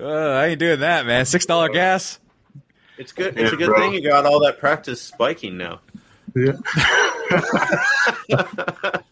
uh, 0.00 0.04
I 0.06 0.46
ain't 0.46 0.58
doing 0.58 0.80
that, 0.80 1.04
man. 1.04 1.26
Six 1.26 1.44
dollar 1.44 1.68
gas. 1.68 2.18
It's 2.98 3.12
good. 3.12 3.36
It's 3.36 3.50
yeah, 3.50 3.54
a 3.54 3.56
good 3.56 3.66
bro. 3.66 3.78
thing 3.78 3.94
you 3.94 4.08
got 4.08 4.26
all 4.26 4.40
that 4.44 4.58
practice 4.58 5.02
spiking 5.02 5.58
now. 5.58 5.80
Yeah. 6.34 6.52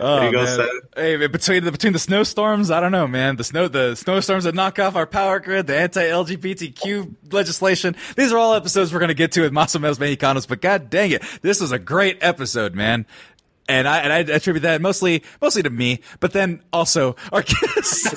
oh, 0.00 0.30
man. 0.30 0.68
Hey, 0.96 1.26
between 1.26 1.64
the 1.64 1.72
between 1.72 1.92
the 1.92 1.98
snowstorms, 1.98 2.70
I 2.70 2.80
don't 2.80 2.92
know, 2.92 3.06
man. 3.06 3.36
The 3.36 3.44
snow 3.44 3.68
the 3.68 3.94
snowstorms 3.94 4.44
that 4.44 4.54
knock 4.54 4.78
off 4.78 4.96
our 4.96 5.06
power 5.06 5.40
grid, 5.40 5.66
the 5.66 5.76
anti-LGBTQ 5.76 7.32
legislation. 7.32 7.96
These 8.16 8.32
are 8.32 8.38
all 8.38 8.54
episodes 8.54 8.92
we're 8.92 9.00
going 9.00 9.08
to 9.08 9.14
get 9.14 9.32
to 9.32 9.42
with 9.42 9.52
Mas 9.52 9.74
O 9.74 9.78
Menos 9.78 9.98
Mexicanos. 9.98 10.46
But 10.48 10.60
god 10.60 10.90
dang 10.90 11.10
it, 11.10 11.22
this 11.42 11.60
was 11.60 11.72
a 11.72 11.78
great 11.78 12.18
episode, 12.20 12.74
man. 12.74 13.06
And 13.68 13.86
I 13.86 13.98
and 13.98 14.12
I 14.12 14.18
attribute 14.34 14.62
that 14.62 14.80
mostly 14.80 15.22
mostly 15.40 15.62
to 15.62 15.70
me, 15.70 16.00
but 16.20 16.32
then 16.32 16.62
also 16.72 17.16
our 17.32 17.42
guests. 17.74 18.14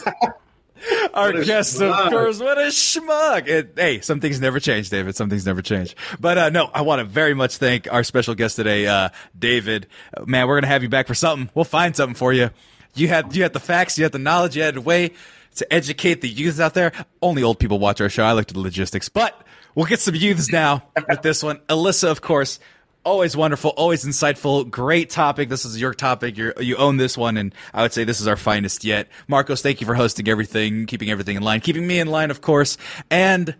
Our 1.13 1.43
guest, 1.43 1.81
of 1.81 2.09
course, 2.09 2.39
what 2.39 2.57
a 2.57 2.67
schmuck. 2.67 3.47
It, 3.47 3.73
hey, 3.75 4.01
some 4.01 4.19
things 4.19 4.39
never 4.39 4.59
change, 4.59 4.89
David. 4.89 5.15
Some 5.15 5.29
things 5.29 5.45
never 5.45 5.61
change. 5.61 5.95
But 6.19 6.37
uh, 6.37 6.49
no, 6.49 6.69
I 6.73 6.81
want 6.81 6.99
to 6.99 7.05
very 7.05 7.33
much 7.33 7.57
thank 7.57 7.91
our 7.91 8.03
special 8.03 8.35
guest 8.35 8.55
today, 8.55 8.87
uh, 8.87 9.09
David. 9.37 9.87
Uh, 10.15 10.25
man, 10.25 10.47
we're 10.47 10.57
gonna 10.57 10.67
have 10.67 10.83
you 10.83 10.89
back 10.89 11.07
for 11.07 11.15
something. 11.15 11.49
We'll 11.53 11.65
find 11.65 11.95
something 11.95 12.15
for 12.15 12.33
you. 12.33 12.49
You 12.95 13.07
had 13.07 13.35
you 13.35 13.43
had 13.43 13.53
the 13.53 13.59
facts, 13.59 13.97
you 13.97 14.03
had 14.03 14.11
the 14.11 14.19
knowledge, 14.19 14.55
you 14.55 14.63
had 14.63 14.77
a 14.77 14.81
way 14.81 15.11
to 15.55 15.73
educate 15.73 16.21
the 16.21 16.29
youths 16.29 16.59
out 16.59 16.73
there. 16.73 16.91
Only 17.21 17.43
old 17.43 17.59
people 17.59 17.79
watch 17.79 18.01
our 18.01 18.09
show. 18.09 18.23
I 18.23 18.33
looked 18.33 18.51
at 18.51 18.55
the 18.55 18.61
logistics, 18.61 19.09
but 19.09 19.39
we'll 19.75 19.85
get 19.85 19.99
some 19.99 20.15
youths 20.15 20.51
now 20.51 20.83
with 21.07 21.21
this 21.21 21.43
one. 21.43 21.57
Alyssa, 21.69 22.09
of 22.09 22.21
course, 22.21 22.59
always 23.03 23.35
wonderful, 23.35 23.71
always 23.71 24.05
insightful. 24.05 24.69
Great 24.69 25.09
topic. 25.09 25.49
This 25.49 25.65
is 25.65 25.79
your 25.79 25.93
topic. 25.93 26.37
you 26.37 26.53
you 26.59 26.77
own 26.77 26.97
this 26.97 27.17
one, 27.17 27.37
and 27.37 27.53
I 27.73 27.81
would 27.81 27.93
say 27.93 28.03
this 28.03 28.21
is 28.21 28.27
our 28.27 28.37
finest 28.37 28.83
yet. 28.83 29.07
Marcos, 29.27 29.61
thank 29.61 29.81
you 29.81 29.87
for 29.87 29.95
hosting 29.95 30.27
everything, 30.27 30.85
keeping 30.85 31.09
everything 31.09 31.37
in 31.37 31.43
line, 31.43 31.61
keeping 31.61 31.85
me 31.85 31.99
in 31.99 32.07
line, 32.07 32.31
of 32.31 32.41
course. 32.41 32.77
And 33.09 33.55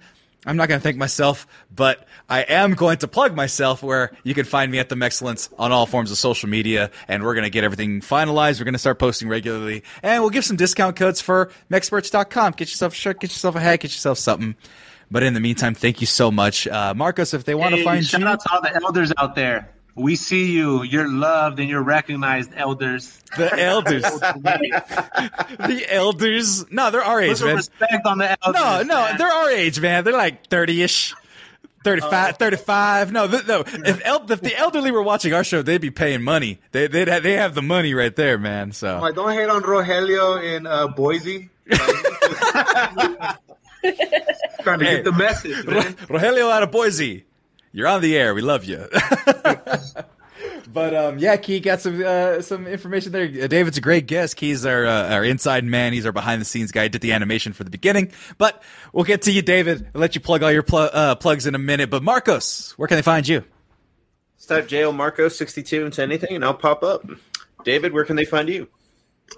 I'm 0.46 0.58
not 0.58 0.70
going 0.70 0.80
to 0.80 0.84
thank 0.84 0.98
myself, 0.98 1.46
but 1.74 2.08
I 2.28 2.42
am 2.42 2.74
going 2.74 2.98
to 3.00 3.08
plug 3.08 3.36
myself 3.36 3.84
where 3.84 4.12
you 4.24 4.34
can 4.34 4.46
find 4.46 4.72
me 4.72 4.80
at 4.80 4.90
the 4.90 4.96
Mexcellence 4.96 5.54
on 5.60 5.72
all 5.72 5.86
forms 5.86 6.10
of 6.10 6.18
social 6.18 6.50
media. 6.50 6.90
And 7.08 7.24
we're 7.24 7.36
going 7.36 7.44
to 7.44 7.52
get 7.52 7.64
everything 7.64 8.02
finalized. 8.02 8.60
We're 8.60 8.66
going 8.66 8.74
to 8.74 8.80
start 8.80 8.98
posting 8.98 9.30
regularly 9.30 9.84
and 10.02 10.24
we'll 10.24 10.32
give 10.32 10.44
some 10.44 10.58
discount 10.58 10.96
codes 10.96 11.22
for 11.22 11.52
mexmerch.com. 11.70 12.54
Get 12.54 12.70
yourself 12.70 12.94
a 12.94 12.96
shirt, 12.96 13.20
get 13.20 13.30
yourself 13.30 13.56
a 13.56 13.60
hat, 13.60 13.82
get 13.82 13.92
yourself 13.92 14.18
something. 14.18 14.56
But 15.12 15.24
in 15.24 15.34
the 15.34 15.42
meantime, 15.42 15.76
thank 15.76 16.00
you 16.00 16.08
so 16.08 16.32
much, 16.32 16.68
uh, 16.68 16.94
Marcos. 16.96 17.34
If 17.34 17.44
they 17.44 17.54
want 17.54 17.74
hey, 17.74 17.80
to 17.80 17.84
find 17.84 18.06
shout 18.06 18.22
you, 18.22 18.28
out 18.28 18.40
to 18.40 18.54
all 18.54 18.62
the 18.62 18.74
elders 18.74 19.12
out 19.18 19.36
there. 19.36 19.70
We 19.94 20.16
see 20.16 20.54
you. 20.54 20.84
You're 20.84 21.10
loved 21.10 21.60
and 21.60 21.70
you're 21.70 21.84
recognized, 21.84 22.52
elders. 22.56 23.20
The 23.38 23.60
elders. 23.60 24.04
the 24.04 25.86
elders. 25.90 26.72
No, 26.72 26.92
they're 26.92 27.04
our 27.04 27.22
age, 27.22 27.40
Put 27.40 27.46
man. 27.46 27.56
Respect 27.58 28.06
on 28.06 28.20
the 28.20 28.38
elders. 28.42 28.62
No, 28.62 28.84
no, 28.84 29.06
man. 29.06 29.18
they're 29.18 29.28
our 29.28 29.52
age, 29.52 29.82
man. 29.82 30.06
They're 30.06 30.14
like 30.14 30.48
thirty-ish. 30.48 31.14
35, 31.84 32.38
35. 32.38 33.12
No, 33.12 33.28
th- 33.28 33.48
no. 33.48 33.62
If, 33.66 34.06
el- 34.06 34.32
if 34.32 34.40
the 34.40 34.56
elderly 34.56 34.92
were 34.92 35.02
watching 35.02 35.34
our 35.34 35.44
show, 35.44 35.64
they'd 35.64 35.82
be 35.82 35.90
paying 35.90 36.22
money. 36.22 36.60
They 36.74 36.86
they 36.86 37.06
they 37.06 37.34
have 37.34 37.56
the 37.56 37.64
money 37.64 37.96
right 37.96 38.16
there, 38.16 38.38
man. 38.38 38.72
So 38.72 39.00
oh, 39.02 39.12
don't 39.12 39.34
hate 39.34 39.50
on 39.50 39.64
Rogelio 39.64 40.44
in 40.44 40.68
uh, 40.68 40.90
Boise. 40.90 41.50
Trying 44.64 44.80
to 44.80 44.86
hey, 44.86 44.96
get 44.98 45.06
the 45.06 45.12
message, 45.12 45.66
man. 45.66 45.94
Rogelio 46.08 46.52
out 46.52 46.64
of 46.64 46.72
Boise, 46.72 47.26
you're 47.72 47.88
on 47.88 48.02
the 48.02 48.18
air. 48.18 48.34
We 48.36 48.42
love 48.42 48.64
you. 48.64 48.88
but 50.74 50.96
um, 50.96 51.18
yeah, 51.18 51.36
Key 51.38 51.60
got 51.60 51.82
some 51.82 52.02
uh, 52.06 52.42
some 52.42 52.68
information 52.68 53.12
there. 53.12 53.24
Uh, 53.24 53.48
David's 53.48 53.78
a 53.78 53.82
great 53.82 54.08
guest. 54.08 54.36
Key's 54.36 54.66
our 54.66 54.86
uh, 54.86 55.14
our 55.14 55.24
inside 55.24 55.64
man. 55.64 55.94
He's 55.94 56.06
our 56.06 56.12
behind 56.12 56.42
the 56.42 56.46
scenes 56.46 56.72
guy. 56.72 56.88
Did 56.88 57.02
the 57.02 57.14
animation 57.14 57.54
for 57.54 57.64
the 57.64 57.70
beginning, 57.70 58.12
but 58.38 58.62
we'll 58.94 59.06
get 59.06 59.24
to 59.24 59.32
you, 59.32 59.42
David. 59.42 59.88
I'll 59.96 60.02
let 60.02 60.16
you 60.16 60.22
plug 60.22 60.44
all 60.44 60.52
your 60.52 60.64
pl- 60.64 60.90
uh, 60.92 61.16
plugs 61.16 61.48
in 61.48 61.56
a 61.56 61.60
minute. 61.60 61.90
But 61.90 62.04
Marcos, 62.04 62.74
where 62.78 62.88
can 62.88 62.98
they 62.98 63.04
find 63.04 63.28
you? 63.28 63.44
Just 64.38 64.50
type 64.50 64.68
JL 64.68 64.96
Marcos 64.96 65.38
sixty 65.38 65.64
two 65.64 65.86
into 65.86 66.02
anything, 66.02 66.36
and 66.36 66.46
I'll 66.46 66.54
pop 66.54 66.84
up. 66.84 67.06
David, 67.64 67.94
where 67.94 68.06
can 68.06 68.16
they 68.16 68.26
find 68.26 68.50
you? 68.50 68.68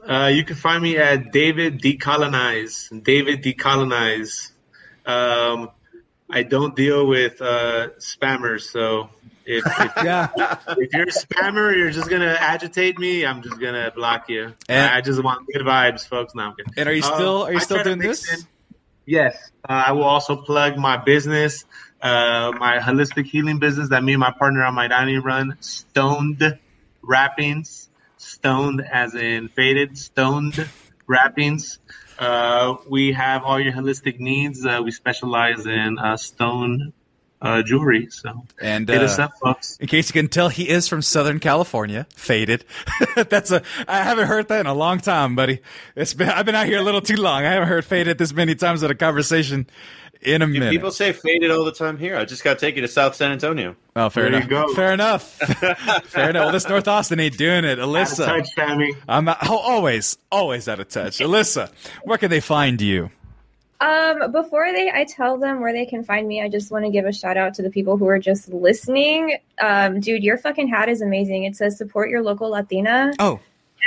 Uh, 0.01 0.31
you 0.33 0.43
can 0.43 0.55
find 0.55 0.81
me 0.81 0.97
at 0.97 1.31
David 1.31 1.81
Decolonize. 1.81 3.03
David 3.03 3.43
Decolonize. 3.43 4.51
Um, 5.05 5.71
I 6.29 6.43
don't 6.43 6.75
deal 6.75 7.05
with 7.07 7.41
uh, 7.41 7.89
spammers, 7.99 8.61
so 8.61 9.09
if 9.45 9.65
if, 9.65 9.91
yeah. 10.03 10.29
if 10.67 10.93
you're 10.93 11.03
a 11.03 11.11
spammer, 11.11 11.75
you're 11.75 11.91
just 11.91 12.09
gonna 12.09 12.35
agitate 12.39 12.97
me. 12.97 13.25
I'm 13.25 13.41
just 13.41 13.59
gonna 13.59 13.91
block 13.95 14.29
you. 14.29 14.53
And, 14.67 14.91
I 14.91 15.01
just 15.01 15.23
want 15.23 15.47
good 15.47 15.61
vibes, 15.61 16.07
folks. 16.07 16.33
Now, 16.33 16.55
and 16.77 16.89
are 16.89 16.93
you 16.93 17.01
still 17.01 17.43
um, 17.43 17.49
are 17.49 17.53
you 17.53 17.59
still 17.59 17.83
doing 17.83 17.99
this? 17.99 18.31
In, 18.33 18.39
yes, 19.05 19.51
uh, 19.67 19.83
I 19.87 19.91
will 19.91 20.03
also 20.03 20.35
plug 20.35 20.77
my 20.77 20.97
business, 20.97 21.65
uh, 22.01 22.51
my 22.57 22.79
holistic 22.79 23.25
healing 23.25 23.59
business 23.59 23.89
that 23.89 24.03
me 24.03 24.13
and 24.13 24.19
my 24.19 24.31
partner 24.31 24.63
on 24.63 24.73
my 24.73 24.87
dining 24.87 25.21
run, 25.21 25.57
Stoned 25.59 26.57
Wrappings 27.01 27.82
stoned 28.43 28.85
as 28.91 29.15
in 29.15 29.47
faded, 29.47 29.97
stoned 29.97 30.67
wrappings. 31.07 31.79
Uh, 32.19 32.75
we 32.89 33.13
have 33.13 33.41
all 33.43 33.57
your 33.57 33.71
holistic 33.71 34.19
needs. 34.19 34.65
Uh, 34.65 34.81
we 34.83 34.91
specialize 34.91 35.65
in 35.65 35.97
uh, 35.97 36.17
stone 36.17 36.91
uh, 37.41 37.63
jewelry. 37.63 38.09
So 38.09 38.45
and 38.61 38.87
hit 38.89 39.01
us 39.01 39.17
uh, 39.17 39.23
up, 39.23 39.31
folks. 39.41 39.77
In 39.77 39.87
case 39.87 40.09
you 40.09 40.13
can 40.13 40.27
tell, 40.27 40.49
he 40.49 40.67
is 40.67 40.89
from 40.89 41.01
Southern 41.01 41.39
California. 41.39 42.05
Faded. 42.17 42.65
That's 43.15 43.49
a. 43.51 43.63
I 43.87 44.03
haven't 44.03 44.27
heard 44.27 44.49
that 44.49 44.59
in 44.59 44.65
a 44.65 44.73
long 44.73 44.99
time, 44.99 45.37
buddy. 45.37 45.61
It's 45.95 46.13
been. 46.13 46.27
I've 46.27 46.45
been 46.45 46.55
out 46.55 46.65
here 46.65 46.79
a 46.79 46.83
little 46.83 47.01
too 47.01 47.15
long. 47.15 47.45
I 47.45 47.51
haven't 47.51 47.69
heard 47.69 47.85
faded 47.85 48.17
this 48.17 48.33
many 48.33 48.55
times 48.55 48.83
in 48.83 48.91
a 48.91 48.95
conversation 48.95 49.67
in 50.25 50.41
a 50.41 50.47
minute. 50.47 50.71
People 50.71 50.91
say 50.91 51.13
faded 51.13 51.51
all 51.51 51.63
the 51.63 51.71
time 51.71 51.97
here. 51.97 52.17
I 52.17 52.25
just 52.25 52.43
got 52.43 52.59
to 52.59 52.59
take 52.59 52.75
you 52.75 52.81
to 52.81 52.87
South 52.87 53.15
San 53.15 53.31
Antonio. 53.31 53.75
Oh, 53.95 54.09
fair 54.09 54.29
there 54.29 54.41
enough. 54.41 54.71
Fair 54.71 54.93
enough. 54.93 55.23
fair 56.05 56.29
enough. 56.29 56.43
Well, 56.45 56.51
this 56.51 56.67
North 56.67 56.87
Austin 56.87 57.19
ain't 57.19 57.37
doing 57.37 57.65
it. 57.65 57.79
Alyssa. 57.79 58.27
Out 58.27 58.39
of 58.39 58.45
touch, 58.45 58.53
Sammy. 58.55 58.93
I'm 59.07 59.27
oh, 59.29 59.35
always, 59.49 60.17
always 60.31 60.67
out 60.67 60.79
of 60.79 60.89
touch. 60.89 61.19
Alyssa, 61.19 61.71
where 62.03 62.17
can 62.17 62.29
they 62.29 62.39
find 62.39 62.81
you? 62.81 63.09
Um, 63.83 64.31
before 64.31 64.71
they, 64.71 64.89
I 64.89 65.03
tell 65.03 65.37
them 65.37 65.59
where 65.59 65.73
they 65.73 65.85
can 65.85 66.03
find 66.03 66.25
me. 66.25 66.41
I 66.41 66.47
just 66.47 66.71
want 66.71 66.85
to 66.85 66.91
give 66.91 67.05
a 67.05 67.11
shout 67.11 67.35
out 67.35 67.53
to 67.55 67.61
the 67.61 67.69
people 67.69 67.97
who 67.97 68.07
are 68.07 68.19
just 68.19 68.47
listening. 68.47 69.37
Um, 69.59 69.99
dude, 69.99 70.23
your 70.23 70.37
fucking 70.37 70.69
hat 70.69 70.87
is 70.87 71.01
amazing. 71.01 71.43
It 71.43 71.57
says 71.57 71.77
support 71.77 72.09
your 72.09 72.23
local 72.23 72.49
Latina. 72.49 73.11
Oh, 73.19 73.41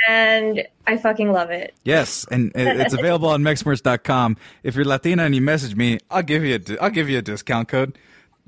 and 0.09 0.67
I 0.87 0.97
fucking 0.97 1.33
love 1.33 1.51
it. 1.51 1.75
Yes, 1.85 2.27
and 2.31 2.53
it's 2.55 2.95
available 2.99 3.29
on 3.29 3.43
mexmerch.com. 3.43 4.37
If 4.63 4.75
you're 4.75 4.85
Latina 4.85 5.25
and 5.25 5.35
you 5.35 5.41
message 5.41 5.75
me, 5.75 5.99
I'll 6.11 6.23
give 6.23 6.45
you 6.45 6.57
a 6.57 6.83
I'll 6.83 6.91
give 6.91 7.09
you 7.09 7.19
a 7.19 7.23
discount 7.23 7.69
code. 7.69 7.99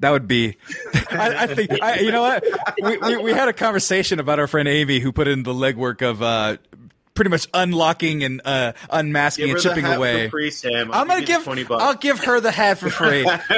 That 0.00 0.10
would 0.10 0.28
be, 0.28 0.56
I, 1.10 1.34
I 1.38 1.46
think, 1.48 1.82
I, 1.82 1.98
you 1.98 2.12
know 2.12 2.22
what? 2.22 2.44
We, 2.80 2.98
we, 2.98 3.16
we, 3.16 3.32
had 3.32 3.48
a 3.48 3.52
conversation 3.52 4.20
about 4.20 4.38
our 4.38 4.46
friend 4.46 4.68
Amy 4.68 5.00
who 5.00 5.10
put 5.10 5.26
in 5.26 5.42
the 5.42 5.52
legwork 5.52 6.02
of 6.02 6.22
uh, 6.22 6.58
pretty 7.18 7.30
much 7.30 7.48
unlocking 7.52 8.22
and 8.22 8.40
uh, 8.44 8.72
unmasking 8.90 9.50
and 9.50 9.58
chipping 9.58 9.84
away. 9.84 10.28
Free, 10.28 10.52
Sam. 10.52 10.92
I'm 10.92 11.08
gonna 11.08 11.24
give. 11.24 11.42
Twenty 11.42 11.64
bucks. 11.64 11.82
I'll 11.82 11.94
give 11.94 12.20
her 12.20 12.40
the 12.40 12.52
hat 12.52 12.78
for 12.78 12.90
free. 12.90 13.24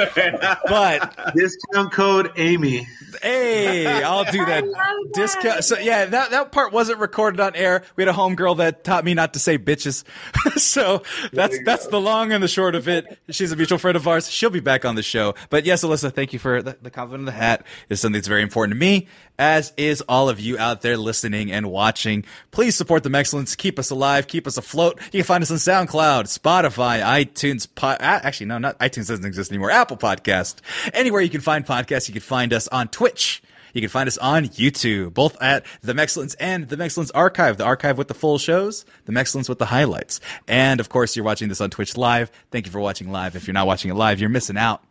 but 0.65 1.31
discount 1.35 1.93
code 1.93 2.31
Amy. 2.37 2.87
Hey, 3.21 4.01
I'll 4.01 4.23
do 4.25 4.43
that. 4.43 4.63
that. 4.65 5.11
Discount. 5.13 5.63
So 5.63 5.77
yeah, 5.77 6.05
that 6.05 6.31
that 6.31 6.51
part 6.51 6.73
wasn't 6.73 6.97
recorded 6.97 7.39
on 7.39 7.55
air. 7.55 7.83
We 7.95 8.03
had 8.03 8.09
a 8.09 8.17
homegirl 8.17 8.57
that 8.57 8.83
taught 8.83 9.05
me 9.05 9.13
not 9.13 9.33
to 9.33 9.39
say 9.39 9.59
bitches. 9.59 10.05
so 10.59 11.03
that's 11.31 11.57
that's 11.63 11.85
go. 11.85 11.91
the 11.91 12.01
long 12.01 12.31
and 12.31 12.43
the 12.43 12.47
short 12.47 12.73
of 12.73 12.87
it. 12.87 13.19
She's 13.29 13.51
a 13.51 13.55
mutual 13.55 13.77
friend 13.77 13.95
of 13.95 14.07
ours. 14.07 14.27
She'll 14.27 14.49
be 14.49 14.59
back 14.59 14.85
on 14.85 14.95
the 14.95 15.03
show. 15.03 15.35
But 15.51 15.65
yes, 15.65 15.83
Alyssa, 15.83 16.11
thank 16.11 16.33
you 16.33 16.39
for 16.39 16.63
the, 16.63 16.77
the 16.81 16.89
compliment 16.89 17.27
of 17.29 17.35
the 17.35 17.39
hat. 17.39 17.63
Is 17.89 17.99
something 17.99 18.17
that's 18.17 18.27
very 18.27 18.41
important 18.41 18.73
to 18.73 18.79
me, 18.79 19.07
as 19.37 19.71
is 19.77 20.01
all 20.09 20.29
of 20.29 20.39
you 20.39 20.57
out 20.57 20.81
there 20.81 20.97
listening 20.97 21.51
and 21.51 21.69
watching. 21.69 22.25
Please 22.49 22.75
support 22.75 23.03
the 23.03 23.09
Mexcellence 23.09 23.50
keep 23.57 23.79
us 23.79 23.89
alive, 23.89 24.27
keep 24.27 24.47
us 24.47 24.57
afloat. 24.57 24.99
You 25.11 25.19
can 25.19 25.23
find 25.23 25.41
us 25.43 25.51
on 25.51 25.57
SoundCloud, 25.57 26.25
Spotify, 26.25 27.01
iTunes. 27.01 27.67
Po- 27.73 27.97
actually, 27.99 28.47
no, 28.47 28.57
not 28.57 28.79
iTunes 28.79 29.07
doesn't 29.07 29.25
exist 29.25 29.51
anymore. 29.51 29.71
Apple 29.71 29.97
Podcast. 29.97 30.55
Anywhere 30.93 31.21
you 31.21 31.29
can 31.29 31.41
find 31.41 31.65
podcasts, 31.65 32.07
you 32.07 32.13
can 32.13 32.21
find 32.21 32.53
us 32.53 32.67
on 32.67 32.87
Twitch. 32.87 33.41
You 33.73 33.81
can 33.81 33.89
find 33.89 34.07
us 34.07 34.17
on 34.17 34.47
YouTube, 34.47 35.13
both 35.13 35.41
at 35.41 35.65
The 35.81 35.93
Mexcellence 35.93 36.35
and 36.39 36.67
The 36.67 36.75
Mexcellence 36.75 37.11
Archive, 37.15 37.57
the 37.57 37.63
archive 37.63 37.97
with 37.97 38.09
the 38.09 38.13
full 38.13 38.37
shows, 38.37 38.85
The 39.05 39.13
Mexcellence 39.13 39.47
with 39.47 39.59
the 39.59 39.65
highlights. 39.65 40.19
And 40.47 40.79
of 40.79 40.89
course, 40.89 41.15
you're 41.15 41.25
watching 41.25 41.47
this 41.47 41.61
on 41.61 41.69
Twitch 41.69 41.95
live. 41.95 42.31
Thank 42.51 42.65
you 42.65 42.71
for 42.71 42.79
watching 42.79 43.11
live. 43.11 43.35
If 43.35 43.47
you're 43.47 43.53
not 43.53 43.67
watching 43.67 43.91
it 43.91 43.95
live, 43.95 44.19
you're 44.19 44.29
missing 44.29 44.57
out 44.57 44.83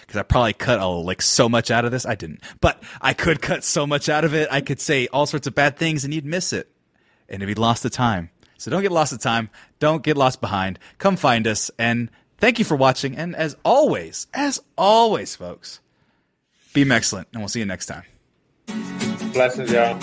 because 0.00 0.16
I 0.16 0.22
probably 0.22 0.52
cut 0.54 0.80
a, 0.80 0.86
like 0.86 1.22
so 1.22 1.48
much 1.48 1.70
out 1.70 1.84
of 1.84 1.90
this. 1.90 2.06
I 2.06 2.14
didn't, 2.14 2.40
but 2.60 2.82
I 3.00 3.12
could 3.12 3.42
cut 3.42 3.64
so 3.64 3.86
much 3.86 4.08
out 4.08 4.24
of 4.24 4.34
it. 4.34 4.48
I 4.50 4.60
could 4.60 4.80
say 4.80 5.08
all 5.08 5.26
sorts 5.26 5.46
of 5.46 5.54
bad 5.54 5.76
things 5.76 6.04
and 6.04 6.12
you'd 6.14 6.24
miss 6.24 6.52
it 6.52 6.71
and 7.32 7.42
if 7.42 7.48
you 7.48 7.54
lost 7.54 7.82
the 7.82 7.90
time. 7.90 8.30
So 8.58 8.70
don't 8.70 8.82
get 8.82 8.92
lost 8.92 9.10
the 9.10 9.18
time. 9.18 9.50
Don't 9.80 10.04
get 10.04 10.16
lost 10.16 10.40
behind. 10.40 10.78
Come 10.98 11.16
find 11.16 11.46
us. 11.48 11.70
And 11.78 12.10
thank 12.38 12.60
you 12.60 12.64
for 12.64 12.76
watching. 12.76 13.16
And 13.16 13.34
as 13.34 13.56
always, 13.64 14.28
as 14.32 14.62
always, 14.78 15.34
folks, 15.34 15.80
be 16.72 16.88
excellent. 16.88 17.28
And 17.32 17.42
we'll 17.42 17.48
see 17.48 17.58
you 17.58 17.66
next 17.66 17.86
time. 17.86 18.04
Blessings, 19.32 19.72
y'all. 19.72 19.98